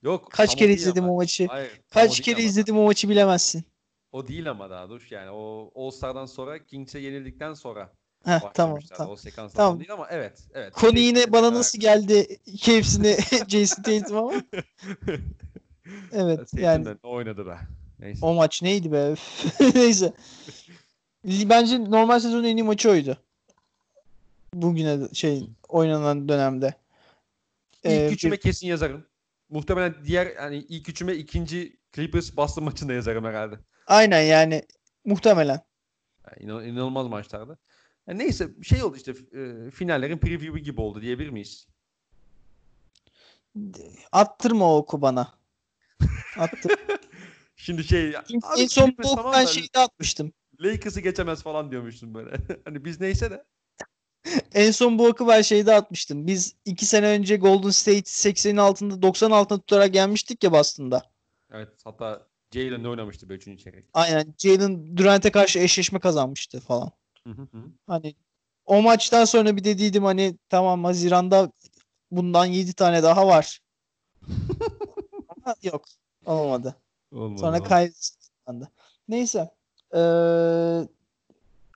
Yok. 0.03 0.31
Kaç 0.31 0.55
kere 0.55 0.73
izledim 0.73 1.03
ama. 1.03 1.13
o 1.13 1.15
maçı. 1.15 1.47
Hayır, 1.47 1.81
Kaç 1.89 2.19
kere 2.19 2.35
ama. 2.35 2.43
izledim 2.43 2.77
o 2.77 2.83
maçı 2.83 3.09
bilemezsin. 3.09 3.63
O 4.11 4.27
değil 4.27 4.49
ama 4.49 4.69
daha 4.69 4.89
dur 4.89 5.07
yani 5.09 5.29
o 5.31 5.71
All 5.75 5.91
Star'dan 5.91 6.25
sonra 6.25 6.65
Kings'e 6.65 6.99
yenildikten 6.99 7.53
sonra 7.53 7.93
Heh, 8.25 8.39
tamam 8.53 8.79
tamam. 8.89 9.13
O 9.13 9.15
sekans 9.15 9.53
Tamam. 9.53 9.79
değil 9.79 9.93
ama 9.93 10.07
evet. 10.09 10.39
evet. 10.53 10.73
Konu 10.73 10.93
Şey, 10.93 11.03
yine 11.03 11.31
bana 11.31 11.53
nasıl 11.53 11.79
geldi 11.79 12.39
hepsini 12.61 13.17
Jason 13.47 13.83
Tatum 13.83 14.17
ama. 14.17 14.33
Evet 16.11 16.49
yani 16.53 16.87
oynadı 17.03 17.45
be. 17.45 17.57
Neyse. 17.99 18.25
o 18.25 18.33
maç 18.33 18.61
neydi 18.61 18.91
be? 18.91 19.15
Neyse. 19.75 20.13
Bence 21.25 21.91
normal 21.91 22.19
sezonun 22.19 22.43
en 22.43 22.57
iyi 22.57 22.63
maçı 22.63 22.89
oydu. 22.89 23.17
Bugüne 24.53 25.13
şey 25.13 25.49
oynanan 25.67 26.29
dönemde. 26.29 26.73
İlk 27.83 28.11
Ee, 28.11 28.13
üçüme 28.13 28.37
kesin 28.37 28.67
yazarım. 28.67 29.07
Muhtemelen 29.49 29.95
diğer 30.05 30.35
yani 30.35 30.57
ilk 30.57 30.89
üçüme 30.89 31.13
ikinci 31.13 31.79
Clippers 31.93 32.37
Boston 32.37 32.63
maçında 32.63 32.93
yazarım 32.93 33.25
herhalde. 33.25 33.55
Aynen 33.87 34.21
yani 34.21 34.63
muhtemelen. 35.05 35.61
Yani 36.27 36.43
inan- 36.43 36.65
inanılmaz 36.65 37.07
maçlardı. 37.07 37.59
Yani 38.07 38.19
neyse 38.19 38.49
şey 38.63 38.83
oldu 38.83 38.97
işte 38.97 39.11
e, 39.11 39.71
finallerin 39.71 40.17
preview'u 40.17 40.57
gibi 40.57 40.81
oldu 40.81 41.01
diyebilir 41.01 41.29
miyiz? 41.29 41.67
Attırma 44.11 44.73
o 44.73 44.77
oku 44.77 45.01
bana. 45.01 45.33
Attır. 46.37 46.71
Şimdi 47.55 47.83
şey 47.83 48.09
en 48.09 48.41
abi 48.43 48.69
son 48.69 48.95
bu 48.97 49.15
tamam 49.15 49.33
ben 49.33 49.45
şeyde 49.45 49.79
atmıştım. 49.79 50.33
Lakers'ı 50.59 50.99
geçemez 51.01 51.43
falan 51.43 51.71
diyormuşsun 51.71 52.13
böyle. 52.13 52.37
hani 52.65 52.85
biz 52.85 52.99
neyse 52.99 53.31
de. 53.31 53.43
En 54.53 54.71
son 54.71 54.99
bu 54.99 55.07
oku 55.07 55.27
ben 55.27 55.41
şeyde 55.41 55.73
atmıştım. 55.75 56.27
Biz 56.27 56.55
iki 56.65 56.85
sene 56.85 57.07
önce 57.07 57.37
Golden 57.37 57.69
State 57.69 57.99
80'in 57.99 58.57
altında 58.57 59.01
90 59.01 59.31
altında 59.31 59.59
tutarak 59.59 59.93
gelmiştik 59.93 60.43
ya 60.43 60.51
Boston'da. 60.51 61.11
Evet 61.51 61.69
hatta 61.83 62.27
Jalen'le 62.51 62.85
oynamıştı 62.85 63.29
böyle 63.29 63.37
üçüncü 63.37 63.63
çeyrek. 63.63 63.85
Aynen. 63.93 64.33
Jalen 64.37 64.97
Durant'e 64.97 65.31
karşı 65.31 65.59
eşleşme 65.59 65.99
kazanmıştı 65.99 66.59
falan. 66.59 66.91
Hı 67.23 67.29
hı 67.29 67.41
hı. 67.41 67.63
Hani 67.87 68.15
o 68.65 68.81
maçtan 68.81 69.25
sonra 69.25 69.57
bir 69.57 69.63
dediydim 69.63 70.03
hani 70.03 70.37
tamam 70.49 70.83
Haziran'da 70.83 71.51
bundan 72.11 72.45
7 72.45 72.73
tane 72.73 73.03
daha 73.03 73.27
var. 73.27 73.59
Ama 75.29 75.55
yok. 75.63 75.85
Olmadı. 76.25 76.75
Olmadı, 77.11 77.39
Sonra 77.39 77.63
kaydı. 77.63 77.93
Neyse. 79.07 79.51
Ee, 79.95 79.97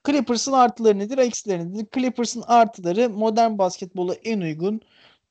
Clippers'ın 0.06 0.52
artıları 0.52 0.98
nedir? 0.98 1.18
Eksileri 1.18 1.74
nedir? 1.74 1.86
Clippers'ın 1.94 2.44
artıları 2.46 3.10
modern 3.10 3.58
basketbola 3.58 4.14
en 4.14 4.40
uygun 4.40 4.80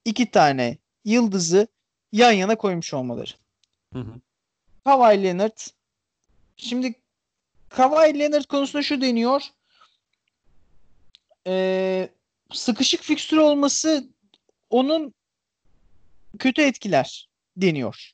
iki 0.06 0.32
tane 0.32 0.78
yıldızı 1.06 1.68
yan 2.12 2.32
yana 2.32 2.56
koymuş 2.56 2.94
olmaları. 2.94 3.32
Hı 3.94 4.00
hı. 4.00 4.14
Kawhi 4.84 5.24
Leonard. 5.24 5.58
Şimdi 6.58 6.96
Kawhi 7.70 8.20
Leonard 8.20 8.46
konusunda 8.46 8.84
şu 8.84 9.02
deniyor. 9.02 9.42
Ee, 11.48 12.10
sıkışık 12.54 13.04
fikstür 13.04 13.38
olması 13.38 14.08
onun 14.70 15.14
kötü 16.40 16.62
etkiler 16.62 17.30
deniyor. 17.58 18.12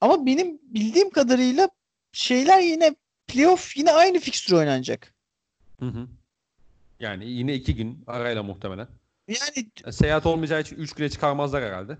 Ama 0.00 0.26
benim 0.26 0.58
bildiğim 0.62 1.10
kadarıyla 1.10 1.68
şeyler 2.12 2.60
yine 2.60 2.94
playoff 3.26 3.76
yine 3.76 3.92
aynı 3.92 4.18
fikstür 4.18 4.52
oynanacak. 4.52 5.09
Hı 5.80 5.86
hı. 5.86 6.08
Yani 7.00 7.30
yine 7.30 7.54
iki 7.54 7.74
gün 7.74 8.04
arayla 8.06 8.42
muhtemelen. 8.42 8.88
Yani 9.28 9.66
Yani 9.84 9.92
seyahat 9.92 10.26
olmayacağı 10.26 10.60
için 10.60 10.76
üç 10.76 10.92
güne 10.92 11.10
çıkarmazlar 11.10 11.64
herhalde. 11.64 11.98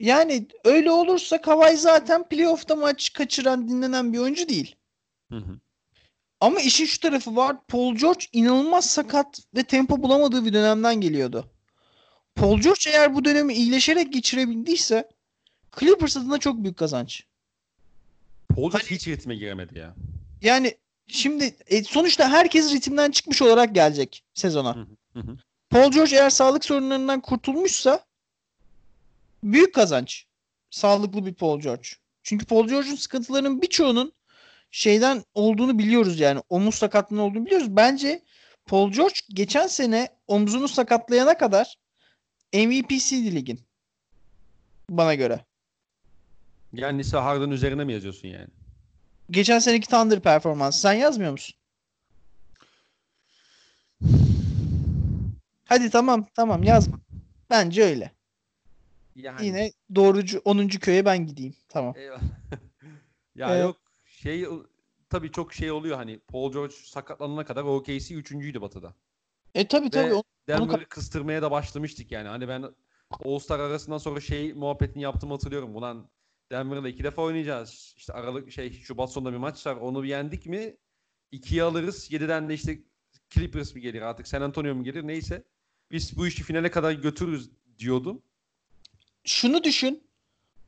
yani 0.00 0.46
öyle 0.64 0.90
olursa 0.90 1.40
Kawhi 1.40 1.76
zaten 1.76 2.28
playoff'ta 2.28 2.74
maç 2.76 3.12
kaçıran 3.12 3.68
dinlenen 3.68 4.12
bir 4.12 4.18
oyuncu 4.18 4.48
değil. 4.48 4.76
Hı 5.30 5.36
hı. 5.38 5.58
Ama 6.40 6.60
işin 6.60 6.84
şu 6.84 7.00
tarafı 7.00 7.36
var. 7.36 7.56
Paul 7.68 7.96
George 7.96 8.24
inanılmaz 8.32 8.90
sakat 8.90 9.40
ve 9.56 9.62
tempo 9.62 10.02
bulamadığı 10.02 10.44
bir 10.44 10.52
dönemden 10.52 11.00
geliyordu. 11.00 11.50
Paul 12.34 12.60
George 12.60 12.90
eğer 12.90 13.14
bu 13.14 13.24
dönemi 13.24 13.54
iyileşerek 13.54 14.12
geçirebildiyse 14.12 15.08
Clippers 15.80 16.16
adına 16.16 16.38
çok 16.38 16.62
büyük 16.62 16.76
kazanç. 16.76 17.26
Paul 18.48 18.56
George 18.70 18.78
Hani- 18.78 18.90
hiç 18.90 19.08
ritme 19.08 19.34
giremedi 19.36 19.78
ya. 19.78 19.94
Yani 20.42 20.74
şimdi 21.06 21.56
e, 21.66 21.84
sonuçta 21.84 22.28
herkes 22.30 22.72
ritimden 22.74 23.10
çıkmış 23.10 23.42
olarak 23.42 23.74
gelecek 23.74 24.24
sezona. 24.34 24.76
Hı 25.12 25.20
hı. 25.20 25.36
Paul 25.70 25.90
George 25.92 26.16
eğer 26.16 26.30
sağlık 26.30 26.64
sorunlarından 26.64 27.20
kurtulmuşsa 27.20 28.04
büyük 29.42 29.74
kazanç. 29.74 30.26
Sağlıklı 30.70 31.26
bir 31.26 31.34
Paul 31.34 31.60
George. 31.60 31.88
Çünkü 32.22 32.46
Paul 32.46 32.68
George'un 32.68 32.94
sıkıntılarının 32.94 33.62
birçoğunun 33.62 34.12
şeyden 34.70 35.24
olduğunu 35.34 35.78
biliyoruz 35.78 36.20
yani. 36.20 36.42
Omuz 36.48 36.74
sakatlığının 36.74 37.20
olduğunu 37.20 37.46
biliyoruz. 37.46 37.76
Bence 37.76 38.22
Paul 38.66 38.92
George 38.92 39.14
geçen 39.28 39.66
sene 39.66 40.08
omzunu 40.26 40.68
sakatlayana 40.68 41.38
kadar 41.38 41.76
MVP'siydi 42.54 43.34
ligin. 43.34 43.60
Bana 44.90 45.14
göre. 45.14 45.44
Yani 46.72 46.98
Nisa 46.98 47.24
Harden 47.24 47.50
üzerine 47.50 47.84
mi 47.84 47.92
yazıyorsun 47.92 48.28
yani? 48.28 48.48
Geçen 49.32 49.58
seneki 49.58 49.88
Thunder 49.88 50.20
performansı. 50.20 50.80
Sen 50.80 50.92
yazmıyor 50.92 51.32
musun? 51.32 51.56
Hadi 55.64 55.90
tamam 55.90 56.26
tamam 56.34 56.62
yazma. 56.62 56.98
Bence 57.50 57.82
öyle. 57.84 58.12
Yani, 59.16 59.46
Yine 59.46 59.72
doğrucu 59.94 60.42
10. 60.44 60.68
köye 60.68 61.04
ben 61.04 61.26
gideyim. 61.26 61.54
Tamam. 61.68 61.94
Ya 63.34 63.56
Ee, 63.56 63.58
yok 63.58 63.76
şey 64.04 64.46
tabii 65.10 65.32
çok 65.32 65.54
şey 65.54 65.70
oluyor 65.70 65.96
hani 65.96 66.18
Paul 66.18 66.52
George 66.52 66.74
sakatlanana 66.74 67.44
kadar 67.44 67.62
OKC 67.62 68.14
üçüncüydü 68.14 68.60
batıda. 68.60 68.94
E 69.54 69.68
tabii 69.68 69.90
tabii. 69.90 70.10
Ve 70.10 70.14
o- 70.14 70.22
Denver'ı 70.48 70.88
kıstırmaya 70.88 71.42
da 71.42 71.50
başlamıştık 71.50 72.12
yani. 72.12 72.28
Hani 72.28 72.48
ben 72.48 72.64
All-Star 73.24 73.60
arasından 73.60 73.98
sonra 73.98 74.20
şey 74.20 74.52
muhabbetini 74.52 75.02
yaptığımı 75.02 75.32
hatırlıyorum. 75.32 75.76
Ulan 75.76 76.08
Denver'da 76.52 76.88
iki 76.88 77.04
defa 77.04 77.22
oynayacağız. 77.22 77.94
İşte 77.96 78.12
Aralık 78.12 78.52
şey 78.52 78.72
Şubat 78.72 79.12
sonunda 79.12 79.32
bir 79.32 79.36
maç 79.38 79.66
var. 79.66 79.76
Onu 79.76 80.02
bir 80.02 80.08
yendik 80.08 80.46
mi 80.46 80.76
ikiye 81.30 81.62
alırız. 81.62 82.12
Yediden 82.12 82.48
de 82.48 82.54
işte 82.54 82.78
Clippers 83.30 83.74
mi 83.74 83.80
gelir 83.80 84.02
artık 84.02 84.28
San 84.28 84.42
Antonio 84.42 84.74
mu 84.74 84.84
gelir 84.84 85.06
neyse. 85.06 85.44
Biz 85.90 86.16
bu 86.16 86.26
işi 86.26 86.42
finale 86.42 86.70
kadar 86.70 86.92
götürürüz 86.92 87.50
diyordum. 87.78 88.22
Şunu 89.24 89.64
düşün. 89.64 90.02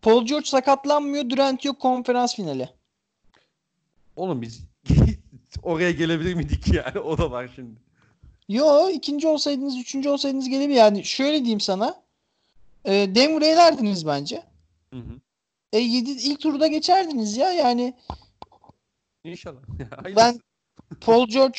Paul 0.02 0.27
George 0.27 0.47
sakatlanmıyor. 0.47 1.31
Durant 1.31 1.65
yok 1.65 1.81
konferans 1.81 2.36
finali. 2.36 2.69
Oğlum 4.16 4.43
biz 4.43 4.61
oraya 5.62 5.90
gelebilir 5.90 6.35
miydik 6.35 6.69
yani? 6.74 6.98
O 6.98 7.19
da 7.19 7.31
var 7.31 7.51
şimdi. 7.55 7.81
Yo 8.48 8.90
ikinci 8.90 9.28
olsaydınız, 9.28 9.78
üçüncü 9.78 10.09
olsaydınız 10.09 10.48
gelebilir. 10.48 10.77
Yani 10.77 11.05
şöyle 11.05 11.39
diyeyim 11.39 11.61
sana. 11.61 12.02
E, 12.85 12.93
Denver'ı 12.93 13.44
elerdiniz 13.44 14.06
bence. 14.06 14.43
Hı 14.90 14.97
hı. 14.97 15.23
E, 15.74 15.78
yedi, 15.78 16.10
ilk 16.10 16.40
turda 16.40 16.66
geçerdiniz 16.66 17.36
ya. 17.36 17.52
Yani 17.52 17.94
İnşallah. 19.24 19.60
ben. 20.16 20.40
Paul 21.01 21.28
George 21.28 21.59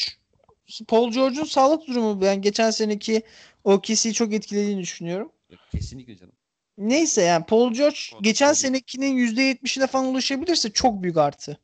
Paul 0.88 1.12
George'un 1.12 1.46
sağlık 1.46 1.88
durumu 1.88 2.22
ben 2.22 2.42
geçen 2.42 2.72
seneki 2.72 3.24
OKC'yi 3.64 4.14
çok 4.14 4.34
etkilediğini 4.34 4.82
düşünüyorum. 4.82 5.32
Kesinlikle 5.72 6.18
canım. 6.18 6.34
Neyse 6.78 7.22
yani 7.22 7.46
Paul 7.46 7.74
George 7.74 7.98
Paul 8.12 8.24
geçen 8.24 8.46
George. 8.48 8.60
senekinin 8.60 9.18
%70'ine 9.18 9.88
falan 9.88 10.06
ulaşabilirse 10.06 10.72
çok 10.72 11.04
büyük 11.04 11.18
artı. 11.18 11.60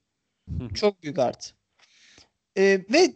Çok 0.75 1.03
büyük 1.03 1.19
artı. 1.19 1.49
Ee, 2.57 2.85
ve 2.89 3.13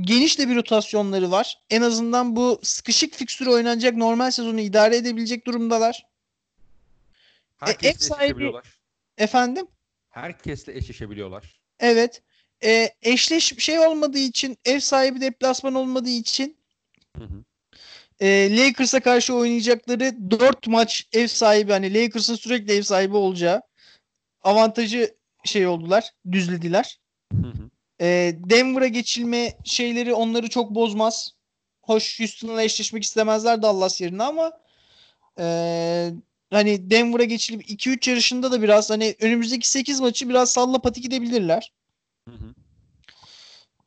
geniş 0.00 0.38
de 0.38 0.48
bir 0.48 0.56
rotasyonları 0.56 1.30
var. 1.30 1.60
En 1.70 1.82
azından 1.82 2.36
bu 2.36 2.60
sıkışık 2.62 3.14
fikstürü 3.14 3.50
oynanacak 3.50 3.96
normal 3.96 4.30
sezonu 4.30 4.60
idare 4.60 4.96
edebilecek 4.96 5.46
durumdalar. 5.46 6.06
Herkesle 7.56 7.88
ev 7.88 8.08
sahibi-. 8.08 8.62
Efendim? 9.18 9.66
Herkesle 10.10 10.76
eşleşebiliyorlar. 10.76 11.60
Evet. 11.80 12.22
Ee, 12.64 12.90
eşleş 13.02 13.58
şey 13.58 13.78
olmadığı 13.78 14.18
için 14.18 14.58
ev 14.64 14.80
sahibi 14.80 15.20
deplasman 15.20 15.74
olmadığı 15.74 16.08
için 16.08 16.56
Hı 17.16 17.24
hı. 17.24 17.44
e, 18.20 18.56
Lakers'a 18.56 19.00
karşı 19.00 19.34
oynayacakları 19.34 20.30
4 20.30 20.66
maç 20.66 21.08
ev 21.12 21.26
sahibi 21.26 21.72
hani 21.72 21.94
Lakers'ın 21.94 22.34
sürekli 22.34 22.72
ev 22.72 22.82
sahibi 22.82 23.16
olacağı 23.16 23.62
avantajı 24.42 25.14
şey 25.44 25.66
oldular, 25.66 26.10
düzlediler. 26.32 27.00
Hı 27.32 27.48
hı. 27.48 27.70
E, 28.00 28.36
Denver'a 28.50 28.86
geçilme 28.86 29.56
şeyleri 29.64 30.14
onları 30.14 30.48
çok 30.48 30.74
bozmaz. 30.74 31.30
Hoş 31.82 32.20
Houston'la 32.20 32.62
eşleşmek 32.62 33.02
istemezler 33.02 33.62
Dallas 33.62 34.00
yerine 34.00 34.22
ama 34.22 34.52
e, 35.38 36.10
hani 36.50 36.90
Denver'a 36.90 37.24
geçilip 37.24 37.70
2-3 37.70 38.10
yarışında 38.10 38.52
da 38.52 38.62
biraz 38.62 38.90
hani 38.90 39.16
önümüzdeki 39.20 39.68
8 39.68 40.00
maçı 40.00 40.28
biraz 40.28 40.50
salla 40.50 40.78
pati 40.78 41.00
gidebilirler. 41.00 41.72
Hı 42.28 42.34
hı. 42.34 42.54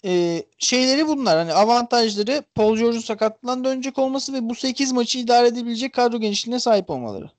E, 0.06 0.44
şeyleri 0.58 1.08
bunlar 1.08 1.38
hani 1.38 1.54
avantajları 1.54 2.44
Paul 2.56 2.78
George'un 2.78 3.02
sakatlığından 3.02 3.64
dönecek 3.64 4.00
olması 4.00 4.34
ve 4.34 4.50
bu 4.50 4.56
8 4.56 4.92
maçı 4.92 5.20
idare 5.20 5.48
edebilecek 5.48 5.94
kadro 5.94 6.20
genişliğine 6.20 6.60
sahip 6.60 6.90
olmaları. 6.90 7.30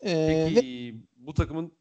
E, 0.00 0.14
ve 0.14 0.50
Peki 0.54 0.94
bu 1.16 1.34
takımın 1.34 1.72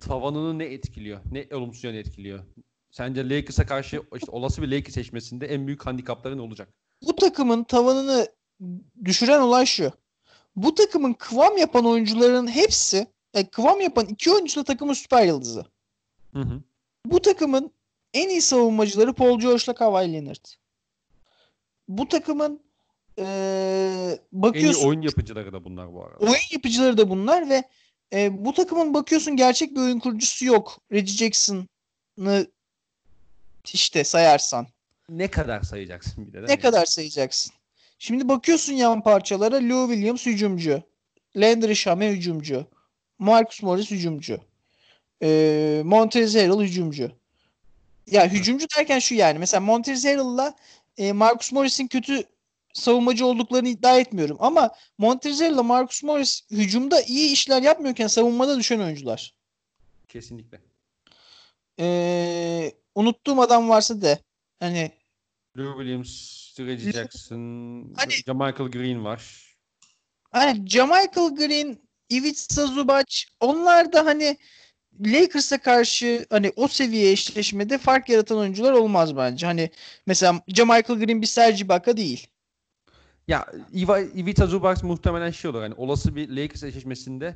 tavanını 0.00 0.58
ne 0.58 0.64
etkiliyor? 0.64 1.20
Ne 1.32 1.56
olumsuz 1.56 1.84
yönde 1.84 1.98
etkiliyor? 1.98 2.44
sence 2.90 3.28
Lakers'a 3.28 3.66
karşı 3.66 4.02
işte 4.16 4.30
olası 4.30 4.62
bir 4.62 4.68
Lakers 4.68 4.94
seçmesinde 4.94 5.46
en 5.46 5.66
büyük 5.66 5.86
handikapları 5.86 6.36
ne 6.36 6.42
olacak? 6.42 6.68
Bu 7.02 7.16
takımın 7.16 7.64
tavanını 7.64 8.28
düşüren 9.04 9.40
olay 9.40 9.66
şu. 9.66 9.92
Bu 10.62 10.74
takımın 10.74 11.12
kıvam 11.12 11.56
yapan 11.58 11.86
oyuncuların 11.86 12.46
hepsi 12.46 13.06
e, 13.34 13.46
kıvam 13.46 13.80
yapan 13.80 14.06
iki 14.06 14.32
oyuncu 14.32 14.60
da 14.60 14.64
takımın 14.64 14.92
süper 14.94 15.24
yıldızı. 15.26 15.64
Hı 16.32 16.38
hı. 16.40 16.62
Bu 17.06 17.20
takımın 17.22 17.70
en 18.14 18.28
iyi 18.28 18.42
savunmacıları 18.42 19.12
Paul 19.14 19.40
George'la 19.40 19.74
Kawhi 19.74 20.12
Leonard. 20.12 20.44
Bu 21.88 22.08
takımın 22.08 22.60
e, 23.18 23.22
En 23.24 24.10
iyi 24.12 24.18
bakıyorsun 24.32 24.88
oyun 24.88 25.02
yapıcıları 25.02 25.52
da 25.52 25.64
bunlar 25.64 25.92
bu 25.94 26.04
arada. 26.04 26.24
oyun 26.24 26.50
yapıcıları 26.52 26.98
da 26.98 27.10
bunlar 27.10 27.48
ve 27.50 27.64
e, 28.12 28.44
bu 28.44 28.54
takımın 28.54 28.94
bakıyorsun 28.94 29.36
gerçek 29.36 29.70
bir 29.74 29.80
oyun 29.80 29.98
kurucusu 29.98 30.44
yok. 30.44 30.78
Reggie 30.92 31.14
Jackson'ı 31.16 32.46
işte 33.72 34.04
sayarsan. 34.04 34.66
Ne 35.08 35.30
kadar 35.30 35.62
sayacaksın 35.62 36.26
bir 36.26 36.32
de 36.32 36.42
Ne 36.46 36.54
mi? 36.54 36.60
kadar 36.60 36.84
sayacaksın? 36.86 37.52
Şimdi 38.02 38.28
bakıyorsun 38.28 38.72
yan 38.72 39.02
parçalara 39.02 39.56
Lou 39.56 39.92
Williams 39.92 40.26
hücumcu. 40.26 40.82
Landry 41.36 41.76
Shamet 41.76 42.16
hücumcu. 42.16 42.66
Marcus 43.18 43.62
Morris 43.62 43.90
hücumcu. 43.90 44.40
Ee, 45.22 45.82
Montrezl 45.84 46.38
Harrell 46.38 46.60
hücumcu. 46.60 47.12
Ya 48.06 48.28
hücumcu 48.28 48.66
derken 48.76 48.98
şu 48.98 49.14
yani. 49.14 49.38
Mesela 49.38 49.60
Montrezl 49.60 50.08
Harrell'la 50.08 50.54
e, 50.98 51.12
Marcus 51.12 51.52
Morris'in 51.52 51.86
kötü 51.86 52.24
savunmacı 52.72 53.26
olduklarını 53.26 53.68
iddia 53.68 53.98
etmiyorum. 53.98 54.36
Ama 54.40 54.70
Montrezl 54.98 55.42
Harrell'la 55.42 55.62
Marcus 55.62 56.02
Morris 56.02 56.42
hücumda 56.50 57.02
iyi 57.02 57.32
işler 57.32 57.62
yapmıyorken 57.62 58.06
savunmada 58.06 58.58
düşen 58.58 58.80
oyuncular. 58.80 59.34
Kesinlikle. 60.08 60.60
Ee, 61.80 62.72
unuttuğum 62.94 63.40
adam 63.40 63.68
varsa 63.68 64.02
de 64.02 64.18
hani 64.60 64.90
Lou 65.58 65.78
Williams, 65.78 66.49
Reggie 66.66 66.92
Jackson, 66.92 67.38
Hani- 67.96 68.38
Michael 68.38 68.70
Green 68.70 69.04
var. 69.04 69.50
Hani 70.32 70.68
Jamichael 70.68 71.34
Green, 71.34 71.78
Ivica 72.12 72.66
Zubac 72.66 73.24
onlar 73.40 73.92
da 73.92 74.06
hani 74.06 74.36
Lakers'a 75.00 75.58
karşı 75.58 76.26
hani 76.30 76.52
o 76.56 76.68
seviye 76.68 77.12
eşleşmede 77.12 77.78
fark 77.78 78.08
yaratan 78.08 78.38
oyuncular 78.38 78.72
olmaz 78.72 79.16
bence. 79.16 79.46
Hani 79.46 79.70
mesela 80.06 80.42
Jamichael 80.48 81.00
Green 81.00 81.22
bir 81.22 81.26
Serge 81.26 81.64
Ibaka 81.64 81.96
değil. 81.96 82.26
Ya 83.28 83.46
Iva, 83.72 84.00
Ivica 84.00 84.46
Zubac 84.46 84.82
muhtemelen 84.86 85.30
şey 85.30 85.50
olur. 85.50 85.60
Hani 85.60 85.74
olası 85.74 86.16
bir 86.16 86.28
Lakers 86.28 86.62
eşleşmesinde 86.62 87.34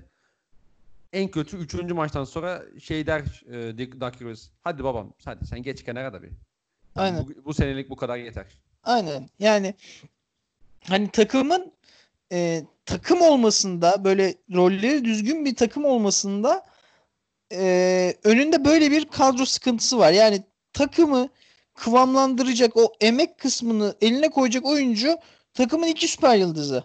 en 1.12 1.30
kötü 1.30 1.56
3. 1.56 1.74
maçtan 1.94 2.24
sonra 2.24 2.62
şey 2.80 3.06
der 3.06 3.42
e, 3.46 3.78
Doug 4.00 4.22
Rivers. 4.22 4.48
Hadi 4.62 4.84
babam 4.84 5.14
hadi 5.24 5.46
sen 5.46 5.62
geç 5.62 5.84
kenara 5.84 6.12
da 6.12 6.22
bir. 6.22 6.30
Aynen. 6.96 7.26
Bu, 7.26 7.44
bu 7.44 7.54
senelik 7.54 7.90
bu 7.90 7.96
kadar 7.96 8.16
yeter. 8.16 8.46
Aynen. 8.84 9.28
Yani 9.38 9.74
hani 10.88 11.10
takımın 11.10 11.72
e, 12.32 12.62
takım 12.86 13.20
olmasında 13.20 14.04
böyle 14.04 14.34
rolleri 14.54 15.04
düzgün 15.04 15.44
bir 15.44 15.56
takım 15.56 15.84
olmasında 15.84 16.62
e, 17.52 18.14
önünde 18.24 18.64
böyle 18.64 18.90
bir 18.90 19.04
kadro 19.04 19.44
sıkıntısı 19.44 19.98
var. 19.98 20.12
Yani 20.12 20.42
takımı 20.72 21.28
kıvamlandıracak 21.74 22.76
o 22.76 22.92
emek 23.00 23.38
kısmını 23.38 23.94
eline 24.00 24.30
koyacak 24.30 24.64
oyuncu 24.64 25.16
takımın 25.54 25.86
iki 25.86 26.08
süper 26.08 26.36
yıldızı. 26.36 26.84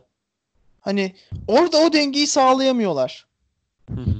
Hani 0.79 1.15
orada 1.47 1.77
o 1.77 1.93
dengeyi 1.93 2.27
sağlayamıyorlar. 2.27 3.27
Hı 3.89 4.01
hı. 4.01 4.15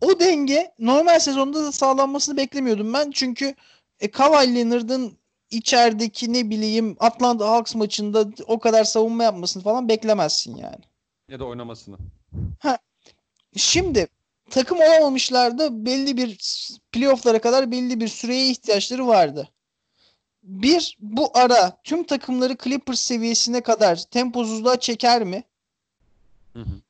O 0.00 0.20
denge 0.20 0.74
normal 0.78 1.18
sezonda 1.18 1.64
da 1.64 1.72
sağlanmasını 1.72 2.36
beklemiyordum 2.36 2.92
ben. 2.92 3.10
Çünkü 3.10 3.54
e, 4.00 4.10
Kawhi 4.10 4.54
Leonard'ın 4.54 5.18
içerideki 5.52 6.32
ne 6.32 6.50
bileyim 6.50 6.96
Atlanta 7.00 7.48
Hawks 7.48 7.74
maçında 7.74 8.26
o 8.46 8.58
kadar 8.58 8.84
savunma 8.84 9.24
yapmasını 9.24 9.62
falan 9.62 9.88
beklemezsin 9.88 10.56
yani. 10.56 10.84
Ya 11.28 11.40
da 11.40 11.44
oynamasını. 11.44 11.96
Şimdi 13.56 14.08
takım 14.50 14.78
olamamışlardı. 14.78 15.86
Belli 15.86 16.16
bir 16.16 16.38
playoff'lara 16.92 17.40
kadar 17.40 17.70
belli 17.70 18.00
bir 18.00 18.08
süreye 18.08 18.50
ihtiyaçları 18.50 19.06
vardı. 19.06 19.48
Bir, 20.42 20.96
bu 21.00 21.30
ara 21.34 21.80
tüm 21.84 22.04
takımları 22.04 22.56
Clippers 22.64 23.00
seviyesine 23.00 23.60
kadar 23.60 23.96
temposuzluğa 23.96 24.80
çeker 24.80 25.24
mi? 25.24 25.44
Hı 26.52 26.58
hı. 26.58 26.80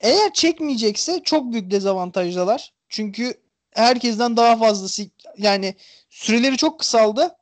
Eğer 0.00 0.32
çekmeyecekse 0.32 1.22
çok 1.24 1.52
büyük 1.52 1.70
dezavantajdalar. 1.70 2.72
Çünkü 2.88 3.34
herkesten 3.70 4.36
daha 4.36 4.56
fazlası 4.56 5.02
yani 5.38 5.74
süreleri 6.10 6.56
çok 6.56 6.78
kısaldı 6.78 7.36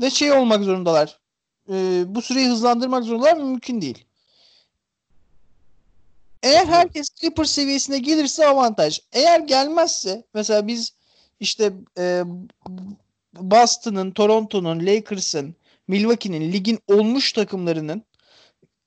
ve 0.00 0.10
şey 0.10 0.32
olmak 0.32 0.64
zorundalar. 0.64 1.18
Ee, 1.70 2.02
bu 2.06 2.22
süreyi 2.22 2.48
hızlandırmak 2.48 3.04
zorundalar 3.04 3.36
mümkün 3.36 3.80
değil. 3.80 4.04
Eğer 6.42 6.66
herkes 6.66 7.08
Clipper 7.10 7.44
seviyesine 7.44 7.98
gelirse 7.98 8.46
avantaj. 8.46 9.00
Eğer 9.12 9.40
gelmezse 9.40 10.24
mesela 10.34 10.66
biz 10.66 10.92
işte 11.40 11.72
e, 11.98 12.22
Boston'ın, 13.34 14.10
Toronto'nun, 14.10 14.86
Lakers'ın, 14.86 15.54
Milwaukee'nin 15.88 16.52
ligin 16.52 16.78
olmuş 16.88 17.32
takımlarının 17.32 18.02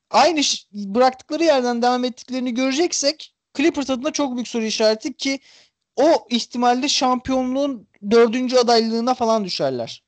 aynı 0.10 0.42
bıraktıkları 0.74 1.44
yerden 1.44 1.82
devam 1.82 2.04
ettiklerini 2.04 2.54
göreceksek 2.54 3.34
Clippers 3.58 3.90
adına 3.90 4.12
çok 4.12 4.36
büyük 4.36 4.48
soru 4.48 4.64
işareti 4.64 5.14
ki 5.14 5.40
o 5.96 6.28
ihtimalle 6.30 6.90
şampiyonluğun 6.90 7.88
dördüncü 8.12 8.58
adaylığına 8.58 9.14
falan 9.14 9.46
düşerler. 9.46 10.03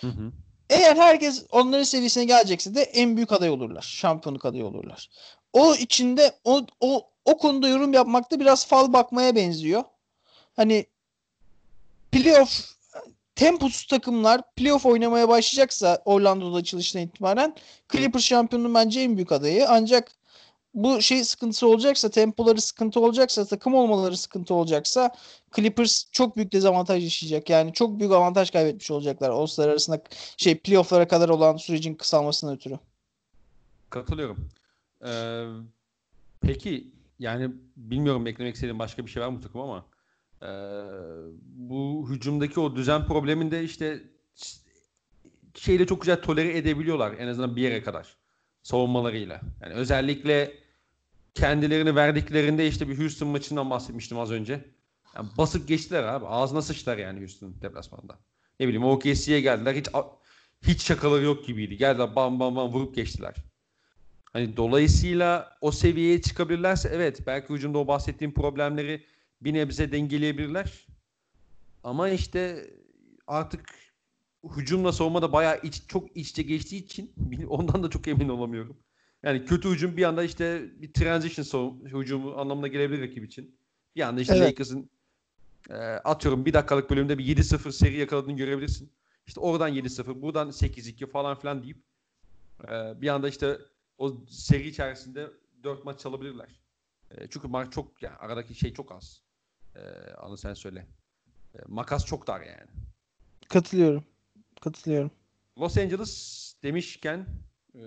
Hı 0.00 0.06
hı. 0.06 0.32
Eğer 0.70 0.96
herkes 0.96 1.46
onların 1.50 1.82
seviyesine 1.84 2.24
gelecekse 2.24 2.74
de 2.74 2.82
en 2.82 3.16
büyük 3.16 3.32
aday 3.32 3.50
olurlar. 3.50 3.82
Şampiyonluk 3.82 4.44
adayı 4.44 4.66
olurlar. 4.66 5.10
O 5.52 5.74
içinde 5.74 6.32
o, 6.44 6.66
o, 6.80 7.10
o 7.24 7.38
konuda 7.38 7.68
yorum 7.68 7.92
yapmakta 7.92 8.40
biraz 8.40 8.66
fal 8.66 8.92
bakmaya 8.92 9.36
benziyor. 9.36 9.84
Hani 10.56 10.86
playoff 12.12 12.78
temposuz 13.34 13.86
takımlar 13.86 14.42
playoff 14.56 14.86
oynamaya 14.86 15.28
başlayacaksa 15.28 16.02
Orlando'da 16.04 16.56
açılıştan 16.56 17.02
itibaren 17.02 17.54
Clippers 17.92 18.24
şampiyonluğun 18.24 18.74
bence 18.74 19.00
en 19.00 19.16
büyük 19.16 19.32
adayı. 19.32 19.68
Ancak 19.68 20.12
bu 20.84 21.02
şey 21.02 21.24
sıkıntısı 21.24 21.68
olacaksa, 21.68 22.08
tempoları 22.08 22.60
sıkıntı 22.60 23.00
olacaksa, 23.00 23.44
takım 23.44 23.74
olmaları 23.74 24.16
sıkıntı 24.16 24.54
olacaksa 24.54 25.10
Clippers 25.56 26.04
çok 26.12 26.36
büyük 26.36 26.52
dezavantaj 26.52 27.04
yaşayacak. 27.04 27.50
Yani 27.50 27.72
çok 27.72 27.98
büyük 27.98 28.12
avantaj 28.12 28.50
kaybetmiş 28.50 28.90
olacaklar 28.90 29.30
All-Star 29.30 29.68
arasında 29.68 30.02
şey 30.36 30.58
playoff'lara 30.58 31.08
kadar 31.08 31.28
olan 31.28 31.56
sürecin 31.56 31.94
kısalmasına 31.94 32.52
ötürü. 32.52 32.78
Katılıyorum. 33.90 34.48
Ee, 35.04 35.44
peki 36.40 36.92
yani 37.18 37.50
bilmiyorum 37.76 38.26
eklemek 38.26 38.54
istediğim 38.54 38.78
başka 38.78 39.06
bir 39.06 39.10
şey 39.10 39.22
var 39.22 39.28
mı 39.28 39.40
takım 39.40 39.60
ama 39.60 39.86
ee, 40.42 40.46
bu 41.42 42.06
hücumdaki 42.10 42.60
o 42.60 42.76
düzen 42.76 43.06
probleminde 43.06 43.64
işte 43.64 44.02
şeyle 45.54 45.86
çok 45.86 46.00
güzel 46.00 46.22
tolere 46.22 46.58
edebiliyorlar 46.58 47.14
en 47.18 47.28
azından 47.28 47.56
bir 47.56 47.62
yere 47.62 47.82
kadar 47.82 48.16
savunmalarıyla. 48.62 49.40
Yani 49.62 49.74
özellikle 49.74 50.67
kendilerini 51.34 51.96
verdiklerinde 51.96 52.68
işte 52.68 52.88
bir 52.88 52.98
Houston 52.98 53.28
maçından 53.28 53.70
bahsetmiştim 53.70 54.18
az 54.18 54.30
önce. 54.30 54.64
Yani 55.16 55.28
basıp 55.38 55.68
geçtiler 55.68 56.02
abi. 56.02 56.26
Ağzına 56.26 56.62
sıçtılar 56.62 56.98
yani 56.98 57.20
Houston 57.20 57.54
deplasmanda. 57.62 58.18
Ne 58.60 58.66
bileyim 58.66 58.84
OKC'ye 58.84 59.40
geldiler. 59.40 59.74
Hiç 59.74 59.86
hiç 60.62 60.82
şakaları 60.82 61.24
yok 61.24 61.46
gibiydi. 61.46 61.76
Geldiler 61.76 62.16
bam 62.16 62.40
bam 62.40 62.56
bam 62.56 62.72
vurup 62.72 62.94
geçtiler. 62.94 63.34
Hani 64.32 64.56
dolayısıyla 64.56 65.58
o 65.60 65.72
seviyeye 65.72 66.22
çıkabilirlerse 66.22 66.90
evet 66.92 67.26
belki 67.26 67.54
hücumda 67.54 67.78
o 67.78 67.86
bahsettiğim 67.86 68.34
problemleri 68.34 69.04
bir 69.40 69.54
nebze 69.54 69.92
dengeleyebilirler. 69.92 70.86
Ama 71.84 72.08
işte 72.08 72.70
artık 73.26 73.74
hücumla 74.56 74.92
savunma 74.92 75.22
da 75.22 75.32
bayağı 75.32 75.60
iç, 75.62 75.82
çok 75.88 76.16
içte 76.16 76.42
geçtiği 76.42 76.84
için 76.84 77.12
ondan 77.48 77.82
da 77.82 77.90
çok 77.90 78.08
emin 78.08 78.28
olamıyorum. 78.28 78.76
Yani 79.22 79.44
kötü 79.44 79.70
hücum 79.70 79.96
bir 79.96 80.04
anda 80.04 80.24
işte 80.24 80.70
bir 80.82 80.92
transition 80.92 81.44
savun- 81.44 82.00
hücumu 82.00 82.32
anlamına 82.32 82.68
gelebilir 82.68 83.02
rakip 83.02 83.24
için. 83.24 83.58
Bir 83.96 84.00
anda 84.00 84.20
işte 84.20 84.34
Evet. 84.36 84.46
Lakers'ın 84.46 84.90
e, 85.70 85.74
atıyorum 85.76 86.46
bir 86.46 86.52
dakikalık 86.52 86.90
bölümde 86.90 87.18
bir 87.18 87.36
7-0 87.36 87.72
seri 87.72 87.96
yakaladığını 87.96 88.36
görebilirsin. 88.36 88.92
İşte 89.26 89.40
oradan 89.40 89.74
7-0, 89.74 90.22
buradan 90.22 90.48
8-2 90.48 91.10
falan 91.10 91.38
filan 91.38 91.62
deyip 91.62 91.78
e, 92.64 93.00
bir 93.00 93.08
anda 93.08 93.28
işte 93.28 93.58
o 93.98 94.16
seri 94.28 94.68
içerisinde 94.68 95.30
4 95.64 95.84
maç 95.84 96.00
çalabilirler. 96.00 96.60
E, 97.10 97.26
çünkü 97.30 97.48
maç 97.48 97.72
çok 97.72 98.02
yani 98.02 98.16
aradaki 98.16 98.54
şey 98.54 98.74
çok 98.74 98.92
az. 98.92 99.22
E, 99.76 99.80
anı 100.12 100.38
sen 100.38 100.54
söyle. 100.54 100.86
E, 101.54 101.58
makas 101.68 102.06
çok 102.06 102.26
dar 102.26 102.40
yani. 102.40 102.70
Katılıyorum. 103.48 104.04
Katılıyorum. 104.60 105.10
Los 105.58 105.78
Angeles 105.78 106.54
demişken 106.62 107.26
e, 107.78 107.84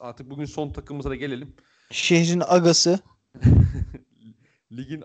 artık 0.00 0.30
bugün 0.30 0.44
son 0.44 0.70
takımımıza 0.72 1.10
da 1.10 1.14
gelelim. 1.14 1.56
Şehrin 1.90 2.42
agası. 2.46 3.00
ligin 4.72 5.04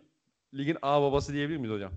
ligin 0.53 0.77
A 0.81 1.01
babası 1.01 1.33
diyebilir 1.33 1.57
miyiz 1.57 1.75
hocam? 1.75 1.91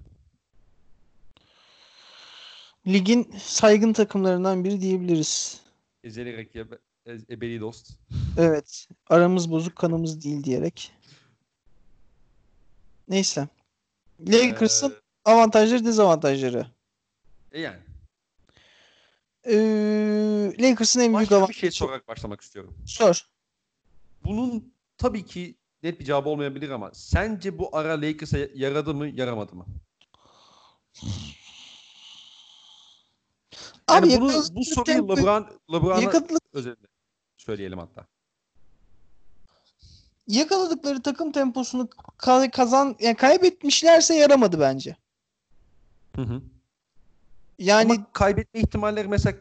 ligin 2.86 3.34
saygın 3.42 3.92
takımlarından 3.92 4.64
biri 4.64 4.80
diyebiliriz. 4.80 5.60
Ezeli 6.04 6.36
rakip, 6.38 6.80
ebedi 7.06 7.60
dost. 7.60 7.90
Evet. 8.38 8.88
Aramız 9.08 9.50
bozuk 9.50 9.76
kanımız 9.76 10.24
değil 10.24 10.44
diyerek. 10.44 10.92
Neyse. 13.08 13.48
Lakers'ın 14.20 14.90
Ee, 14.90 15.30
avantajları 15.30 15.84
dezavantajları. 15.84 16.66
e 17.52 17.60
yani. 17.60 17.78
Ee, 19.48 20.52
Lakers'ın 20.60 21.00
en 21.00 21.06
büyük 21.06 21.14
Başka 21.14 21.30
bir 21.34 21.38
avantajı. 21.38 21.58
şey 21.58 21.70
sorarak 21.70 22.08
başlamak 22.08 22.40
istiyorum. 22.40 22.74
Sor. 22.86 23.28
Bunun 24.24 24.74
tabii 24.98 25.26
ki 25.26 25.56
net 25.82 26.00
bir 26.00 26.04
cevabı 26.04 26.28
olmayabilir 26.28 26.70
ama 26.70 26.90
sence 26.94 27.58
bu 27.58 27.76
ara 27.76 28.00
Lakers'a 28.00 28.38
yaradı 28.54 28.94
mı, 28.94 29.08
yaramadı 29.08 29.54
mı? 29.56 29.66
Abi 33.88 34.08
Yani 34.08 34.20
bunu, 34.20 34.30
yakaladıkları 34.32 34.56
bu 34.56 34.64
soruyu 34.64 35.08
LeBron, 35.08 35.46
LeBron'a 35.72 36.12
özelinde 36.52 36.86
söyleyelim 37.36 37.78
hatta. 37.78 38.06
yakaladıkları 40.28 41.02
takım 41.02 41.32
temposunu 41.32 41.82
ka- 42.18 42.50
kazan 42.50 42.96
yani 43.00 43.16
kaybetmişlerse 43.16 44.14
yaramadı 44.14 44.60
bence. 44.60 44.96
Hı 46.16 46.22
hı. 46.22 46.42
Yani 47.58 47.92
Ama 47.92 48.12
kaybetme 48.12 48.60
ihtimalleri 48.60 49.08
mesela 49.08 49.36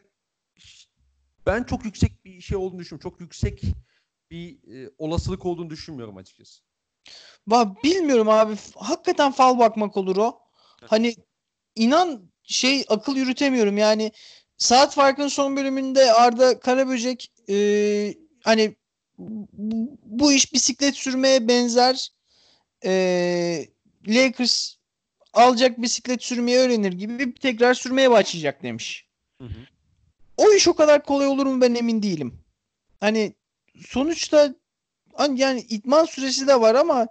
ben 1.45 1.63
çok 1.63 1.85
yüksek 1.85 2.25
bir 2.25 2.41
şey 2.41 2.57
olduğunu 2.57 2.79
düşünmüyorum. 2.79 3.11
Çok 3.11 3.21
yüksek 3.21 3.61
bir 4.31 4.73
e, 4.73 4.91
olasılık 4.97 5.45
olduğunu 5.45 5.69
düşünmüyorum 5.69 6.17
açıkçası. 6.17 6.61
Va 7.47 7.75
bilmiyorum 7.83 8.29
abi. 8.29 8.55
Hakikaten 8.75 9.31
fal 9.31 9.59
bakmak 9.59 9.97
olur 9.97 10.17
o. 10.17 10.39
Hani 10.85 11.15
inan 11.75 12.31
şey 12.43 12.85
akıl 12.89 13.15
yürütemiyorum. 13.15 13.77
Yani 13.77 14.11
saat 14.57 14.93
farkının 14.93 15.27
son 15.27 15.57
bölümünde 15.57 16.13
Arda 16.13 16.59
Karaböcek 16.59 17.31
e, 17.49 17.55
hani 18.43 18.75
bu, 19.17 19.97
bu 20.03 20.33
iş 20.33 20.53
bisiklet 20.53 20.95
sürmeye 20.95 21.47
benzer. 21.47 22.09
E, 22.85 23.65
Lakers 24.07 24.76
alacak 25.37 25.81
bisiklet 25.81 26.23
sürmeyi 26.23 26.57
öğrenir 26.57 26.93
gibi 26.93 27.33
tekrar 27.33 27.73
sürmeye 27.73 28.11
başlayacak 28.11 28.63
demiş. 28.63 29.07
Hı 29.41 29.47
hı. 29.47 29.59
O 30.37 30.53
iş 30.53 30.67
o 30.67 30.75
kadar 30.75 31.03
kolay 31.03 31.27
olur 31.27 31.45
mu 31.45 31.61
ben 31.61 31.75
emin 31.75 32.03
değilim. 32.03 32.39
Hani 32.99 33.33
sonuçta 33.85 34.55
yani 35.35 35.59
idman 35.59 36.05
süresi 36.05 36.47
de 36.47 36.61
var 36.61 36.75
ama 36.75 37.07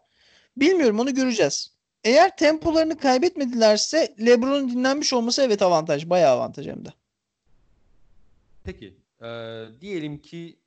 bilmiyorum 0.56 1.00
onu 1.00 1.14
göreceğiz. 1.14 1.76
Eğer 2.04 2.36
tempolarını 2.36 2.98
kaybetmedilerse 2.98 4.14
LeBron'un 4.26 4.68
dinlenmiş 4.68 5.12
olması 5.12 5.42
evet 5.42 5.62
avantaj. 5.62 6.10
Bayağı 6.10 6.36
avantaj 6.36 6.66
hem 6.66 6.84
de. 6.84 6.92
Peki. 8.64 8.96
e, 9.22 9.28
diyelim 9.80 10.18
ki 10.18 10.58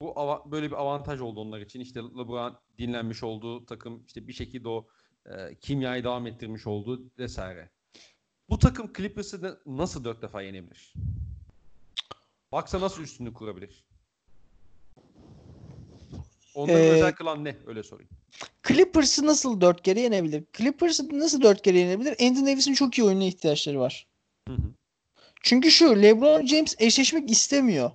bu 0.00 0.14
böyle 0.46 0.66
bir 0.66 0.76
avantaj 0.80 1.20
oldu 1.20 1.40
onlar 1.40 1.60
için. 1.60 1.80
İşte 1.80 2.00
LeBron 2.00 2.58
dinlenmiş 2.78 3.22
olduğu 3.22 3.66
takım 3.66 4.04
işte 4.06 4.28
bir 4.28 4.32
şekilde 4.32 4.68
o 4.68 4.86
e, 5.26 5.54
kimyayı 5.60 6.04
devam 6.04 6.26
ettirmiş 6.26 6.66
oldu 6.66 7.02
vesaire. 7.18 7.70
Bu 8.50 8.58
takım 8.58 8.92
Clippers'ı 8.96 9.60
nasıl 9.66 10.04
dört 10.04 10.22
defa 10.22 10.42
yenebilir? 10.42 10.94
Baksa 12.52 12.80
nasıl 12.80 13.02
üstünlük 13.02 13.36
kurabilir? 13.36 13.84
Onları 16.54 16.78
Ee, 16.78 16.90
özel 16.90 17.12
kılan 17.14 17.44
ne? 17.44 17.56
Öyle 17.66 17.82
sorayım. 17.82 18.10
Clippers'ı 18.68 19.26
nasıl 19.26 19.60
dört 19.60 19.82
kere 19.82 20.00
yenebilir? 20.00 20.44
Clippers'ı 20.52 21.18
nasıl 21.18 21.42
dört 21.42 21.62
kere 21.62 21.78
yenebilir? 21.78 22.10
Anthony 22.10 22.46
Davis'in 22.46 22.74
çok 22.74 22.98
iyi 22.98 23.04
oyununa 23.04 23.24
ihtiyaçları 23.24 23.80
var. 23.80 24.06
Hı 24.48 24.54
hı. 24.54 24.74
Çünkü 25.42 25.70
şu 25.70 26.02
LeBron 26.02 26.46
James 26.46 26.74
eşleşmek 26.78 27.30
istemiyor. 27.30 27.90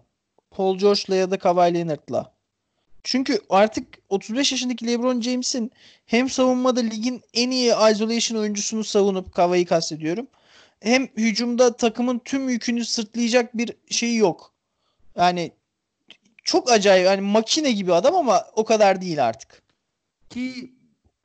Paul 0.51 0.77
George'la 0.77 1.15
ya 1.15 1.31
da 1.31 1.39
Kawhi 1.39 1.73
Leonard'la. 1.73 2.33
Çünkü 3.03 3.39
artık 3.49 3.87
35 4.09 4.51
yaşındaki 4.51 4.87
LeBron 4.87 5.21
James'in 5.21 5.71
hem 6.05 6.29
savunmada 6.29 6.79
ligin 6.79 7.21
en 7.33 7.51
iyi 7.51 7.73
isolation 7.91 8.39
oyuncusunu 8.39 8.83
savunup 8.83 9.33
Kawhi'yi 9.33 9.65
kastediyorum. 9.65 10.27
Hem 10.79 11.07
hücumda 11.07 11.77
takımın 11.77 12.19
tüm 12.19 12.49
yükünü 12.49 12.85
sırtlayacak 12.85 13.57
bir 13.57 13.73
şeyi 13.89 14.17
yok. 14.17 14.53
Yani 15.15 15.51
çok 16.43 16.71
acayip 16.71 17.05
yani 17.05 17.21
makine 17.21 17.71
gibi 17.71 17.93
adam 17.93 18.15
ama 18.15 18.45
o 18.55 18.65
kadar 18.65 19.01
değil 19.01 19.27
artık. 19.27 19.61
Ki 20.29 20.73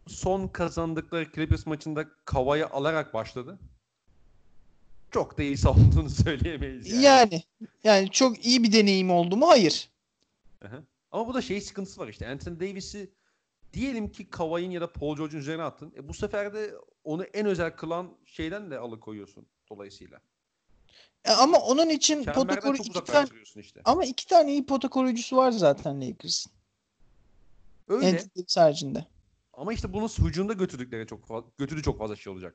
son 0.06 0.48
kazandıkları 0.48 1.32
Clippers 1.34 1.66
maçında 1.66 2.04
Kava'yı 2.24 2.66
alarak 2.66 3.14
başladı. 3.14 3.58
Çok 5.10 5.38
da 5.38 5.42
iyi 5.42 5.56
savunduğunu 5.66 6.10
söyleyemeyiz 6.10 6.92
yani. 6.92 7.04
Yani 7.04 7.42
yani 7.84 8.10
çok 8.10 8.46
iyi 8.46 8.62
bir 8.62 8.72
deneyim 8.72 9.10
oldu 9.10 9.36
mu? 9.36 9.48
Hayır. 9.48 9.88
Hı 10.62 10.68
hı. 10.68 10.84
Ama 11.14 11.28
bu 11.28 11.34
da 11.34 11.42
şey 11.42 11.60
sıkıntısı 11.60 12.00
var 12.00 12.08
işte. 12.08 12.28
Anthony 12.28 12.60
Davis'i 12.60 13.10
diyelim 13.72 14.12
ki 14.12 14.30
Kawhi'nin 14.30 14.70
ya 14.70 14.80
da 14.80 14.92
Paul 14.92 15.16
George'un 15.16 15.40
üzerine 15.40 15.62
attın. 15.62 15.92
E 15.96 16.08
bu 16.08 16.14
sefer 16.14 16.54
de 16.54 16.74
onu 17.04 17.24
en 17.24 17.46
özel 17.46 17.76
kılan 17.76 18.16
şeyden 18.24 18.70
de 18.70 18.78
alıkoyuyorsun 18.78 19.46
dolayısıyla. 19.70 20.20
E 21.24 21.32
ama 21.32 21.58
onun 21.58 21.88
için 21.88 22.24
pota 22.24 22.60
koru 22.60 22.76
iki 22.76 23.04
tane 23.04 23.28
işte. 23.56 23.80
ama 23.84 24.04
iki 24.04 24.26
tane 24.26 24.52
iyi 24.52 24.66
pota 24.66 24.88
koruyucusu 24.88 25.36
var 25.36 25.50
zaten 25.50 26.00
Lakers'ın. 26.00 26.52
Öyle. 27.88 28.06
Anthony 28.06 28.30
Davis 28.36 28.56
haricinde. 28.56 29.06
Ama 29.52 29.72
işte 29.72 29.92
bunu 29.92 30.08
hücumda 30.08 30.52
götürdükleri 30.52 31.06
çok 31.06 31.26
fazla, 31.26 31.48
götürdüğü 31.58 31.82
çok 31.82 31.98
fazla 31.98 32.16
şey 32.16 32.32
olacak. 32.32 32.54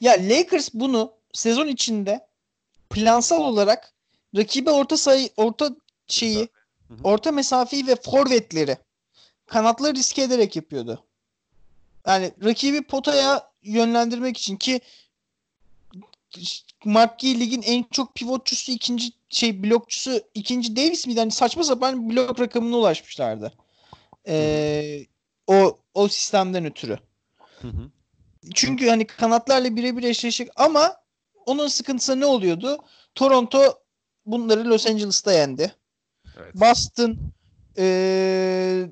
Ya 0.00 0.12
Lakers 0.12 0.74
bunu 0.74 1.12
sezon 1.32 1.66
içinde 1.66 2.28
plansal 2.90 3.40
olarak 3.40 3.94
rakibe 4.36 4.70
orta 4.70 4.96
sayı 4.96 5.28
orta 5.36 5.76
şeyi 6.06 6.48
Hı 6.90 6.94
hı. 6.94 6.98
orta 7.04 7.32
mesafeyi 7.32 7.86
ve 7.86 7.96
forvetleri 7.96 8.76
kanatları 9.46 9.94
riske 9.94 10.22
ederek 10.22 10.56
yapıyordu. 10.56 11.04
Yani 12.06 12.32
rakibi 12.44 12.82
potaya 12.82 13.50
yönlendirmek 13.62 14.36
için 14.36 14.56
ki 14.56 14.80
Mark 16.84 17.24
ligin 17.24 17.62
en 17.62 17.84
çok 17.90 18.14
pivotçusu 18.14 18.72
ikinci 18.72 19.12
şey 19.28 19.62
blokçusu 19.62 20.20
ikinci 20.34 20.76
Davis 20.76 21.06
miydi? 21.06 21.20
Hani 21.20 21.30
saçma 21.30 21.64
sapan 21.64 22.10
blok 22.10 22.40
rakamına 22.40 22.76
ulaşmışlardı. 22.76 23.52
Ee, 24.28 25.06
o 25.46 25.78
o 25.94 26.08
sistemden 26.08 26.64
ötürü. 26.64 26.98
Hı 27.60 27.68
hı. 27.68 27.90
Çünkü 28.54 28.88
hani 28.88 29.06
kanatlarla 29.06 29.76
birebir 29.76 30.02
eşleşecek 30.02 30.50
ama 30.56 30.96
onun 31.46 31.68
sıkıntısı 31.68 32.20
ne 32.20 32.26
oluyordu? 32.26 32.78
Toronto 33.14 33.82
bunları 34.26 34.70
Los 34.70 34.86
Angeles'ta 34.86 35.32
yendi. 35.32 35.74
Evet. 36.44 36.54
Boston 36.54 37.16
eee 37.76 38.90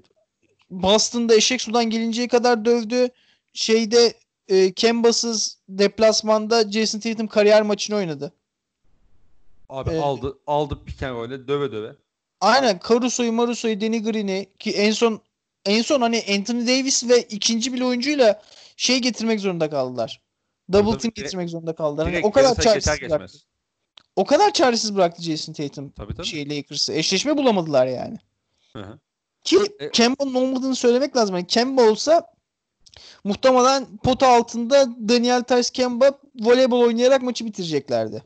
Boston'da 0.71 1.35
eşek 1.35 1.63
sudan 1.63 1.91
gelinceye 1.91 2.29
kadar 2.29 2.65
dövdü. 2.65 3.09
Şeyde 3.53 4.15
e, 4.49 4.73
Kemba'sız 4.73 5.59
deplasmanda 5.69 6.71
Jason 6.73 6.99
Tatum 7.01 7.27
kariyer 7.27 7.63
maçını 7.63 7.97
oynadı. 7.97 8.33
Abi 9.69 9.91
Ee, 9.91 9.99
aldı 9.99 10.39
aldı 10.47 10.79
pick 10.85 11.03
and 11.03 11.17
roll'e 11.17 11.49
döve 11.49 11.73
döve. 11.73 11.97
Aynen 12.41 12.81
Caruso'yu, 12.89 13.33
Maruso'yu, 13.33 13.81
Danny 13.81 14.03
Green'i 14.03 14.47
ki 14.59 14.71
en 14.71 14.93
son 14.93 15.21
en 15.65 15.83
son 15.83 16.01
hani 16.01 16.25
Anthony 16.39 16.67
Davis 16.67 17.09
ve 17.09 17.23
ikinci 17.23 17.73
bir 17.73 17.81
oyuncuyla 17.81 18.43
şey 18.77 18.99
getirmek 18.99 19.41
zorunda 19.41 19.71
kaldılar. 19.71 20.21
Double 20.73 20.99
team 20.99 21.13
getirmek 21.15 21.51
zorunda 21.51 21.75
kaldılar. 21.75 22.13
Hani 22.13 22.27
o 22.27 22.31
kadar 22.31 22.49
yarısa 22.49 22.63
çaresiz 22.63 22.95
geçer 22.95 23.11
bıraktı. 23.11 23.25
geçmez. 23.25 23.45
O 24.19 24.25
kadar 24.25 24.53
çaresiz 24.53 24.95
bıraktı 24.97 25.23
Jason 25.23 25.53
Tatum 25.53 25.91
Tabii 25.91 26.15
tabii. 26.15 26.27
şey 26.27 26.49
Lakers'ı. 26.51 26.93
Eşleşme 26.93 27.37
bulamadılar 27.37 27.87
yani. 27.87 28.19
Hı 28.73 28.79
hı. 28.83 28.99
Ki 29.45 29.59
E- 29.79 29.91
Kemba'nın 29.91 30.35
olmadığını 30.35 30.75
söylemek 30.77 31.17
lazım. 31.17 31.35
Yani 31.37 31.47
Kemba 31.47 31.83
olsa 31.83 32.33
muhtemelen 33.25 33.97
pota 33.97 34.29
altında 34.29 34.87
Daniel 35.09 35.43
Tice 35.43 35.71
Kemba 35.73 36.19
voleybol 36.41 36.81
oynayarak 36.81 37.23
maçı 37.23 37.45
bitireceklerdi. 37.47 38.23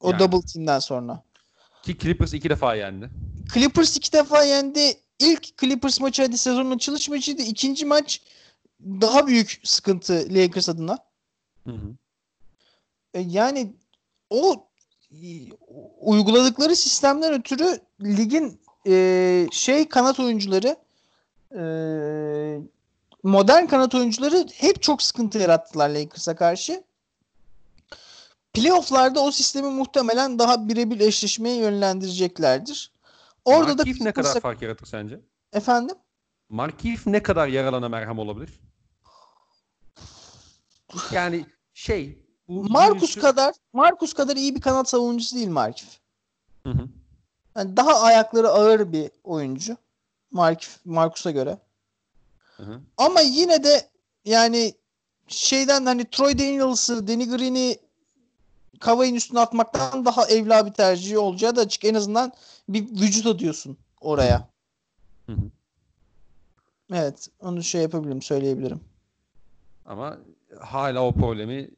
O 0.00 0.10
Yani. 0.10 0.18
double 0.18 0.46
team'den 0.46 0.78
sonra. 0.78 1.22
Ki 1.82 1.98
Clippers 1.98 2.34
iki 2.34 2.50
defa 2.50 2.74
yendi. 2.74 3.10
Clippers 3.54 3.96
iki 3.96 4.12
defa 4.12 4.42
yendi. 4.44 4.94
İlk 5.18 5.58
Clippers 5.58 6.00
maçı 6.00 6.22
hadi 6.22 6.38
sezonun 6.38 6.70
açılış 6.76 7.08
maçıydı. 7.08 7.42
İkinci 7.42 7.86
maç 7.86 8.20
daha 8.80 9.26
büyük 9.26 9.60
sıkıntı 9.64 10.26
Lakers 10.30 10.68
adına. 10.68 10.98
Hı 11.64 11.70
hı. 11.72 11.94
E, 13.14 13.20
Yani 13.20 13.72
o 14.30 14.69
uyguladıkları 16.00 16.76
sistemden 16.76 17.32
ötürü 17.32 17.80
ligin 18.00 18.60
e, 18.86 19.46
şey 19.52 19.88
kanat 19.88 20.20
oyuncuları 20.20 20.76
e, 21.56 21.62
modern 23.22 23.66
kanat 23.66 23.94
oyuncuları 23.94 24.46
hep 24.54 24.82
çok 24.82 25.02
sıkıntı 25.02 25.38
yarattılar 25.38 25.88
Lakers'a 25.88 26.36
karşı. 26.36 26.84
Playoff'larda 28.52 29.20
o 29.20 29.30
sistemi 29.30 29.68
muhtemelen 29.68 30.38
daha 30.38 30.68
birebir 30.68 31.00
eşleşmeye 31.00 31.56
yönlendireceklerdir. 31.56 32.92
Orada 33.44 33.78
da 33.78 33.82
Markieff 33.82 34.00
ne 34.00 34.12
kadar 34.12 34.40
fark 34.40 34.62
yaratır 34.62 34.86
sence? 34.86 35.20
efendim 35.52 35.96
Markieff 36.48 37.06
ne 37.06 37.22
kadar 37.22 37.48
yaralana 37.48 37.88
merhem 37.88 38.18
olabilir? 38.18 38.60
Yani 41.12 41.46
şey 41.74 42.19
virüsü- 42.50 43.20
kadar 43.20 43.54
Marcus 43.72 44.12
kadar 44.12 44.36
iyi 44.36 44.54
bir 44.54 44.60
kanat 44.60 44.88
savunucusu 44.88 45.36
değil 45.36 45.48
Markif. 45.48 45.88
Hı 46.66 46.70
hı. 46.70 46.88
Yani 47.56 47.76
daha 47.76 48.00
ayakları 48.00 48.48
ağır 48.48 48.92
bir 48.92 49.10
oyuncu. 49.24 49.76
Markif 50.30 50.78
Marcus'a 50.84 51.30
göre. 51.30 51.58
Hı 52.56 52.62
hı. 52.62 52.80
Ama 52.96 53.20
yine 53.20 53.64
de 53.64 53.88
yani 54.24 54.74
şeyden 55.28 55.86
hani 55.86 56.04
Troy 56.10 56.38
Daniels'ı, 56.38 57.08
Danny 57.08 57.28
Green'i 57.28 57.78
Kavay'ın 58.80 59.14
üstüne 59.14 59.40
atmaktan 59.40 60.04
daha 60.04 60.26
evla 60.26 60.66
bir 60.66 60.72
tercih 60.72 61.18
olacağı 61.18 61.56
da 61.56 61.60
açık. 61.60 61.84
En 61.84 61.94
azından 61.94 62.32
bir 62.68 62.82
vücut 62.82 63.26
atıyorsun 63.26 63.76
oraya. 64.00 64.48
Hı 65.26 65.32
hı. 65.32 65.50
Evet. 66.92 67.28
Onu 67.40 67.62
şey 67.62 67.82
yapabilirim, 67.82 68.22
söyleyebilirim. 68.22 68.80
Ama 69.86 70.18
hala 70.60 71.06
o 71.06 71.12
problemi 71.12 71.70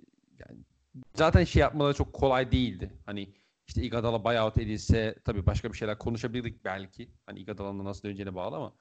zaten 1.14 1.44
şey 1.44 1.60
yapmaları 1.60 1.94
çok 1.94 2.12
kolay 2.12 2.52
değildi. 2.52 2.90
Hani 3.06 3.35
işte 3.66 3.82
Iguodala 3.82 4.24
buyout 4.24 4.59
edilse 4.59 5.14
tabii 5.24 5.47
başka 5.47 5.73
bir 5.73 5.78
şeyler 5.78 5.98
konuşabilirdik 5.98 6.64
belki. 6.64 7.10
Hani 7.27 7.39
Iguodala'nın 7.40 7.78
da 7.78 7.85
nasıl 7.85 8.02
döneceğine 8.02 8.35
bağlı 8.35 8.56
ama 8.56 8.73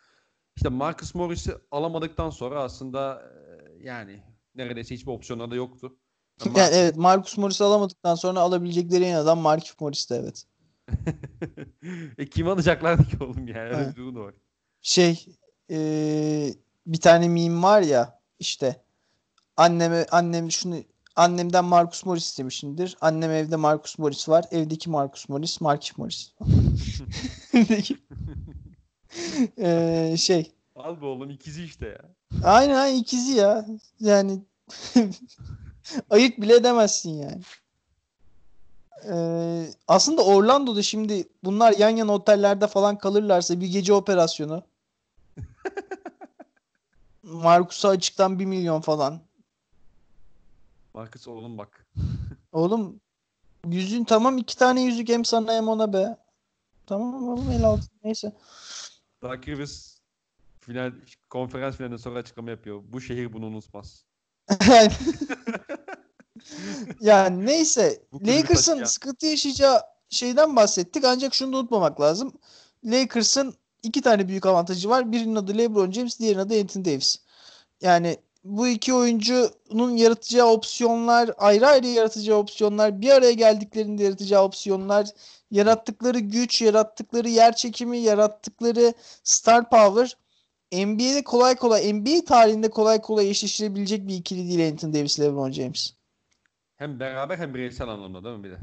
işte 0.55 0.69
Marcus 0.69 1.15
Morris'i 1.15 1.51
alamadıktan 1.71 2.29
sonra 2.29 2.63
aslında 2.63 3.21
e, 3.21 3.83
yani 3.87 4.23
neredeyse 4.55 4.95
hiçbir 4.95 5.11
opsiyonları 5.11 5.51
da 5.51 5.55
yoktu. 5.55 5.97
Ama 6.45 6.59
Yani 6.59 6.75
evet 6.75 6.97
Marcus 6.97 7.37
Morris'i 7.37 7.63
alamadıktan 7.63 8.15
sonra 8.15 8.39
alabilecekleri 8.39 9.03
en 9.03 9.15
adam 9.15 9.39
Markif 9.39 9.81
Morris'ti 9.81 10.13
evet. 10.13 10.45
e, 12.17 12.25
kim 12.25 12.47
alacaklardı 12.47 13.03
ki 13.03 13.23
oğlum 13.23 13.47
yani 13.47 13.59
öyle 13.59 13.89
bir 13.89 13.95
durum 13.95 14.15
var. 14.15 14.33
Şey 14.81 15.25
eee, 15.69 16.53
bir 16.87 16.99
tane 16.99 17.27
meme 17.27 17.61
var 17.61 17.81
ya 17.81 18.19
işte 18.39 18.83
anneme 19.57 20.05
annem 20.11 20.51
şunu 20.51 20.83
annemden 21.15 21.65
Marcus 21.65 22.05
Morris 22.05 22.25
istemişimdir. 22.25 22.97
Annem 23.01 23.31
evde 23.31 23.55
Marcus 23.55 23.97
Morris 23.99 24.29
var. 24.29 24.45
Evdeki 24.51 24.89
Marcus 24.89 25.29
Morris, 25.29 25.61
Markif 25.61 25.97
Morris. 25.97 26.31
Evdeki- 27.53 27.97
Eee, 29.57 30.15
şey 30.17 30.51
Al 30.75 31.01
be 31.01 31.05
oğlum 31.05 31.29
ikizi 31.29 31.63
işte 31.63 31.85
ya. 31.87 32.01
aynen 32.43 32.75
aynen 32.75 32.97
ikizi 32.97 33.31
ya. 33.31 33.65
Yani 33.99 34.41
ayırt 36.09 36.37
bile 36.41 36.55
edemezsin 36.55 37.11
yani. 37.11 37.41
Eee, 39.05 39.73
aslında 39.87 40.21
Orlando'da 40.25 40.81
şimdi 40.81 41.27
bunlar 41.43 41.73
yan 41.77 41.89
yana 41.89 42.13
otellerde 42.13 42.67
falan 42.67 42.97
kalırlarsa 42.97 43.61
bir 43.61 43.67
gece 43.67 43.93
operasyonu. 43.93 44.63
Marcus'a 47.23 47.89
açıktan 47.89 48.39
1 48.39 48.45
milyon 48.45 48.81
falan. 48.81 49.19
Marcus 50.93 51.27
oğlum 51.27 51.57
bak. 51.57 51.87
Oğlum 52.51 53.01
yüzün 53.67 54.03
tamam 54.03 54.37
iki 54.37 54.57
tane 54.57 54.81
yüzük 54.81 55.09
hem 55.09 55.25
sana 55.25 55.53
hem 55.53 55.67
ona 55.67 55.93
be. 55.93 56.17
Tamam 56.85 57.29
oğlum 57.29 57.51
el 57.51 57.63
altı 57.63 57.87
neyse. 58.03 58.31
Dark 59.23 59.47
Rivers 59.47 59.97
final 60.59 60.91
konferans 61.29 61.75
finalinden 61.75 61.97
sonra 61.97 62.19
açıklama 62.19 62.49
yapıyor. 62.49 62.81
Bu 62.87 63.01
şehir 63.01 63.33
bunu 63.33 63.45
unutmaz. 63.45 64.05
Yani- 67.01 67.45
neyse 67.45 68.01
Lakers'ın 68.13 68.73
taşıyan- 68.73 68.85
sıkıntı 68.85 69.25
yaşayacağı 69.25 69.81
şeyden 70.09 70.55
bahsettik 70.55 71.05
ancak 71.05 71.33
şunu 71.33 71.53
da 71.53 71.57
unutmamak 71.57 72.01
lazım. 72.01 72.33
Lakers'ın 72.85 73.53
iki 73.83 74.01
tane 74.01 74.27
büyük 74.27 74.45
avantajı 74.45 74.89
var. 74.89 75.11
Birinin 75.11 75.35
adı 75.35 75.57
LeBron 75.57 75.91
James, 75.91 76.19
diğerinin 76.19 76.39
adı 76.39 76.61
Anthony 76.61 76.85
Davis. 76.85 77.17
Yani 77.81 78.17
bu 78.43 78.67
iki 78.67 78.93
oyuncunun 78.93 79.97
yaratacağı 79.97 80.47
opsiyonlar, 80.47 81.31
ayrı 81.37 81.67
ayrı 81.67 81.87
yaratacağı 81.87 82.37
opsiyonlar, 82.37 83.01
bir 83.01 83.09
araya 83.09 83.31
geldiklerinde 83.31 84.03
yaratacağı 84.03 84.43
opsiyonlar, 84.43 85.07
yarattıkları 85.51 86.19
güç, 86.19 86.61
yarattıkları 86.61 87.29
yer 87.29 87.55
çekimi, 87.55 87.97
yarattıkları 87.97 88.93
star 89.23 89.69
power 89.69 90.17
NBA'de 90.73 91.23
kolay 91.23 91.55
kolay, 91.55 91.93
NBA 91.93 92.25
tarihinde 92.25 92.69
kolay 92.69 93.01
kolay 93.01 93.29
eşleştirebilecek 93.29 94.07
bir 94.07 94.15
ikili 94.15 94.49
değil 94.49 94.71
Anthony 94.71 94.93
Davis, 94.93 95.19
LeBron 95.19 95.51
James. 95.51 95.93
Hem 96.75 96.99
beraber 96.99 97.37
hem 97.37 97.53
bireysel 97.53 97.87
anlamda 97.87 98.23
değil 98.23 98.37
mi 98.37 98.43
bir 98.43 98.51
de? 98.51 98.57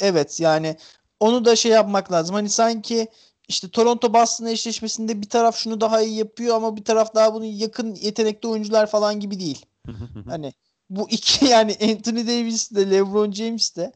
Evet 0.00 0.40
yani 0.40 0.76
onu 1.20 1.44
da 1.44 1.56
şey 1.56 1.72
yapmak 1.72 2.12
lazım. 2.12 2.34
Hani 2.34 2.48
sanki 2.48 3.08
işte 3.48 3.68
Toronto 3.68 4.14
Boston 4.14 4.46
eşleşmesinde 4.46 5.22
bir 5.22 5.28
taraf 5.28 5.56
şunu 5.56 5.80
daha 5.80 6.02
iyi 6.02 6.16
yapıyor 6.16 6.56
ama 6.56 6.76
bir 6.76 6.84
taraf 6.84 7.14
daha 7.14 7.34
bunun 7.34 7.44
yakın 7.44 7.94
yetenekli 7.94 8.48
oyuncular 8.48 8.86
falan 8.86 9.20
gibi 9.20 9.40
değil. 9.40 9.66
Hani 10.28 10.52
bu 10.90 11.10
iki 11.10 11.44
yani 11.50 11.76
Anthony 11.82 12.26
Davis 12.26 12.70
de 12.70 12.90
LeBron 12.90 13.32
James 13.32 13.76
de 13.76 13.92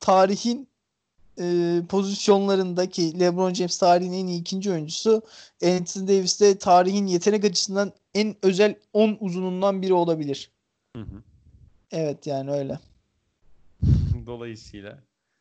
tarihin 0.00 0.68
e, 1.40 1.78
pozisyonlarındaki 1.88 3.20
LeBron 3.20 3.54
James 3.54 3.78
tarihin 3.78 4.12
en 4.12 4.26
iyi 4.26 4.40
ikinci 4.40 4.72
oyuncusu. 4.72 5.22
Anthony 5.64 6.08
Davis 6.08 6.40
de 6.40 6.58
tarihin 6.58 7.06
yetenek 7.06 7.44
açısından 7.44 7.92
en 8.14 8.36
özel 8.42 8.74
10 8.92 9.16
uzunundan 9.20 9.82
biri 9.82 9.92
olabilir. 9.92 10.50
Hı 10.96 11.02
hı. 11.02 11.22
Evet 11.90 12.26
yani 12.26 12.50
öyle. 12.50 12.78
Dolayısıyla. 14.26 14.98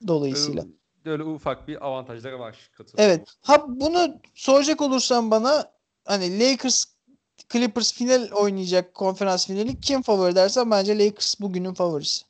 Dolayısıyla. 0.08 0.62
Öyle, 0.62 0.74
öyle 1.06 1.24
ufak 1.24 1.68
bir 1.68 1.86
avantajları 1.88 2.40
var. 2.40 2.72
Evet. 2.98 3.28
Ha 3.42 3.66
bunu 3.68 4.22
soracak 4.36 4.82
olursan 4.82 5.32
bana 5.32 5.72
hani 6.06 6.40
Lakers 6.40 6.86
Clippers 7.50 7.94
final 7.94 8.32
oynayacak 8.32 8.94
konferans 8.94 9.48
finali 9.48 9.82
kim 9.82 10.02
favori 10.02 10.36
dersen 10.36 10.72
bence 10.72 11.00
Lakers 11.00 11.40
bugünün 11.40 11.74
favorisi. 11.74 12.26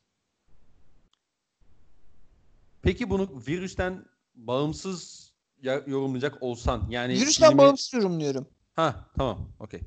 Peki 2.82 3.10
bunu 3.10 3.30
virüsten 3.48 4.06
bağımsız 4.36 5.32
ya- 5.62 5.84
yorumlayacak 5.88 6.44
olsan 6.44 6.86
yani 6.90 7.14
Virüsten 7.14 7.50
filmi- 7.52 7.58
bağımsız 7.58 7.94
yorumluyorum. 7.94 8.48
Ha 8.76 9.06
tamam 9.18 9.50
okey. 9.60 9.82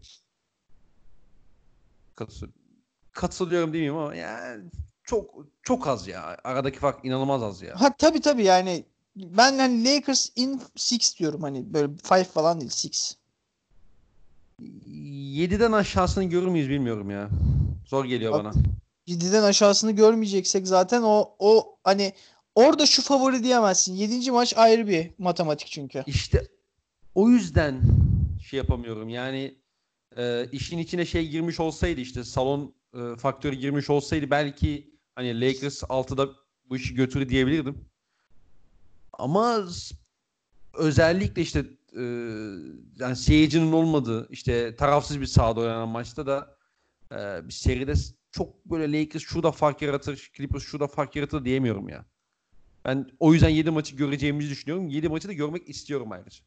Katıl 2.14 2.46
katılıyorum 3.12 3.68
demeyeyim 3.68 3.96
ama 3.96 4.14
yani 4.14 4.64
çok 5.06 5.34
çok 5.62 5.86
az 5.86 6.08
ya. 6.08 6.36
Aradaki 6.44 6.78
fark 6.78 7.04
inanılmaz 7.04 7.42
az 7.42 7.62
ya. 7.62 7.80
Ha 7.80 7.96
tabii 7.98 8.20
tabii 8.20 8.44
yani 8.44 8.84
ben 9.16 9.58
hani 9.58 9.84
Lakers 9.84 10.28
in 10.36 10.60
6 10.92 11.18
diyorum 11.18 11.42
hani 11.42 11.74
böyle 11.74 11.92
5 12.10 12.26
falan 12.26 12.60
değil 12.60 12.72
6. 12.72 13.16
7'den 14.62 15.72
aşağısını 15.72 16.24
görür 16.24 16.46
müyüz 16.46 16.68
bilmiyorum 16.68 17.10
ya. 17.10 17.28
Zor 17.86 18.04
geliyor 18.04 18.32
Bak- 18.32 18.44
bana. 18.44 18.52
7'den 19.06 19.42
aşağısını 19.42 19.92
görmeyeceksek 19.92 20.66
zaten 20.66 21.02
o 21.02 21.34
o 21.38 21.76
hani 21.84 22.12
orada 22.54 22.86
şu 22.86 23.02
favori 23.02 23.42
diyemezsin. 23.42 23.94
7. 23.94 24.30
maç 24.30 24.54
ayrı 24.56 24.86
bir 24.86 25.10
matematik 25.18 25.68
çünkü. 25.68 26.04
İşte 26.06 26.46
o 27.14 27.28
yüzden 27.28 27.80
şey 28.50 28.56
yapamıyorum. 28.56 29.08
Yani 29.08 29.58
e, 30.16 30.46
işin 30.52 30.78
içine 30.78 31.06
şey 31.06 31.28
girmiş 31.28 31.60
olsaydı 31.60 32.00
işte 32.00 32.24
salon 32.24 32.74
e, 32.94 33.16
faktörü 33.16 33.56
girmiş 33.56 33.90
olsaydı 33.90 34.30
belki 34.30 34.95
hani 35.16 35.40
Lakers 35.40 35.82
6'da 35.82 36.28
bu 36.70 36.76
işi 36.76 36.94
götürü 36.94 37.28
diyebilirdim. 37.28 37.88
Ama 39.12 39.64
özellikle 40.74 41.42
işte 41.42 41.58
e, 41.96 42.02
yani 42.98 43.16
seyircinin 43.16 43.72
olmadığı 43.72 44.28
işte 44.30 44.76
tarafsız 44.76 45.20
bir 45.20 45.26
sahada 45.26 45.60
oynanan 45.60 45.88
maçta 45.88 46.26
da 46.26 46.56
e, 47.12 47.16
bir 47.48 47.52
seride 47.52 47.94
çok 48.30 48.64
böyle 48.64 49.00
Lakers 49.00 49.22
şurada 49.22 49.52
fark 49.52 49.82
yaratır, 49.82 50.30
Clippers 50.36 50.62
şurada 50.62 50.86
fark 50.86 51.16
yaratır 51.16 51.44
diyemiyorum 51.44 51.88
ya. 51.88 52.04
Ben 52.84 53.10
o 53.20 53.32
yüzden 53.32 53.48
7 53.48 53.70
maçı 53.70 53.96
göreceğimizi 53.96 54.50
düşünüyorum. 54.50 54.88
7 54.88 55.08
maçı 55.08 55.28
da 55.28 55.32
görmek 55.32 55.68
istiyorum 55.68 56.12
ayrıca. 56.12 56.44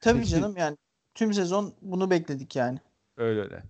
Tabii 0.00 0.26
canım 0.26 0.56
yani 0.56 0.76
tüm 1.14 1.34
sezon 1.34 1.74
bunu 1.82 2.10
bekledik 2.10 2.56
yani. 2.56 2.78
Öyle 3.16 3.40
öyle. 3.40 3.62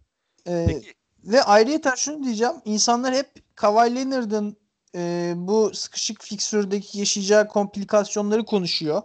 Ee, 0.46 0.64
Peki 0.68 0.94
Ve 1.24 1.42
ayrıyeten 1.42 1.94
şunu 1.94 2.24
diyeceğim. 2.24 2.54
İnsanlar 2.64 3.14
hep 3.14 3.56
Kawhi 3.56 3.94
Leonard'ın 3.94 4.56
e, 4.94 5.32
bu 5.36 5.74
sıkışık 5.74 6.22
fiksürdeki 6.22 6.98
yaşayacağı 6.98 7.48
komplikasyonları 7.48 8.44
konuşuyor. 8.44 9.02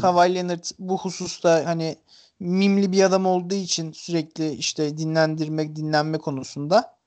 Kawhi 0.00 0.34
Leonard 0.34 0.64
bu 0.78 0.98
hususta 0.98 1.62
hani 1.64 1.96
mimli 2.40 2.92
bir 2.92 3.02
adam 3.02 3.26
olduğu 3.26 3.54
için 3.54 3.92
sürekli 3.92 4.52
işte 4.52 4.98
dinlendirmek, 4.98 5.76
dinlenme 5.76 6.18
konusunda. 6.18 6.98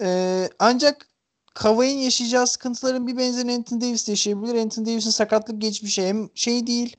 Ee, 0.00 0.48
ancak 0.58 1.08
Kawhi'nin 1.54 1.98
yaşayacağı 1.98 2.46
sıkıntıların 2.46 3.06
bir 3.06 3.16
benzerini 3.16 3.52
Anthony 3.52 3.80
Davis 3.80 4.06
de 4.08 4.12
yaşayabilir. 4.12 4.54
Anthony 4.54 4.86
Davis'in 4.86 5.10
sakatlık 5.10 5.60
geçmişi 5.60 6.06
hem 6.06 6.30
şey 6.34 6.66
değil 6.66 6.96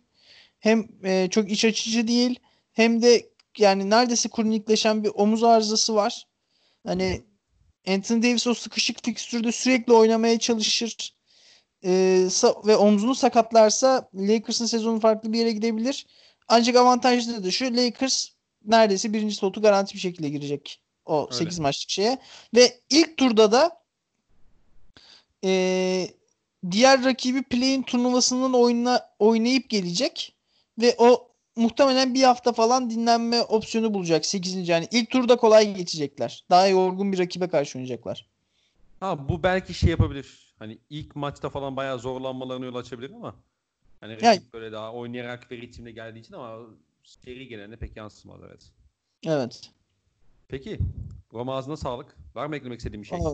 hem 0.59 0.87
e, 1.03 1.27
çok 1.29 1.51
iç 1.51 1.65
açıcı 1.65 2.07
değil 2.07 2.39
hem 2.73 3.01
de 3.01 3.29
yani 3.57 3.89
neredeyse 3.89 4.29
kronikleşen 4.29 5.03
bir 5.03 5.11
omuz 5.15 5.43
arızası 5.43 5.95
var. 5.95 6.27
Hani 6.85 7.23
Anthony 7.87 8.23
Davis 8.23 8.47
o 8.47 8.53
sıkışık 8.53 9.05
fikstürde 9.05 9.51
sürekli 9.51 9.93
oynamaya 9.93 10.39
çalışır. 10.39 11.13
Sa- 11.83 12.67
ve 12.67 12.75
omzunu 12.75 13.15
sakatlarsa 13.15 14.09
Lakers'ın 14.13 14.65
sezonu 14.65 14.99
farklı 14.99 15.33
bir 15.33 15.39
yere 15.39 15.51
gidebilir. 15.51 16.05
Ancak 16.47 16.75
avantajlı 16.75 17.43
da 17.43 17.51
şu 17.51 17.65
Lakers 17.65 18.29
neredeyse 18.65 19.13
birinci 19.13 19.35
slotu 19.35 19.61
garanti 19.61 19.93
bir 19.93 19.99
şekilde 19.99 20.29
girecek 20.29 20.81
o 21.05 21.27
Öyle. 21.31 21.37
8 21.37 21.59
maçlık 21.59 21.89
şeye. 21.89 22.17
Ve 22.55 22.79
ilk 22.89 23.17
turda 23.17 23.51
da 23.51 23.83
e, 25.43 26.07
diğer 26.71 27.03
rakibi 27.03 27.43
play-in 27.43 27.83
turnuvasının 27.83 28.53
oyna, 28.53 29.09
oynayıp 29.19 29.69
gelecek 29.69 30.35
ve 30.81 30.95
o 30.97 31.32
muhtemelen 31.55 32.13
bir 32.13 32.23
hafta 32.23 32.53
falan 32.53 32.89
dinlenme 32.89 33.41
opsiyonu 33.41 33.93
bulacak 33.93 34.25
8. 34.25 34.69
yani 34.69 34.87
ilk 34.91 35.09
turda 35.11 35.35
kolay 35.37 35.75
geçecekler. 35.75 36.45
Daha 36.49 36.67
yorgun 36.67 37.11
bir 37.13 37.19
rakibe 37.19 37.47
karşı 37.47 37.77
oynayacaklar. 37.77 38.27
Ha 38.99 39.29
bu 39.29 39.43
belki 39.43 39.73
şey 39.73 39.89
yapabilir. 39.89 40.53
Hani 40.59 40.77
ilk 40.89 41.15
maçta 41.15 41.49
falan 41.49 41.75
bayağı 41.75 41.99
zorlanmalarına 41.99 42.65
yol 42.65 42.75
açabilir 42.75 43.11
ama 43.11 43.35
hani 44.01 44.17
Yani- 44.21 44.41
böyle 44.53 44.71
daha 44.71 44.93
oynayarak 44.93 45.51
ve 45.51 45.57
ritimle 45.57 45.91
geldiği 45.91 46.19
için 46.19 46.33
ama 46.33 46.59
seri 47.03 47.47
gelene 47.47 47.75
pek 47.75 47.97
yansımaz 47.97 48.39
evet. 48.47 48.71
Evet. 49.25 49.71
Peki. 50.47 50.79
Roma 51.33 51.55
ağzına 51.57 51.77
sağlık. 51.77 52.17
Var 52.35 52.45
mı 52.45 52.55
eklemek 52.55 52.79
istediğin 52.79 53.01
bir 53.03 53.07
şey? 53.07 53.17
Aa, 53.17 53.33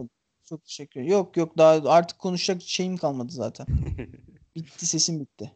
çok 0.50 0.66
teşekkür 0.66 1.00
ederim. 1.00 1.12
Yok 1.14 1.38
yok 1.38 1.58
daha 1.58 1.90
artık 1.92 2.20
konuşacak 2.20 2.62
şeyim 2.62 2.98
kalmadı 2.98 3.32
zaten. 3.32 3.68
Bitti 4.56 4.86
sesim 4.86 5.20
bitti. 5.20 5.52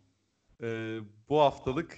Ee, 0.64 1.00
bu 1.30 1.40
haftalık 1.40 1.98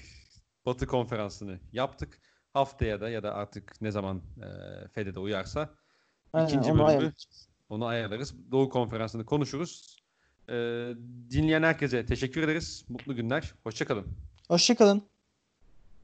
Batı 0.65 0.87
konferansını 0.87 1.59
yaptık. 1.71 2.19
Haftaya 2.53 3.01
da 3.01 3.09
ya 3.09 3.23
da 3.23 3.33
artık 3.33 3.81
ne 3.81 3.91
zaman 3.91 4.17
e, 4.17 4.87
FED'de 4.87 5.19
uyarsa 5.19 5.69
Aynen, 6.33 6.47
ikinci 6.47 6.71
onu 6.71 6.77
bölümü 6.77 6.83
ayarlayacağız. 6.89 7.49
onu 7.69 7.85
ayarlarız. 7.85 8.51
Doğu 8.51 8.69
konferansını 8.69 9.25
konuşuruz. 9.25 9.95
Ee, 10.49 10.53
dinleyen 11.29 11.63
herkese 11.63 12.05
teşekkür 12.05 12.41
ederiz. 12.43 12.85
Mutlu 12.89 13.15
günler. 13.15 13.53
Hoşçakalın. 13.63 14.07
Hoşçakalın. 14.47 15.03